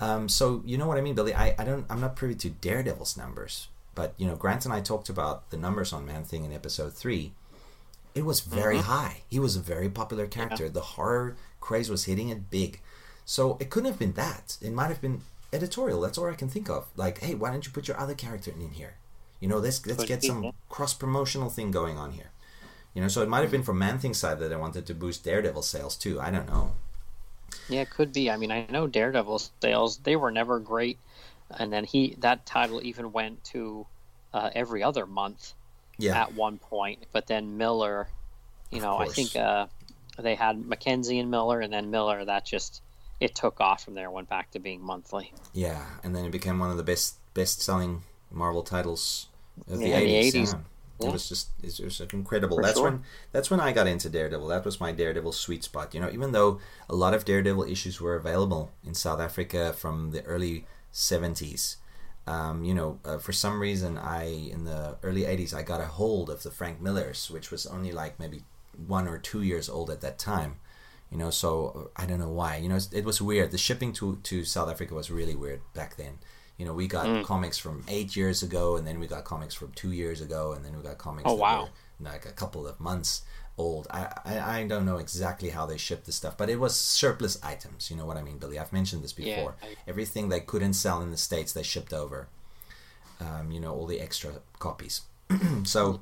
um, 0.00 0.28
so 0.28 0.62
you 0.64 0.78
know 0.78 0.86
what 0.86 0.98
I 0.98 1.00
mean, 1.00 1.14
Billy. 1.14 1.34
I, 1.34 1.54
I 1.58 1.64
don't 1.64 1.86
I'm 1.90 2.00
not 2.00 2.16
privy 2.16 2.34
to 2.36 2.50
Daredevil's 2.50 3.16
numbers, 3.16 3.68
but 3.94 4.14
you 4.16 4.26
know, 4.26 4.36
Grant 4.36 4.64
and 4.64 4.74
I 4.74 4.80
talked 4.80 5.08
about 5.08 5.50
the 5.50 5.56
numbers 5.56 5.92
on 5.92 6.06
Man 6.06 6.24
Thing 6.24 6.44
in 6.44 6.52
episode 6.52 6.94
three. 6.94 7.32
It 8.14 8.24
was 8.24 8.40
mm-hmm. 8.40 8.54
very 8.54 8.78
high. 8.78 9.22
He 9.28 9.38
was 9.38 9.56
a 9.56 9.60
very 9.60 9.88
popular 9.88 10.26
character. 10.26 10.68
The 10.68 10.80
horror 10.80 11.36
craze 11.60 11.90
was 11.90 12.04
hitting 12.04 12.28
it 12.28 12.50
big, 12.50 12.80
so 13.24 13.56
it 13.60 13.70
couldn't 13.70 13.90
have 13.90 13.98
been 13.98 14.14
that. 14.14 14.56
It 14.60 14.72
might 14.72 14.88
have 14.88 15.00
been 15.00 15.22
editorial. 15.52 16.00
That's 16.00 16.18
all 16.18 16.28
I 16.28 16.34
can 16.34 16.48
think 16.48 16.68
of. 16.68 16.86
Like, 16.96 17.20
hey, 17.20 17.34
why 17.34 17.50
don't 17.50 17.66
you 17.66 17.72
put 17.72 17.88
your 17.88 17.98
other 17.98 18.14
character 18.14 18.52
in 18.52 18.70
here? 18.70 18.94
You 19.40 19.48
know, 19.48 19.58
let's 19.58 19.84
let's 19.86 20.04
get 20.04 20.22
some 20.22 20.52
cross 20.68 20.94
promotional 20.94 21.48
thing 21.48 21.70
going 21.70 21.96
on 21.96 22.12
here. 22.12 22.30
You 22.94 23.02
know, 23.02 23.08
so 23.08 23.22
it 23.22 23.28
might 23.28 23.40
have 23.40 23.50
been 23.50 23.62
from 23.62 23.78
Man 23.78 23.98
Thing's 23.98 24.18
side 24.18 24.38
that 24.40 24.52
I 24.52 24.56
wanted 24.56 24.86
to 24.86 24.94
boost 24.94 25.24
Daredevil 25.24 25.62
sales 25.62 25.96
too. 25.96 26.20
I 26.20 26.30
don't 26.30 26.48
know. 26.48 26.72
Yeah, 27.68 27.82
it 27.82 27.90
could 27.90 28.12
be. 28.12 28.30
I 28.30 28.36
mean, 28.36 28.50
I 28.50 28.66
know 28.70 28.86
Daredevil's 28.86 29.50
sales 29.62 29.98
they 29.98 30.16
were 30.16 30.30
never 30.30 30.58
great, 30.58 30.98
and 31.58 31.72
then 31.72 31.84
he 31.84 32.16
that 32.18 32.46
title 32.46 32.80
even 32.82 33.12
went 33.12 33.42
to 33.44 33.86
uh, 34.32 34.50
every 34.54 34.82
other 34.82 35.06
month 35.06 35.54
Yeah, 35.98 36.14
at 36.14 36.34
one 36.34 36.58
point. 36.58 37.06
But 37.12 37.26
then 37.26 37.56
Miller, 37.58 38.08
you 38.70 38.80
know, 38.80 38.98
I 38.98 39.06
think 39.06 39.36
uh, 39.36 39.66
they 40.18 40.34
had 40.34 40.62
McKenzie 40.62 41.20
and 41.20 41.30
Miller, 41.30 41.60
and 41.60 41.72
then 41.72 41.90
Miller 41.90 42.24
that 42.24 42.44
just 42.46 42.82
it 43.20 43.34
took 43.34 43.60
off 43.60 43.84
from 43.84 43.94
there, 43.94 44.10
went 44.10 44.28
back 44.28 44.50
to 44.52 44.58
being 44.58 44.82
monthly. 44.82 45.34
yeah, 45.52 45.84
and 46.02 46.14
then 46.14 46.24
it 46.24 46.30
became 46.32 46.58
one 46.58 46.70
of 46.70 46.76
the 46.76 46.82
best 46.82 47.16
best 47.34 47.60
selling 47.62 48.02
Marvel 48.30 48.62
titles 48.62 49.28
of 49.68 49.82
the 49.82 49.90
Yeah, 49.90 49.98
in 49.98 50.06
the 50.06 50.16
eighties. 50.16 50.54
80s. 50.54 50.64
It 51.02 51.08
was 51.10 51.28
just 51.28 51.48
it 51.62 51.80
was 51.82 52.00
incredible. 52.12 52.58
For 52.58 52.62
that's 52.62 52.78
sure. 52.78 52.84
when 52.84 53.04
that's 53.32 53.50
when 53.50 53.58
I 53.60 53.72
got 53.72 53.86
into 53.86 54.10
Daredevil. 54.10 54.48
That 54.48 54.64
was 54.66 54.80
my 54.80 54.92
Daredevil 54.92 55.32
sweet 55.32 55.64
spot. 55.64 55.94
You 55.94 56.00
know, 56.00 56.10
even 56.10 56.32
though 56.32 56.60
a 56.90 56.94
lot 56.94 57.14
of 57.14 57.24
Daredevil 57.24 57.64
issues 57.64 58.00
were 58.02 58.16
available 58.16 58.70
in 58.84 58.94
South 58.94 59.18
Africa 59.20 59.72
from 59.72 60.10
the 60.10 60.22
early 60.24 60.66
seventies. 60.92 61.76
Um, 62.26 62.62
you 62.64 62.74
know, 62.74 62.98
uh, 63.04 63.18
for 63.18 63.32
some 63.32 63.60
reason, 63.60 63.98
I 63.98 64.24
in 64.24 64.64
the 64.64 64.96
early 65.02 65.22
'80s 65.22 65.54
I 65.54 65.62
got 65.62 65.80
a 65.80 65.86
hold 65.86 66.30
of 66.30 66.42
the 66.42 66.50
Frank 66.50 66.80
Millers, 66.80 67.30
which 67.30 67.50
was 67.50 67.66
only 67.66 67.92
like 67.92 68.18
maybe 68.20 68.42
one 68.86 69.08
or 69.08 69.18
two 69.18 69.42
years 69.42 69.68
old 69.68 69.90
at 69.90 70.00
that 70.02 70.18
time. 70.18 70.56
You 71.10 71.18
know, 71.18 71.30
so 71.30 71.90
uh, 71.96 72.00
I 72.02 72.06
don't 72.06 72.20
know 72.20 72.30
why. 72.30 72.56
You 72.58 72.68
know, 72.68 72.78
it 72.92 73.04
was 73.04 73.20
weird. 73.20 73.50
The 73.50 73.58
shipping 73.58 73.92
to 73.94 74.16
to 74.22 74.44
South 74.44 74.68
Africa 74.70 74.94
was 74.94 75.10
really 75.10 75.34
weird 75.34 75.60
back 75.74 75.96
then. 75.96 76.18
You 76.56 76.66
know, 76.66 76.74
we 76.74 76.86
got 76.86 77.06
Mm. 77.06 77.24
comics 77.24 77.58
from 77.58 77.84
eight 77.88 78.14
years 78.14 78.42
ago, 78.42 78.76
and 78.76 78.86
then 78.86 79.00
we 79.00 79.06
got 79.06 79.24
comics 79.24 79.54
from 79.54 79.72
two 79.72 79.92
years 79.92 80.20
ago, 80.20 80.52
and 80.52 80.64
then 80.64 80.76
we 80.76 80.82
got 80.82 80.98
comics. 80.98 81.24
Oh, 81.26 81.34
wow. 81.34 81.62
were 81.62 82.10
like 82.10 82.26
a 82.26 82.32
couple 82.32 82.66
of 82.66 82.78
months 82.78 83.22
old. 83.60 83.86
I, 83.90 84.02
I 84.24 84.34
I 84.58 84.66
don't 84.66 84.84
know 84.86 84.96
exactly 84.98 85.50
how 85.50 85.64
they 85.66 85.78
shipped 85.78 86.06
the 86.06 86.12
stuff, 86.12 86.36
but 86.36 86.48
it 86.50 86.58
was 86.58 86.74
surplus 86.74 87.38
items. 87.42 87.90
You 87.90 87.96
know 87.96 88.06
what 88.06 88.16
I 88.16 88.22
mean, 88.22 88.38
Billy? 88.38 88.58
I've 88.58 88.72
mentioned 88.72 89.02
this 89.04 89.14
Yeah, 89.18 89.24
before. 89.36 89.56
I- 89.62 89.76
Everything 89.86 90.28
they 90.28 90.40
couldn't 90.40 90.74
sell 90.74 91.00
in 91.02 91.10
the 91.10 91.16
states, 91.16 91.52
they 91.52 91.62
shipped 91.62 91.92
over. 91.92 92.28
Um, 93.20 93.50
you 93.52 93.60
know, 93.60 93.74
all 93.74 93.86
the 93.86 94.00
extra 94.00 94.30
copies. 94.58 95.02
so 95.64 96.00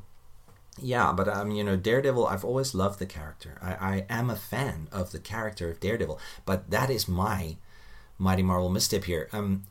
yeah, 0.80 1.12
but 1.12 1.26
um, 1.28 1.51
you 1.51 1.64
know, 1.64 1.76
Daredevil. 1.76 2.26
I've 2.26 2.44
always 2.44 2.74
loved 2.74 2.98
the 3.01 3.06
character. 3.06 3.59
I, 3.60 3.72
I 3.93 4.06
am 4.20 4.30
a 4.30 4.36
fan 4.36 4.89
of 4.93 5.10
the 5.12 5.18
character 5.18 5.70
of 5.70 5.80
Daredevil. 5.80 6.18
But 6.47 6.70
that 6.70 6.89
is 6.90 7.09
my 7.09 7.56
Mighty 8.18 8.43
Marvel 8.44 8.68
misstep 8.68 9.05
here. 9.05 9.28
Um, 9.32 9.64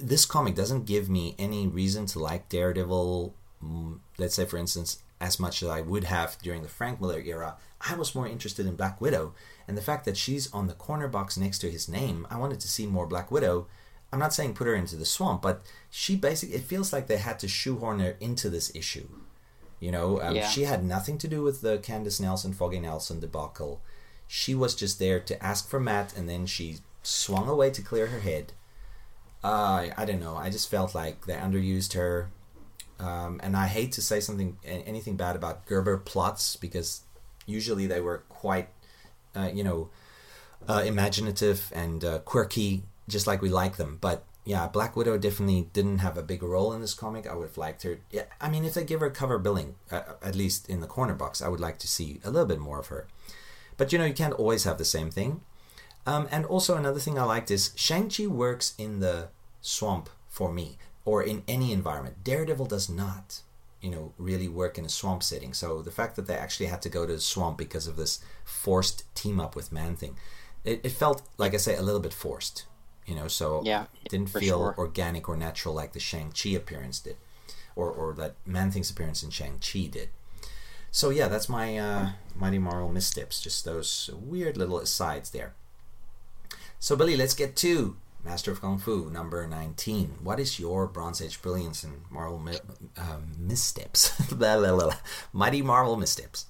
this 0.00 0.26
comic 0.26 0.54
doesn't 0.54 0.84
give 0.86 1.08
me 1.08 1.34
any 1.38 1.66
reason 1.66 2.06
to 2.06 2.18
like 2.18 2.48
Daredevil. 2.48 3.34
mm, 3.64 3.98
Let's 4.18 4.34
say, 4.34 4.44
for 4.44 4.56
instance, 4.58 4.98
as 5.20 5.40
much 5.40 5.62
as 5.62 5.68
I 5.68 5.80
would 5.80 6.04
have 6.04 6.38
during 6.42 6.62
the 6.62 6.68
Frank 6.68 7.00
Miller 7.00 7.20
era. 7.20 7.56
I 7.80 7.94
was 7.94 8.14
more 8.14 8.26
interested 8.28 8.66
in 8.66 8.76
Black 8.76 9.00
Widow, 9.00 9.34
and 9.66 9.76
the 9.76 9.82
fact 9.82 10.04
that 10.04 10.16
she's 10.16 10.52
on 10.52 10.66
the 10.66 10.74
corner 10.74 11.08
box 11.08 11.36
next 11.36 11.58
to 11.60 11.70
his 11.70 11.88
name. 11.88 12.26
I 12.30 12.36
wanted 12.38 12.60
to 12.60 12.68
see 12.68 12.86
more 12.86 13.06
Black 13.06 13.30
Widow. 13.30 13.66
I'm 14.12 14.18
not 14.18 14.32
saying 14.32 14.54
put 14.54 14.66
her 14.66 14.74
into 14.74 14.96
the 14.96 15.04
swamp, 15.04 15.42
but 15.42 15.62
she 15.90 16.16
basically. 16.16 16.56
It 16.56 16.62
feels 16.62 16.92
like 16.92 17.06
they 17.08 17.18
had 17.18 17.38
to 17.40 17.48
shoehorn 17.48 18.00
her 18.00 18.16
into 18.20 18.48
this 18.48 18.74
issue. 18.74 19.08
You 19.80 19.92
know, 19.92 20.20
um, 20.20 20.34
Yeah. 20.34 20.48
she 20.48 20.64
had 20.64 20.84
nothing 20.84 21.18
to 21.18 21.28
do 21.28 21.42
with 21.42 21.60
the 21.60 21.78
Candace 21.78 22.18
Nelson, 22.18 22.52
Foggy 22.52 22.80
Nelson 22.80 23.20
debacle. 23.20 23.80
She 24.26 24.54
was 24.54 24.74
just 24.74 24.98
there 24.98 25.20
to 25.20 25.42
ask 25.44 25.68
for 25.68 25.78
Matt, 25.78 26.16
and 26.16 26.28
then 26.28 26.46
she 26.46 26.78
swung 27.02 27.48
away 27.48 27.70
to 27.70 27.82
clear 27.82 28.08
her 28.08 28.20
head. 28.20 28.52
Uh, 29.44 29.88
I 29.96 30.04
don't 30.04 30.20
know. 30.20 30.36
I 30.36 30.50
just 30.50 30.68
felt 30.70 30.94
like 30.94 31.26
they 31.26 31.34
underused 31.34 31.92
her. 31.94 32.30
Um, 33.00 33.40
and 33.42 33.56
I 33.56 33.66
hate 33.66 33.92
to 33.92 34.02
say 34.02 34.20
something 34.20 34.56
anything 34.64 35.16
bad 35.16 35.36
about 35.36 35.66
Gerber 35.66 35.98
plots 35.98 36.56
because 36.56 37.02
usually 37.46 37.86
they 37.86 38.00
were 38.00 38.24
quite, 38.28 38.68
uh, 39.36 39.50
you 39.52 39.62
know, 39.62 39.90
uh, 40.68 40.82
imaginative 40.84 41.70
and 41.74 42.04
uh, 42.04 42.18
quirky, 42.20 42.82
just 43.08 43.26
like 43.26 43.40
we 43.40 43.48
like 43.48 43.76
them. 43.76 43.98
But 44.00 44.24
yeah, 44.44 44.66
Black 44.66 44.96
Widow 44.96 45.18
definitely 45.18 45.68
didn't 45.72 45.98
have 45.98 46.16
a 46.16 46.22
big 46.22 46.42
role 46.42 46.72
in 46.72 46.80
this 46.80 46.94
comic. 46.94 47.26
I 47.26 47.34
would 47.34 47.48
have 47.48 47.58
liked 47.58 47.82
her. 47.82 48.00
Yeah, 48.10 48.24
I 48.40 48.48
mean, 48.48 48.64
if 48.64 48.74
they 48.74 48.84
give 48.84 49.00
her 49.00 49.10
cover 49.10 49.38
billing, 49.38 49.76
uh, 49.90 50.02
at 50.22 50.34
least 50.34 50.68
in 50.68 50.80
the 50.80 50.86
corner 50.86 51.14
box, 51.14 51.42
I 51.42 51.48
would 51.48 51.60
like 51.60 51.78
to 51.78 51.88
see 51.88 52.20
a 52.24 52.30
little 52.30 52.46
bit 52.46 52.58
more 52.58 52.78
of 52.80 52.88
her. 52.88 53.06
But 53.76 53.92
you 53.92 53.98
know, 53.98 54.06
you 54.06 54.14
can't 54.14 54.34
always 54.34 54.64
have 54.64 54.78
the 54.78 54.84
same 54.84 55.10
thing. 55.10 55.42
Um, 56.06 56.26
and 56.30 56.46
also 56.46 56.76
another 56.76 56.98
thing 56.98 57.18
I 57.18 57.24
liked 57.24 57.50
is 57.50 57.72
Shang-Chi 57.76 58.26
works 58.26 58.74
in 58.78 59.00
the 59.00 59.28
swamp 59.60 60.08
for 60.28 60.50
me, 60.50 60.78
or 61.08 61.22
in 61.22 61.42
any 61.48 61.72
environment. 61.72 62.22
Daredevil 62.22 62.66
does 62.66 62.90
not, 62.90 63.40
you 63.80 63.90
know, 63.90 64.12
really 64.18 64.46
work 64.46 64.76
in 64.76 64.84
a 64.84 64.90
swamp 64.90 65.22
setting. 65.22 65.54
So 65.54 65.80
the 65.80 65.90
fact 65.90 66.16
that 66.16 66.26
they 66.26 66.34
actually 66.36 66.66
had 66.66 66.82
to 66.82 66.90
go 66.90 67.06
to 67.06 67.14
the 67.14 67.20
swamp 67.32 67.56
because 67.56 67.86
of 67.86 67.96
this 67.96 68.20
forced 68.44 68.98
team 69.14 69.40
up 69.40 69.56
with 69.56 69.72
Man 69.72 69.96
Thing, 69.96 70.16
it, 70.64 70.80
it 70.84 70.92
felt, 70.92 71.22
like 71.38 71.54
I 71.54 71.56
say, 71.56 71.76
a 71.76 71.82
little 71.88 72.00
bit 72.08 72.12
forced. 72.12 72.66
You 73.06 73.14
know, 73.14 73.26
so 73.26 73.62
Yeah, 73.64 73.84
it 74.04 74.10
didn't 74.10 74.28
feel 74.28 74.58
sure. 74.58 74.74
organic 74.76 75.30
or 75.30 75.36
natural 75.38 75.74
like 75.74 75.94
the 75.94 76.00
Shang-Chi 76.10 76.50
appearance 76.50 77.00
did, 77.00 77.16
or, 77.74 77.90
or 77.90 78.12
that 78.20 78.34
Man 78.44 78.70
Thing's 78.70 78.90
appearance 78.90 79.22
in 79.22 79.30
Shang-Chi 79.30 79.88
did. 79.90 80.10
So 80.90 81.08
yeah, 81.08 81.28
that's 81.28 81.48
my 81.48 81.78
uh, 81.78 82.10
Mighty 82.36 82.58
Marvel 82.58 82.90
missteps. 82.90 83.40
Just 83.40 83.64
those 83.64 84.10
weird 84.12 84.58
little 84.58 84.78
asides 84.78 85.30
there. 85.30 85.54
So 86.78 86.96
Billy, 86.96 87.16
let's 87.16 87.34
get 87.34 87.56
to 87.56 87.96
Master 88.28 88.52
of 88.52 88.60
Kung 88.60 88.76
Fu 88.76 89.08
number 89.08 89.46
nineteen. 89.46 90.18
What 90.22 90.38
is 90.38 90.60
your 90.60 90.86
Bronze 90.86 91.22
Age 91.22 91.40
brilliance 91.40 91.82
and 91.82 92.02
Marvel 92.10 92.38
mi- 92.38 92.60
um, 92.98 93.32
missteps? 93.38 94.10
Blah, 94.32 94.60
blah. 94.60 94.94
Mighty 95.32 95.62
Marvel 95.62 95.96
missteps. 95.96 96.44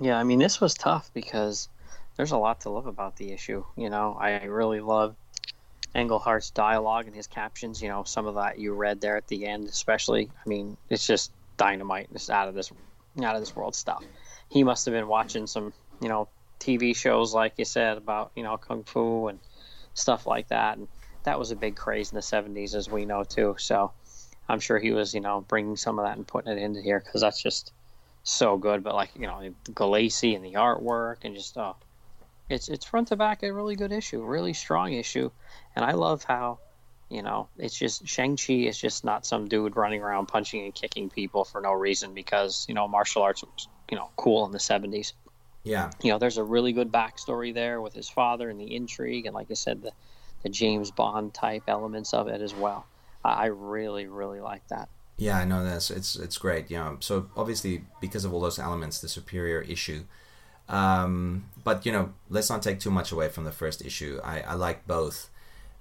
Yeah, 0.00 0.16
I 0.16 0.22
mean, 0.22 0.38
this 0.38 0.60
was 0.60 0.74
tough 0.74 1.10
because 1.14 1.68
there's 2.16 2.30
a 2.30 2.36
lot 2.36 2.60
to 2.60 2.70
love 2.70 2.86
about 2.86 3.16
the 3.16 3.32
issue. 3.32 3.64
You 3.76 3.90
know, 3.90 4.16
I 4.18 4.44
really 4.44 4.78
love 4.78 5.16
Englehart's 5.96 6.50
dialogue 6.50 7.06
and 7.06 7.16
his 7.16 7.26
captions. 7.26 7.82
You 7.82 7.88
know, 7.88 8.04
some 8.04 8.28
of 8.28 8.36
that 8.36 8.60
you 8.60 8.72
read 8.72 9.00
there 9.00 9.16
at 9.16 9.26
the 9.26 9.46
end, 9.46 9.64
especially. 9.64 10.30
I 10.46 10.48
mean, 10.48 10.76
it's 10.88 11.04
just 11.04 11.32
dynamite. 11.56 12.06
It's 12.14 12.30
out 12.30 12.46
of 12.46 12.54
this, 12.54 12.70
out 13.20 13.34
of 13.34 13.42
this 13.42 13.56
world 13.56 13.74
stuff. 13.74 14.04
He 14.48 14.62
must 14.62 14.86
have 14.86 14.94
been 14.94 15.08
watching 15.08 15.48
some, 15.48 15.72
you 16.00 16.08
know, 16.08 16.28
TV 16.60 16.94
shows 16.94 17.34
like 17.34 17.54
you 17.56 17.64
said 17.64 17.96
about 17.98 18.30
you 18.36 18.44
know 18.44 18.56
kung 18.56 18.84
fu 18.84 19.26
and 19.26 19.40
stuff 19.94 20.26
like 20.26 20.48
that, 20.48 20.78
and 20.78 20.88
that 21.24 21.38
was 21.38 21.50
a 21.50 21.56
big 21.56 21.76
craze 21.76 22.10
in 22.10 22.16
the 22.16 22.22
'70s, 22.22 22.74
as 22.74 22.90
we 22.90 23.04
know 23.04 23.24
too. 23.24 23.56
So, 23.58 23.92
I'm 24.48 24.60
sure 24.60 24.78
he 24.78 24.92
was, 24.92 25.14
you 25.14 25.20
know, 25.20 25.44
bringing 25.46 25.76
some 25.76 25.98
of 25.98 26.04
that 26.04 26.16
and 26.16 26.26
putting 26.26 26.52
it 26.52 26.60
into 26.60 26.80
here 26.80 27.00
because 27.00 27.20
that's 27.20 27.42
just 27.42 27.72
so 28.22 28.56
good. 28.56 28.82
But 28.82 28.94
like 28.94 29.10
you 29.14 29.26
know, 29.26 29.54
Gulacy 29.70 30.34
and 30.34 30.44
the 30.44 30.54
artwork 30.54 31.18
and 31.24 31.34
just 31.34 31.56
oh, 31.56 31.76
it's 32.48 32.68
it's 32.68 32.84
front 32.84 33.08
to 33.08 33.16
back 33.16 33.42
a 33.42 33.52
really 33.52 33.76
good 33.76 33.92
issue, 33.92 34.22
really 34.22 34.52
strong 34.52 34.92
issue, 34.92 35.30
and 35.74 35.84
I 35.84 35.92
love 35.92 36.24
how 36.24 36.58
you 37.08 37.22
know 37.22 37.48
it's 37.58 37.76
just 37.76 38.06
Shang 38.06 38.36
Chi 38.36 38.54
is 38.54 38.78
just 38.78 39.04
not 39.04 39.26
some 39.26 39.48
dude 39.48 39.76
running 39.76 40.02
around 40.02 40.26
punching 40.26 40.64
and 40.64 40.74
kicking 40.74 41.10
people 41.10 41.44
for 41.44 41.60
no 41.60 41.72
reason 41.72 42.14
because 42.14 42.64
you 42.68 42.74
know 42.74 42.88
martial 42.88 43.22
arts 43.22 43.42
was 43.42 43.68
you 43.90 43.96
know 43.96 44.10
cool 44.16 44.44
in 44.46 44.52
the 44.52 44.60
seventies. 44.60 45.14
Yeah, 45.64 45.90
You 46.02 46.10
know, 46.10 46.18
there's 46.18 46.38
a 46.38 46.44
really 46.44 46.72
good 46.72 46.90
backstory 46.90 47.54
there 47.54 47.80
with 47.80 47.94
his 47.94 48.08
father 48.08 48.50
and 48.50 48.60
the 48.60 48.74
intrigue, 48.74 49.26
and 49.26 49.34
like 49.34 49.50
I 49.50 49.54
said, 49.54 49.82
the 49.82 49.92
the 50.42 50.48
James 50.48 50.90
Bond 50.90 51.32
type 51.32 51.62
elements 51.68 52.12
of 52.12 52.26
it 52.26 52.40
as 52.40 52.52
well. 52.52 52.84
I, 53.24 53.30
I 53.30 53.46
really 53.46 54.06
really 54.06 54.40
like 54.40 54.66
that. 54.68 54.88
yeah, 55.16 55.38
I 55.38 55.44
know 55.44 55.64
that's 55.64 55.90
it's 55.90 56.16
it's 56.16 56.38
great. 56.38 56.70
Yeah, 56.70 56.96
so 57.00 57.28
obviously 57.36 57.84
because 58.00 58.24
of 58.24 58.32
all 58.34 58.40
those 58.40 58.58
elements, 58.58 59.00
the 59.00 59.08
superior 59.08 59.60
issue. 59.60 60.04
Um, 60.68 61.44
but 61.62 61.84
you 61.86 61.92
know, 61.92 62.12
let's 62.28 62.50
not 62.50 62.62
take 62.62 62.80
too 62.80 62.90
much 62.90 63.12
away 63.12 63.28
from 63.28 63.44
the 63.44 63.52
first 63.52 63.84
issue. 63.84 64.20
I, 64.24 64.40
I 64.40 64.54
like 64.54 64.86
both. 64.86 65.28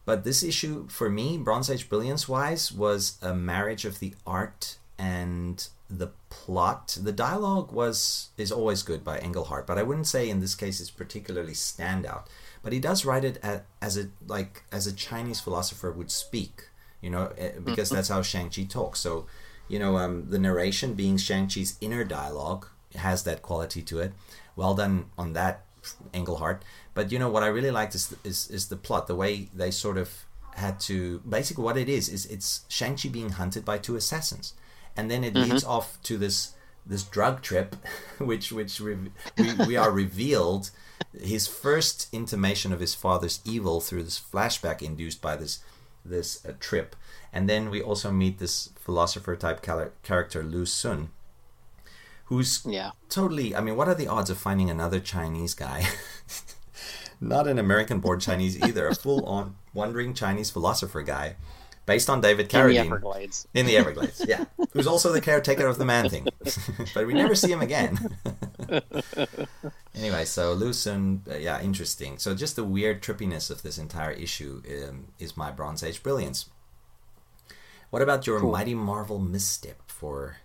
But 0.04 0.24
this 0.24 0.44
issue, 0.44 0.88
for 0.90 1.10
me, 1.10 1.38
Bronze 1.38 1.70
Age 1.70 1.88
Brilliance 1.88 2.28
wise, 2.28 2.72
was 2.72 3.18
a 3.22 3.34
marriage 3.36 3.86
of 3.86 4.00
the 4.00 4.16
art 4.26 4.78
and 4.98 5.68
the 5.98 6.12
plot. 6.30 6.98
The 7.02 7.12
dialogue 7.12 7.72
was 7.72 8.30
is 8.38 8.52
always 8.52 8.84
good 8.84 9.04
by 9.04 9.20
Englehart, 9.20 9.68
but 9.68 9.78
I 9.78 9.84
wouldn't 9.84 10.08
say 10.08 10.30
in 10.30 10.40
this 10.40 10.56
case 10.56 10.80
it's 10.80 10.90
particularly 10.90 11.54
standout. 11.54 12.28
But 12.64 12.74
he 12.74 12.80
does 12.80 13.06
write 13.06 13.26
it 13.26 13.40
at, 13.44 13.66
as 13.82 13.98
a 13.98 14.10
like 14.28 14.64
as 14.72 14.88
a 14.88 14.94
Chinese 14.94 15.40
philosopher 15.40 15.92
would 15.92 16.12
speak, 16.12 16.70
you 17.02 17.10
know, 17.10 17.32
eh, 17.38 17.52
because 17.64 17.90
that's 17.90 18.10
how 18.10 18.22
Shang 18.22 18.50
Chi 18.50 18.64
talks. 18.64 19.00
So, 19.00 19.26
you 19.68 19.80
know, 19.80 19.98
um, 19.98 20.30
the 20.30 20.40
narration 20.40 20.94
being 20.94 21.18
Shang 21.18 21.48
Chi's 21.48 21.78
inner 21.82 22.04
dialogue 22.04 22.68
has 22.96 23.24
that 23.24 23.42
quality 23.42 23.82
to 23.84 24.00
it. 24.00 24.14
Well 24.56 24.76
done 24.76 25.06
on 25.18 25.34
that, 25.34 25.66
Englehart. 26.14 26.64
But 26.94 27.12
you 27.12 27.20
know 27.20 27.30
what 27.30 27.44
I 27.44 27.48
really 27.48 27.72
liked 27.72 27.96
is 27.96 28.16
is 28.24 28.50
is 28.50 28.68
the 28.68 28.78
plot, 28.78 29.08
the 29.08 29.16
way 29.16 29.50
they 29.54 29.72
sort 29.72 29.98
of 29.98 30.26
had 30.56 30.80
to 30.82 31.20
basically 31.20 31.64
what 31.64 31.78
it 31.78 31.90
is 31.90 32.10
is 32.10 32.26
it's 32.26 32.66
Shang 32.68 32.96
Chi 32.96 33.10
being 33.10 33.32
hunted 33.32 33.66
by 33.66 33.78
two 33.78 33.96
assassins, 33.96 34.54
and 34.98 35.10
then 35.10 35.24
it 35.24 35.36
leads 35.36 35.64
off 35.64 36.02
to 36.04 36.18
this 36.18 36.54
this 36.86 37.04
drug 37.04 37.42
trip, 37.42 37.76
which 38.18 38.52
which 38.52 38.80
re- 38.80 39.12
we, 39.38 39.54
we 39.68 39.78
are 39.78 39.92
revealed 39.92 40.72
his 41.20 41.48
first 41.48 42.08
intimation 42.14 42.72
of 42.72 42.80
his 42.80 42.94
father's 42.96 43.40
evil 43.46 43.82
through 43.82 44.04
this 44.04 44.20
flashback 44.20 44.82
induced 44.82 45.22
by 45.22 45.36
this 45.36 45.60
this 46.06 46.44
uh, 46.46 46.54
trip, 46.60 46.96
and 47.32 47.48
then 47.50 47.70
we 47.70 47.82
also 47.82 48.12
meet 48.12 48.40
this 48.40 48.70
philosopher 48.76 49.36
type 49.36 49.62
cal- 49.62 49.92
character 50.04 50.42
Lu 50.44 50.66
Sun, 50.66 51.10
who's 52.26 52.64
Yeah. 52.66 52.92
totally. 53.10 53.56
I 53.56 53.62
mean, 53.62 53.76
what 53.76 53.88
are 53.88 53.96
the 53.96 54.08
odds 54.08 54.30
of 54.30 54.38
finding 54.38 54.70
another 54.70 55.00
Chinese 55.00 55.54
guy? 55.54 55.88
Not 57.24 57.48
an 57.48 57.60
American 57.60 58.00
born 58.00 58.20
Chinese 58.20 58.60
either, 58.60 58.88
a 58.88 58.96
full 58.96 59.24
on 59.26 59.56
wandering 59.76 60.16
Chinese 60.16 60.50
philosopher 60.50 61.04
guy 61.04 61.36
based 61.86 62.10
on 62.10 62.22
David 62.22 62.42
In 62.42 62.48
the 62.48 62.54
Carradine. 62.54 62.86
Everglades. 62.86 63.48
In 63.54 63.66
the 63.66 63.78
Everglades, 63.78 64.24
yeah. 64.28 64.46
Who's 64.72 64.88
also 64.88 65.12
the 65.12 65.22
caretaker 65.22 65.68
of 65.68 65.78
the 65.78 65.86
man 65.86 66.10
thing. 66.10 66.28
but 66.94 67.08
we 67.08 67.14
never 67.14 67.36
see 67.36 67.52
him 67.52 67.62
again. 67.62 67.98
anyway, 69.96 70.26
so 70.26 70.56
Lucen, 70.56 71.28
uh, 71.30 71.38
yeah, 71.38 71.62
interesting. 71.62 72.18
So 72.18 72.36
just 72.36 72.56
the 72.56 72.64
weird 72.64 73.02
trippiness 73.02 73.50
of 73.50 73.62
this 73.62 73.78
entire 73.78 74.12
issue 74.12 74.62
um, 74.88 75.08
is 75.20 75.36
my 75.36 75.52
Bronze 75.52 75.84
Age 75.84 76.02
brilliance. 76.04 76.50
What 77.90 78.02
about 78.02 78.26
your 78.26 78.40
Mighty 78.40 78.74
Marvel 78.74 79.20
misstep 79.20 79.82
for 79.88 80.38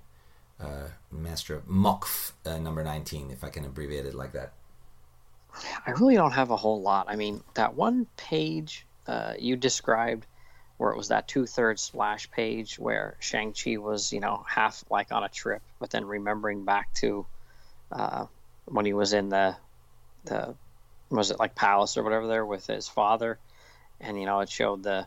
uh, 0.61 0.89
Master 1.13 1.55
of 1.55 1.67
Mokf 1.67 2.33
uh, 2.45 2.59
number 2.59 2.83
19, 2.83 3.31
if 3.31 3.45
I 3.45 3.51
can 3.51 3.65
abbreviate 3.65 4.07
it 4.07 4.15
like 4.15 4.33
that? 4.33 4.53
I 5.87 5.93
really 5.93 6.17
don't 6.17 6.33
have 6.33 6.51
a 6.51 6.57
whole 6.57 6.83
lot. 6.83 7.07
I 7.09 7.17
mean, 7.17 7.43
that 7.55 7.75
one 7.75 8.07
page 8.17 8.87
uh, 9.07 9.35
you 9.39 9.57
described, 9.57 10.27
where 10.79 10.91
it 10.91 10.97
was 10.97 11.09
that 11.09 11.29
two 11.29 11.47
thirds 11.47 11.83
splash 11.83 12.31
page 12.31 12.79
where 12.79 13.17
Shang 13.21 13.53
Chi 13.53 13.77
was, 13.77 14.13
you 14.13 14.21
know, 14.21 14.45
half 14.49 14.85
like 14.91 15.13
on 15.13 15.25
a 15.25 15.29
trip, 15.29 15.63
but 15.79 15.91
then 15.91 16.05
remembering 16.05 16.65
back 16.65 16.93
to 16.95 17.27
uh, 17.91 18.27
when 18.67 18.85
he 18.85 18.93
was 18.93 19.13
in 19.13 19.29
the 19.29 19.57
the 20.25 20.55
was 21.11 21.31
it 21.31 21.39
like 21.39 21.55
palace 21.55 21.97
or 21.97 22.03
whatever 22.03 22.27
there 22.27 22.45
with 22.45 22.67
his 22.67 22.89
father, 22.89 23.39
and 24.01 24.19
you 24.19 24.27
know 24.27 24.41
it 24.41 24.51
showed 24.51 24.83
the 24.83 25.07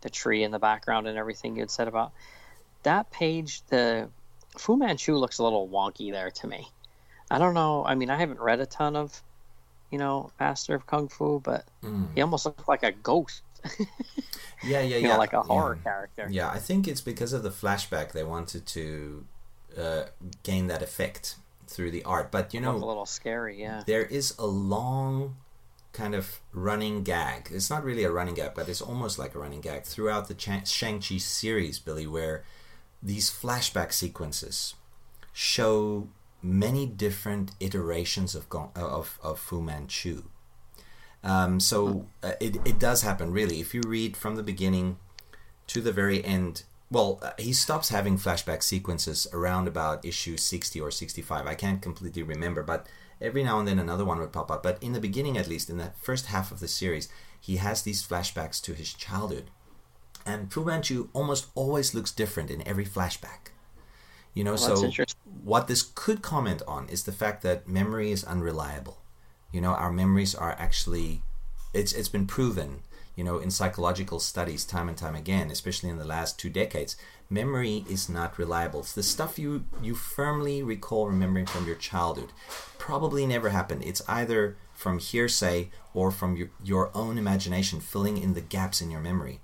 the 0.00 0.10
tree 0.10 0.42
in 0.42 0.50
the 0.50 0.58
background 0.58 1.06
and 1.06 1.18
everything 1.18 1.56
you 1.56 1.62
had 1.62 1.70
said 1.70 1.88
about 1.88 2.12
that 2.84 3.10
page. 3.10 3.62
The 3.66 4.08
Fu 4.56 4.76
Manchu 4.76 5.16
looks 5.16 5.38
a 5.38 5.42
little 5.42 5.68
wonky 5.68 6.12
there 6.12 6.30
to 6.30 6.46
me. 6.46 6.68
I 7.30 7.38
don't 7.38 7.54
know. 7.54 7.84
I 7.84 7.94
mean, 7.94 8.10
I 8.10 8.16
haven't 8.16 8.40
read 8.40 8.60
a 8.60 8.66
ton 8.66 8.96
of 8.96 9.22
you 9.90 9.98
know, 9.98 10.30
master 10.38 10.74
of 10.74 10.86
kung 10.86 11.08
fu, 11.08 11.40
but 11.40 11.64
he 12.14 12.20
almost 12.22 12.46
looked 12.46 12.68
like 12.68 12.82
a 12.82 12.92
ghost, 12.92 13.42
Yeah, 14.62 14.80
yeah, 14.80 14.96
you 14.96 15.02
yeah. 15.02 15.08
know, 15.14 15.18
like 15.18 15.32
a 15.32 15.42
horror 15.42 15.76
yeah. 15.76 15.90
character. 15.90 16.28
Yeah, 16.30 16.50
I 16.50 16.58
think 16.58 16.86
it's 16.86 17.00
because 17.00 17.32
of 17.32 17.42
the 17.42 17.50
flashback 17.50 18.12
they 18.12 18.24
wanted 18.24 18.66
to 18.66 19.24
uh, 19.76 20.04
gain 20.42 20.66
that 20.66 20.82
effect 20.82 21.36
through 21.66 21.90
the 21.90 22.04
art. 22.04 22.30
But 22.30 22.52
you 22.52 22.60
know, 22.60 22.76
a 22.76 22.76
little 22.76 23.06
scary, 23.06 23.60
yeah. 23.60 23.82
there 23.86 24.04
is 24.04 24.34
a 24.38 24.46
long 24.46 25.36
kind 25.92 26.14
of 26.14 26.40
running 26.52 27.02
gag. 27.02 27.48
It's 27.50 27.70
not 27.70 27.84
really 27.84 28.04
a 28.04 28.10
running 28.10 28.34
gag, 28.34 28.52
but 28.54 28.68
it's 28.68 28.82
almost 28.82 29.18
like 29.18 29.34
a 29.34 29.38
running 29.38 29.60
gag 29.60 29.84
throughout 29.84 30.28
the 30.28 30.34
Cha- 30.34 30.64
Shang-Chi 30.64 31.18
series, 31.18 31.78
Billy, 31.78 32.06
where 32.06 32.44
these 33.02 33.30
flashback 33.30 33.92
sequences 33.92 34.74
show 35.32 36.08
many 36.42 36.86
different 36.86 37.52
iterations 37.60 38.34
of 38.34 38.48
Gon- 38.48 38.70
of, 38.76 39.18
of 39.22 39.38
Fu 39.38 39.62
Manchu. 39.62 40.24
Um, 41.22 41.60
so 41.60 42.06
uh, 42.22 42.32
it, 42.40 42.56
it 42.66 42.78
does 42.78 43.02
happen, 43.02 43.32
really. 43.32 43.60
If 43.60 43.74
you 43.74 43.82
read 43.86 44.16
from 44.16 44.36
the 44.36 44.42
beginning 44.42 44.98
to 45.68 45.80
the 45.80 45.92
very 45.92 46.24
end, 46.24 46.64
well, 46.90 47.18
uh, 47.22 47.32
he 47.38 47.52
stops 47.52 47.90
having 47.90 48.18
flashback 48.18 48.62
sequences 48.62 49.26
around 49.32 49.68
about 49.68 50.04
issue 50.04 50.36
60 50.36 50.80
or 50.80 50.90
65. 50.90 51.46
I 51.46 51.54
can't 51.54 51.82
completely 51.82 52.22
remember, 52.22 52.62
but 52.62 52.86
every 53.20 53.44
now 53.44 53.58
and 53.58 53.68
then 53.68 53.78
another 53.78 54.04
one 54.04 54.18
would 54.18 54.32
pop 54.32 54.50
up. 54.50 54.62
But 54.62 54.82
in 54.82 54.92
the 54.92 55.00
beginning, 55.00 55.36
at 55.36 55.48
least, 55.48 55.68
in 55.68 55.78
the 55.78 55.92
first 56.00 56.26
half 56.26 56.50
of 56.50 56.60
the 56.60 56.68
series, 56.68 57.08
he 57.40 57.56
has 57.56 57.82
these 57.82 58.06
flashbacks 58.06 58.60
to 58.62 58.74
his 58.74 58.92
childhood. 58.92 59.50
And 60.26 60.52
Fu 60.52 60.64
Manchu 60.64 61.08
almost 61.12 61.46
always 61.54 61.94
looks 61.94 62.12
different 62.12 62.50
in 62.50 62.66
every 62.66 62.84
flashback. 62.84 63.52
You 64.34 64.44
know, 64.44 64.52
Well, 64.52 64.76
so 64.76 65.04
what 65.42 65.66
this 65.66 65.82
could 65.82 66.22
comment 66.22 66.62
on 66.68 66.88
is 66.88 67.04
the 67.04 67.12
fact 67.12 67.42
that 67.42 67.66
memory 67.66 68.12
is 68.12 68.22
unreliable. 68.24 68.98
You 69.52 69.60
know, 69.60 69.72
our 69.72 69.92
memories 69.92 70.34
are 70.34 70.52
actually 70.58 71.22
it's 71.72 71.92
it's 71.92 72.08
been 72.08 72.26
proven, 72.26 72.80
you 73.16 73.24
know, 73.24 73.38
in 73.38 73.50
psychological 73.50 74.20
studies 74.20 74.64
time 74.64 74.88
and 74.88 74.98
time 74.98 75.14
again, 75.14 75.50
especially 75.50 75.90
in 75.90 75.98
the 75.98 76.04
last 76.04 76.38
two 76.38 76.50
decades, 76.50 76.96
memory 77.28 77.84
is 77.88 78.08
not 78.08 78.38
reliable. 78.38 78.80
It's 78.80 78.92
the 78.92 79.02
stuff 79.02 79.38
you 79.38 79.64
you 79.82 79.94
firmly 79.94 80.62
recall 80.62 81.06
remembering 81.06 81.46
from 81.46 81.66
your 81.66 81.76
childhood 81.76 82.32
probably 82.78 83.26
never 83.26 83.50
happened. 83.50 83.84
It's 83.84 84.02
either 84.08 84.56
from 84.72 84.98
hearsay 84.98 85.70
or 85.94 86.10
from 86.10 86.36
your, 86.36 86.50
your 86.64 86.90
own 86.94 87.18
imagination 87.18 87.80
filling 87.80 88.16
in 88.18 88.34
the 88.34 88.40
gaps 88.40 88.80
in 88.80 88.90
your 88.90 89.00
memory. 89.00 89.40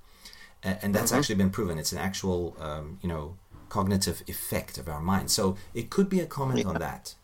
A- 0.65 0.83
and 0.83 0.95
that's 0.95 1.13
actually 1.13 1.35
been 1.35 1.51
proven. 1.51 1.79
It's 1.79 1.93
an 1.93 1.99
actual, 1.99 2.57
um, 2.59 2.99
you 3.03 3.09
know, 3.09 3.37
cognitive 3.69 4.23
effect 4.27 4.79
of 4.79 4.89
our 4.89 5.01
mind. 5.01 5.31
So 5.31 5.57
it 5.75 5.91
could 5.91 6.09
be 6.09 6.21
a 6.21 6.27
comment 6.27 6.65
on 6.65 6.79
that, 6.79 7.15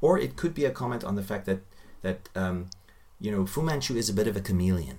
or 0.00 0.18
it 0.18 0.36
could 0.36 0.54
be 0.54 0.64
a 0.66 0.70
comment 0.70 1.02
on 1.02 1.14
the 1.16 1.22
fact 1.22 1.46
that 1.46 1.62
that 2.02 2.28
um, 2.34 2.70
you 3.20 3.30
know 3.30 3.46
Fu 3.46 3.62
Manchu 3.62 3.96
is 3.96 4.08
a 4.08 4.12
bit 4.14 4.26
of 4.26 4.36
a 4.36 4.40
chameleon. 4.40 4.98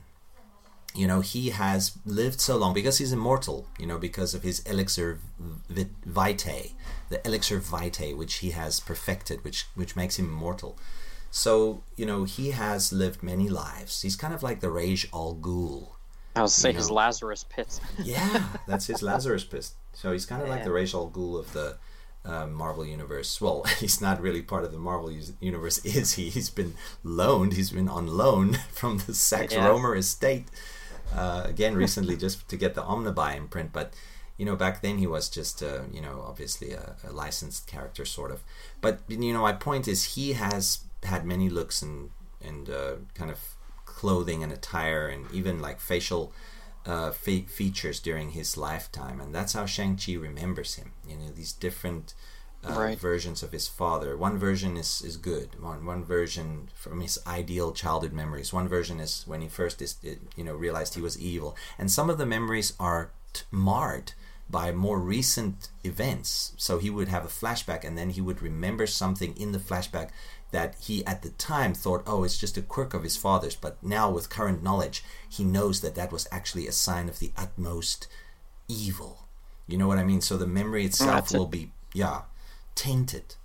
You 0.96 1.08
know, 1.08 1.22
he 1.22 1.50
has 1.50 1.98
lived 2.06 2.40
so 2.40 2.56
long 2.56 2.74
because 2.76 3.00
he's 3.00 3.12
immortal. 3.12 3.66
You 3.80 3.88
know, 3.88 3.98
because 3.98 4.36
of 4.36 4.44
his 4.44 4.60
elixir 4.60 5.20
vit- 5.68 5.90
vitae, 6.06 6.74
the 7.10 7.26
elixir 7.26 7.60
vitae, 7.60 8.14
which 8.14 8.36
he 8.36 8.52
has 8.52 8.80
perfected, 8.80 9.44
which 9.44 9.66
which 9.76 9.96
makes 9.96 10.20
him 10.20 10.26
immortal. 10.26 10.78
So 11.32 11.82
you 11.96 12.06
know, 12.06 12.26
he 12.26 12.52
has 12.52 12.94
lived 12.94 13.24
many 13.24 13.50
lives. 13.50 14.04
He's 14.04 14.16
kind 14.16 14.36
of 14.36 14.44
like 14.44 14.60
the 14.60 14.70
Ra's 14.70 15.08
al 15.12 15.36
Ghul. 15.36 15.90
I 16.36 16.42
was 16.44 16.54
say 16.54 16.70
You 16.72 16.78
his. 16.78 16.92
Lazarus 16.92 17.44
pit. 17.48 17.80
Yeah, 18.04 18.44
that's 18.68 18.88
his 18.88 19.02
Lazarus 19.02 19.44
Pit. 19.44 19.70
So 19.94 20.12
he's 20.12 20.26
kind 20.26 20.42
of 20.42 20.50
like 20.50 20.60
the 20.64 20.70
the 20.70 20.76
Ra's 20.76 20.94
al 20.94 21.10
Ghul 21.10 21.40
of 21.40 21.54
the 21.54 21.78
uh, 22.26 22.48
Marvel 22.48 22.86
universe. 22.86 23.40
Well, 23.42 23.64
he's 23.80 24.02
not 24.02 24.22
really 24.22 24.42
part 24.42 24.64
of 24.64 24.72
the 24.72 24.80
Marvel 24.80 25.12
universe, 25.40 25.78
is 25.86 26.14
he? 26.14 26.30
He's 26.30 26.50
been 26.50 26.74
loaned. 27.04 27.54
He's 27.54 27.72
been 27.72 27.90
on 27.90 28.08
loan 28.08 28.54
from 28.72 29.00
the 29.00 29.14
Sax 29.14 29.54
Yeah. 29.54 29.68
Rohmer 29.68 29.98
estate. 29.98 30.48
Uh, 31.16 31.44
again, 31.46 31.76
recently, 31.76 32.18
just 32.18 32.48
to 32.50 32.58
get 32.58 32.74
the 32.76 32.82
Omnibuy 32.82 33.36
imprint. 33.38 33.72
But 33.72 33.94
you 34.38 34.46
know, 34.46 34.56
back 34.56 34.82
then 34.82 34.98
he 34.98 35.06
was 35.06 35.30
just, 35.30 35.62
uh, 35.62 35.82
you 35.92 36.02
know, 36.02 36.24
obviously 36.28 36.72
a, 36.72 36.96
a 37.08 37.12
licensed 37.12 37.68
character, 37.68 38.04
sort 38.04 38.32
of. 38.32 38.42
But 38.82 39.02
you 39.08 39.32
know, 39.34 39.42
my 39.42 39.54
point 39.54 39.88
is, 39.88 40.16
he 40.16 40.34
has 40.34 40.80
had 41.04 41.26
many 41.26 41.50
looks 41.50 41.82
and 41.82 42.10
and 42.42 42.70
uh, 42.70 42.96
kind 43.14 43.30
of 43.30 43.40
clothing 43.86 44.42
and 44.44 44.52
attire, 44.52 45.08
and 45.08 45.30
even 45.32 45.60
like 45.60 45.80
facial 45.80 46.34
uh, 46.86 47.12
fe- 47.12 47.42
features 47.48 48.00
during 48.00 48.32
his 48.32 48.58
lifetime, 48.58 49.20
and 49.22 49.34
that's 49.34 49.54
how 49.54 49.66
Shang 49.66 49.98
Chi 49.98 50.14
remembers 50.16 50.76
him. 50.76 50.92
You 51.08 51.16
know, 51.18 51.30
these 51.36 51.54
different 51.54 52.14
uh, 52.66 52.74
Right. 52.80 52.98
versions 53.00 53.44
of 53.44 53.52
his 53.52 53.68
father. 53.68 54.16
One 54.16 54.38
version 54.38 54.78
is, 54.78 55.02
is 55.02 55.18
good. 55.18 55.62
One 55.62 55.86
one 55.86 56.04
version 56.06 56.70
from 56.76 57.02
his 57.02 57.20
ideal 57.28 57.72
childhood 57.74 58.14
memories. 58.14 58.54
One 58.54 58.68
version 58.70 59.00
is 59.02 59.24
when 59.28 59.42
he 59.42 59.50
first 59.50 59.82
is, 59.82 59.98
you 60.36 60.44
know 60.44 60.56
realized 60.56 60.96
he 60.96 61.02
was 61.02 61.20
evil, 61.20 61.56
and 61.78 61.92
some 61.92 62.10
of 62.10 62.18
the 62.18 62.26
memories 62.26 62.74
are 62.80 63.12
t- 63.34 63.42
marred 63.52 64.14
by 64.50 64.72
more 64.72 65.00
recent 65.00 65.70
events. 65.84 66.54
So 66.58 66.78
he 66.78 66.90
would 66.90 67.08
have 67.08 67.26
a 67.26 67.28
flashback, 67.30 67.84
and 67.84 67.98
then 67.98 68.10
he 68.12 68.22
would 68.22 68.42
remember 68.42 68.86
something 68.88 69.36
in 69.36 69.52
the 69.52 69.60
flashback 69.60 70.10
that 70.54 70.76
he 70.80 71.04
at 71.06 71.24
the 71.24 71.32
time 71.32 71.74
thought, 71.74 72.04
oh, 72.06 72.24
it's 72.24 72.38
just 72.38 72.58
a 72.58 72.62
quirk 72.62 72.94
of 72.94 73.04
his 73.04 73.18
father's. 73.18 73.56
But 73.56 73.84
now, 73.84 74.10
with 74.12 74.30
current 74.30 74.62
knowledge, 74.64 75.04
he 75.28 75.44
knows 75.44 75.82
that 75.82 75.96
that 75.96 76.12
was 76.12 76.28
actually 76.32 76.68
a 76.68 76.72
sign 76.72 77.10
of 77.10 77.18
the 77.20 77.32
utmost 77.36 78.08
evil. 78.68 79.26
You 79.68 79.78
know 79.80 79.88
what 79.88 79.98
I 79.98 80.04
mean? 80.04 80.22
So 80.22 80.38
the 80.38 80.48
memory 80.48 80.86
itself 80.86 81.34
it. 81.34 81.38
will 81.38 81.48
be, 81.48 81.72
yeah, 81.94 82.22
tainted 82.76 83.36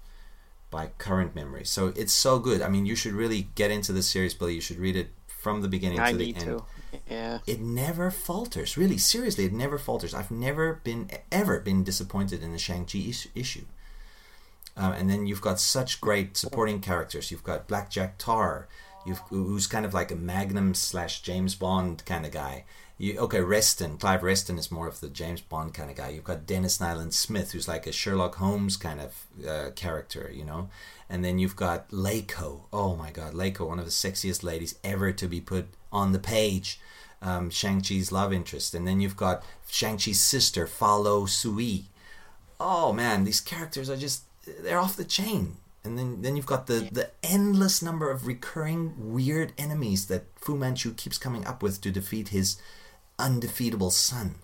by 0.70 0.90
current 0.98 1.34
memory. 1.34 1.64
So 1.64 1.94
it's 1.96 2.12
so 2.12 2.38
good. 2.38 2.60
I 2.60 2.68
mean, 2.68 2.84
you 2.84 2.94
should 2.94 3.14
really 3.14 3.48
get 3.54 3.70
into 3.70 3.92
the 3.92 4.02
series, 4.02 4.34
Billy. 4.34 4.54
You 4.54 4.60
should 4.60 4.78
read 4.78 4.94
it 4.94 5.08
from 5.26 5.62
the 5.62 5.68
beginning 5.68 6.00
I 6.00 6.12
to 6.12 6.18
the 6.18 6.26
need 6.26 6.36
end 6.36 6.46
to. 6.46 6.64
Yeah. 7.10 7.38
it 7.46 7.60
never 7.60 8.10
falters. 8.10 8.76
Really, 8.76 8.98
seriously, 8.98 9.46
it 9.46 9.52
never 9.52 9.78
falters. 9.78 10.12
I've 10.12 10.30
never 10.30 10.80
been 10.84 11.08
ever 11.32 11.60
been 11.60 11.84
disappointed 11.84 12.42
in 12.42 12.52
the 12.52 12.58
Shang 12.58 12.84
Chi 12.84 12.98
is- 12.98 13.28
issue. 13.34 13.64
Um, 14.78 14.92
and 14.92 15.10
then 15.10 15.26
you've 15.26 15.40
got 15.40 15.58
such 15.58 16.00
great 16.00 16.36
supporting 16.36 16.80
characters. 16.80 17.30
You've 17.30 17.42
got 17.42 17.66
Black 17.66 17.90
Jack 17.90 18.16
Tarr, 18.16 18.68
who's 19.28 19.66
kind 19.66 19.84
of 19.84 19.92
like 19.92 20.12
a 20.12 20.16
Magnum 20.16 20.74
slash 20.74 21.20
James 21.22 21.54
Bond 21.56 22.04
kind 22.06 22.24
of 22.24 22.32
guy. 22.32 22.64
You, 22.96 23.18
okay, 23.18 23.40
Reston, 23.40 23.96
Clive 23.96 24.22
Reston 24.22 24.58
is 24.58 24.72
more 24.72 24.88
of 24.88 25.00
the 25.00 25.08
James 25.08 25.40
Bond 25.40 25.72
kind 25.74 25.90
of 25.90 25.96
guy. 25.96 26.10
You've 26.10 26.24
got 26.24 26.46
Denis 26.46 26.78
Nayland 26.78 27.12
Smith, 27.12 27.52
who's 27.52 27.68
like 27.68 27.86
a 27.86 27.92
Sherlock 27.92 28.36
Holmes 28.36 28.76
kind 28.76 29.00
of 29.00 29.26
uh, 29.48 29.70
character, 29.76 30.30
you 30.32 30.44
know. 30.44 30.68
And 31.08 31.24
then 31.24 31.38
you've 31.38 31.56
got 31.56 31.90
Leiko. 31.90 32.62
Oh 32.72 32.96
my 32.96 33.10
God, 33.10 33.34
Leiko, 33.34 33.68
one 33.68 33.78
of 33.78 33.84
the 33.84 33.90
sexiest 33.90 34.42
ladies 34.42 34.78
ever 34.84 35.12
to 35.12 35.28
be 35.28 35.40
put 35.40 35.66
on 35.92 36.12
the 36.12 36.18
page. 36.18 36.80
Um, 37.22 37.50
Shang-Chi's 37.50 38.12
love 38.12 38.32
interest. 38.32 38.74
And 38.74 38.86
then 38.86 39.00
you've 39.00 39.16
got 39.16 39.44
Shang-Chi's 39.68 40.20
sister, 40.20 40.66
Fah 40.66 40.96
Lo 40.96 41.26
Suee. 41.26 41.84
Oh 42.60 42.92
man, 42.92 43.24
these 43.24 43.40
characters 43.40 43.88
are 43.88 43.96
just 43.96 44.22
they're 44.60 44.78
off 44.78 44.96
the 44.96 45.04
chain. 45.04 45.56
And 45.84 45.98
then, 45.98 46.22
then 46.22 46.36
you've 46.36 46.46
got 46.46 46.66
the, 46.66 46.88
the 46.90 47.10
endless 47.22 47.80
number 47.82 48.10
of 48.10 48.26
recurring 48.26 49.12
weird 49.12 49.52
enemies 49.56 50.06
that 50.08 50.24
Fu 50.36 50.56
Manchu 50.56 50.92
keeps 50.92 51.16
coming 51.16 51.46
up 51.46 51.62
with 51.62 51.80
to 51.82 51.90
defeat 51.90 52.28
his 52.28 52.60
undefeatable 53.18 53.90
son. 53.90 54.36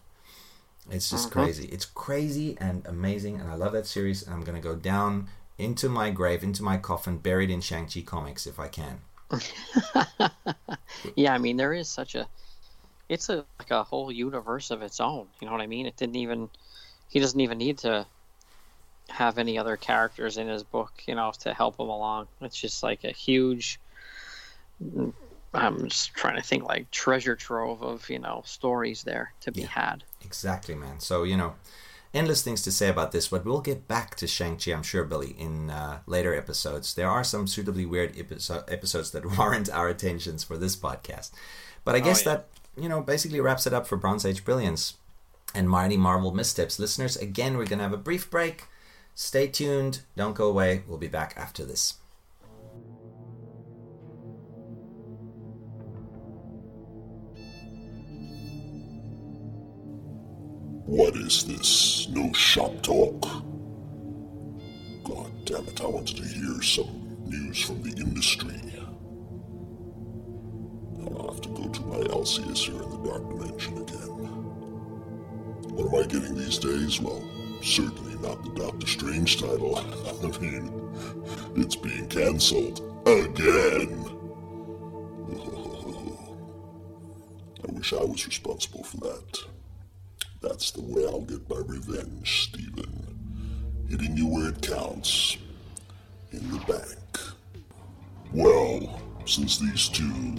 It's 0.90 1.10
just 1.10 1.31
mm-hmm. 1.31 1.40
crazy. 1.40 1.66
It's 1.66 1.86
crazy 1.86 2.56
and 2.60 2.86
amazing, 2.86 3.40
and 3.40 3.51
I 3.51 3.55
love 3.55 3.72
that 3.72 3.86
series. 3.86 4.22
And 4.22 4.35
I'm 4.35 4.44
gonna 4.44 4.60
go 4.60 4.74
down 4.74 5.28
into 5.59 5.89
my 5.89 6.10
grave, 6.10 6.43
into 6.43 6.62
my 6.62 6.76
coffin, 6.76 7.18
buried 7.18 7.51
in 7.51 7.60
Shang-Chi 7.60 8.02
comics 8.02 8.47
if 8.47 8.60
I 8.60 8.68
can. 8.68 9.01
Yeah, 11.16 11.35
I 11.35 11.39
mean 11.39 11.56
there 11.56 11.72
is 11.72 11.89
such 11.89 12.14
a 12.14 12.26
it's 13.09 13.28
a 13.28 13.44
like 13.59 13.70
a 13.70 13.85
whole 13.85 14.10
universe 14.10 14.70
of 14.70 14.82
its 14.82 15.01
own. 15.01 15.26
You 15.40 15.47
know 15.47 15.52
what 15.52 15.60
I 15.60 15.66
mean? 15.66 15.86
It 15.86 15.97
didn't 15.97 16.16
even 16.16 16.48
he 17.09 17.20
doesn't 17.20 17.40
even 17.40 17.59
need 17.59 17.78
to 17.78 18.06
have 19.09 19.39
any 19.39 19.59
other 19.59 19.76
characters 19.76 20.39
in 20.39 20.48
his 20.48 20.62
book, 20.62 21.02
you 21.06 21.14
know, 21.14 21.32
to 21.40 21.52
help 21.52 21.78
him 21.78 21.89
along. 21.89 22.28
It's 22.40 22.60
just 22.60 22.82
like 22.82 23.05
a 23.05 23.12
huge 23.12 23.78
I'm 25.55 25.89
just 25.89 26.14
trying 26.14 26.36
to 26.36 26.43
think 26.43 26.64
like 26.64 26.90
treasure 26.90 27.36
trove 27.36 27.82
of, 27.82 28.10
you 28.10 28.18
know, 28.18 28.43
stories 28.44 29.05
there 29.05 29.32
to 29.40 29.52
be 29.52 29.62
Yeah. 29.62 29.68
had. 29.68 30.05
Exactly, 30.24 30.74
man. 30.74 30.98
So, 30.98 31.22
you 31.22 31.36
know, 31.36 31.55
endless 32.12 32.43
things 32.43 32.62
to 32.62 32.72
say 32.72 32.89
about 32.89 33.12
this, 33.12 33.28
but 33.28 33.44
we'll 33.44 33.60
get 33.60 33.86
back 33.86 34.16
to 34.16 34.26
Shang-Chi, 34.26 34.72
I'm 34.72 34.82
sure, 34.82 35.05
Billy, 35.05 35.35
in 35.39 35.70
uh, 35.70 36.01
later 36.06 36.35
episodes. 36.35 36.94
There 36.94 37.09
are 37.09 37.22
some 37.22 37.47
suitably 37.47 37.86
weird 37.86 38.14
episo- 38.14 38.70
episodes 38.70 39.12
that 39.12 39.24
warrant 39.39 39.70
our 39.70 39.89
attentions 39.89 40.43
for 40.43 40.56
this 40.56 40.74
podcast. 40.76 41.31
But 41.85 41.94
I 41.94 42.01
guess 42.01 42.24
yeah. 42.24 42.32
that, 42.35 42.48
you 42.76 42.89
know, 42.89 43.01
basically 43.01 43.40
wraps 43.40 43.66
it 43.66 43.72
up 43.72 43.86
for 43.86 43.97
Bronze 43.97 44.26
Age 44.26 44.44
Brilliance 44.44 44.94
and 45.55 45.70
Mighty 45.70 45.97
Marvel 45.97 46.32
Missteps. 46.32 46.81
Listeners, 46.81 47.16
again, 47.16 47.56
we're 47.56 47.66
going 47.66 47.78
to 47.78 47.85
have 47.85 47.93
a 47.93 47.98
brief 47.98 48.28
break. 48.28 48.64
Stay 49.15 49.47
tuned. 49.47 50.01
Don't 50.16 50.35
go 50.35 50.49
away. 50.49 50.82
We'll 50.89 50.99
be 50.99 51.07
back 51.09 51.35
after 51.36 51.65
this. 51.65 51.95
What 60.86 61.16
is 61.16 61.45
this? 61.45 62.09
No 62.11 62.32
shop 62.32 62.82
talk? 62.82 63.23
God 65.05 65.31
damn 65.45 65.66
it, 65.66 65.81
I 65.81 65.86
wanted 65.86 66.16
to 66.19 66.24
hear 66.24 66.61
some 66.62 67.16
news 67.24 67.62
from 67.62 67.82
the 67.82 67.97
industry. 67.97 68.61
I'll 71.01 71.32
have 71.32 71.41
to 71.41 71.49
go 71.49 71.69
to 71.69 71.81
my 71.86 72.01
Alcius 72.12 72.59
here 72.59 72.82
in 72.82 72.91
the 72.91 73.09
Dark 73.09 73.28
Dimension 73.28 73.78
again. 73.78 74.09
What 75.73 75.86
am 75.86 75.95
I 76.05 76.07
getting 76.07 76.36
these 76.36 76.59
days? 76.59 77.01
Well, 77.01 77.23
certainly 77.62 78.03
not 78.25 78.43
the 78.43 78.51
Doctor 78.51 78.87
Strange 78.87 79.41
title. 79.41 79.79
I 79.79 80.39
mean, 80.39 80.73
it's 81.57 81.77
being 81.77 82.09
cancelled. 82.09 82.81
Again! 83.07 84.11
I 87.63 87.73
wish 87.73 87.93
I 87.93 88.03
was 88.03 88.27
responsible 88.27 88.83
for 88.83 88.97
that. 88.99 89.39
That's 90.41 90.71
the 90.71 90.81
way 90.83 91.05
I'll 91.07 91.21
get 91.21 91.49
my 91.49 91.61
revenge, 91.67 92.49
Stephen. 92.49 93.07
Hitting 93.89 94.17
you 94.17 94.27
where 94.27 94.49
it 94.49 94.63
counts. 94.63 95.37
In 96.33 96.51
the 96.51 96.59
bank. 96.61 97.19
Well, 98.33 99.01
since 99.27 99.59
these 99.59 99.89
two 99.89 100.35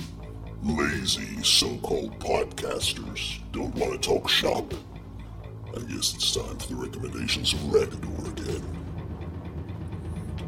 lazy 0.64 1.42
so-called 1.44 2.20
podcasters 2.20 3.40
don't 3.52 3.76
want 3.76 3.94
to 3.94 4.10
talk 4.10 4.28
shop, 4.28 4.74
I 5.76 5.80
guess 5.80 6.14
it's 6.14 6.34
time 6.34 6.58
for 6.58 6.68
the 6.68 6.76
recommendations 6.76 7.54
of 7.54 7.60
Raggador 7.60 8.28
again. 8.32 8.64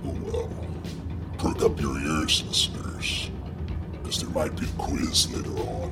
Oh 0.05 0.17
well. 0.23 0.49
Perk 1.37 1.63
up 1.63 1.79
your 1.79 1.97
ears, 1.99 2.43
listeners. 2.47 3.29
Because 3.91 4.21
there 4.21 4.29
might 4.31 4.55
be 4.59 4.65
a 4.65 4.69
quiz 4.77 5.31
later 5.33 5.59
on. 5.59 5.91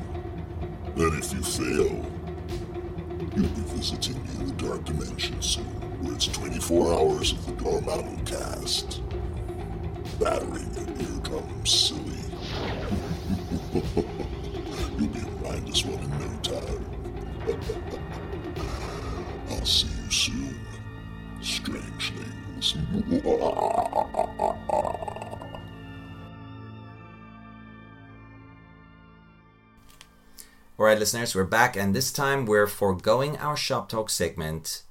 Then 0.95 1.13
if 1.19 1.33
you 1.33 1.41
fail, 1.43 2.05
You'll 3.35 3.49
be 3.49 3.61
visiting 3.63 4.23
me 4.23 4.29
in 4.39 4.47
the 4.47 4.53
dark 4.63 4.85
dimension 4.85 5.41
soon, 5.41 5.65
where 6.01 6.13
it's 6.13 6.27
24 6.27 6.93
hours 6.93 7.33
of 7.33 7.45
the 7.45 7.51
Dormammu 7.51 8.25
cast. 8.25 9.01
Battering 10.21 10.73
your 10.73 10.87
eardrums 11.01 11.69
silly. 11.69 12.23
You'll 14.97 15.09
be 15.09 15.19
a 15.19 15.27
mindless 15.43 15.83
one 15.83 15.99
in 15.99 16.09
no 16.17 16.29
time. 16.43 17.99
I'll 19.65 19.71
see 19.71 19.87
you 19.87 20.11
soon, 20.11 20.59
strangelings. 21.41 22.75
All 30.77 30.85
right, 30.85 30.99
listeners, 30.99 31.33
we're 31.33 31.45
back, 31.45 31.75
and 31.75 31.95
this 31.95 32.11
time 32.11 32.45
we're 32.45 32.67
foregoing 32.67 33.37
our 33.37 33.57
shop 33.57 33.89
talk 33.89 34.11
segment 34.11 34.83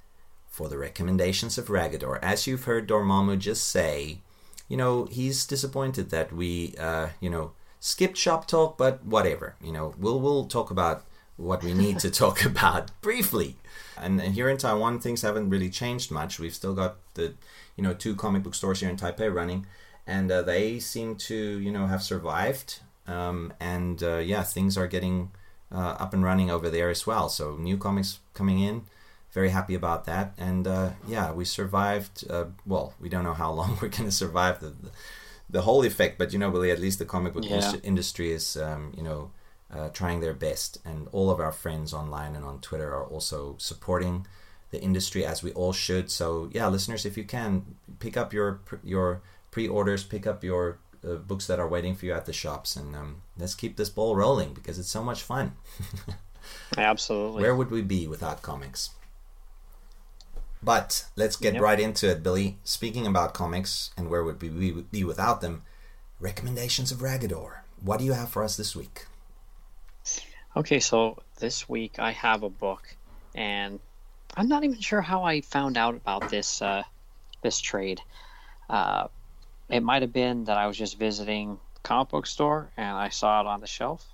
for 0.49 0.67
the 0.67 0.77
recommendations 0.77 1.57
of 1.57 1.67
Raggador. 1.67 2.19
As 2.21 2.45
you've 2.45 2.65
heard 2.65 2.89
Dormammu 2.89 3.39
just 3.39 3.69
say, 3.69 4.19
you 4.67 4.75
know, 4.75 5.05
he's 5.05 5.45
disappointed 5.45 6.09
that 6.09 6.33
we, 6.33 6.75
uh, 6.77 7.11
you 7.21 7.29
know, 7.29 7.53
skipped 7.79 8.17
shop 8.17 8.45
talk, 8.45 8.77
but 8.77 9.05
whatever. 9.05 9.55
You 9.63 9.71
know, 9.71 9.93
we'll 9.97 10.19
we'll 10.19 10.47
talk 10.47 10.69
about 10.69 11.05
what 11.37 11.63
we 11.63 11.73
need 11.73 11.99
to 11.99 12.09
talk 12.09 12.45
about 12.53 12.89
briefly. 13.01 13.55
And, 13.97 14.19
and 14.21 14.33
here 14.35 14.49
in 14.49 14.57
Taiwan, 14.57 14.99
things 14.99 15.21
haven't 15.21 15.49
really 15.49 15.69
changed 15.69 16.11
much. 16.11 16.39
We've 16.39 16.53
still 16.55 16.73
got 16.73 16.97
the, 17.13 17.33
you 17.75 17.83
know, 17.83 17.93
two 17.93 18.15
comic 18.15 18.43
book 18.43 18.55
stores 18.55 18.79
here 18.81 18.89
in 18.89 18.97
Taipei 18.97 19.33
running, 19.33 19.65
and 20.05 20.31
uh, 20.31 20.41
they 20.41 20.79
seem 20.79 21.15
to, 21.15 21.35
you 21.35 21.71
know, 21.71 21.87
have 21.87 22.03
survived. 22.03 22.79
Um, 23.07 23.53
and 23.59 24.01
uh, 24.03 24.17
yeah, 24.17 24.43
things 24.43 24.77
are 24.77 24.87
getting 24.87 25.31
uh, 25.71 25.95
up 25.99 26.13
and 26.13 26.23
running 26.23 26.49
over 26.51 26.69
there 26.69 26.89
as 26.89 27.05
well. 27.07 27.29
So 27.29 27.55
new 27.55 27.77
comics 27.77 28.19
coming 28.33 28.59
in. 28.59 28.83
Very 29.31 29.49
happy 29.49 29.75
about 29.75 30.05
that. 30.05 30.33
And 30.37 30.65
uh, 30.67 30.91
yeah, 31.07 31.31
we 31.33 31.43
survived. 31.45 32.23
Uh, 32.29 32.45
well, 32.65 32.93
we 32.99 33.09
don't 33.09 33.23
know 33.23 33.33
how 33.33 33.51
long 33.51 33.77
we're 33.81 33.89
going 33.89 34.05
to 34.05 34.11
survive 34.11 34.59
the, 34.59 34.69
the 34.69 34.91
the 35.47 35.61
whole 35.61 35.83
effect, 35.83 36.17
but 36.17 36.33
you 36.33 36.39
know, 36.39 36.49
really, 36.49 36.71
at 36.71 36.79
least 36.79 36.97
the 36.97 37.05
comic 37.05 37.33
book 37.33 37.43
Yeah. 37.45 37.55
industry- 37.57 37.79
industry 37.83 38.31
is, 38.31 38.57
um, 38.57 38.91
you 38.97 39.03
know, 39.03 39.29
uh, 39.75 39.89
trying 39.89 40.21
their 40.21 40.33
best. 40.33 40.77
And 40.85 41.07
all 41.11 41.29
of 41.29 41.39
our 41.39 41.51
friends 41.51 41.93
online 41.93 42.35
and 42.35 42.45
on 42.45 42.59
Twitter 42.61 42.93
are 42.93 43.05
also 43.05 43.55
supporting 43.57 44.25
the 44.71 44.81
industry 44.81 45.25
as 45.25 45.43
we 45.43 45.51
all 45.51 45.73
should. 45.73 46.09
So 46.11 46.49
yeah, 46.53 46.67
listeners, 46.67 47.05
if 47.05 47.17
you 47.17 47.23
can 47.23 47.75
pick 47.99 48.15
up 48.17 48.33
your 48.33 48.59
your 48.83 49.21
pre-orders, 49.51 50.03
pick 50.03 50.25
up 50.27 50.43
your 50.43 50.79
uh, 51.07 51.15
books 51.15 51.47
that 51.47 51.59
are 51.59 51.67
waiting 51.67 51.95
for 51.95 52.05
you 52.05 52.13
at 52.13 52.25
the 52.25 52.33
shops, 52.33 52.75
and 52.75 52.95
um, 52.95 53.21
let's 53.37 53.55
keep 53.55 53.77
this 53.77 53.89
ball 53.89 54.15
rolling 54.15 54.53
because 54.53 54.79
it's 54.79 54.89
so 54.89 55.03
much 55.03 55.21
fun. 55.23 55.53
Absolutely. 56.77 57.41
Where 57.41 57.55
would 57.55 57.71
we 57.71 57.81
be 57.81 58.07
without 58.07 58.41
comics? 58.41 58.91
But 60.63 61.05
let's 61.15 61.35
get 61.35 61.53
Yep. 61.53 61.61
right 61.63 61.79
into 61.79 62.09
it, 62.09 62.23
Billy. 62.23 62.57
Speaking 62.63 63.05
about 63.05 63.33
comics 63.33 63.91
and 63.97 64.09
where 64.09 64.23
would 64.23 64.41
we 64.41 64.49
be- 64.49 64.81
be 64.91 65.03
without 65.03 65.41
them, 65.41 65.61
recommendations 66.19 66.91
of 66.91 66.99
Raggador. 66.99 67.59
What 67.81 67.99
do 67.99 68.05
you 68.05 68.13
have 68.13 68.29
for 68.29 68.43
us 68.43 68.57
this 68.57 68.75
week? 68.75 69.05
Okay, 70.57 70.79
so 70.79 71.17
this 71.39 71.67
week 71.67 71.99
I 71.99 72.11
have 72.11 72.43
a 72.43 72.49
book, 72.49 72.95
and 73.33 73.77
I'm 74.37 74.47
not 74.47 74.63
even 74.63 74.79
sure 74.79 75.01
how 75.01 75.23
I 75.23 75.41
found 75.41 75.75
out 75.75 75.95
about 75.95 76.29
this 76.29 76.61
uh, 76.61 76.83
this 77.41 77.59
trade. 77.59 77.99
Uh, 78.69 79.07
it 79.69 79.83
might 79.83 80.01
have 80.01 80.13
been 80.13 80.45
that 80.45 80.57
I 80.57 80.67
was 80.67 80.77
just 80.77 80.97
visiting 80.97 81.59
comic 81.83 82.09
book 82.09 82.25
store 82.25 82.69
and 82.77 82.97
I 82.97 83.09
saw 83.09 83.41
it 83.41 83.47
on 83.47 83.59
the 83.59 83.67
shelf. 83.67 84.05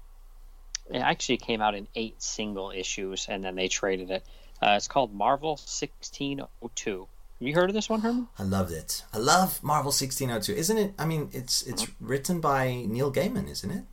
It 0.90 0.98
actually 0.98 1.38
came 1.38 1.62
out 1.62 1.76
in 1.76 1.88
eight 1.96 2.22
single 2.22 2.72
issues, 2.72 3.28
and 3.30 3.44
then 3.44 3.56
they 3.56 3.68
traded 3.68 4.10
it. 4.10 4.26
Uh, 4.62 4.74
it's 4.78 4.88
called 4.88 5.14
Marvel 5.14 5.52
1602. 5.52 7.08
Have 7.40 7.48
you 7.48 7.54
heard 7.54 7.70
of 7.70 7.76
this 7.76 7.88
one, 7.88 8.02
Herman? 8.02 8.28
I 8.40 8.44
loved 8.44 8.72
it. 8.72 9.04
I 9.14 9.20
love 9.20 9.62
Marvel 9.64 9.92
1602. 9.92 10.54
Isn't 10.60 10.78
it? 10.78 10.94
I 10.98 11.06
mean, 11.06 11.30
it's 11.34 11.62
it's 11.64 11.88
written 12.00 12.42
by 12.42 12.84
Neil 12.88 13.12
Gaiman, 13.12 13.48
isn't 13.48 13.70
it? 13.70 13.84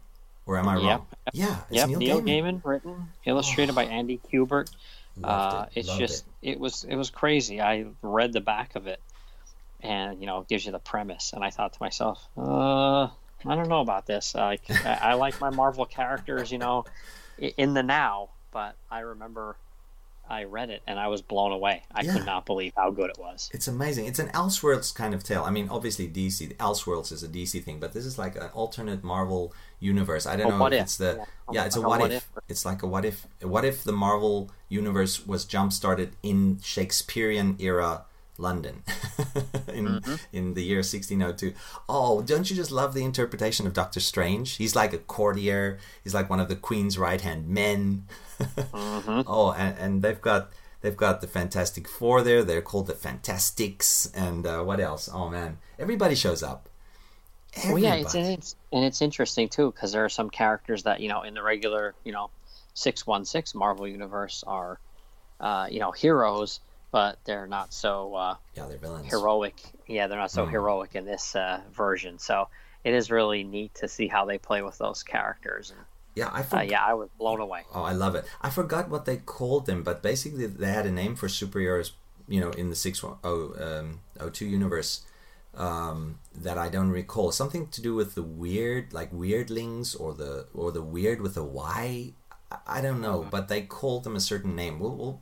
Or 0.49 0.57
am 0.57 0.67
I 0.69 0.77
Yep. 0.77 0.83
wrong? 0.83 1.07
Yeah, 1.33 1.61
it's 1.71 1.77
Yep, 1.77 1.89
Neil, 1.89 1.99
Neil, 2.01 2.21
Gaiman. 2.23 2.27
Gaiman. 2.61 2.65
written, 2.65 3.09
illustrated 3.25 3.75
by 3.75 3.85
Andy 3.85 4.19
Kubert. 4.33 4.69
Uh, 5.23 5.67
it. 5.71 5.81
it's 5.81 5.89
Loved 5.89 6.01
just 6.01 6.25
it. 6.43 6.59
was 6.59 6.85
it 6.85 6.97
was 6.97 7.11
crazy. 7.11 7.61
I 7.61 7.87
read 8.03 8.33
the 8.33 8.41
back 8.41 8.75
of 8.75 8.87
it, 8.87 9.01
and 9.83 10.21
you 10.21 10.27
know, 10.27 10.41
it 10.41 10.49
gives 10.49 10.65
you 10.65 10.73
the 10.73 10.79
premise, 10.79 11.33
and 11.35 11.45
I 11.45 11.51
thought 11.51 11.75
to 11.75 11.79
myself, 11.83 12.27
uh, 12.37 13.05
I 13.05 13.55
don't 13.55 13.69
know 13.69 13.81
about 13.83 14.07
this. 14.07 14.35
Like, 14.35 14.63
I, 14.71 14.99
I 15.03 15.15
like 15.15 15.41
my 15.41 15.51
Marvel 15.51 15.85
characters, 15.85 16.51
you 16.51 16.59
know, 16.59 16.85
in 17.39 17.75
the 17.75 17.83
now, 17.83 18.31
but 18.51 18.75
I 18.91 19.01
remember 19.01 19.57
I 20.31 20.45
read 20.45 20.69
it 20.71 20.83
and 20.87 20.99
I 20.99 21.09
was 21.09 21.23
blown 21.23 21.53
away. 21.53 21.83
I 21.95 22.03
Yeah. 22.03 22.13
could 22.15 22.27
not 22.27 22.45
believe 22.47 22.73
how 22.77 22.91
good 22.91 23.09
it 23.11 23.19
was. 23.19 23.49
It's 23.55 23.67
amazing. 23.67 24.07
It's 24.07 24.19
an 24.19 24.29
Elseworlds 24.29 24.95
kind 24.95 25.15
of 25.15 25.25
tale. 25.25 25.43
I 25.43 25.51
mean, 25.51 25.69
obviously 25.71 26.07
DC, 26.07 26.55
Elseworlds 26.57 27.13
is 27.13 27.23
a 27.23 27.29
DC 27.29 27.63
thing, 27.65 27.81
but 27.81 27.93
this 27.93 28.05
is 28.05 28.19
like 28.19 28.37
an 28.37 28.51
alternate 28.53 29.03
Marvel 29.03 29.55
universe. 29.81 30.27
I 30.27 30.37
don't 30.37 30.51
know 30.51 30.59
what 30.59 30.73
if 30.73 30.79
if. 30.79 30.85
it's 30.85 30.97
the 30.97 31.15
Yeah. 31.19 31.25
yeah, 31.53 31.65
it's 31.67 31.77
a 31.77 31.81
Like 31.81 31.87
a 31.87 31.89
what, 31.89 32.01
what 32.01 32.13
if. 32.13 32.17
if. 32.37 32.43
It's 32.49 32.65
like 32.65 32.83
a 32.83 32.87
what 32.87 33.05
if. 33.05 33.27
What 33.43 33.65
if 33.65 33.85
the 33.85 33.93
Marvel 33.93 34.51
universe 34.69 35.27
was 35.27 35.45
jump 35.45 35.73
started 35.73 36.17
in 36.23 36.59
Shakespearean 36.63 37.57
era 37.59 38.05
London 38.41 38.83
in 39.73 39.87
Mm-hmm. 39.87 40.15
in 40.33 40.55
the 40.55 40.63
year 40.63 40.79
1602. 40.79 41.55
Oh, 41.89 42.23
don't 42.23 42.49
you 42.51 42.55
just 42.57 42.71
love 42.71 42.95
the 42.95 43.03
interpretation 43.05 43.67
of 43.67 43.73
Doctor 43.73 43.99
Strange? 44.01 44.57
He's 44.57 44.77
like 44.77 44.93
a 44.93 44.99
courtier. 44.99 45.79
He's 46.05 46.15
like 46.15 46.31
one 46.31 46.39
of 46.41 46.49
the 46.49 46.55
Queen's 46.57 46.97
right 46.99 47.21
hand 47.21 47.49
men. 47.49 48.05
Mm-hmm. 48.39 49.23
Oh, 49.27 49.53
and, 49.53 49.77
and 49.79 50.03
they've 50.03 50.21
got 50.21 50.51
they've 50.81 50.97
got 50.97 51.21
the 51.21 51.27
Fantastic 51.27 51.89
Four 51.89 52.23
there. 52.23 52.45
They're 52.45 52.63
called 52.63 52.87
the 52.87 52.95
Fantastics, 52.95 54.11
and 54.15 54.47
uh, 54.47 54.63
what 54.63 54.79
else? 54.81 55.09
Oh 55.13 55.29
man, 55.29 55.59
everybody 55.79 56.15
shows 56.15 56.43
up. 56.43 56.69
Well, 57.65 57.79
yeah, 57.79 57.95
it's, 57.95 58.15
and 58.15 58.27
it's 58.27 58.57
and 58.73 58.85
it's 58.85 59.03
interesting 59.03 59.49
too 59.49 59.73
because 59.73 59.93
there 59.93 60.05
are 60.05 60.09
some 60.11 60.31
characters 60.31 60.85
that 60.85 61.01
you 61.01 61.09
know 61.09 61.23
in 61.23 61.35
the 61.35 61.43
regular 61.43 61.95
you 62.05 62.13
know 62.13 62.31
six 62.75 63.07
one 63.07 63.25
six 63.25 63.55
Marvel 63.55 63.89
universe 63.89 64.45
are 64.47 64.79
uh, 65.41 65.67
you 65.71 65.81
know 65.81 65.91
heroes, 65.91 66.61
but 66.93 67.19
they're 67.25 67.47
not 67.47 67.73
so 67.73 68.15
uh, 68.15 68.37
yeah, 68.55 68.67
they're 68.67 68.79
villains. 68.79 69.11
heroic. 69.11 69.55
Yeah, 69.87 70.07
they're 70.07 70.19
not 70.19 70.31
so 70.31 70.47
Mhm. 70.47 70.51
heroic 70.51 70.95
in 70.95 71.05
this 71.05 71.35
uh, 71.35 71.61
version. 71.73 72.19
So 72.19 72.49
it 72.85 72.95
is 72.95 73.11
really 73.11 73.45
neat 73.45 73.75
to 73.77 73.89
see 73.89 74.07
how 74.07 74.25
they 74.25 74.39
play 74.39 74.63
with 74.63 74.79
those 74.79 75.03
characters. 75.03 75.71
And 75.71 75.81
Yeah, 76.15 76.29
I 76.33 76.57
uh, 76.57 76.63
yeah, 76.63 76.85
I 76.85 76.95
was 76.95 77.09
blown 77.19 77.41
away. 77.41 77.65
Oh, 77.75 77.83
I 77.83 77.93
love 77.93 78.15
it. 78.15 78.25
I 78.41 78.51
forgot 78.51 78.89
what 78.89 79.05
they 79.05 79.17
called 79.17 79.67
them, 79.67 79.83
but 79.83 80.03
basically 80.03 80.47
they 80.47 80.73
had 80.73 80.87
a 80.87 80.93
name 80.93 81.17
for 81.17 81.29
superheroes. 81.29 81.93
You 82.29 82.41
know, 82.43 82.51
in 82.51 82.69
the 82.69 82.77
six 82.77 83.03
one 83.03 83.17
oh 83.25 83.55
um 83.59 84.01
oh 84.21 84.29
two 84.29 84.45
universe. 84.47 85.05
Um, 85.59 86.21
that 86.35 86.57
I 86.57 86.69
don't 86.69 86.91
recall. 86.91 87.33
Something 87.33 87.67
to 87.69 87.83
do 87.83 87.95
with 87.95 88.15
the 88.15 88.23
weird, 88.23 88.93
like 88.93 89.13
weirdlings, 89.13 89.99
or 90.01 90.15
the 90.15 90.47
or 90.55 90.71
the 90.73 90.83
weird 90.83 91.21
with 91.21 91.37
a 91.37 91.45
Y. 91.45 92.13
I- 92.67 92.81
don't 92.81 93.01
know, 93.03 93.27
but 93.31 93.49
they 93.49 93.63
called 93.63 94.05
them 94.05 94.17
a 94.17 94.21
certain 94.21 94.55
name. 94.57 94.79
We'll 94.79 94.97
we'll, 94.97 95.21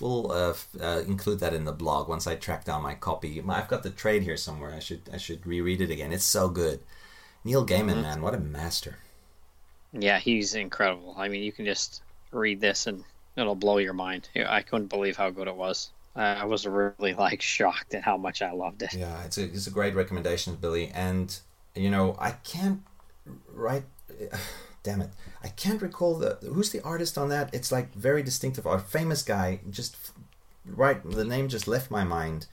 we'll 0.00 0.32
uh, 0.32 0.50
f- 0.50 0.68
uh, 0.80 1.02
include 1.06 1.40
that 1.40 1.54
in 1.54 1.64
the 1.64 1.72
blog 1.72 2.08
once 2.08 2.26
I 2.26 2.36
track 2.36 2.64
down 2.64 2.82
my 2.82 2.94
copy. 2.94 3.42
I've 3.48 3.68
got 3.68 3.82
the 3.82 3.90
trade 3.90 4.22
here 4.22 4.36
somewhere. 4.36 4.74
I 4.74 4.78
should 4.80 5.02
I 5.12 5.16
should 5.16 5.46
reread 5.46 5.80
it 5.80 5.90
again. 5.90 6.12
It's 6.12 6.24
so 6.24 6.48
good. 6.50 6.80
Neil 7.44 7.66
Gaiman, 7.66 8.02
man, 8.02 8.20
what 8.22 8.34
a 8.34 8.38
master. 8.40 8.98
Yeah, 9.92 10.18
he's 10.18 10.54
incredible. 10.54 11.14
I 11.18 11.28
mean, 11.28 11.42
you 11.42 11.52
can 11.52 11.64
just 11.66 12.02
read 12.30 12.60
this 12.60 12.86
and 12.86 13.04
it'll 13.36 13.54
blow 13.54 13.78
your 13.78 13.92
mind. 13.94 14.28
I 14.36 14.62
couldn't 14.62 14.88
believe 14.88 15.16
how 15.16 15.30
good 15.30 15.48
it 15.48 15.56
was. 15.56 15.90
I 16.18 16.42
I 16.42 16.44
was 16.44 16.66
really 16.66 17.14
like 17.14 17.40
shocked 17.42 17.94
at 17.94 18.02
how 18.02 18.16
much 18.16 18.42
I 18.42 18.52
loved 18.52 18.82
it. 18.82 18.92
Yeah, 18.94 19.22
it's 19.24 19.38
a 19.38 19.44
it's 19.44 19.66
a 19.66 19.70
great 19.70 19.94
recommendation, 19.94 20.56
Billy. 20.56 20.88
And 20.94 21.38
you 21.74 21.90
know, 21.90 22.16
I 22.18 22.32
can't 22.32 22.82
write. 23.52 23.84
Damn 24.84 25.02
it, 25.02 25.10
I 25.42 25.48
can't 25.48 25.82
recall 25.82 26.14
the 26.14 26.38
who's 26.42 26.70
the 26.70 26.80
artist 26.82 27.18
on 27.18 27.28
that. 27.30 27.52
It's 27.52 27.70
like 27.72 27.92
very 27.94 28.22
distinctive, 28.22 28.64
a 28.64 28.78
famous 28.78 29.22
guy. 29.22 29.60
Just 29.70 29.96
right, 30.64 30.98
the 31.08 31.24
name 31.24 31.48
just 31.48 31.66
left 31.68 31.90
my 31.90 32.04
mind. 32.04 32.46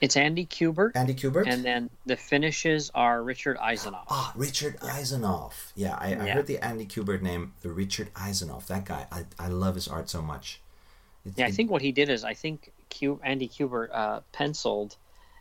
It's 0.00 0.16
Andy 0.16 0.44
Kubert, 0.46 0.92
Andy 0.94 1.14
Kubert. 1.14 1.46
and 1.48 1.64
then 1.64 1.90
the 2.06 2.16
finishes 2.16 2.90
are 2.94 3.22
Richard 3.22 3.56
Isanove. 3.58 4.04
Ah, 4.08 4.32
Richard 4.36 4.76
Isanove. 4.80 5.72
Yeah, 5.74 5.96
I, 5.98 6.08
I 6.14 6.26
Yeah. 6.26 6.34
heard 6.34 6.46
the 6.46 6.58
Andy 6.58 6.86
Kubert 6.86 7.20
name, 7.22 7.54
the 7.62 7.70
Richard 7.70 8.12
Isanove. 8.14 8.66
That 8.66 8.84
guy, 8.84 9.06
I, 9.10 9.24
I 9.38 9.48
love 9.48 9.74
his 9.74 9.88
art 9.88 10.08
so 10.08 10.22
much. 10.22 10.60
Yeah, 11.36 11.46
I 11.46 11.50
think 11.50 11.70
what 11.70 11.82
he 11.82 11.92
did 11.92 12.08
is 12.08 12.24
I 12.24 12.34
think 12.34 12.72
Q, 12.88 13.20
Andy 13.22 13.48
Kubert 13.48 13.88
uh, 13.92 14.20
penciled, 14.32 14.96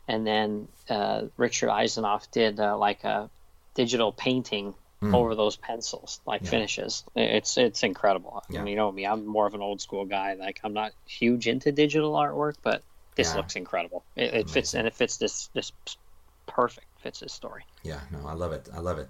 and 0.08 0.26
then 0.26 0.68
uh, 0.90 1.24
Richard 1.38 1.70
Isanove 1.70 2.30
did 2.32 2.60
uh, 2.60 2.78
like 2.78 3.04
a 3.04 3.30
digital 3.76 4.12
painting 4.12 4.74
over 5.04 5.36
those 5.36 5.56
pencils, 5.56 6.20
like. 6.26 6.42
Yeah. 6.42 6.50
finishes. 6.50 7.04
It's 7.16 7.58
it's 7.58 7.84
incredible. 7.84 8.44
I 8.50 8.54
mean, 8.54 8.68
you 8.68 8.76
know 8.76 8.92
me, 8.92 9.06
I'm 9.06 9.26
more 9.28 9.46
of 9.46 9.54
an 9.54 9.62
old 9.62 9.80
school 9.80 10.06
guy. 10.06 10.34
Like 10.34 10.60
I'm 10.64 10.74
not 10.74 10.92
huge 11.06 11.48
into 11.48 11.72
digital 11.72 12.14
artwork, 12.14 12.56
but 12.64 12.82
this 13.16 13.30
Yeah. 13.30 13.38
looks 13.38 13.56
incredible. 13.56 14.04
It, 14.16 14.34
it 14.34 14.50
fits 14.50 14.74
and 14.74 14.88
it 14.88 14.96
fits 14.96 15.18
this 15.18 15.50
this 15.54 15.72
perfect 16.48 16.88
fits 17.00 17.20
his 17.20 17.32
story. 17.32 17.64
Yeah, 17.84 18.00
no, 18.12 18.26
I 18.28 18.34
love 18.34 18.52
it. 18.54 18.68
I 18.74 18.80
love 18.80 18.98
it. 18.98 19.10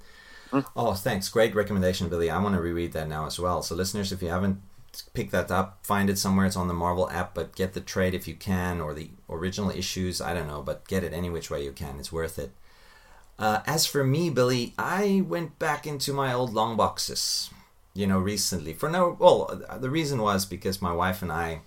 Mm. 0.52 0.66
Oh, 0.76 0.94
thanks. 0.94 1.30
Great 1.30 1.56
recommendation, 1.56 2.10
Billy. 2.10 2.30
I 2.30 2.40
want 2.40 2.56
to 2.56 2.62
reread 2.62 2.92
that 2.94 3.08
now 3.08 3.26
as 3.26 3.40
well. 3.40 3.62
So, 3.62 3.74
listeners, 3.76 4.12
if 4.12 4.22
you 4.22 4.30
haven't 4.30 4.62
pick 5.14 5.32
that 5.32 5.52
up, 5.52 5.80
find 5.86 6.10
it 6.10 6.18
somewhere. 6.18 6.46
It's 6.46 6.56
on 6.56 6.68
the 6.68 6.74
Marvel 6.74 7.10
app, 7.10 7.34
but 7.34 7.56
get 7.56 7.74
the 7.74 7.82
trade 7.82 8.14
if 8.14 8.28
you 8.28 8.36
can, 8.36 8.82
or 8.82 8.94
the 8.94 9.10
original 9.30 9.70
issues. 9.72 10.22
I 10.22 10.34
don't 10.34 10.48
know, 10.48 10.62
but 10.62 10.88
get 10.88 11.04
it 11.04 11.14
any 11.14 11.30
which 11.30 11.50
way 11.50 11.64
you 11.64 11.72
can. 11.72 12.00
It's 12.00 12.12
worth 12.12 12.40
it. 12.40 12.52
Uh, 13.40 13.62
as 13.68 13.86
for 13.86 14.04
me, 14.04 14.30
Billy, 14.30 14.74
I 14.78 15.24
went 15.28 15.60
back 15.60 15.86
into 15.86 16.12
my 16.14 16.34
old 16.34 16.54
long 16.54 16.76
boxes, 16.76 17.52
you 17.94 18.08
know, 18.08 18.20
recently. 18.20 18.74
For 18.74 18.90
no, 18.90 19.16
well, 19.20 19.62
uh, 19.70 19.78
the 19.78 19.90
reason 19.92 20.22
was 20.22 20.46
because 20.46 20.82
my 20.82 20.92
wife 20.92 21.22
and 21.22 21.32
I, 21.32 21.62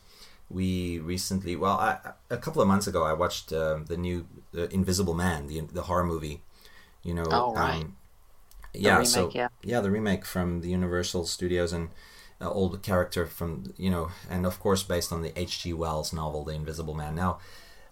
we 0.48 0.98
recently, 0.98 1.54
well, 1.54 1.78
I, 1.78 1.98
a 2.28 2.36
couple 2.36 2.60
of 2.60 2.66
months 2.68 2.88
ago, 2.88 3.04
I 3.04 3.12
watched 3.12 3.52
uh, 3.52 3.78
the 3.86 3.96
new 3.96 4.26
uh, 4.56 4.66
Invisible 4.68 5.14
Man, 5.14 5.46
the 5.46 5.60
the 5.60 5.82
horror 5.82 6.04
movie. 6.04 6.42
You 7.02 7.14
know, 7.14 7.24
Oh, 7.30 7.54
right. 7.54 7.82
um, 7.82 7.96
yeah, 8.74 8.94
remake, 8.94 9.06
so 9.08 9.30
yeah. 9.62 9.80
the 9.80 9.90
remake 9.90 10.24
from 10.24 10.60
the 10.60 10.68
Universal 10.70 11.26
Studios 11.26 11.72
and 11.72 11.90
uh, 12.40 12.50
old 12.50 12.82
character 12.82 13.26
from 13.26 13.72
you 13.76 13.90
know, 13.90 14.10
and 14.28 14.46
of 14.46 14.60
course 14.60 14.82
based 14.82 15.12
on 15.12 15.22
the 15.22 15.38
H.G. 15.38 15.72
Wells 15.72 16.12
novel, 16.12 16.44
The 16.44 16.54
Invisible 16.54 16.94
Man. 16.94 17.14
Now, 17.14 17.38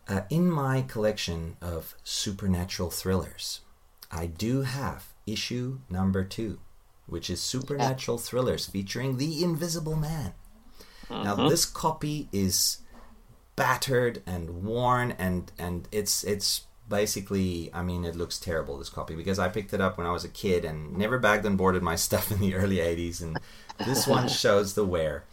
uh, 0.08 0.22
in 0.30 0.50
my 0.50 0.82
collection 0.82 1.56
of 1.60 1.94
supernatural 2.02 2.90
thrillers, 2.90 3.60
I 4.10 4.26
do 4.26 4.62
have 4.62 5.12
issue 5.26 5.80
number 5.90 6.24
two, 6.24 6.60
which 7.06 7.28
is 7.28 7.40
supernatural 7.40 8.18
thrillers 8.18 8.66
featuring 8.66 9.16
the 9.16 9.42
Invisible 9.42 9.96
Man. 9.96 10.32
Now, 11.10 11.48
this 11.48 11.64
copy 11.64 12.28
is 12.32 12.78
battered 13.56 14.22
and 14.26 14.62
worn, 14.64 15.12
and 15.12 15.50
and 15.58 15.88
it's 15.90 16.22
it's 16.24 16.62
basically, 16.88 17.70
I 17.74 17.82
mean, 17.82 18.04
it 18.04 18.14
looks 18.14 18.38
terrible. 18.38 18.78
This 18.78 18.88
copy 18.88 19.14
because 19.14 19.38
I 19.38 19.48
picked 19.48 19.72
it 19.72 19.80
up 19.80 19.98
when 19.98 20.06
I 20.06 20.12
was 20.12 20.24
a 20.24 20.28
kid 20.28 20.64
and 20.64 20.96
never 20.96 21.18
bagged 21.18 21.44
and 21.44 21.58
boarded 21.58 21.82
my 21.82 21.96
stuff 22.06 22.30
in 22.30 22.40
the 22.40 22.54
early 22.54 22.76
'80s, 22.76 23.22
and 23.22 23.38
this 23.86 24.06
one 24.16 24.28
shows 24.28 24.74
the 24.74 24.84
wear. 24.84 25.24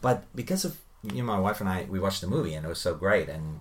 But 0.00 0.24
because 0.34 0.64
of 0.64 0.78
you 1.02 1.18
know, 1.18 1.24
my 1.24 1.38
wife 1.38 1.60
and 1.60 1.68
I, 1.68 1.86
we 1.88 2.00
watched 2.00 2.20
the 2.20 2.26
movie 2.26 2.54
and 2.54 2.64
it 2.64 2.68
was 2.68 2.80
so 2.80 2.94
great, 2.94 3.28
and 3.28 3.60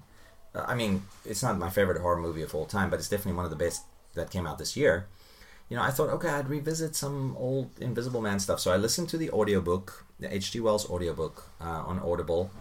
uh, 0.55 0.65
I 0.67 0.75
mean, 0.75 1.03
it's 1.25 1.43
not 1.43 1.57
my 1.57 1.69
favorite 1.69 2.01
horror 2.01 2.19
movie 2.21 2.41
of 2.41 2.53
all 2.55 2.65
time, 2.65 2.89
but 2.89 2.99
it's 2.99 3.09
definitely 3.09 3.37
one 3.37 3.45
of 3.45 3.51
the 3.51 3.57
best 3.57 3.83
that 4.15 4.31
came 4.31 4.45
out 4.47 4.57
this 4.57 4.77
year. 4.77 5.07
You 5.69 5.77
know, 5.77 5.83
I 5.83 5.91
thought, 5.91 6.09
okay, 6.09 6.29
I'd 6.29 6.49
revisit 6.49 6.95
some 6.95 7.35
old 7.37 7.71
Invisible 7.79 8.21
Man 8.21 8.39
stuff. 8.39 8.59
So 8.59 8.71
I 8.71 8.77
listened 8.77 9.09
to 9.09 9.17
the 9.17 9.31
audiobook, 9.31 10.05
the 10.19 10.33
H.G. 10.33 10.59
Wells 10.59 10.89
audiobook 10.89 11.49
uh, 11.59 11.83
on 11.85 11.99
Audible, 11.99 12.51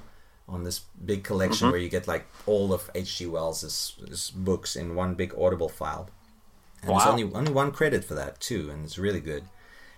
on 0.48 0.64
this 0.64 0.80
big 1.04 1.24
collection 1.24 1.70
where 1.70 1.80
you 1.80 1.88
get 1.88 2.08
like 2.08 2.26
all 2.46 2.72
of 2.72 2.90
H.G. 2.94 3.26
Wells's 3.26 3.96
his 4.06 4.30
books 4.30 4.76
in 4.76 4.94
one 4.94 5.14
big 5.14 5.34
Audible 5.36 5.68
file. 5.68 6.08
And 6.82 6.90
there's 6.90 7.06
only 7.06 7.24
only 7.32 7.52
one 7.52 7.70
credit 7.70 8.04
for 8.04 8.14
that 8.14 8.40
too, 8.40 8.70
and 8.70 8.84
it's 8.84 8.98
really 8.98 9.20
good. 9.20 9.44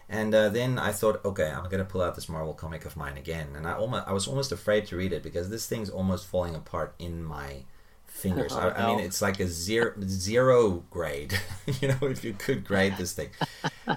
And 0.09 0.35
uh, 0.35 0.51
then 0.51 0.79
I 0.79 0.93
thought, 0.93 1.25
okay, 1.25 1.51
I'm 1.51 1.69
gonna 1.71 1.85
pull 1.85 2.03
out 2.03 2.15
this 2.15 2.29
Marvel 2.29 2.55
comic 2.55 2.85
of 2.85 2.97
mine 2.97 3.17
again, 3.17 3.49
and 3.57 3.67
I 3.67 3.75
almost 3.75 4.07
I 4.07 4.13
was 4.13 4.29
almost 4.29 4.53
afraid 4.53 4.87
to 4.87 4.97
read 4.97 5.13
it 5.13 5.23
because 5.23 5.49
this 5.49 5.67
thing's 5.67 5.89
almost 5.89 6.27
falling 6.27 6.55
apart 6.55 6.95
in 6.99 7.25
my 7.25 7.65
fingers. 8.07 8.53
I, 8.57 8.71
I 8.71 8.87
mean, 8.87 9.01
it's 9.01 9.23
like 9.23 9.41
a 9.41 9.47
zero 9.47 9.95
zero 10.05 10.85
grade. 10.91 11.39
you 11.81 11.89
know, 11.89 11.99
if 12.03 12.23
you 12.25 12.35
could 12.35 12.65
grade 12.65 12.97
this 12.99 13.13
thing. 13.13 13.31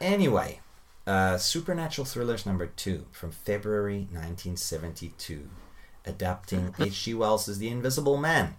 anyway, 0.00 0.60
uh, 1.06 1.38
Supernatural 1.38 2.04
Thrillers 2.04 2.44
number 2.44 2.66
two 2.66 3.06
from 3.10 3.30
February 3.30 4.00
1972, 4.10 5.48
adapting 6.04 6.74
H.G. 6.78 7.14
Wells' 7.14 7.58
The 7.58 7.68
Invisible 7.68 8.18
Man, 8.18 8.56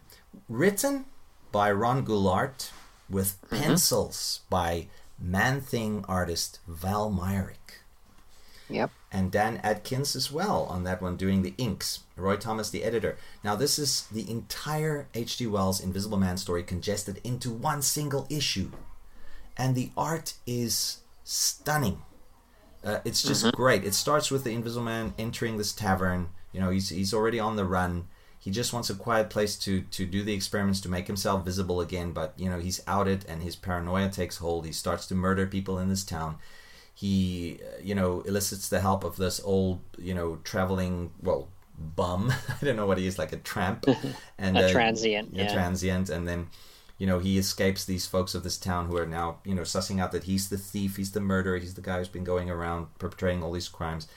written 0.47 1.05
by 1.51 1.71
Ron 1.71 2.05
Goulart 2.05 2.71
with 3.09 3.37
pencils 3.49 4.41
by 4.49 4.87
Man 5.21 5.61
Thing 5.61 6.05
artist 6.07 6.59
Val 6.67 7.11
Mayerik 7.11 7.81
Yep. 8.69 8.91
and 9.11 9.31
Dan 9.31 9.57
Adkins 9.63 10.15
as 10.15 10.31
well 10.31 10.63
on 10.65 10.83
that 10.83 11.01
one 11.01 11.15
doing 11.17 11.41
the 11.41 11.55
inks. 11.57 12.01
Roy 12.15 12.35
Thomas, 12.37 12.69
the 12.69 12.83
editor. 12.83 13.17
Now, 13.43 13.55
this 13.55 13.79
is 13.79 14.07
the 14.11 14.29
entire 14.29 15.07
H.G. 15.15 15.47
Wells 15.47 15.81
Invisible 15.81 16.19
Man 16.19 16.37
story 16.37 16.61
congested 16.63 17.19
into 17.23 17.49
one 17.49 17.81
single 17.81 18.27
issue. 18.29 18.71
And 19.57 19.75
the 19.75 19.91
art 19.97 20.35
is 20.45 20.99
stunning. 21.23 22.01
Uh, 22.83 22.99
it's 23.03 23.23
just 23.23 23.51
great. 23.53 23.83
It 23.83 23.93
starts 23.93 24.29
with 24.31 24.43
the 24.43 24.51
Invisible 24.53 24.85
Man 24.85 25.13
entering 25.17 25.57
this 25.57 25.73
tavern. 25.73 26.29
You 26.53 26.61
know, 26.61 26.69
he's, 26.69 26.89
he's 26.89 27.13
already 27.13 27.39
on 27.39 27.55
the 27.55 27.65
run. 27.65 28.07
He 28.39 28.51
just 28.51 28.71
wants 28.71 28.89
a 28.89 28.95
quiet 28.95 29.29
place 29.29 29.57
to, 29.59 29.81
to 29.81 30.05
do 30.05 30.23
the 30.23 30.33
experiments 30.33 30.79
to 30.81 30.89
make 30.89 31.07
himself 31.07 31.43
visible 31.43 31.81
again. 31.81 32.13
But, 32.13 32.33
you 32.37 32.49
know, 32.49 32.59
he's 32.59 32.81
outed 32.87 33.25
and 33.27 33.43
his 33.43 33.57
paranoia 33.57 34.09
takes 34.09 34.37
hold. 34.37 34.65
He 34.65 34.71
starts 34.71 35.07
to 35.07 35.15
murder 35.15 35.45
people 35.45 35.77
in 35.77 35.89
this 35.89 36.05
town 36.05 36.37
he 36.99 37.59
uh, 37.63 37.79
you 37.81 37.95
know 37.95 38.19
elicits 38.21 38.67
the 38.67 38.81
help 38.81 39.05
of 39.05 39.15
this 39.15 39.39
old 39.45 39.79
you 39.97 40.13
know 40.13 40.37
traveling 40.43 41.09
well 41.23 41.47
bum 41.77 42.29
i 42.61 42.65
don't 42.65 42.75
know 42.75 42.85
what 42.85 42.97
he 42.97 43.07
is 43.07 43.17
like 43.17 43.31
a 43.31 43.37
tramp 43.37 43.85
and 44.37 44.57
A 44.57 44.65
uh, 44.65 44.71
transient, 44.71 45.33
a 45.33 45.43
yeah. 45.43 45.53
transient 45.53 46.09
and 46.09 46.27
then 46.27 46.49
you 46.97 47.07
know 47.07 47.19
he 47.19 47.37
escapes 47.37 47.85
these 47.85 48.05
folks 48.05 48.35
of 48.35 48.43
this 48.43 48.57
town 48.57 48.87
who 48.87 48.97
are 48.97 49.05
now 49.05 49.37
you 49.45 49.55
know 49.55 49.61
sussing 49.61 50.01
out 50.01 50.11
that 50.11 50.25
he's 50.25 50.49
the 50.49 50.57
thief 50.57 50.97
he's 50.97 51.13
the 51.13 51.21
murderer 51.21 51.57
he's 51.57 51.75
the 51.75 51.81
guy 51.81 51.99
who's 51.99 52.09
been 52.09 52.25
going 52.25 52.49
around 52.49 52.87
perpetrating 52.99 53.41
all 53.41 53.53
these 53.53 53.69
crimes 53.69 54.09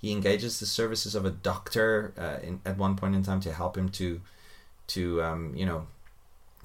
he 0.00 0.12
engages 0.12 0.58
the 0.58 0.66
services 0.66 1.14
of 1.14 1.26
a 1.26 1.30
doctor 1.30 2.14
uh, 2.16 2.44
in, 2.44 2.60
at 2.64 2.78
one 2.78 2.96
point 2.96 3.14
in 3.14 3.22
time 3.22 3.40
to 3.40 3.52
help 3.52 3.76
him 3.76 3.90
to 3.90 4.20
to 4.88 5.22
um, 5.22 5.54
you 5.54 5.66
know 5.66 5.86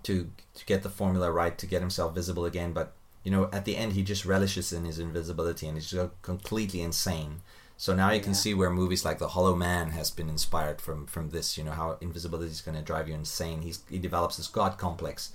to 0.04 0.32
to 0.54 0.66
get 0.66 0.84
the 0.84 0.90
formula 0.90 1.32
right 1.32 1.58
to 1.58 1.66
get 1.66 1.82
himself 1.82 2.16
visible 2.16 2.46
again. 2.46 2.72
But 2.72 2.94
you 3.24 3.32
know 3.32 3.50
at 3.52 3.66
the 3.66 3.76
end 3.76 3.94
he 3.94 4.04
just 4.04 4.26
relishes 4.26 4.72
in 4.72 4.86
his 4.86 5.00
invisibility 5.00 5.68
and 5.68 5.76
he's 5.76 5.92
just 5.92 6.22
completely 6.22 6.82
insane. 6.82 7.42
So 7.78 7.94
now 7.94 8.12
you 8.12 8.22
can 8.22 8.34
see 8.34 8.54
where 8.54 8.70
movies 8.70 9.04
like 9.04 9.20
the 9.20 9.30
hollow 9.30 9.54
man 9.54 9.90
has 9.90 10.10
been 10.10 10.30
inspired 10.30 10.80
from 10.80 11.06
from 11.06 11.32
this 11.32 11.58
you 11.58 11.64
know 11.64 11.72
how 11.72 11.98
invisibility 12.00 12.52
is 12.52 12.62
going 12.62 12.78
to 12.78 12.84
drive 12.84 13.10
you 13.10 13.16
insane. 13.16 13.64
He's, 13.64 13.84
he 13.90 14.00
develops 14.00 14.38
this 14.38 14.48
god 14.48 14.78
complex. 14.78 15.34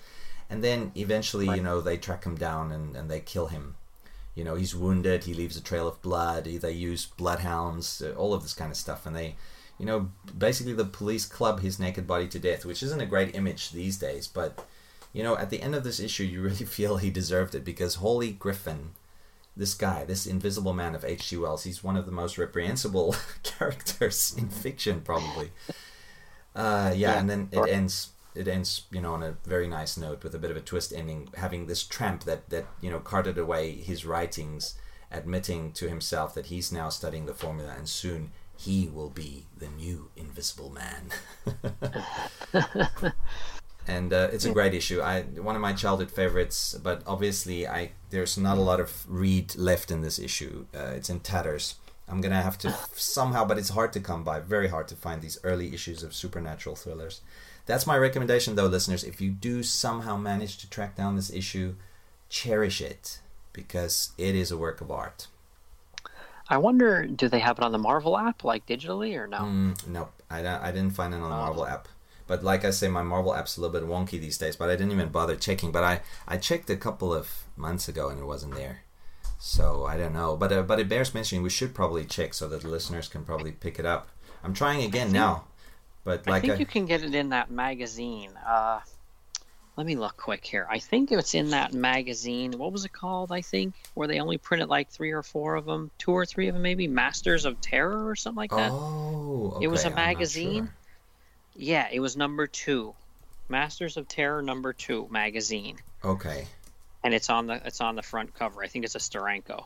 And 0.49 0.65
then 0.65 0.91
eventually 0.97 1.55
you 1.55 1.63
know 1.63 1.83
they 1.83 1.99
track 1.99 2.25
him 2.25 2.37
down 2.37 2.73
and, 2.73 2.97
and 2.97 3.11
they 3.11 3.21
kill 3.21 3.49
him 3.49 3.77
you 4.35 4.45
know 4.45 4.55
he's 4.55 4.75
wounded 4.75 5.25
he 5.25 5.35
leaves 5.35 5.57
a 5.57 5.63
trail 5.63 5.89
of 5.89 6.01
blood 6.03 6.45
they 6.45 6.73
use 6.73 7.07
bloodhounds 7.07 8.03
uh, 8.03 8.13
all 8.17 8.35
of 8.35 8.43
this 8.43 8.55
kind 8.55 8.71
of 8.71 8.77
stuff 8.77 9.07
and 9.07 9.17
they 9.17 9.35
you 9.79 9.87
know 9.87 10.11
basically 10.37 10.73
the 10.73 10.85
police 10.85 11.27
club 11.27 11.61
his 11.61 11.79
naked 11.79 12.07
body 12.07 12.29
to 12.29 12.39
death 12.39 12.65
which 12.65 12.83
isn't 12.83 13.01
a 13.01 13.07
great 13.07 13.35
image 13.35 13.71
these 13.71 13.99
days 13.99 14.27
but 14.27 14.67
you 15.13 15.23
know 15.23 15.37
at 15.37 15.51
the 15.51 15.63
end 15.63 15.75
of 15.75 15.85
this 15.85 16.01
issue 16.01 16.25
you 16.25 16.43
really 16.43 16.57
feel 16.65 16.97
he 16.97 17.11
deserved 17.11 17.55
it 17.55 17.65
because 17.65 17.97
holy 17.97 18.31
griffin 18.33 18.91
this 19.57 19.75
guy 19.75 20.05
this 20.05 20.27
invisible 20.27 20.73
man 20.73 20.95
of 20.95 21.03
hg 21.03 21.41
wells 21.41 21.65
he's 21.65 21.83
one 21.83 21.97
of 21.97 22.07
the 22.07 22.13
most 22.13 22.39
reprehensible 22.39 23.15
characters 23.43 24.35
in 24.39 24.49
fiction 24.49 25.01
probably 25.01 25.51
uh, 26.55 26.93
yeah, 26.95 27.19
and 27.19 27.31
then 27.31 27.49
it 27.53 27.69
ends. 27.69 28.11
It 28.35 28.47
ends, 28.47 28.83
you 28.91 29.01
know, 29.01 29.15
on 29.15 29.23
a 29.23 29.37
very 29.45 29.67
nice 29.67 29.97
note 29.97 30.23
with 30.23 30.35
a 30.35 30.39
bit 30.39 30.51
of 30.51 30.57
a 30.57 30.61
twist 30.61 30.93
ending, 30.93 31.29
having 31.37 31.67
this 31.67 31.83
tramp 31.83 32.25
that 32.25 32.49
that 32.51 32.67
you 32.81 32.91
know 32.91 33.01
carted 33.01 33.39
away 33.39 33.73
his 33.73 34.07
writings, 34.07 34.75
admitting 35.11 35.73
to 35.73 35.89
himself 35.89 36.35
that 36.35 36.47
he's 36.47 36.71
now 36.71 36.89
studying 36.89 37.27
the 37.27 37.35
formula, 37.35 37.75
and 37.77 37.89
soon 37.89 38.31
he 38.57 38.89
will 38.93 39.09
be 39.09 39.47
the 39.57 39.69
new 39.69 40.11
Invisible 40.17 40.71
Man. 40.71 41.11
and 43.87 44.13
uh, 44.13 44.29
it's 44.33 44.45
a 44.45 44.53
great 44.53 44.75
issue. 44.75 45.01
I 45.01 45.23
one 45.23 45.57
of 45.57 45.63
my 45.63 45.73
childhood 45.73 46.11
favorites, 46.11 46.79
but 46.83 47.03
obviously 47.07 47.67
I 47.67 47.93
there's 48.11 48.37
not 48.37 48.59
a 48.59 48.63
lot 48.63 48.79
of 48.79 49.05
read 49.09 49.57
left 49.57 49.91
in 49.91 50.03
this 50.03 50.19
issue. 50.19 50.67
Uh, 50.75 50.93
it's 50.95 51.09
in 51.09 51.21
tatters. 51.21 51.77
I'm 52.07 52.21
gonna 52.21 52.43
have 52.43 52.59
to 52.59 52.75
somehow, 52.95 53.45
but 53.45 53.59
it's 53.59 53.71
hard 53.71 53.93
to 53.95 54.01
come 54.01 54.25
by. 54.25 54.41
Very 54.41 54.69
hard 54.69 54.89
to 54.89 54.95
find 54.95 55.23
these 55.23 55.39
early 55.43 55.73
issues 55.73 56.03
of 56.03 56.15
supernatural 56.15 56.77
thrillers. 56.77 57.23
That's 57.71 57.87
my 57.87 57.97
recommendation, 57.97 58.57
though, 58.57 58.67
listeners. 58.67 59.05
If 59.05 59.21
you 59.21 59.31
do 59.31 59.63
somehow 59.63 60.17
manage 60.17 60.59
to 60.59 60.69
track 60.69 60.97
down 60.97 61.15
this 61.15 61.33
issue, 61.33 61.77
cherish 62.29 62.81
it 62.81 63.21
because 63.53 64.11
it 64.19 64.35
is 64.35 64.51
a 64.51 64.59
work 64.59 64.81
of 64.81 64.91
art. 64.91 65.29
I 66.49 66.59
wonder, 66.59 67.07
do 67.07 67.29
they 67.29 67.39
have 67.39 67.59
it 67.59 67.65
on 67.65 67.71
the 67.71 67.79
Marvel 67.79 68.19
app, 68.19 68.43
like 68.43 68.67
digitally, 68.67 69.17
or 69.17 69.29
no? 69.29 69.39
Mm, 69.39 69.87
nope, 69.87 70.13
I, 70.29 70.45
I 70.45 70.73
didn't 70.73 70.97
find 70.97 71.15
it 71.15 71.19
on 71.19 71.23
the 71.23 71.29
Marvel 71.29 71.65
app. 71.65 71.87
But 72.27 72.43
like 72.43 72.65
I 72.65 72.71
say, 72.71 72.89
my 72.89 73.05
Marvel 73.05 73.35
app's 73.35 73.57
a 73.57 73.61
little 73.61 73.79
bit 73.79 73.89
wonky 73.89 74.21
these 74.21 74.39
days. 74.39 74.57
But 74.57 74.69
I 74.69 74.75
didn't 74.75 74.93
even 74.93 75.09
bother 75.09 75.37
checking. 75.37 75.71
But 75.71 75.85
I, 75.85 76.01
I 76.27 76.39
checked 76.39 76.71
a 76.71 76.77
couple 76.77 77.15
of 77.15 77.45
months 77.57 77.89
ago 77.89 78.09
and 78.09 78.19
it 78.19 78.25
wasn't 78.25 78.55
there. 78.57 78.83
So 79.39 79.85
I 79.85 79.97
don't 79.97 80.13
know. 80.13 80.37
But 80.37 80.53
uh, 80.53 80.63
but 80.63 80.79
it 80.79 80.89
bears 80.89 81.15
mentioning. 81.15 81.43
We 81.43 81.51
should 81.51 81.75
probably 81.75 82.05
check 82.05 82.35
so 82.35 82.49
that 82.49 82.63
the 82.63 82.69
listeners 82.69 83.09
can 83.09 83.25
probably 83.25 83.53
pick 83.53 83.79
it 83.79 83.87
up. 83.87 84.11
I'm 84.45 84.55
trying 84.55 84.83
again 84.83 85.13
now. 85.13 85.45
But 86.05 86.29
I 86.29 86.41
think 86.41 86.55
I, 86.55 86.57
you 86.57 86.67
can 86.67 86.87
get 86.87 87.03
it 87.03 87.15
in 87.15 87.29
that 87.31 87.51
magazine. 87.51 88.31
Uh, 88.37 88.81
let 89.77 89.87
me 89.87 89.97
look 89.97 90.17
quick 90.17 90.45
here. 90.45 90.67
I 90.69 90.79
think 90.79 91.13
it's 91.13 91.35
in 91.35 91.51
that 91.51 91.73
magazine. 91.73 92.53
What 92.53 92.73
was 92.73 92.85
it 92.85 92.93
called? 92.93 93.33
I 93.33 93.41
think 93.43 93.75
where 93.95 94.09
they 94.09 94.19
only 94.21 94.39
printed 94.39 94.69
like 94.69 94.91
three 94.91 95.13
or 95.13 95.23
four 95.23 95.55
of 95.57 95.65
them, 95.65 95.91
two 95.99 96.13
or 96.13 96.27
three 96.27 96.49
of 96.49 96.55
them, 96.55 96.63
maybe 96.63 96.89
Masters 96.89 97.45
of 97.45 97.61
Terror 97.61 98.09
or 98.09 98.17
something 98.17 98.37
like 98.37 98.51
that. 98.51 98.73
oh, 98.73 99.59
It 99.61 99.69
was 99.69 99.85
okay, 99.85 99.93
a 99.93 99.97
magazine? 99.97 100.67
sure. 100.67 100.75
Yeah, 101.55 101.89
it 101.91 102.01
was 102.01 102.17
number 102.17 102.47
two, 102.47 102.95
Masters 103.49 103.97
of 103.97 104.07
Terror 104.09 104.43
number 104.43 104.73
two 104.73 105.09
magazine, 105.11 105.79
Okay. 106.05 106.47
and 107.03 107.13
it's 107.13 107.29
on 107.29 107.47
the 107.47 107.61
it's 107.67 107.81
on 107.81 107.97
the 107.97 108.03
front 108.03 108.35
cover. 108.35 108.63
I 108.63 108.69
think 108.69 108.85
it's 108.85 108.95
a 108.95 108.99
Steranko. 108.99 109.65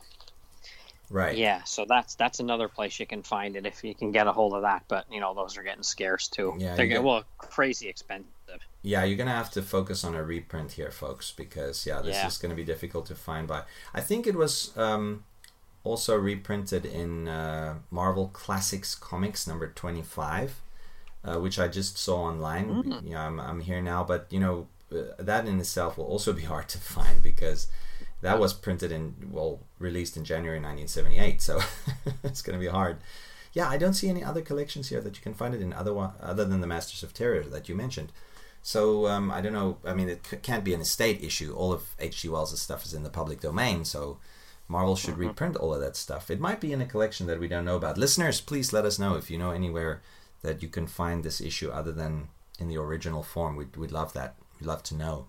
Right. 1.09 1.37
Yeah, 1.37 1.63
so 1.63 1.85
that's 1.87 2.15
that's 2.15 2.39
another 2.39 2.67
place 2.67 2.99
you 2.99 3.05
can 3.05 3.21
find 3.23 3.55
it 3.55 3.65
if 3.65 3.83
you 3.83 3.93
can 3.95 4.11
get 4.11 4.27
a 4.27 4.31
hold 4.31 4.53
of 4.53 4.61
that. 4.63 4.83
But 4.87 5.05
you 5.11 5.19
know, 5.19 5.33
those 5.33 5.57
are 5.57 5.63
getting 5.63 5.83
scarce 5.83 6.27
too. 6.27 6.55
Yeah, 6.57 6.75
they're 6.75 6.85
you 6.85 6.89
get, 6.89 6.95
get- 6.95 7.03
well 7.03 7.23
crazy 7.37 7.87
expensive. 7.89 8.29
Yeah, 8.81 9.03
you're 9.03 9.17
gonna 9.17 9.31
have 9.31 9.51
to 9.51 9.61
focus 9.61 10.03
on 10.03 10.15
a 10.15 10.23
reprint 10.23 10.73
here, 10.73 10.91
folks, 10.91 11.31
because 11.31 11.85
yeah, 11.85 12.01
this 12.01 12.15
Yeah. 12.15 12.27
is 12.27 12.37
gonna 12.37 12.55
be 12.55 12.63
difficult 12.63 13.05
to 13.07 13.15
find. 13.15 13.47
By 13.47 13.63
I 13.93 14.01
think 14.01 14.27
it 14.27 14.35
was 14.35 14.75
um, 14.77 15.23
also 15.83 16.15
reprinted 16.15 16.85
in 16.85 17.27
uh, 17.27 17.75
Marvel 17.91 18.29
Classics 18.33 18.93
Comics 18.95 19.47
number 19.47 19.67
twenty 19.67 20.03
five, 20.03 20.61
uh, 21.23 21.39
which 21.39 21.57
I 21.59 21.67
just 21.67 21.97
saw 21.97 22.23
online. 22.23 22.83
Mm. 22.83 23.09
Yeah, 23.09 23.25
I'm, 23.25 23.39
I'm 23.39 23.59
here 23.61 23.81
now, 23.81 24.03
but 24.03 24.27
you 24.29 24.39
know 24.39 24.67
uh, 24.91 25.13
that 25.19 25.47
in 25.47 25.59
itself 25.59 25.97
will 25.97 26.05
also 26.05 26.33
be 26.33 26.43
hard 26.53 26.67
to 26.69 26.77
find 26.77 27.21
because 27.23 27.67
that 28.21 28.39
was 28.39 28.53
printed 28.53 28.91
in 28.91 29.15
well 29.31 29.59
released 29.79 30.17
in 30.17 30.23
January 30.25 30.59
1978, 30.59 31.41
so 31.41 31.59
it's 32.23 32.41
gonna 32.41 32.59
be 32.59 32.67
hard. 32.67 32.97
Yeah, 33.53 33.69
I 33.69 33.77
don't 33.77 33.93
see 33.93 34.09
any 34.09 34.23
other 34.23 34.41
collections 34.41 34.89
here 34.89 35.01
that 35.01 35.15
you 35.15 35.21
can 35.21 35.33
find 35.33 35.53
it 35.53 35.61
in 35.61 35.73
other 35.73 35.97
other 36.21 36.45
than 36.45 36.61
the 36.61 36.67
Masters 36.67 37.03
of 37.03 37.13
Terror 37.13 37.43
that 37.43 37.69
you 37.69 37.75
mentioned. 37.75 38.11
So 38.61 39.07
um, 39.07 39.29
I 39.29 39.41
don't 39.41 39.53
know. 39.53 39.77
I 39.85 39.93
mean, 39.93 40.09
it 40.09 40.25
c- 40.25 40.37
can't 40.37 40.63
be 40.63 40.73
an 40.73 40.81
estate 40.81 41.23
issue. 41.23 41.53
All 41.53 41.71
of 41.71 41.83
H.G. 41.99 42.27
Wells' 42.29 42.59
stuff 42.59 42.83
is 42.83 42.95
in 42.95 43.03
the 43.03 43.11
public 43.11 43.39
domain, 43.39 43.85
so 43.85 44.17
Marvel 44.67 44.95
should 44.95 45.17
reprint 45.19 45.55
all 45.55 45.73
of 45.73 45.81
that 45.81 45.95
stuff. 45.95 46.31
It 46.31 46.39
might 46.39 46.59
be 46.59 46.73
in 46.73 46.81
a 46.81 46.85
collection 46.87 47.27
that 47.27 47.39
we 47.39 47.47
don't 47.47 47.65
know 47.65 47.75
about. 47.75 47.97
Listeners, 47.97 48.41
please 48.41 48.73
let 48.73 48.83
us 48.85 48.97
know 48.97 49.15
if 49.15 49.29
you 49.29 49.37
know 49.37 49.51
anywhere 49.51 50.01
that 50.41 50.63
you 50.63 50.67
can 50.67 50.87
find 50.87 51.23
this 51.23 51.39
issue 51.39 51.69
other 51.69 51.91
than 51.91 52.29
in 52.59 52.67
the 52.67 52.77
original 52.77 53.21
form. 53.21 53.55
We'd, 53.55 53.75
we'd 53.77 53.91
love 53.91 54.13
that. 54.13 54.35
We'd 54.59 54.65
love 54.67 54.81
to 54.83 54.95
know. 54.95 55.27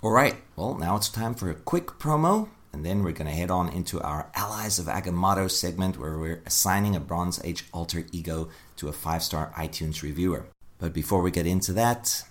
All 0.00 0.12
right. 0.12 0.36
Well, 0.54 0.76
now 0.76 0.94
it's 0.94 1.08
time 1.08 1.34
for 1.34 1.50
a 1.50 1.56
quick 1.56 1.86
promo, 1.98 2.50
and 2.72 2.86
then 2.86 3.02
we're 3.02 3.10
going 3.10 3.26
to 3.26 3.36
head 3.36 3.50
on 3.50 3.68
into 3.68 4.00
our 4.00 4.30
Allies 4.32 4.78
of 4.78 4.86
Agamotto 4.86 5.50
segment 5.50 5.98
where 5.98 6.16
we're 6.16 6.40
assigning 6.46 6.94
a 6.94 7.00
Bronze 7.00 7.40
Age 7.42 7.64
alter 7.72 8.06
ego 8.12 8.48
to 8.76 8.88
a 8.88 8.92
five 8.92 9.24
star 9.24 9.52
iTunes 9.56 10.02
reviewer. 10.02 10.46
But 10.78 10.92
before 10.92 11.20
we 11.20 11.32
get 11.32 11.48
into 11.48 11.72
that, 11.72 12.22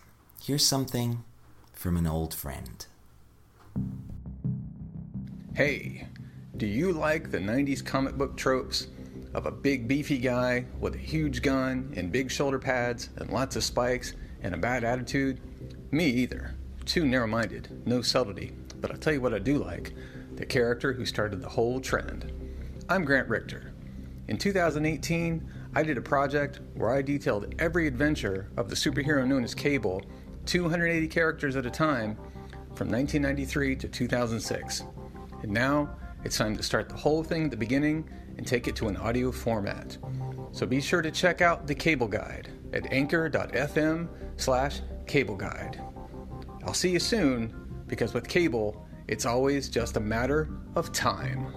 here's 0.41 0.65
something 0.65 1.25
from 1.73 1.97
an 1.97 2.07
old 2.07 2.33
friend. 2.33 2.85
Hey, 5.53 6.07
do 6.55 6.67
you 6.67 6.93
like 6.93 7.31
the 7.31 7.39
90s 7.39 7.85
comic 7.85 8.15
book 8.15 8.37
tropes 8.37 8.87
of 9.33 9.45
a 9.45 9.51
big 9.51 9.89
beefy 9.89 10.19
guy 10.19 10.63
with 10.79 10.95
a 10.95 10.99
huge 10.99 11.41
gun 11.41 11.91
and 11.97 12.13
big 12.13 12.31
shoulder 12.31 12.59
pads 12.59 13.09
and 13.17 13.29
lots 13.29 13.57
of 13.57 13.63
spikes 13.65 14.13
and 14.41 14.55
a 14.55 14.57
bad 14.57 14.85
attitude? 14.85 15.41
Me 15.91 16.05
either. 16.05 16.56
Too 16.87 17.05
narrow 17.05 17.27
minded, 17.27 17.85
no 17.85 18.01
subtlety. 18.01 18.53
But 18.79 18.91
I'll 18.91 18.97
tell 18.97 19.11
you 19.11 19.19
what 19.19 19.33
I 19.33 19.39
do 19.39 19.57
like 19.57 19.93
the 20.37 20.45
character 20.45 20.93
who 20.93 21.05
started 21.05 21.41
the 21.41 21.49
whole 21.49 21.81
trend. 21.81 22.31
I'm 22.87 23.03
Grant 23.03 23.27
Richter. 23.27 23.73
In 24.29 24.37
2018, 24.37 25.51
I 25.75 25.83
did 25.83 25.97
a 25.97 26.01
project 26.01 26.61
where 26.75 26.91
I 26.91 27.01
detailed 27.01 27.53
every 27.59 27.87
adventure 27.87 28.49
of 28.55 28.69
the 28.69 28.75
superhero 28.75 29.27
known 29.27 29.43
as 29.43 29.53
Cable, 29.53 30.01
280 30.45 31.07
characters 31.09 31.57
at 31.57 31.65
a 31.65 31.69
time, 31.69 32.15
from 32.75 32.89
1993 32.89 33.75
to 33.75 33.87
2006. 33.89 34.83
And 35.41 35.51
now 35.51 35.89
it's 36.23 36.37
time 36.37 36.55
to 36.55 36.63
start 36.63 36.87
the 36.87 36.95
whole 36.95 37.23
thing 37.23 37.45
at 37.45 37.51
the 37.51 37.57
beginning 37.57 38.09
and 38.37 38.47
take 38.47 38.69
it 38.69 38.77
to 38.77 38.87
an 38.87 38.95
audio 38.95 39.31
format. 39.33 39.97
So 40.53 40.65
be 40.65 40.79
sure 40.79 41.01
to 41.01 41.11
check 41.11 41.41
out 41.41 41.67
the 41.67 41.75
Cable 41.75 42.07
Guide 42.07 42.49
at 42.71 42.93
anchor.fm 42.93 44.07
slash 44.37 44.79
cable 45.05 45.35
guide. 45.35 45.81
I'll 46.65 46.73
see 46.73 46.91
you 46.91 46.99
soon 46.99 47.83
because 47.87 48.13
with 48.13 48.27
cable, 48.27 48.85
it's 49.07 49.25
always 49.25 49.69
just 49.69 49.97
a 49.97 50.01
matter 50.01 50.49
of 50.75 50.91
time. 50.91 51.53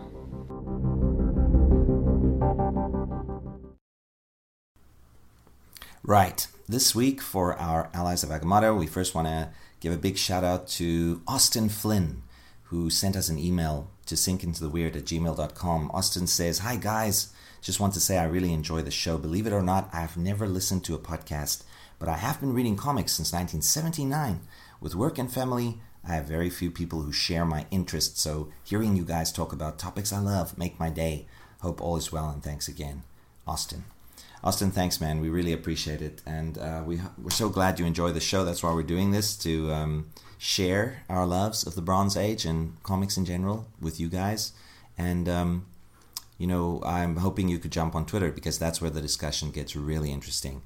Right. 6.02 6.46
This 6.68 6.94
week 6.94 7.20
for 7.20 7.54
our 7.54 7.90
Allies 7.92 8.22
of 8.22 8.30
Agamotto, 8.30 8.78
we 8.78 8.86
first 8.86 9.14
want 9.14 9.26
to 9.26 9.50
give 9.80 9.92
a 9.92 9.98
big 9.98 10.16
shout 10.16 10.44
out 10.44 10.68
to 10.68 11.20
Austin 11.26 11.68
Flynn, 11.68 12.22
who 12.64 12.90
sent 12.90 13.16
us 13.16 13.28
an 13.28 13.38
email 13.38 13.90
to 14.06 14.14
sinkintotheweird 14.14 14.96
at 14.96 15.04
gmail.com. 15.04 15.90
Austin 15.92 16.26
says, 16.26 16.60
Hi 16.60 16.76
guys, 16.76 17.32
just 17.60 17.80
want 17.80 17.94
to 17.94 18.00
say 18.00 18.18
I 18.18 18.24
really 18.24 18.52
enjoy 18.52 18.82
the 18.82 18.90
show. 18.90 19.18
Believe 19.18 19.46
it 19.46 19.52
or 19.52 19.62
not, 19.62 19.90
I've 19.92 20.16
never 20.16 20.46
listened 20.46 20.84
to 20.84 20.94
a 20.94 20.98
podcast, 20.98 21.64
but 21.98 22.08
I 22.08 22.16
have 22.16 22.40
been 22.40 22.54
reading 22.54 22.76
comics 22.76 23.12
since 23.12 23.32
1979. 23.32 24.40
With 24.80 24.94
work 24.94 25.18
and 25.18 25.30
family, 25.30 25.78
I 26.06 26.14
have 26.14 26.24
very 26.24 26.48
few 26.48 26.70
people 26.70 27.02
who 27.02 27.12
share 27.12 27.44
my 27.44 27.66
interests, 27.70 28.22
so 28.22 28.48
hearing 28.64 28.96
you 28.96 29.04
guys 29.04 29.30
talk 29.30 29.52
about 29.52 29.78
topics 29.78 30.12
I 30.12 30.18
love 30.18 30.56
make 30.56 30.80
my 30.80 30.88
day. 30.88 31.26
Hope 31.60 31.82
all 31.82 31.96
is 31.96 32.10
well 32.10 32.30
and 32.30 32.42
thanks 32.42 32.66
again. 32.66 33.02
Austin. 33.46 33.84
Austin, 34.42 34.70
thanks, 34.70 35.02
man. 35.02 35.20
We 35.20 35.28
really 35.28 35.52
appreciate 35.52 36.00
it, 36.00 36.22
and 36.24 36.56
uh, 36.56 36.82
we 36.86 36.98
we're 37.22 37.28
so 37.28 37.50
glad 37.50 37.78
you 37.78 37.84
enjoy 37.84 38.12
the 38.12 38.20
show. 38.20 38.42
That's 38.42 38.62
why 38.62 38.72
we're 38.72 38.82
doing 38.82 39.10
this 39.10 39.36
to 39.38 39.70
um, 39.70 40.10
share 40.38 41.02
our 41.10 41.26
loves 41.26 41.66
of 41.66 41.74
the 41.74 41.82
Bronze 41.82 42.16
Age 42.16 42.46
and 42.46 42.82
comics 42.82 43.18
in 43.18 43.26
general 43.26 43.66
with 43.82 44.00
you 44.00 44.08
guys. 44.08 44.52
And 44.96 45.28
um, 45.28 45.66
you 46.38 46.46
know, 46.46 46.80
I'm 46.86 47.16
hoping 47.16 47.48
you 47.48 47.58
could 47.58 47.70
jump 47.70 47.94
on 47.94 48.06
Twitter 48.06 48.32
because 48.32 48.58
that's 48.58 48.80
where 48.80 48.88
the 48.88 49.02
discussion 49.02 49.50
gets 49.50 49.76
really 49.76 50.10
interesting. 50.10 50.62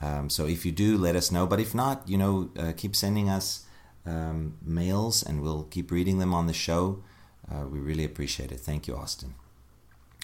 Um, 0.00 0.28
so 0.28 0.46
if 0.46 0.66
you 0.66 0.72
do, 0.72 0.98
let 0.98 1.16
us 1.16 1.30
know. 1.30 1.46
But 1.46 1.60
if 1.60 1.74
not, 1.74 2.08
you 2.08 2.18
know, 2.18 2.50
uh, 2.58 2.72
keep 2.76 2.94
sending 2.94 3.28
us 3.28 3.64
um, 4.06 4.56
mails, 4.62 5.22
and 5.22 5.40
we'll 5.40 5.64
keep 5.64 5.90
reading 5.90 6.18
them 6.18 6.34
on 6.34 6.46
the 6.46 6.52
show. 6.52 7.02
Uh, 7.50 7.66
we 7.66 7.78
really 7.78 8.04
appreciate 8.04 8.52
it. 8.52 8.60
Thank 8.60 8.86
you, 8.88 8.96
Austin. 8.96 9.34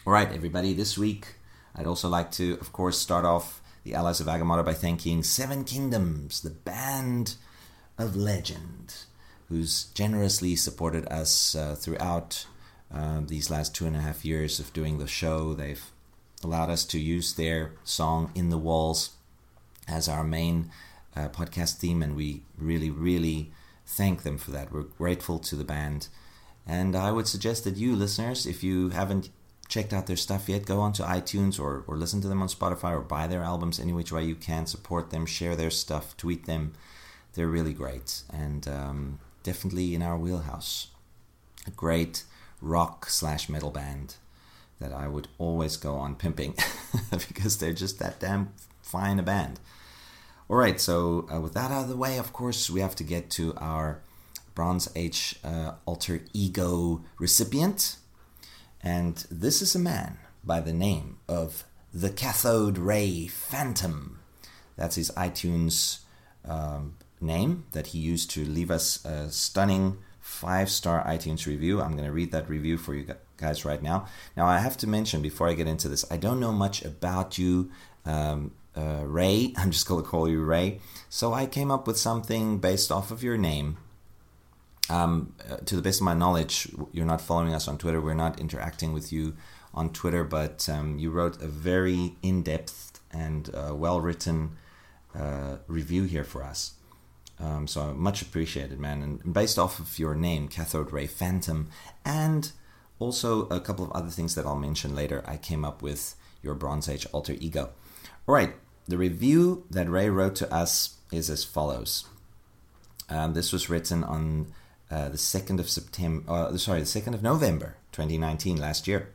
All 0.07 0.13
right, 0.13 0.31
everybody. 0.33 0.73
This 0.75 0.99
week. 0.99 1.37
I'd 1.75 1.87
also 1.87 2.09
like 2.09 2.33
to, 2.33 2.59
of 2.61 2.73
course, 2.73 2.99
start 2.99 3.25
off 3.25 3.63
the 3.85 3.95
Allies 3.95 4.21
of 4.21 4.27
Agamotto 4.27 4.65
by 4.65 4.75
thanking 4.75 5.23
Seven 5.23 5.65
Kingdoms, 5.65 6.41
the 6.41 6.51
band 6.51 7.37
of 7.97 8.17
legend, 8.17 8.95
who's 9.49 9.85
generously 9.95 10.57
supported 10.57 11.07
us 11.07 11.55
uh, 11.55 11.77
throughout 11.79 12.47
uh, 12.93 13.21
these 13.25 13.51
last 13.51 13.75
two 13.75 13.87
and 13.87 13.97
a 13.97 14.01
half 14.01 14.25
years 14.25 14.59
of 14.59 14.73
doing 14.73 14.99
the 14.99 15.07
show. 15.07 15.55
They've 15.55 15.85
allowed 16.43 16.71
us 16.71 16.85
to 16.87 16.99
use 16.99 17.35
their 17.35 17.73
song 17.85 18.33
In 18.35 18.51
the 18.51 18.59
Walls 18.59 19.11
as 19.91 20.09
our 20.09 20.25
main 20.25 20.71
uh, 21.17 21.29
podcast 21.29 21.77
theme, 21.77 22.03
and 22.03 22.17
we 22.17 22.43
really, 22.57 22.91
really 22.91 23.53
thank 23.87 24.23
them 24.23 24.39
for 24.39 24.51
that. 24.53 24.73
We're 24.73 24.83
grateful 24.83 25.39
to 25.41 25.57
the 25.57 25.65
band. 25.65 26.09
And 26.67 26.95
I 26.95 27.11
would 27.11 27.27
suggest 27.27 27.65
that 27.65 27.77
you, 27.77 27.97
listeners, 27.97 28.47
if 28.47 28.63
you 28.63 28.91
haven't 28.91 29.31
checked 29.69 29.93
out 29.93 30.07
their 30.07 30.17
stuff 30.17 30.49
yet, 30.49 30.67
go 30.67 30.81
onto 30.81 31.03
iTunes 31.03 31.59
or, 31.59 31.85
or 31.87 31.97
listen 31.97 32.21
to 32.21 32.29
them 32.29 32.43
on 32.43 32.49
Spotify 32.49 32.93
or 32.93 33.01
buy 33.01 33.27
their 33.27 33.43
albums 33.43 33.81
any 33.81 33.93
which 33.93 34.13
way 34.13 34.25
you 34.25 34.35
can. 34.35 34.67
Support 34.67 35.11
them, 35.11 35.27
share 35.27 35.57
their 35.57 35.71
stuff, 35.71 36.17
tweet 36.17 36.47
them. 36.47 36.73
They're 37.35 37.49
really 37.49 37.73
great 37.73 38.23
and 38.33 38.67
um, 38.69 39.21
definitely 39.43 39.95
in 39.95 40.03
our 40.03 40.19
wheelhouse. 40.19 40.89
A 41.67 41.71
great 41.71 42.25
rock 42.61 43.09
slash 43.09 43.49
metal 43.49 43.71
band 43.71 44.17
that 44.81 44.93
I 44.93 45.09
would 45.09 45.29
always 45.39 45.77
go 45.77 45.95
on 45.97 46.17
pimping 46.17 46.55
because 47.11 47.59
they're 47.59 47.73
just 47.73 47.99
that 47.99 48.19
damn 48.19 48.53
fine 48.83 49.19
a 49.19 49.23
band. 49.23 49.61
All 50.51 50.57
right, 50.57 50.81
so 50.81 51.29
uh, 51.33 51.41
with 51.41 51.55
that 51.55 51.71
out 51.71 51.85
of 51.85 51.89
the 51.89 51.97
way, 51.97 52.19
of 52.19 52.33
course, 52.33 52.69
we 52.69 52.81
have 52.81 52.97
to 52.97 53.05
get 53.05 53.31
to 53.31 53.55
our 53.59 54.03
Bronze 54.57 54.91
Age 54.97 55.37
uh, 55.45 55.75
alter 55.87 56.25
ego 56.33 57.05
recipient. 57.21 57.99
And 58.83 59.25
this 59.31 59.63
is 59.63 59.77
a 59.77 59.79
man 59.79 60.19
by 60.43 60.59
the 60.59 60.73
name 60.73 61.19
of 61.29 61.63
the 61.95 62.11
Cathode 62.11 62.79
Ray 62.79 63.29
Phantom. 63.29 64.19
That's 64.75 64.97
his 64.97 65.13
iTunes 65.13 66.01
um, 66.45 66.97
name 67.21 67.67
that 67.71 67.89
he 67.89 68.01
used 68.01 68.33
to 68.33 68.45
leave 68.45 68.73
us 68.73 69.05
a 69.05 69.31
stunning 69.31 69.99
five 70.19 70.69
star 70.69 71.07
iTunes 71.07 71.47
review. 71.47 71.81
I'm 71.81 71.93
going 71.93 72.07
to 72.07 72.13
read 72.13 72.33
that 72.33 72.51
review 72.51 72.77
for 72.77 72.97
you 72.97 73.07
guys 73.37 73.65
right 73.65 73.81
now. 73.81 74.09
Now, 74.37 74.47
I 74.47 74.59
have 74.59 74.77
to 74.79 74.89
mention 74.89 75.23
before 75.23 75.49
I 75.49 75.55
get 75.55 75.69
into 75.69 75.89
this, 75.89 76.05
I 76.11 76.17
don't 76.17 76.41
know 76.41 76.51
much 76.51 76.85
about 76.85 77.39
you, 77.39 77.71
um, 78.05 78.51
uh, 78.77 79.05
Ray. 79.05 79.53
I'm 79.57 79.71
just 79.71 79.87
going 79.87 80.03
to 80.03 80.09
call 80.09 80.29
you 80.29 80.43
Ray. 80.43 80.81
So 81.09 81.33
I 81.33 81.47
came 81.47 81.71
up 81.71 81.87
with 81.87 81.99
something 81.99 82.59
based 82.59 82.91
off 82.91 83.11
of 83.11 83.23
your 83.23 83.37
name. 83.37 83.79
Um, 84.89 85.35
uh, 85.49 85.59
to 85.59 85.77
the 85.77 85.83
best 85.83 86.01
of 86.01 86.05
my 86.05 86.15
knowledge, 86.15 86.69
you're 86.93 87.07
not 87.07 87.21
following 87.21 87.55
us 87.55 87.69
on 87.69 87.79
Twitter. 87.79 88.01
We're 88.01 88.15
not 88.15 88.41
interacting 88.41 88.93
with 88.93 89.13
you 89.13 89.37
on 89.73 89.91
Twitter, 89.91 90.25
but 90.25 90.69
um, 90.69 90.99
you 90.99 91.11
wrote 91.11 91.41
a 91.41 91.47
very 91.47 92.17
in 92.23 92.43
depth 92.43 93.01
and 93.13 93.55
uh, 93.55 93.73
well 93.75 94.01
written 94.01 94.57
uh, 95.15 95.57
review 95.69 96.05
here 96.05 96.25
for 96.25 96.43
us. 96.43 96.75
Um, 97.39 97.67
so 97.67 97.95
much 97.95 98.21
appreciated, 98.21 98.79
man. 98.79 99.03
And 99.03 99.33
based 99.33 99.59
off 99.59 99.79
of 99.79 99.99
your 99.99 100.15
name, 100.15 100.49
Cathode 100.49 100.93
Ray 100.93 101.07
Phantom, 101.07 101.69
and 102.05 102.53
also 102.99 103.47
a 103.49 103.61
couple 103.61 103.85
of 103.85 103.93
other 103.93 104.11
things 104.11 104.35
that 104.35 104.45
I'll 104.45 104.57
mention 104.57 104.95
later, 104.95 105.25
I 105.27 105.37
came 105.37 105.65
up 105.65 105.83
with 105.83 106.15
your 106.43 106.55
Bronze 106.55 106.89
Age 106.89 107.07
alter 107.13 107.35
ego. 107.39 107.71
All 108.27 108.35
right, 108.35 108.55
the 108.87 108.99
review 108.99 109.65
that 109.71 109.89
Ray 109.89 110.09
wrote 110.09 110.37
to 110.37 110.53
us 110.53 110.97
is 111.11 111.31
as 111.31 111.43
follows. 111.45 112.05
Um, 113.09 113.35
this 113.35 113.53
was 113.53 113.69
written 113.69 114.05
on 114.05 114.53
uh, 114.91 115.09
the 115.09 115.17
2nd 115.17 115.59
of 115.59 115.69
September, 115.69 116.31
uh, 116.31 116.57
sorry, 116.57 116.81
the 116.81 116.87
2nd 116.87 117.15
of 117.15 117.23
November 117.23 117.77
2019, 117.93 118.57
last 118.57 118.87
year. 118.87 119.11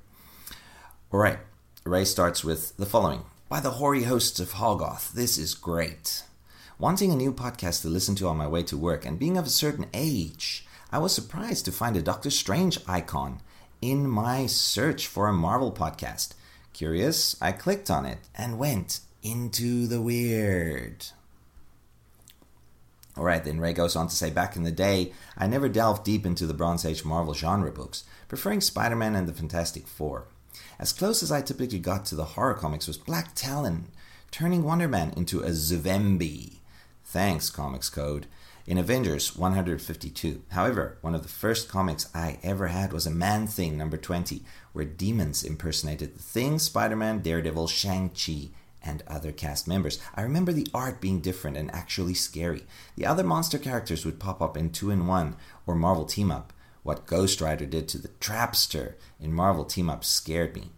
Alright, 1.14 1.40
Ray 1.86 2.03
starts 2.03 2.44
with 2.44 2.76
the 2.77 2.86
following 2.86 3.22
By 3.48 3.60
the 3.60 3.72
hoary 3.72 4.03
hosts 4.03 4.40
of 4.40 4.53
Hoggoth, 4.53 5.14
this 5.14 5.38
is 5.38 5.53
great. 5.53 6.23
Wanting 6.77 7.11
a 7.11 7.15
new 7.15 7.32
podcast 7.32 7.84
to 7.84 7.88
listen 7.88 8.15
to 8.15 8.27
on 8.27 8.38
my 8.38 8.48
way 8.48 8.64
to 8.64 8.77
work 8.77 9.06
and 9.06 9.19
being 9.19 9.38
of 9.38 9.45
a 9.45 9.49
certain 9.49 9.86
age, 9.94 10.65
I 10.91 10.98
was 10.98 11.14
surprised 11.14 11.64
to 11.65 11.72
find 11.72 11.95
a 11.95 12.02
Doctor 12.02 12.30
Strange 12.30 12.80
icon 12.88 13.41
in 13.82 14.10
my 14.10 14.45
search 14.45 15.07
for 15.07 15.27
a 15.27 15.34
Marvel 15.34 15.72
podcast. 15.72 16.34
Curious, 16.76 17.41
I 17.41 17.53
clicked 17.53 17.89
on 17.89 18.06
it 18.06 18.18
and 18.35 18.60
went 18.60 18.99
into 19.23 19.88
the 19.88 20.02
weird. 20.02 21.06
Alright, 23.18 23.45
then 23.45 23.61
Ray 23.61 23.72
goes 23.72 23.95
on 23.95 24.10
to 24.10 24.14
say 24.14 24.30
back 24.30 24.57
in 24.57 24.64
the 24.64 24.73
day, 24.73 25.14
I 25.38 25.47
never 25.47 25.69
delved 25.69 26.03
deep 26.03 26.26
into 26.26 26.45
the 26.45 26.53
Bronze 26.53 26.84
Age 26.84 27.06
Marvel 27.06 27.34
genre 27.34 27.72
books, 27.72 28.03
preferring 28.27 28.60
Spider 28.60 28.97
Man 28.97 29.15
and 29.15 29.26
the 29.26 29.31
Fantastic 29.31 29.88
Four. 29.88 30.27
As 30.77 30.91
close 30.91 31.23
as 31.23 31.31
I 31.31 31.41
typically 31.41 31.80
got 31.80 32.03
to 32.07 32.15
the 32.15 32.26
horror 32.26 32.56
comics 32.56 32.88
was 32.88 32.97
Black 32.97 33.34
Talon, 33.35 33.88
turning 34.30 34.61
Wonder 34.61 34.89
Man 34.89 35.14
into 35.15 35.39
a 35.39 35.52
Zuvembie. 35.52 36.57
Thanks, 37.06 37.49
Comics 37.49 37.89
Code. 37.89 38.27
In 38.68 38.77
Avengers 38.77 39.34
152. 39.38 40.41
However, 40.49 40.97
one 40.99 41.15
of 41.15 41.23
the 41.23 41.30
first 41.30 41.69
comics 41.69 42.10
I 42.14 42.39
ever 42.43 42.68
had 42.68 42.91
was 42.91 43.06
a 43.06 43.11
Man 43.11 43.47
Thing 43.47 43.77
number 43.77 43.95
20, 43.95 44.41
where 44.76 44.85
demons 44.85 45.43
impersonated 45.43 46.15
the 46.15 46.22
Thing, 46.22 46.60
Spider 46.60 46.97
Man, 46.97 47.19
Daredevil, 47.19 47.68
Shang-Chi, 47.68 48.49
and 48.84 49.03
other 49.07 49.31
cast 49.31 49.68
members. 49.68 49.99
I 50.14 50.22
remember 50.22 50.52
the 50.52 50.68
art 50.73 50.99
being 50.99 51.22
different 51.22 51.56
and 51.56 51.73
actually 51.73 52.14
scary. 52.14 52.64
The 52.97 53.06
other 53.06 53.23
monster 53.23 53.57
characters 53.57 54.06
would 54.06 54.19
pop 54.19 54.41
up 54.41 54.57
in 54.57 54.72
2 54.72 54.91
in 54.91 55.07
1 55.07 55.38
or 55.65 55.76
Marvel 55.76 56.06
Team 56.06 56.30
Up. 56.30 56.52
What 56.84 57.07
Ghost 57.07 57.39
Rider 57.39 57.65
did 57.65 57.88
to 57.88 57.97
the 57.97 58.10
Trapster 58.19 58.95
in 59.19 59.34
Marvel 59.34 59.64
Team 59.64 59.89
Up 59.89 60.03
scared 60.03 60.56
me. 60.56 60.69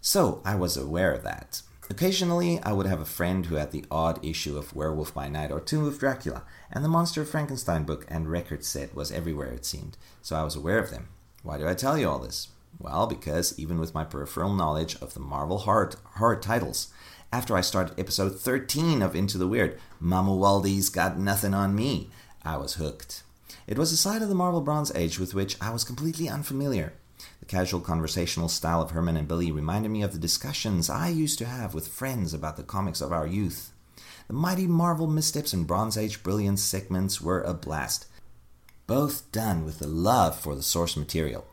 So 0.00 0.40
I 0.44 0.54
was 0.54 0.76
aware 0.76 1.12
of 1.12 1.24
that. 1.24 1.62
Occasionally, 1.90 2.60
I 2.62 2.72
would 2.72 2.86
have 2.86 3.00
a 3.00 3.04
friend 3.04 3.46
who 3.46 3.56
had 3.56 3.72
the 3.72 3.84
odd 3.90 4.24
issue 4.24 4.56
of 4.56 4.74
Werewolf 4.74 5.12
by 5.12 5.28
Night 5.28 5.50
or 5.50 5.60
Tomb 5.60 5.84
of 5.84 5.98
Dracula, 5.98 6.44
and 6.70 6.84
the 6.84 6.88
Monster 6.88 7.22
of 7.22 7.28
Frankenstein 7.28 7.82
book 7.84 8.06
and 8.08 8.30
record 8.30 8.64
set 8.64 8.94
was 8.94 9.12
everywhere, 9.12 9.48
it 9.48 9.64
seemed, 9.64 9.96
so 10.22 10.36
I 10.36 10.42
was 10.42 10.56
aware 10.56 10.78
of 10.78 10.90
them. 10.90 11.08
Why 11.42 11.58
do 11.58 11.68
I 11.68 11.74
tell 11.74 11.98
you 11.98 12.08
all 12.08 12.18
this? 12.18 12.48
Well, 12.78 13.06
because 13.06 13.58
even 13.58 13.78
with 13.78 13.94
my 13.94 14.04
peripheral 14.04 14.54
knowledge 14.54 14.96
of 15.00 15.14
the 15.14 15.20
Marvel 15.20 15.58
horror, 15.58 15.92
horror 16.16 16.36
titles, 16.36 16.88
after 17.32 17.56
I 17.56 17.60
started 17.60 17.98
episode 17.98 18.38
13 18.38 19.02
of 19.02 19.16
Into 19.16 19.38
the 19.38 19.48
Weird, 19.48 19.78
Mamuwalde's 20.00 20.88
Got 20.90 21.18
Nothing 21.18 21.54
on 21.54 21.74
Me, 21.74 22.10
I 22.44 22.56
was 22.56 22.74
hooked. 22.74 23.22
It 23.66 23.78
was 23.78 23.92
a 23.92 23.96
side 23.96 24.22
of 24.22 24.28
the 24.28 24.34
Marvel 24.34 24.60
Bronze 24.60 24.92
Age 24.94 25.18
with 25.18 25.34
which 25.34 25.60
I 25.60 25.70
was 25.70 25.84
completely 25.84 26.28
unfamiliar. 26.28 26.92
The 27.40 27.46
casual 27.46 27.80
conversational 27.80 28.48
style 28.48 28.82
of 28.82 28.90
Herman 28.90 29.16
and 29.16 29.26
Billy 29.26 29.50
reminded 29.50 29.90
me 29.90 30.02
of 30.02 30.12
the 30.12 30.18
discussions 30.18 30.90
I 30.90 31.08
used 31.08 31.38
to 31.38 31.46
have 31.46 31.74
with 31.74 31.88
friends 31.88 32.32
about 32.32 32.56
the 32.56 32.62
comics 32.62 33.00
of 33.00 33.12
our 33.12 33.26
youth. 33.26 33.72
The 34.28 34.34
mighty 34.34 34.66
Marvel 34.66 35.06
missteps 35.06 35.52
and 35.52 35.66
Bronze 35.66 35.96
Age 35.96 36.22
brilliance 36.22 36.62
segments 36.62 37.20
were 37.20 37.42
a 37.42 37.54
blast, 37.54 38.06
both 38.86 39.30
done 39.32 39.64
with 39.64 39.80
a 39.82 39.86
love 39.86 40.38
for 40.38 40.54
the 40.54 40.62
source 40.62 40.96
material. 40.96 41.46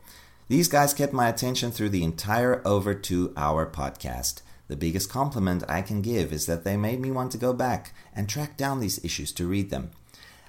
These 0.46 0.68
guys 0.68 0.92
kept 0.92 1.14
my 1.14 1.28
attention 1.28 1.70
through 1.70 1.88
the 1.88 2.04
entire 2.04 2.60
over 2.66 2.92
two 2.92 3.32
hour 3.34 3.64
podcast. 3.64 4.42
The 4.68 4.76
biggest 4.76 5.08
compliment 5.08 5.64
I 5.68 5.80
can 5.80 6.02
give 6.02 6.34
is 6.34 6.44
that 6.46 6.64
they 6.64 6.76
made 6.76 7.00
me 7.00 7.10
want 7.10 7.32
to 7.32 7.38
go 7.38 7.54
back 7.54 7.94
and 8.14 8.28
track 8.28 8.58
down 8.58 8.80
these 8.80 9.02
issues 9.02 9.32
to 9.32 9.46
read 9.46 9.70
them. 9.70 9.90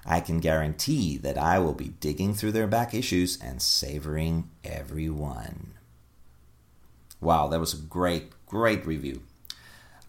I 0.06 0.20
can 0.20 0.40
guarantee 0.40 1.18
that 1.18 1.38
I 1.38 1.60
will 1.60 1.74
be 1.74 1.94
digging 2.02 2.34
through 2.34 2.52
their 2.52 2.68
back 2.68 2.94
issues 2.94 3.42
and 3.42 3.62
savoring 3.62 4.50
every 4.66 5.10
one. 5.10 5.72
Wow, 7.22 7.48
that 7.48 7.62
was 7.62 7.74
a 7.74 7.78
great, 7.78 8.32
great 8.46 8.86
review. 8.86 9.22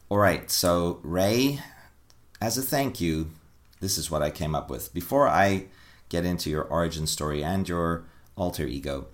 All 0.09 0.19
right, 0.19 0.51
so 0.51 0.99
Ray, 1.05 1.61
as 2.41 2.59
a 2.59 2.63
thank 2.63 3.01
you, 3.01 3.31
this 3.81 3.99
is 3.99 4.11
what 4.11 4.23
I 4.23 4.31
came 4.31 4.55
up 4.55 4.69
with. 4.69 4.93
Before 4.93 5.29
I 5.29 5.67
get 6.09 6.25
into 6.25 6.51
your 6.51 6.65
origin 6.65 7.07
story 7.07 7.45
and 7.45 7.69
your 7.69 8.05
alter 8.37 8.67
ego, 8.67 9.07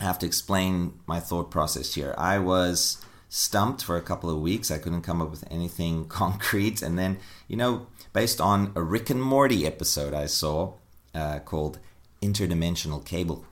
I 0.00 0.04
have 0.04 0.18
to 0.20 0.26
explain 0.26 0.94
my 1.06 1.20
thought 1.20 1.50
process 1.50 1.94
here. 1.94 2.14
I 2.16 2.38
was 2.38 3.04
stumped 3.28 3.84
for 3.84 3.96
a 3.96 4.02
couple 4.02 4.30
of 4.30 4.40
weeks. 4.40 4.70
I 4.70 4.78
couldn't 4.78 5.02
come 5.02 5.20
up 5.20 5.30
with 5.30 5.44
anything 5.50 6.04
concrete. 6.08 6.82
And 6.82 6.98
then, 6.98 7.18
you 7.48 7.56
know, 7.56 7.86
based 8.12 8.40
on 8.40 8.72
a 8.74 8.82
Rick 8.82 9.10
and 9.10 9.22
Morty 9.22 9.66
episode 9.66 10.14
I 10.14 10.26
saw 10.26 10.74
uh, 11.14 11.40
called 11.40 11.78
Interdimensional 12.22 13.04
Cable. 13.04 13.44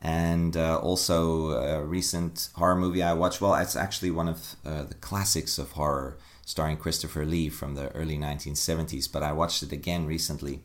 And 0.00 0.56
uh, 0.56 0.78
also 0.78 1.52
a 1.52 1.84
recent 1.84 2.48
horror 2.54 2.76
movie 2.76 3.02
I 3.02 3.12
watched. 3.12 3.40
Well, 3.40 3.54
it's 3.54 3.76
actually 3.76 4.10
one 4.10 4.28
of 4.28 4.56
uh, 4.64 4.82
the 4.84 4.94
classics 4.94 5.58
of 5.58 5.72
horror, 5.72 6.18
starring 6.44 6.76
Christopher 6.76 7.24
Lee 7.24 7.48
from 7.48 7.76
the 7.76 7.90
early 7.92 8.18
1970s. 8.18 9.10
But 9.10 9.22
I 9.22 9.32
watched 9.32 9.62
it 9.62 9.70
again 9.70 10.06
recently, 10.06 10.64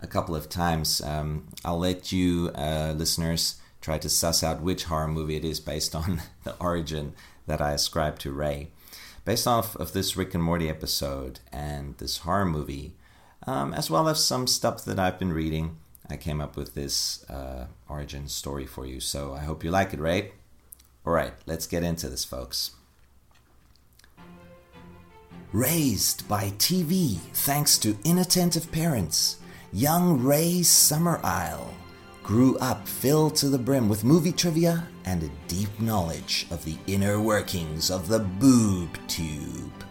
a 0.00 0.06
couple 0.06 0.34
of 0.34 0.48
times. 0.48 1.00
Um, 1.00 1.48
I'll 1.64 1.78
let 1.78 2.12
you, 2.12 2.50
uh, 2.54 2.94
listeners, 2.96 3.60
try 3.80 3.98
to 3.98 4.08
suss 4.08 4.42
out 4.42 4.62
which 4.62 4.84
horror 4.84 5.08
movie 5.08 5.36
it 5.36 5.44
is 5.44 5.60
based 5.60 5.94
on 5.94 6.22
the 6.44 6.54
origin 6.60 7.14
that 7.46 7.60
I 7.60 7.72
ascribe 7.72 8.18
to 8.20 8.32
Ray. 8.32 8.68
Based 9.24 9.46
off 9.46 9.76
of 9.76 9.92
this 9.92 10.16
Rick 10.16 10.34
and 10.34 10.42
Morty 10.42 10.68
episode 10.68 11.40
and 11.52 11.96
this 11.98 12.18
horror 12.18 12.46
movie, 12.46 12.94
um, 13.46 13.74
as 13.74 13.90
well 13.90 14.08
as 14.08 14.24
some 14.24 14.46
stuff 14.46 14.84
that 14.84 14.98
I've 14.98 15.18
been 15.18 15.32
reading, 15.32 15.76
I 16.10 16.16
came 16.16 16.40
up 16.40 16.56
with 16.56 16.74
this 16.74 17.28
uh, 17.28 17.66
origin 17.88 18.28
story 18.28 18.66
for 18.66 18.86
you. 18.86 19.00
So 19.00 19.34
I 19.34 19.40
hope 19.40 19.62
you 19.62 19.70
like 19.70 19.92
it, 19.92 20.00
Ray. 20.00 20.32
All 21.06 21.12
right, 21.12 21.32
let's 21.46 21.66
get 21.66 21.82
into 21.82 22.08
this, 22.08 22.24
folks. 22.24 22.72
Raised 25.52 26.28
by 26.28 26.50
TV 26.58 27.16
thanks 27.32 27.78
to 27.78 27.96
inattentive 28.04 28.70
parents, 28.70 29.37
young 29.72 30.22
Ray 30.22 30.60
Summerisle 30.60 31.74
grew 32.22 32.56
up 32.58 32.88
filled 32.88 33.36
to 33.36 33.48
the 33.48 33.58
brim 33.58 33.88
with 33.88 34.04
movie 34.04 34.32
trivia 34.32 34.86
and 35.04 35.22
a 35.22 35.30
deep 35.46 35.80
knowledge 35.80 36.46
of 36.50 36.64
the 36.64 36.76
inner 36.86 37.20
workings 37.20 37.90
of 37.90 38.08
the 38.08 38.18
boob 38.18 38.98
tube. 39.08 39.84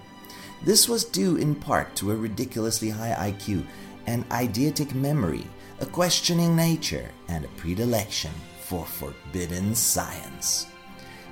This 0.64 0.90
was 0.90 1.04
due 1.04 1.36
in 1.38 1.54
part 1.54 1.96
to 1.98 2.12
a 2.12 2.16
ridiculously 2.16 2.90
high 2.90 3.32
IQ, 3.32 3.66
an 4.08 4.24
eidetic 4.26 4.94
memory, 4.96 5.46
a 5.80 5.86
questioning 5.86 6.56
nature, 6.56 7.10
and 7.28 7.46
a 7.46 7.50
predilection 7.50 8.32
for 8.62 8.86
forbidden 8.86 9.76
science. 9.76 10.68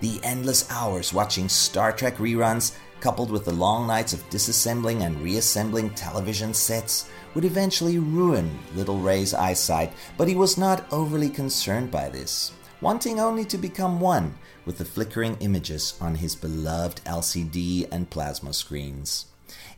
The 0.01 0.19
endless 0.23 0.69
hours 0.69 1.13
watching 1.13 1.49
Star 1.49 1.91
Trek 1.91 2.17
reruns, 2.17 2.75
coupled 3.05 3.29
with 3.29 3.45
the 3.45 3.53
long 3.53 3.85
nights 3.85 4.13
of 4.13 4.29
disassembling 4.31 5.01
and 5.01 5.21
reassembling 5.21 5.91
television 5.91 6.51
sets, 6.55 7.07
would 7.35 7.45
eventually 7.45 7.99
ruin 7.99 8.57
little 8.73 8.97
Ray's 8.97 9.31
eyesight, 9.31 9.93
but 10.17 10.27
he 10.27 10.35
was 10.35 10.57
not 10.57 10.91
overly 10.91 11.29
concerned 11.29 11.91
by 11.91 12.09
this, 12.09 12.51
wanting 12.81 13.19
only 13.19 13.45
to 13.45 13.59
become 13.59 13.99
one 13.99 14.33
with 14.65 14.79
the 14.79 14.85
flickering 14.85 15.37
images 15.39 15.93
on 16.01 16.15
his 16.15 16.35
beloved 16.35 16.99
LCD 17.05 17.87
and 17.91 18.09
plasma 18.09 18.51
screens. 18.53 19.27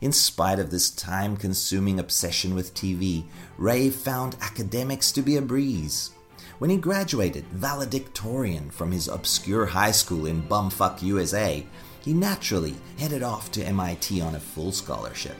In 0.00 0.12
spite 0.12 0.58
of 0.58 0.70
this 0.70 0.88
time 0.88 1.36
consuming 1.36 2.00
obsession 2.00 2.54
with 2.54 2.72
TV, 2.72 3.24
Ray 3.58 3.90
found 3.90 4.36
academics 4.40 5.12
to 5.12 5.20
be 5.20 5.36
a 5.36 5.42
breeze. 5.42 6.12
When 6.58 6.70
he 6.70 6.78
graduated 6.78 7.44
valedictorian 7.48 8.70
from 8.70 8.90
his 8.90 9.06
obscure 9.06 9.66
high 9.66 9.92
school 9.92 10.24
in 10.24 10.48
bumfuck 10.48 11.02
USA, 11.02 11.66
he 12.08 12.14
naturally 12.14 12.74
headed 12.98 13.22
off 13.22 13.52
to 13.52 13.62
MIT 13.62 14.18
on 14.22 14.34
a 14.34 14.40
full 14.40 14.72
scholarship, 14.72 15.36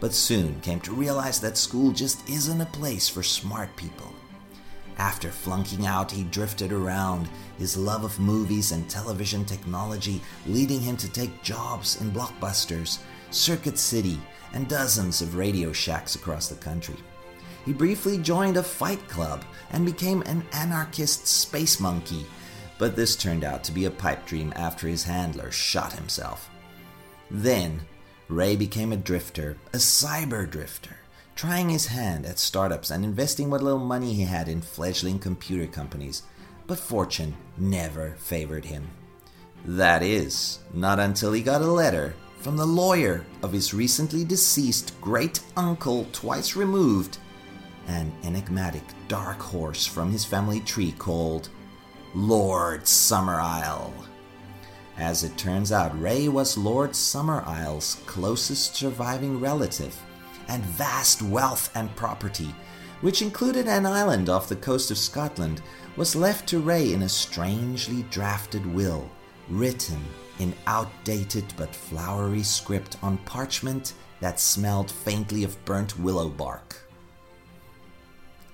but 0.00 0.12
soon 0.12 0.60
came 0.62 0.80
to 0.80 0.92
realize 0.92 1.38
that 1.38 1.56
school 1.56 1.92
just 1.92 2.28
isn't 2.28 2.60
a 2.60 2.66
place 2.66 3.08
for 3.08 3.22
smart 3.22 3.68
people. 3.76 4.12
After 4.98 5.30
flunking 5.30 5.86
out, 5.86 6.10
he 6.10 6.24
drifted 6.24 6.72
around, 6.72 7.28
his 7.56 7.76
love 7.76 8.02
of 8.02 8.18
movies 8.18 8.72
and 8.72 8.90
television 8.90 9.44
technology 9.44 10.20
leading 10.44 10.80
him 10.80 10.96
to 10.96 11.08
take 11.08 11.44
jobs 11.44 12.00
in 12.00 12.10
blockbusters, 12.10 12.98
Circuit 13.30 13.78
City, 13.78 14.18
and 14.54 14.66
dozens 14.66 15.22
of 15.22 15.36
radio 15.36 15.72
shacks 15.72 16.16
across 16.16 16.48
the 16.48 16.56
country. 16.56 16.96
He 17.64 17.72
briefly 17.72 18.18
joined 18.18 18.56
a 18.56 18.62
fight 18.64 19.06
club 19.08 19.44
and 19.70 19.86
became 19.86 20.22
an 20.22 20.44
anarchist 20.52 21.28
space 21.28 21.78
monkey, 21.78 22.26
but 22.78 22.96
this 22.96 23.16
turned 23.16 23.44
out 23.44 23.64
to 23.64 23.72
be 23.72 23.84
a 23.84 23.90
pipe 23.90 24.24
dream 24.26 24.52
after 24.56 24.86
his 24.86 25.04
handler 25.04 25.50
shot 25.50 25.92
himself. 25.92 26.48
Then, 27.30 27.80
Ray 28.28 28.56
became 28.56 28.92
a 28.92 28.96
drifter, 28.96 29.56
a 29.72 29.78
cyber 29.78 30.48
drifter, 30.48 30.96
trying 31.34 31.68
his 31.68 31.86
hand 31.86 32.24
at 32.24 32.38
startups 32.38 32.90
and 32.90 33.04
investing 33.04 33.50
what 33.50 33.62
little 33.62 33.78
money 33.78 34.14
he 34.14 34.22
had 34.22 34.48
in 34.48 34.60
fledgling 34.60 35.18
computer 35.18 35.66
companies, 35.66 36.22
but 36.66 36.78
fortune 36.78 37.36
never 37.56 38.14
favored 38.18 38.64
him. 38.64 38.88
That 39.64 40.02
is, 40.02 40.60
not 40.72 41.00
until 41.00 41.32
he 41.32 41.42
got 41.42 41.62
a 41.62 41.66
letter 41.66 42.14
from 42.38 42.56
the 42.56 42.66
lawyer 42.66 43.24
of 43.42 43.52
his 43.52 43.74
recently 43.74 44.24
deceased 44.24 44.98
great 45.00 45.40
uncle, 45.56 46.06
twice 46.12 46.54
removed, 46.54 47.18
an 47.88 48.12
enigmatic 48.22 48.84
dark 49.08 49.40
horse 49.40 49.86
from 49.86 50.12
his 50.12 50.24
family 50.24 50.60
tree 50.60 50.92
called 50.92 51.48
Lord 52.14 52.86
Summerisle. 52.86 53.92
As 54.96 55.24
it 55.24 55.36
turns 55.36 55.72
out, 55.72 56.00
Ray 56.00 56.28
was 56.28 56.56
Lord 56.56 56.92
Summerisle's 56.92 57.96
closest 58.06 58.74
surviving 58.74 59.38
relative, 59.38 59.94
and 60.48 60.64
vast 60.64 61.20
wealth 61.20 61.70
and 61.74 61.94
property, 61.96 62.54
which 63.02 63.20
included 63.20 63.68
an 63.68 63.84
island 63.84 64.30
off 64.30 64.48
the 64.48 64.56
coast 64.56 64.90
of 64.90 64.96
Scotland, 64.96 65.60
was 65.96 66.16
left 66.16 66.48
to 66.48 66.60
Ray 66.60 66.94
in 66.94 67.02
a 67.02 67.08
strangely 67.08 68.04
drafted 68.04 68.64
will, 68.64 69.10
written 69.50 70.02
in 70.38 70.54
outdated 70.66 71.44
but 71.58 71.76
flowery 71.76 72.42
script 72.42 72.96
on 73.02 73.18
parchment 73.18 73.92
that 74.20 74.40
smelled 74.40 74.90
faintly 74.90 75.44
of 75.44 75.62
burnt 75.66 75.98
willow 75.98 76.30
bark. 76.30 76.87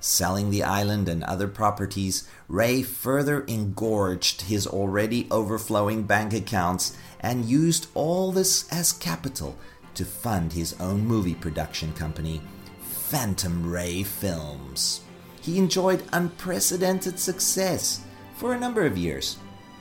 Selling 0.06 0.50
the 0.50 0.62
island 0.62 1.08
and 1.08 1.24
other 1.24 1.48
properties, 1.48 2.28
Ray 2.46 2.82
further 2.82 3.40
engorged 3.44 4.42
his 4.42 4.66
already 4.66 5.26
overflowing 5.30 6.02
bank 6.02 6.34
accounts 6.34 6.94
and 7.20 7.46
used 7.46 7.86
all 7.94 8.30
this 8.30 8.70
as 8.70 8.92
capital 8.92 9.56
to 9.94 10.04
fund 10.04 10.52
his 10.52 10.78
own 10.78 11.06
movie 11.06 11.34
production 11.34 11.90
company, 11.94 12.42
Phantom 12.82 13.66
Ray 13.66 14.02
Films. 14.02 15.00
He 15.40 15.56
enjoyed 15.56 16.04
unprecedented 16.12 17.18
success 17.18 18.02
for 18.36 18.52
a 18.52 18.60
number 18.60 18.84
of 18.84 18.98
years, 18.98 19.38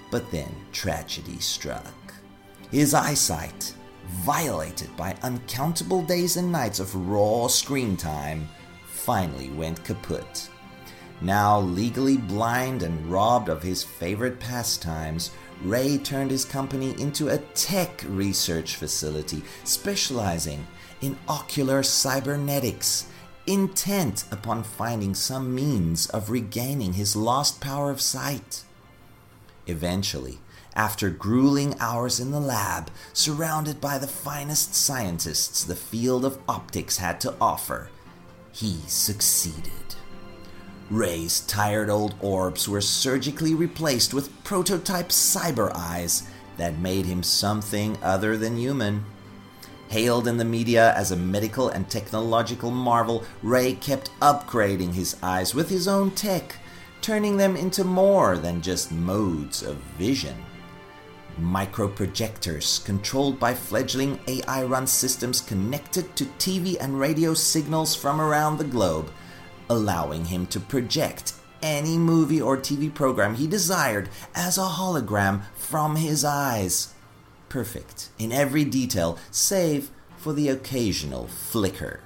but 0.09 0.31
then 0.31 0.55
tragedy 0.71 1.37
struck. 1.41 2.13
His 2.71 2.93
eyesight, 2.93 3.73
violated 4.23 4.95
by 4.95 5.17
uncountable 5.21 6.01
days 6.01 6.37
and 6.37 6.49
nights 6.49 6.79
of 6.79 6.95
raw 7.09 7.47
screen 7.47 7.97
time, 7.97 8.47
finally 9.05 9.49
went 9.49 9.83
kaput. 9.83 10.49
Now 11.21 11.59
legally 11.59 12.17
blind 12.17 12.83
and 12.83 13.05
robbed 13.11 13.49
of 13.49 13.63
his 13.63 13.83
favorite 13.83 14.39
pastimes, 14.39 15.31
Ray 15.61 15.97
turned 15.97 16.31
his 16.31 16.45
company 16.45 16.99
into 16.99 17.29
a 17.29 17.37
tech 17.37 18.03
research 18.07 18.75
facility 18.75 19.43
specializing 19.63 20.67
in 21.01 21.17
ocular 21.27 21.83
cybernetics, 21.83 23.07
intent 23.45 24.23
upon 24.31 24.63
finding 24.63 25.13
some 25.13 25.53
means 25.53 26.07
of 26.07 26.29
regaining 26.29 26.93
his 26.93 27.15
lost 27.15 27.59
power 27.59 27.89
of 27.91 28.01
sight. 28.01 28.63
Eventually, 29.67 30.39
after 30.75 31.09
grueling 31.09 31.75
hours 31.79 32.19
in 32.19 32.31
the 32.31 32.39
lab, 32.39 32.89
surrounded 33.11 33.79
by 33.79 33.97
the 33.97 34.07
finest 34.07 34.73
scientists 34.73 35.63
the 35.63 35.75
field 35.75 36.25
of 36.25 36.39
optics 36.47 36.97
had 36.97 37.21
to 37.21 37.35
offer, 37.39 37.89
he 38.53 38.77
succeeded. 38.87 39.71
Ray's 40.89 41.41
tired 41.41 41.89
old 41.89 42.13
orbs 42.21 42.69
were 42.69 42.81
surgically 42.81 43.55
replaced 43.55 44.13
with 44.13 44.43
prototype 44.43 45.09
cyber 45.09 45.71
eyes 45.73 46.23
that 46.57 46.77
made 46.77 47.05
him 47.05 47.23
something 47.23 47.97
other 48.03 48.37
than 48.37 48.57
human. 48.57 49.05
Hailed 49.89 50.27
in 50.27 50.37
the 50.37 50.45
media 50.45 50.93
as 50.93 51.11
a 51.11 51.15
medical 51.15 51.69
and 51.69 51.89
technological 51.89 52.69
marvel, 52.69 53.23
Ray 53.41 53.73
kept 53.73 54.11
upgrading 54.19 54.93
his 54.93 55.17
eyes 55.23 55.55
with 55.55 55.69
his 55.69 55.87
own 55.87 56.11
tech, 56.11 56.57
turning 57.01 57.37
them 57.37 57.55
into 57.55 57.83
more 57.83 58.37
than 58.37 58.61
just 58.61 58.91
modes 58.91 59.63
of 59.63 59.77
vision. 59.97 60.35
Microprojectors 61.39 62.85
controlled 62.85 63.39
by 63.39 63.53
fledgling 63.53 64.19
AI 64.27 64.63
run 64.63 64.85
systems 64.85 65.41
connected 65.41 66.15
to 66.15 66.25
TV 66.37 66.77
and 66.79 66.99
radio 66.99 67.33
signals 67.33 67.95
from 67.95 68.21
around 68.21 68.57
the 68.57 68.63
globe, 68.63 69.11
allowing 69.69 70.25
him 70.25 70.45
to 70.47 70.59
project 70.59 71.33
any 71.63 71.97
movie 71.97 72.41
or 72.41 72.57
TV 72.57 72.93
program 72.93 73.35
he 73.35 73.47
desired 73.47 74.09
as 74.35 74.57
a 74.57 74.61
hologram 74.61 75.41
from 75.55 75.95
his 75.95 76.23
eyes. 76.23 76.93
Perfect 77.49 78.09
in 78.19 78.31
every 78.31 78.65
detail, 78.65 79.17
save 79.31 79.89
for 80.17 80.33
the 80.33 80.49
occasional 80.49 81.27
flicker. 81.27 82.01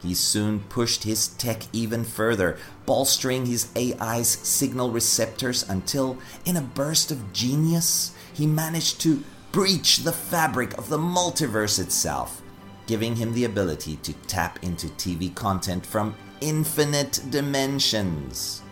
He 0.00 0.14
soon 0.14 0.60
pushed 0.60 1.04
his 1.04 1.28
tech 1.28 1.62
even 1.72 2.04
further, 2.04 2.56
bolstering 2.86 3.46
his 3.46 3.68
AI's 3.76 4.28
signal 4.28 4.90
receptors 4.90 5.68
until, 5.68 6.18
in 6.44 6.56
a 6.56 6.62
burst 6.62 7.10
of 7.10 7.32
genius, 7.32 8.12
he 8.38 8.46
managed 8.46 9.00
to 9.00 9.24
breach 9.50 9.98
the 9.98 10.12
fabric 10.12 10.78
of 10.78 10.88
the 10.88 10.96
multiverse 10.96 11.80
itself, 11.80 12.40
giving 12.86 13.16
him 13.16 13.34
the 13.34 13.44
ability 13.44 13.96
to 13.96 14.12
tap 14.28 14.60
into 14.62 14.86
TV 14.90 15.34
content 15.34 15.84
from 15.84 16.14
infinite 16.40 17.20
dimensions. 17.30 18.62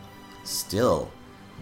Still, 0.44 1.10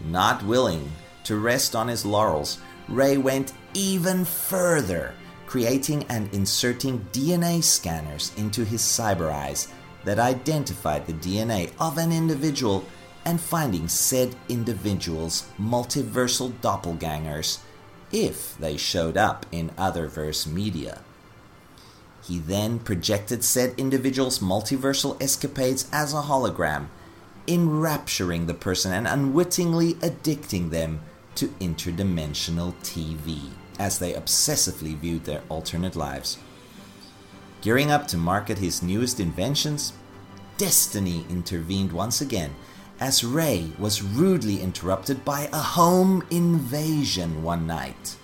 not 0.05 0.45
willing 0.45 0.93
to 1.25 1.39
rest 1.39 1.75
on 1.75 1.89
his 1.89 2.05
laurels, 2.05 2.59
Ray 2.91 3.17
went 3.17 3.55
even 3.73 4.27
further, 4.27 5.15
creating 5.47 6.05
and 6.11 6.33
inserting 6.35 7.09
DNA 7.11 7.65
scanners 7.65 8.33
into 8.37 8.67
his 8.67 8.83
cyber 8.83 9.33
eyes 9.33 9.69
that 10.05 10.19
identified 10.19 11.07
the 11.07 11.15
DNA 11.15 11.73
of 11.81 11.97
an 11.97 12.13
individual 12.13 12.85
and 13.25 13.41
finding 13.41 13.89
said 13.89 14.37
individual's 14.51 15.49
multiversal 15.59 16.53
doppelgangers 16.61 17.61
if 18.13 18.57
they 18.59 18.77
showed 18.77 19.17
up 19.17 19.47
in 19.51 19.71
other 19.77 20.07
verse 20.07 20.47
media. 20.47 21.01
He 22.23 22.39
then 22.39 22.79
projected 22.79 23.45
said 23.45 23.75
individual's 23.77 24.39
multiversal 24.39 25.21
escapades 25.23 25.89
as 25.93 26.15
a 26.15 26.23
hologram, 26.23 26.87
enrapturing 27.47 28.47
the 28.47 28.55
person 28.55 28.93
and 28.93 29.07
unwittingly 29.07 29.95
addicting 29.95 30.71
them 30.71 31.03
to 31.35 31.49
interdimensional 31.61 32.75
TV 32.83 33.51
as 33.79 33.99
they 33.99 34.13
obsessively 34.13 34.97
viewed 34.97 35.25
their 35.25 35.43
alternate 35.49 35.97
lives. 35.97 36.39
Gearing 37.61 37.91
up 37.91 38.07
to 38.09 38.17
market 38.17 38.59
his 38.59 38.83
newest 38.83 39.21
inventions, 39.21 39.93
destiny 40.57 41.27
intervened 41.29 41.93
once 41.93 42.21
again 42.21 42.55
as 43.01 43.25
Ray 43.25 43.73
was 43.79 44.03
rudely 44.03 44.61
interrupted 44.61 45.25
by 45.25 45.49
a 45.53 45.59
home 45.59 46.25
invasion 46.31 47.43
one 47.43 47.66
night. 47.66 48.16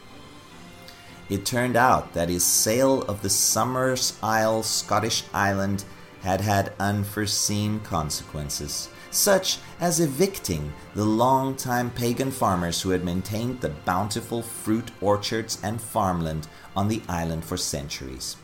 It 1.29 1.45
turned 1.45 1.77
out 1.77 2.13
that 2.15 2.29
his 2.29 2.45
sale 2.45 3.03
of 3.03 3.23
the 3.23 3.31
Summers 3.31 4.19
Isle 4.23 4.63
Scottish 4.63 5.25
island 5.33 5.85
had 6.23 6.41
had 6.41 6.73
unforeseen 6.79 7.81
consequences, 7.81 8.89
such 9.11 9.59
as 9.81 10.01
evicting 10.01 10.73
the 10.95 11.05
long-time 11.05 11.91
pagan 11.91 12.31
farmers 12.31 12.83
who 12.83 12.91
had 12.91 13.05
maintained 13.05 13.61
the 13.61 13.71
bountiful 13.71 14.43
fruit 14.43 14.91
orchards 15.01 15.59
and 15.63 15.81
farmland 15.81 16.47
on 16.77 16.89
the 16.89 17.03
island 17.09 17.45
for 17.45 17.57
centuries. 17.57 18.37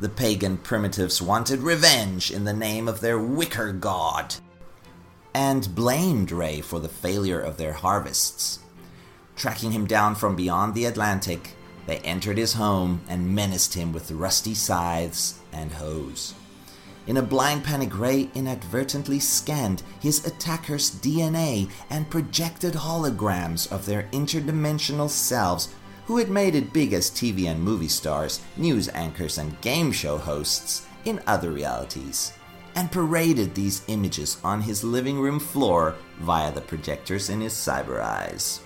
The 0.00 0.08
pagan 0.08 0.58
primitives 0.58 1.20
wanted 1.20 1.60
revenge 1.60 2.30
in 2.30 2.44
the 2.44 2.52
name 2.52 2.88
of 2.88 3.00
their 3.00 3.18
wicker 3.18 3.72
god 3.72 4.34
and 5.34 5.74
blamed 5.74 6.32
Ray 6.32 6.60
for 6.60 6.80
the 6.80 6.88
failure 6.88 7.40
of 7.40 7.56
their 7.56 7.72
harvests. 7.72 8.58
Tracking 9.36 9.72
him 9.72 9.86
down 9.86 10.14
from 10.14 10.34
beyond 10.34 10.74
the 10.74 10.84
Atlantic, 10.84 11.54
they 11.86 11.98
entered 11.98 12.38
his 12.38 12.54
home 12.54 13.02
and 13.08 13.34
menaced 13.34 13.74
him 13.74 13.92
with 13.92 14.10
rusty 14.10 14.54
scythes 14.54 15.40
and 15.52 15.72
hoes. 15.72 16.34
In 17.06 17.16
a 17.16 17.22
blind 17.22 17.64
panic, 17.64 17.98
Ray 17.98 18.28
inadvertently 18.34 19.18
scanned 19.18 19.82
his 19.98 20.26
attacker's 20.26 20.90
DNA 20.90 21.70
and 21.88 22.10
projected 22.10 22.74
holograms 22.74 23.72
of 23.72 23.86
their 23.86 24.02
interdimensional 24.12 25.08
selves, 25.08 25.70
who 26.04 26.18
had 26.18 26.28
made 26.28 26.54
it 26.54 26.74
big 26.74 26.92
as 26.92 27.10
TV 27.10 27.46
and 27.46 27.62
movie 27.62 27.88
stars, 27.88 28.42
news 28.58 28.90
anchors, 28.90 29.38
and 29.38 29.58
game 29.62 29.90
show 29.90 30.18
hosts 30.18 30.86
in 31.06 31.22
other 31.26 31.50
realities, 31.50 32.32
and 32.78 32.92
paraded 32.92 33.56
these 33.56 33.82
images 33.88 34.38
on 34.44 34.60
his 34.60 34.84
living 34.84 35.18
room 35.18 35.40
floor 35.40 35.96
via 36.20 36.52
the 36.52 36.60
projectors 36.60 37.28
in 37.28 37.40
his 37.40 37.52
cyber 37.52 38.00
eyes. 38.00 38.60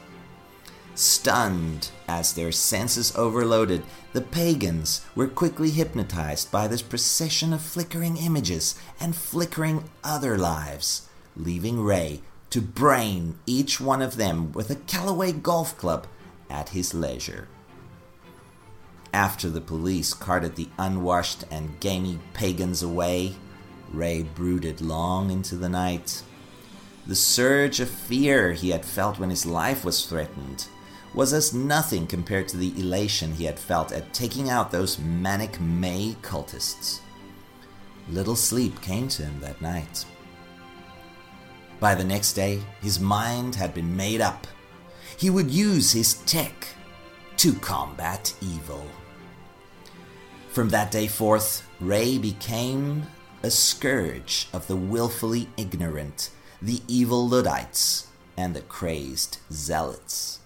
Stunned 0.94 1.90
as 2.06 2.34
their 2.34 2.52
senses 2.52 3.16
overloaded, 3.16 3.82
the 4.12 4.20
pagans 4.20 5.00
were 5.14 5.26
quickly 5.26 5.70
hypnotized 5.70 6.52
by 6.52 6.68
this 6.68 6.82
procession 6.82 7.54
of 7.54 7.62
flickering 7.62 8.18
images 8.18 8.74
and 9.00 9.16
flickering 9.16 9.88
other 10.04 10.36
lives, 10.36 11.08
leaving 11.34 11.80
Ray 11.80 12.20
to 12.50 12.60
brain 12.60 13.38
each 13.46 13.80
one 13.80 14.02
of 14.02 14.18
them 14.18 14.52
with 14.52 14.68
a 14.68 14.74
Callaway 14.74 15.32
golf 15.32 15.74
club 15.78 16.06
at 16.50 16.68
his 16.68 16.92
leisure. 16.92 17.48
After 19.14 19.48
the 19.48 19.62
police 19.62 20.12
carted 20.12 20.56
the 20.56 20.68
unwashed 20.76 21.44
and 21.50 21.80
gamey 21.80 22.18
pagans 22.34 22.82
away, 22.82 23.36
Ray 23.92 24.22
brooded 24.22 24.80
long 24.80 25.30
into 25.30 25.56
the 25.56 25.68
night. 25.68 26.22
The 27.06 27.14
surge 27.14 27.80
of 27.80 27.90
fear 27.90 28.52
he 28.52 28.70
had 28.70 28.84
felt 28.84 29.18
when 29.18 29.30
his 29.30 29.44
life 29.44 29.84
was 29.84 30.06
threatened 30.06 30.66
was 31.14 31.32
as 31.32 31.52
nothing 31.52 32.06
compared 32.06 32.48
to 32.48 32.56
the 32.56 32.72
elation 32.80 33.32
he 33.32 33.44
had 33.44 33.58
felt 33.58 33.92
at 33.92 34.14
taking 34.14 34.48
out 34.48 34.70
those 34.70 34.98
manic 34.98 35.60
May 35.60 36.16
cultists. 36.22 37.00
Little 38.08 38.36
sleep 38.36 38.80
came 38.80 39.08
to 39.08 39.22
him 39.22 39.40
that 39.40 39.60
night. 39.60 40.04
By 41.80 41.94
the 41.94 42.04
next 42.04 42.32
day, 42.32 42.60
his 42.80 42.98
mind 42.98 43.56
had 43.56 43.74
been 43.74 43.96
made 43.96 44.20
up. 44.20 44.46
He 45.16 45.28
would 45.28 45.50
use 45.50 45.92
his 45.92 46.14
tech 46.24 46.68
to 47.38 47.54
combat 47.54 48.32
evil. 48.40 48.86
From 50.50 50.68
that 50.70 50.90
day 50.90 51.08
forth, 51.08 51.68
Ray 51.80 52.18
became 52.18 53.04
a 53.42 53.50
scourge 53.50 54.48
of 54.52 54.66
the 54.68 54.76
willfully 54.76 55.48
ignorant, 55.56 56.30
the 56.60 56.80
evil 56.86 57.28
Luddites, 57.28 58.06
and 58.36 58.54
the 58.54 58.60
crazed 58.60 59.38
zealots. 59.52 60.38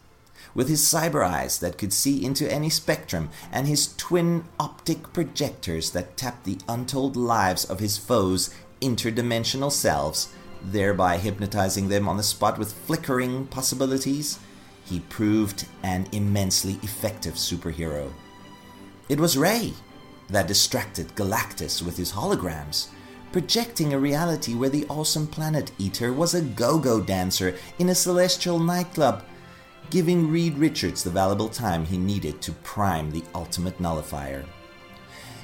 With 0.54 0.68
his 0.70 0.80
cyber 0.80 1.24
eyes 1.26 1.58
that 1.58 1.76
could 1.76 1.92
see 1.92 2.24
into 2.24 2.50
any 2.50 2.70
spectrum, 2.70 3.28
and 3.52 3.66
his 3.66 3.94
twin 3.96 4.44
optic 4.58 5.12
projectors 5.12 5.90
that 5.90 6.16
tapped 6.16 6.44
the 6.44 6.58
untold 6.66 7.14
lives 7.16 7.64
of 7.66 7.80
his 7.80 7.98
foes' 7.98 8.48
interdimensional 8.80 9.70
selves, 9.70 10.32
thereby 10.62 11.18
hypnotizing 11.18 11.88
them 11.88 12.08
on 12.08 12.16
the 12.16 12.22
spot 12.22 12.58
with 12.58 12.72
flickering 12.72 13.46
possibilities, 13.48 14.38
he 14.86 15.00
proved 15.00 15.66
an 15.82 16.06
immensely 16.12 16.78
effective 16.82 17.34
superhero. 17.34 18.10
It 19.08 19.20
was 19.20 19.36
Ray 19.36 19.74
that 20.28 20.46
distracted 20.46 21.14
Galactus 21.14 21.82
with 21.82 21.96
his 21.96 22.12
holograms, 22.12 22.88
projecting 23.32 23.92
a 23.92 23.98
reality 23.98 24.54
where 24.54 24.70
the 24.70 24.86
awesome 24.88 25.26
planet 25.26 25.70
eater 25.78 26.12
was 26.12 26.34
a 26.34 26.42
go 26.42 26.78
go 26.78 27.00
dancer 27.00 27.56
in 27.78 27.88
a 27.88 27.94
celestial 27.94 28.58
nightclub, 28.58 29.24
giving 29.90 30.30
Reed 30.30 30.58
Richards 30.58 31.04
the 31.04 31.10
valuable 31.10 31.48
time 31.48 31.84
he 31.84 31.98
needed 31.98 32.40
to 32.42 32.52
prime 32.52 33.10
the 33.10 33.24
ultimate 33.34 33.78
nullifier. 33.80 34.44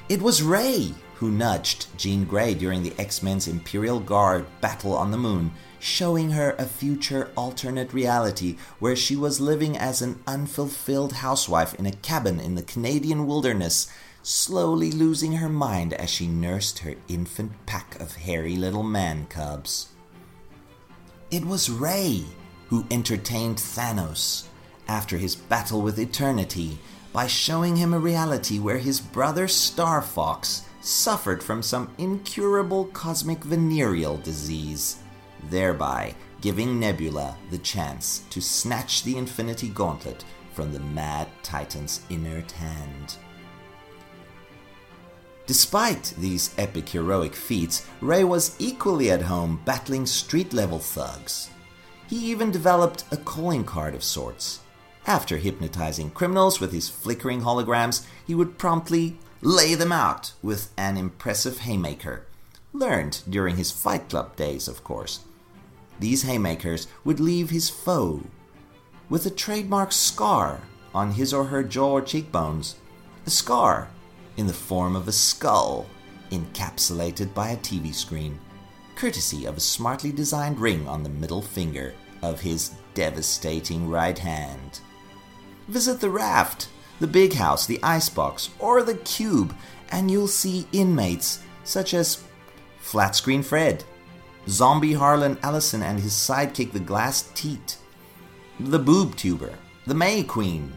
It 0.09 0.21
was 0.21 0.43
Ray 0.43 0.93
who 1.15 1.31
nudged 1.31 1.87
Jean 1.97 2.25
Grey 2.25 2.53
during 2.53 2.83
the 2.83 2.93
X 2.97 3.23
Men's 3.23 3.47
Imperial 3.47 4.01
Guard 4.01 4.45
battle 4.59 4.93
on 4.93 5.11
the 5.11 5.17
moon, 5.17 5.53
showing 5.79 6.31
her 6.31 6.53
a 6.57 6.65
future 6.65 7.31
alternate 7.37 7.93
reality 7.93 8.57
where 8.79 8.95
she 8.95 9.15
was 9.15 9.39
living 9.39 9.77
as 9.77 10.01
an 10.01 10.21
unfulfilled 10.27 11.13
housewife 11.13 11.73
in 11.75 11.85
a 11.85 11.91
cabin 11.91 12.41
in 12.41 12.55
the 12.55 12.61
Canadian 12.61 13.25
wilderness, 13.25 13.87
slowly 14.23 14.89
losing 14.89 15.33
her 15.33 15.49
mind 15.49 15.93
as 15.93 16.09
she 16.09 16.25
nursed 16.25 16.79
her 16.79 16.95
infant 17.07 17.51
pack 17.65 17.99
of 17.99 18.15
hairy 18.15 18.55
little 18.55 18.83
man 18.83 19.25
cubs. 19.27 19.89
It 21.29 21.45
was 21.45 21.69
Ray 21.69 22.23
who 22.69 22.85
entertained 22.89 23.57
Thanos 23.57 24.45
after 24.87 25.17
his 25.17 25.35
battle 25.35 25.81
with 25.81 25.99
Eternity 25.99 26.79
by 27.11 27.27
showing 27.27 27.75
him 27.75 27.93
a 27.93 27.99
reality 27.99 28.59
where 28.59 28.79
his 28.79 28.99
brother 28.99 29.47
Star 29.47 30.01
Fox 30.01 30.63
suffered 30.81 31.43
from 31.43 31.61
some 31.61 31.93
incurable 31.97 32.85
cosmic 32.87 33.43
venereal 33.43 34.17
disease, 34.17 34.97
thereby 35.49 36.15
giving 36.41 36.79
Nebula 36.79 37.37
the 37.51 37.57
chance 37.59 38.23
to 38.29 38.41
snatch 38.41 39.03
the 39.03 39.17
Infinity 39.17 39.69
Gauntlet 39.69 40.25
from 40.53 40.73
the 40.73 40.79
Mad 40.79 41.27
Titan's 41.41 42.01
inert 42.09 42.51
hand. 42.51 43.17
Despite 45.45 46.13
these 46.17 46.53
epic 46.57 46.89
heroic 46.89 47.35
feats, 47.35 47.85
Ray 47.99 48.23
was 48.23 48.55
equally 48.59 49.11
at 49.11 49.23
home 49.23 49.61
battling 49.65 50.05
street 50.05 50.53
level 50.53 50.79
thugs. 50.79 51.49
He 52.07 52.31
even 52.31 52.51
developed 52.51 53.03
a 53.11 53.17
calling 53.17 53.65
card 53.65 53.93
of 53.93 54.03
sorts. 54.03 54.61
After 55.05 55.37
hypnotizing 55.37 56.11
criminals 56.11 56.61
with 56.61 56.71
his 56.71 56.87
flickering 56.87 57.41
holograms, 57.41 58.05
he 58.25 58.33
would 58.33 58.57
promptly 58.57 59.17
lay 59.41 59.75
them 59.75 59.91
out 59.91 60.31
with 60.41 60.71
an 60.77 60.95
impressive 60.95 61.59
haymaker. 61.59 62.25
Learned 62.71 63.21
during 63.29 63.57
his 63.57 63.71
Fight 63.71 64.07
Club 64.07 64.37
days, 64.37 64.69
of 64.69 64.83
course. 64.85 65.19
These 65.99 66.23
haymakers 66.23 66.87
would 67.03 67.19
leave 67.19 67.49
his 67.49 67.69
foe 67.69 68.21
with 69.09 69.25
a 69.25 69.29
trademark 69.29 69.91
scar 69.91 70.61
on 70.95 71.11
his 71.11 71.33
or 71.33 71.45
her 71.45 71.63
jaw 71.63 71.91
or 71.91 72.01
cheekbones. 72.01 72.75
A 73.25 73.29
scar 73.29 73.89
in 74.37 74.47
the 74.47 74.53
form 74.53 74.95
of 74.95 75.07
a 75.07 75.11
skull 75.11 75.85
encapsulated 76.31 77.33
by 77.33 77.49
a 77.49 77.57
TV 77.57 77.93
screen, 77.93 78.39
courtesy 78.95 79.45
of 79.45 79.57
a 79.57 79.61
smartly 79.61 80.11
designed 80.11 80.59
ring 80.59 80.87
on 80.87 81.03
the 81.03 81.09
middle 81.09 81.41
finger 81.41 81.93
of 82.21 82.41
his 82.41 82.75
devastating 82.93 83.89
right 83.89 84.17
hand. 84.17 84.79
Visit 85.67 85.99
the 85.99 86.09
raft, 86.09 86.69
the 86.99 87.07
big 87.07 87.33
house, 87.33 87.65
the 87.65 87.79
icebox, 87.83 88.49
or 88.59 88.83
the 88.83 88.95
cube, 88.95 89.55
and 89.91 90.09
you'll 90.09 90.27
see 90.27 90.67
inmates 90.71 91.43
such 91.63 91.93
as 91.93 92.23
Flat 92.79 93.15
Screen 93.15 93.43
Fred, 93.43 93.83
Zombie 94.47 94.93
Harlan 94.93 95.37
Ellison 95.41 95.81
and 95.83 95.99
his 95.99 96.13
sidekick 96.13 96.71
the 96.73 96.79
Glass 96.79 97.29
Teat, 97.33 97.77
the 98.59 98.79
Boob 98.79 99.15
Tuber, 99.15 99.53
the 99.87 99.93
May 99.93 100.23
Queen, 100.23 100.73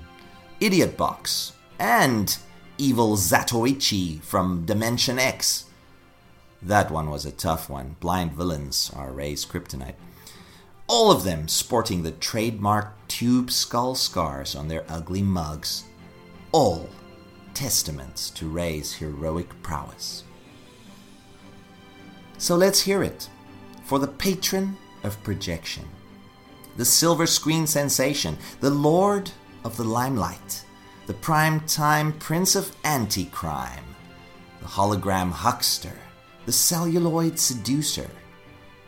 Idiot 0.60 0.96
Box, 0.96 1.52
and 1.78 2.36
Evil 2.78 3.16
Zatoichi 3.16 4.20
from 4.22 4.66
Dimension 4.66 5.18
X. 5.18 5.64
That 6.60 6.90
one 6.90 7.10
was 7.10 7.24
a 7.24 7.32
tough 7.32 7.70
one. 7.70 7.96
Blind 8.00 8.32
villains 8.32 8.90
are 8.94 9.12
Ray's 9.12 9.46
kryptonite. 9.46 9.94
All 10.86 11.10
of 11.10 11.24
them 11.24 11.48
sporting 11.48 12.02
the 12.02 12.12
trademark 12.12 12.92
tube 13.08 13.50
skull 13.50 13.94
scars 13.94 14.54
on 14.54 14.68
their 14.68 14.84
ugly 14.88 15.22
mugs. 15.22 15.84
All 16.52 16.88
testaments 17.54 18.28
to 18.30 18.46
Ray's 18.46 18.92
heroic 18.92 19.48
prowess. 19.62 20.24
So 22.36 22.56
let's 22.56 22.82
hear 22.82 23.02
it 23.02 23.30
for 23.84 23.98
the 23.98 24.06
patron 24.06 24.76
of 25.02 25.22
projection, 25.22 25.84
the 26.76 26.84
silver 26.84 27.26
screen 27.26 27.66
sensation, 27.66 28.36
the 28.60 28.68
lord 28.68 29.30
of 29.64 29.78
the 29.78 29.84
limelight, 29.84 30.65
the 31.06 31.14
prime 31.14 31.60
time 31.60 32.12
prince 32.14 32.56
of 32.56 32.74
anti 32.84 33.26
crime, 33.26 33.84
the 34.60 34.66
hologram 34.66 35.30
huckster, 35.30 35.96
the 36.46 36.52
celluloid 36.52 37.38
seducer, 37.38 38.10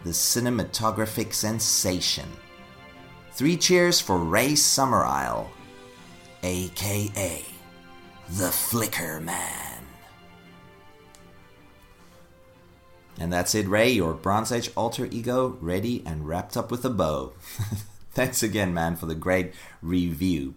the 0.04 0.10
cinematographic 0.10 1.32
sensation. 1.32 2.28
Three 3.32 3.56
cheers 3.56 4.00
for 4.00 4.18
Ray 4.18 4.52
Summerisle, 4.52 5.48
aka 6.42 7.44
the 8.30 8.50
Flicker 8.50 9.20
Man. 9.20 9.84
And 13.20 13.32
that's 13.32 13.54
it, 13.54 13.68
Ray, 13.68 13.90
your 13.90 14.14
Bronze 14.14 14.52
Age 14.52 14.70
alter 14.76 15.06
ego 15.10 15.56
ready 15.60 16.02
and 16.04 16.26
wrapped 16.26 16.56
up 16.56 16.70
with 16.70 16.84
a 16.84 16.90
bow. 16.90 17.32
Thanks 18.12 18.42
again, 18.42 18.74
man, 18.74 18.96
for 18.96 19.06
the 19.06 19.14
great 19.14 19.54
review. 19.82 20.54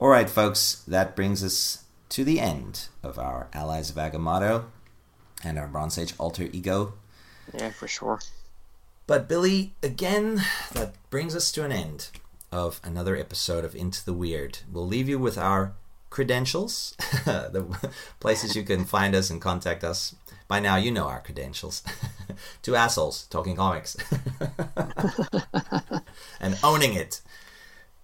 All 0.00 0.08
right, 0.08 0.30
folks, 0.30 0.84
that 0.86 1.16
brings 1.16 1.42
us 1.42 1.82
to 2.10 2.22
the 2.22 2.38
end 2.38 2.86
of 3.02 3.18
our 3.18 3.48
Allies 3.52 3.90
of 3.90 3.96
Agamotto 3.96 4.66
and 5.42 5.58
our 5.58 5.66
Bronze 5.66 5.98
Age 5.98 6.14
alter 6.18 6.48
ego. 6.52 6.92
Yeah, 7.52 7.70
for 7.70 7.88
sure. 7.88 8.20
But, 9.08 9.28
Billy, 9.28 9.74
again, 9.82 10.42
that 10.72 10.94
brings 11.10 11.34
us 11.34 11.50
to 11.50 11.64
an 11.64 11.72
end 11.72 12.10
of 12.52 12.80
another 12.84 13.16
episode 13.16 13.64
of 13.64 13.74
Into 13.74 14.04
the 14.04 14.12
Weird. 14.12 14.60
We'll 14.72 14.86
leave 14.86 15.08
you 15.08 15.18
with 15.18 15.36
our 15.36 15.72
credentials, 16.10 16.94
the 17.24 17.90
places 18.20 18.54
you 18.54 18.62
can 18.62 18.84
find 18.84 19.16
us 19.16 19.30
and 19.30 19.42
contact 19.42 19.82
us. 19.82 20.14
By 20.46 20.60
now, 20.60 20.76
you 20.76 20.92
know 20.92 21.08
our 21.08 21.20
credentials. 21.20 21.82
Two 22.62 22.76
assholes 22.76 23.26
talking 23.30 23.56
comics 23.56 23.96
and 26.40 26.56
owning 26.62 26.94
it. 26.94 27.20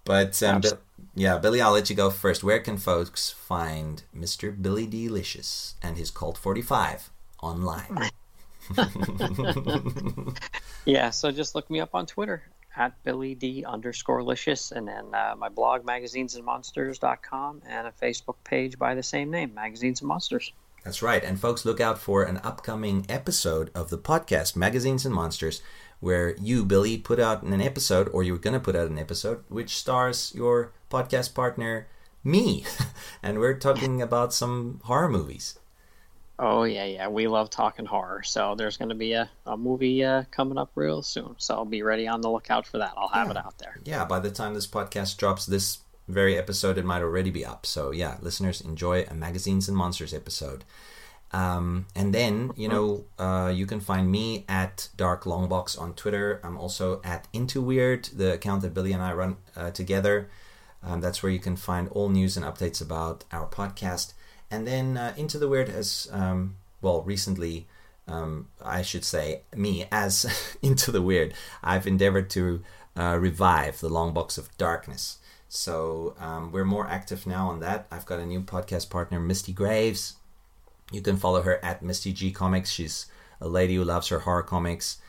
But 0.03 0.41
um, 0.43 0.61
yeah, 1.15 1.37
Billy, 1.37 1.61
I'll 1.61 1.71
let 1.71 1.89
you 1.89 1.95
go 1.95 2.09
first. 2.09 2.43
Where 2.43 2.59
can 2.59 2.77
folks 2.77 3.31
find 3.31 4.03
Mr. 4.15 4.61
Billy 4.61 4.85
Delicious 4.85 5.75
and 5.81 5.97
his 5.97 6.11
Cult 6.11 6.37
45 6.37 7.09
online? 7.41 8.11
Yeah, 10.85 11.09
so 11.09 11.31
just 11.31 11.55
look 11.55 11.69
me 11.69 11.79
up 11.79 11.95
on 11.95 12.05
Twitter 12.05 12.43
at 12.77 12.93
Billy 13.03 13.33
D 13.33 13.65
underscore 13.65 14.23
licious, 14.23 14.71
and 14.71 14.87
then 14.87 15.13
uh, 15.15 15.33
my 15.35 15.49
blog, 15.49 15.83
magazinesandmonsters.com, 15.83 17.63
and 17.67 17.87
a 17.87 17.91
Facebook 17.91 18.35
page 18.43 18.77
by 18.77 18.93
the 18.93 19.01
same 19.01 19.31
name, 19.31 19.53
Magazines 19.53 20.01
and 20.01 20.07
Monsters. 20.07 20.53
That's 20.83 21.01
right. 21.01 21.23
And 21.23 21.39
folks, 21.39 21.65
look 21.65 21.81
out 21.81 21.97
for 21.97 22.21
an 22.21 22.39
upcoming 22.43 23.07
episode 23.09 23.71
of 23.73 23.89
the 23.89 23.97
podcast, 23.97 24.55
Magazines 24.55 25.07
and 25.07 25.15
Monsters, 25.15 25.63
where 26.05 26.35
you, 26.37 26.63
Billy, 26.63 26.99
put 26.99 27.19
out 27.19 27.41
an 27.41 27.59
episode, 27.59 28.07
or 28.09 28.21
you're 28.21 28.37
going 28.37 28.53
to 28.53 28.59
put 28.59 28.75
out 28.75 28.91
an 28.91 28.99
episode, 28.99 29.43
which 29.49 29.75
stars 29.75 30.31
your 30.35 30.71
podcast 30.91 31.33
partner, 31.33 31.87
me. 32.23 32.63
and 33.23 33.39
we're 33.39 33.57
talking 33.57 34.03
about 34.03 34.31
some 34.31 34.81
horror 34.83 35.09
movies. 35.09 35.57
Oh, 36.37 36.61
yeah, 36.61 36.85
yeah. 36.85 37.07
We 37.07 37.27
love 37.27 37.49
talking 37.49 37.87
horror. 37.87 38.21
So 38.21 38.53
there's 38.53 38.77
going 38.77 38.89
to 38.89 38.95
be 38.95 39.13
a, 39.13 39.27
a 39.47 39.57
movie 39.57 40.03
uh, 40.03 40.25
coming 40.29 40.59
up 40.59 40.69
real 40.75 41.01
soon. 41.01 41.33
So 41.39 41.55
I'll 41.55 41.65
be 41.65 41.81
ready 41.81 42.07
on 42.07 42.21
the 42.21 42.29
lookout 42.29 42.67
for 42.67 42.77
that. 42.77 42.93
I'll 42.95 43.07
have 43.07 43.31
it 43.31 43.37
out 43.37 43.57
there. 43.57 43.79
Yeah, 43.83 44.05
by 44.05 44.19
the 44.19 44.29
time 44.29 44.53
this 44.53 44.67
podcast 44.67 45.17
drops, 45.17 45.47
this 45.47 45.79
very 46.07 46.37
episode, 46.37 46.77
it 46.77 46.85
might 46.85 47.01
already 47.01 47.31
be 47.31 47.43
up. 47.43 47.65
So, 47.65 47.89
yeah, 47.89 48.17
listeners, 48.21 48.61
enjoy 48.61 49.05
a 49.09 49.15
Magazines 49.15 49.67
and 49.67 49.75
Monsters 49.75 50.13
episode. 50.13 50.65
Um, 51.35 51.87
and 51.93 52.13
then, 52.13 52.51
you 52.55 52.69
know, 52.69 53.03
uh, 53.19 53.51
you 53.53 53.65
can 53.65 53.81
find 53.81 54.09
me 54.09 54.45
at 54.47 54.87
Dark 54.95 55.25
Longbox 55.25 55.77
on 55.77 55.93
Twitter. 55.93 56.39
I'm 56.45 56.57
also 56.57 57.01
at 57.03 57.27
Into 57.33 57.61
Weird, 57.61 58.05
the 58.05 58.31
account 58.31 58.61
that 58.61 58.73
Billy 58.73 58.93
and 58.93 59.03
I 59.03 59.11
run 59.11 59.35
uh, 59.53 59.71
together. 59.71 60.29
Um, 60.81 61.01
that's 61.01 61.21
where 61.21 61.31
you 61.33 61.39
can 61.39 61.57
find 61.57 61.89
all 61.89 62.07
news 62.07 62.37
and 62.37 62.45
updates 62.45 62.81
about 62.81 63.25
our 63.33 63.47
podcast. 63.47 64.13
And 64.49 64.65
then 64.65 64.95
uh, 64.95 65.13
Into 65.17 65.37
the 65.37 65.49
Weird 65.49 65.67
has, 65.67 66.07
um, 66.13 66.55
well, 66.81 67.01
recently, 67.01 67.67
um, 68.07 68.47
I 68.63 68.81
should 68.81 69.03
say, 69.03 69.41
me 69.53 69.87
as 69.91 70.57
Into 70.61 70.89
the 70.89 71.01
Weird, 71.01 71.33
I've 71.61 71.85
endeavored 71.85 72.29
to 72.29 72.63
uh, 72.95 73.17
revive 73.19 73.81
the 73.81 73.89
Long 73.89 74.13
Box 74.13 74.37
of 74.37 74.57
Darkness. 74.57 75.17
So 75.49 76.15
um, 76.17 76.53
we're 76.53 76.63
more 76.63 76.87
active 76.87 77.27
now 77.27 77.49
on 77.49 77.59
that. 77.59 77.87
I've 77.91 78.05
got 78.05 78.19
a 78.19 78.25
new 78.25 78.39
podcast 78.39 78.89
partner, 78.89 79.19
Misty 79.19 79.51
Graves. 79.51 80.15
You 80.91 81.01
can 81.01 81.17
follow 81.17 81.41
her 81.41 81.63
at 81.63 81.81
Misty 81.81 82.13
G 82.13 82.31
Comics. 82.31 82.69
She's 82.69 83.07
a 83.41 83.47
lady 83.47 83.75
who 83.75 83.83
loves 83.83 84.09
her 84.09 84.19
horror 84.19 84.43
comics. 84.43 84.99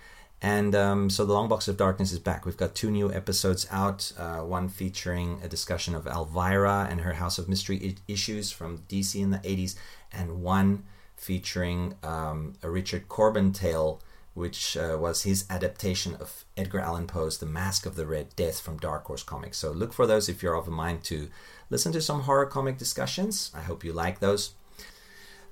And 0.42 0.74
um, 0.74 1.10
so 1.10 1.24
the 1.24 1.32
Long 1.32 1.48
Box 1.48 1.66
of 1.66 1.76
Darkness 1.76 2.12
is 2.12 2.18
back. 2.18 2.44
We've 2.44 2.56
got 2.56 2.74
two 2.74 2.90
new 2.90 3.12
episodes 3.12 3.66
out. 3.70 4.12
Uh, 4.18 4.40
one 4.40 4.68
featuring 4.68 5.40
a 5.42 5.48
discussion 5.48 5.94
of 5.94 6.06
Elvira 6.06 6.86
and 6.90 7.00
her 7.00 7.14
House 7.14 7.38
of 7.38 7.48
Mystery 7.48 7.80
I- 7.82 8.12
issues 8.12 8.50
from 8.50 8.78
DC 8.88 9.20
in 9.20 9.30
the 9.30 9.38
80s, 9.38 9.76
and 10.12 10.42
one 10.42 10.84
featuring 11.16 11.94
um, 12.02 12.54
a 12.62 12.68
Richard 12.68 13.08
Corbin 13.08 13.52
tale, 13.52 14.02
which 14.34 14.76
uh, 14.76 14.98
was 15.00 15.22
his 15.22 15.46
adaptation 15.48 16.14
of 16.16 16.44
Edgar 16.56 16.80
Allan 16.80 17.06
Poe's 17.06 17.38
The 17.38 17.46
Mask 17.46 17.86
of 17.86 17.96
the 17.96 18.06
Red 18.06 18.36
Death 18.36 18.60
from 18.60 18.76
Dark 18.76 19.06
Horse 19.06 19.22
Comics. 19.22 19.56
So 19.56 19.72
look 19.72 19.94
for 19.94 20.06
those 20.06 20.28
if 20.28 20.42
you're 20.42 20.54
of 20.54 20.68
a 20.68 20.70
mind 20.70 21.02
to 21.04 21.30
listen 21.70 21.92
to 21.92 22.02
some 22.02 22.22
horror 22.22 22.46
comic 22.46 22.76
discussions. 22.76 23.50
I 23.54 23.62
hope 23.62 23.84
you 23.84 23.94
like 23.94 24.20
those. 24.20 24.52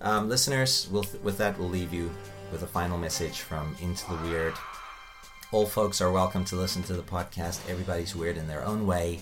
Um, 0.05 0.29
listeners, 0.29 0.87
we'll, 0.93 1.07
with 1.23 1.39
that, 1.39 1.59
we'll 1.59 1.71
leave 1.71 1.95
you 1.95 2.11
with 2.53 2.63
a 2.63 2.67
final 2.67 2.99
message 2.99 3.41
from 3.41 3.75
Into 3.81 4.07
the 4.11 4.19
Weird. 4.19 4.53
All 5.51 5.67
folks 5.67 6.03
are 6.03 6.13
welcome 6.13 6.45
to 6.45 6.57
listen 6.57 6.83
to 6.83 6.93
the 6.93 7.03
podcast. 7.03 7.59
Everybody's 7.71 8.15
weird 8.15 8.37
in 8.37 8.47
their 8.47 8.63
own 8.67 8.87
way. 8.87 9.21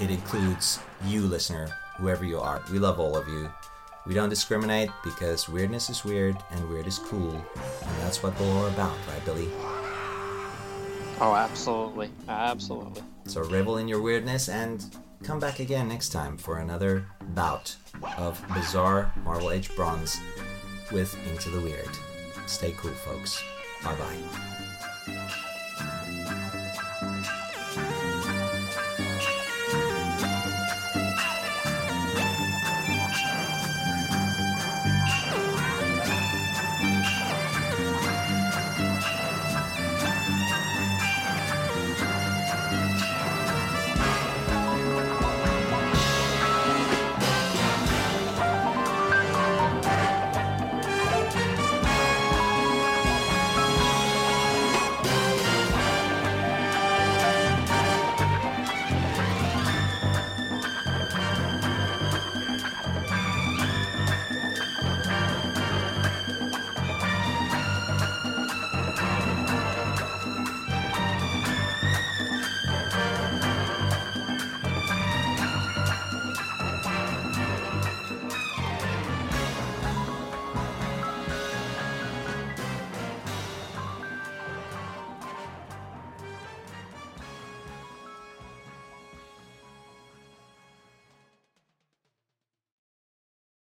It 0.00 0.10
includes 0.10 0.78
you, 1.04 1.20
listener, 1.20 1.68
whoever 1.98 2.24
you 2.24 2.38
are. 2.40 2.62
We 2.72 2.78
love 2.78 2.98
all 2.98 3.18
of 3.18 3.28
you. 3.28 3.50
We 4.06 4.14
don't 4.14 4.30
discriminate 4.30 4.88
because 5.04 5.46
weirdness 5.46 5.90
is 5.90 6.06
weird 6.06 6.38
and 6.52 6.68
weird 6.70 6.86
is 6.86 6.98
cool. 6.98 7.34
And 7.34 7.96
that's 8.00 8.22
what 8.22 8.40
we're 8.40 8.46
all 8.46 8.66
about, 8.68 8.96
right, 9.08 9.24
Billy? 9.26 9.50
Oh, 11.20 11.34
absolutely. 11.36 12.10
Absolutely. 12.30 13.02
So 13.26 13.42
revel 13.42 13.76
in 13.76 13.86
your 13.86 14.00
weirdness 14.00 14.48
and 14.48 14.82
come 15.22 15.38
back 15.38 15.60
again 15.60 15.86
next 15.86 16.08
time 16.08 16.38
for 16.38 16.60
another 16.60 17.04
bout 17.28 17.76
of 18.16 18.42
bizarre 18.54 19.12
Marvel 19.24 19.50
Age 19.50 19.74
Bronze 19.76 20.20
with 20.92 21.16
Into 21.30 21.50
the 21.50 21.60
Weird. 21.60 21.88
Stay 22.46 22.74
cool, 22.78 22.92
folks. 22.92 23.42
Bye 23.84 23.94
bye. 23.96 25.44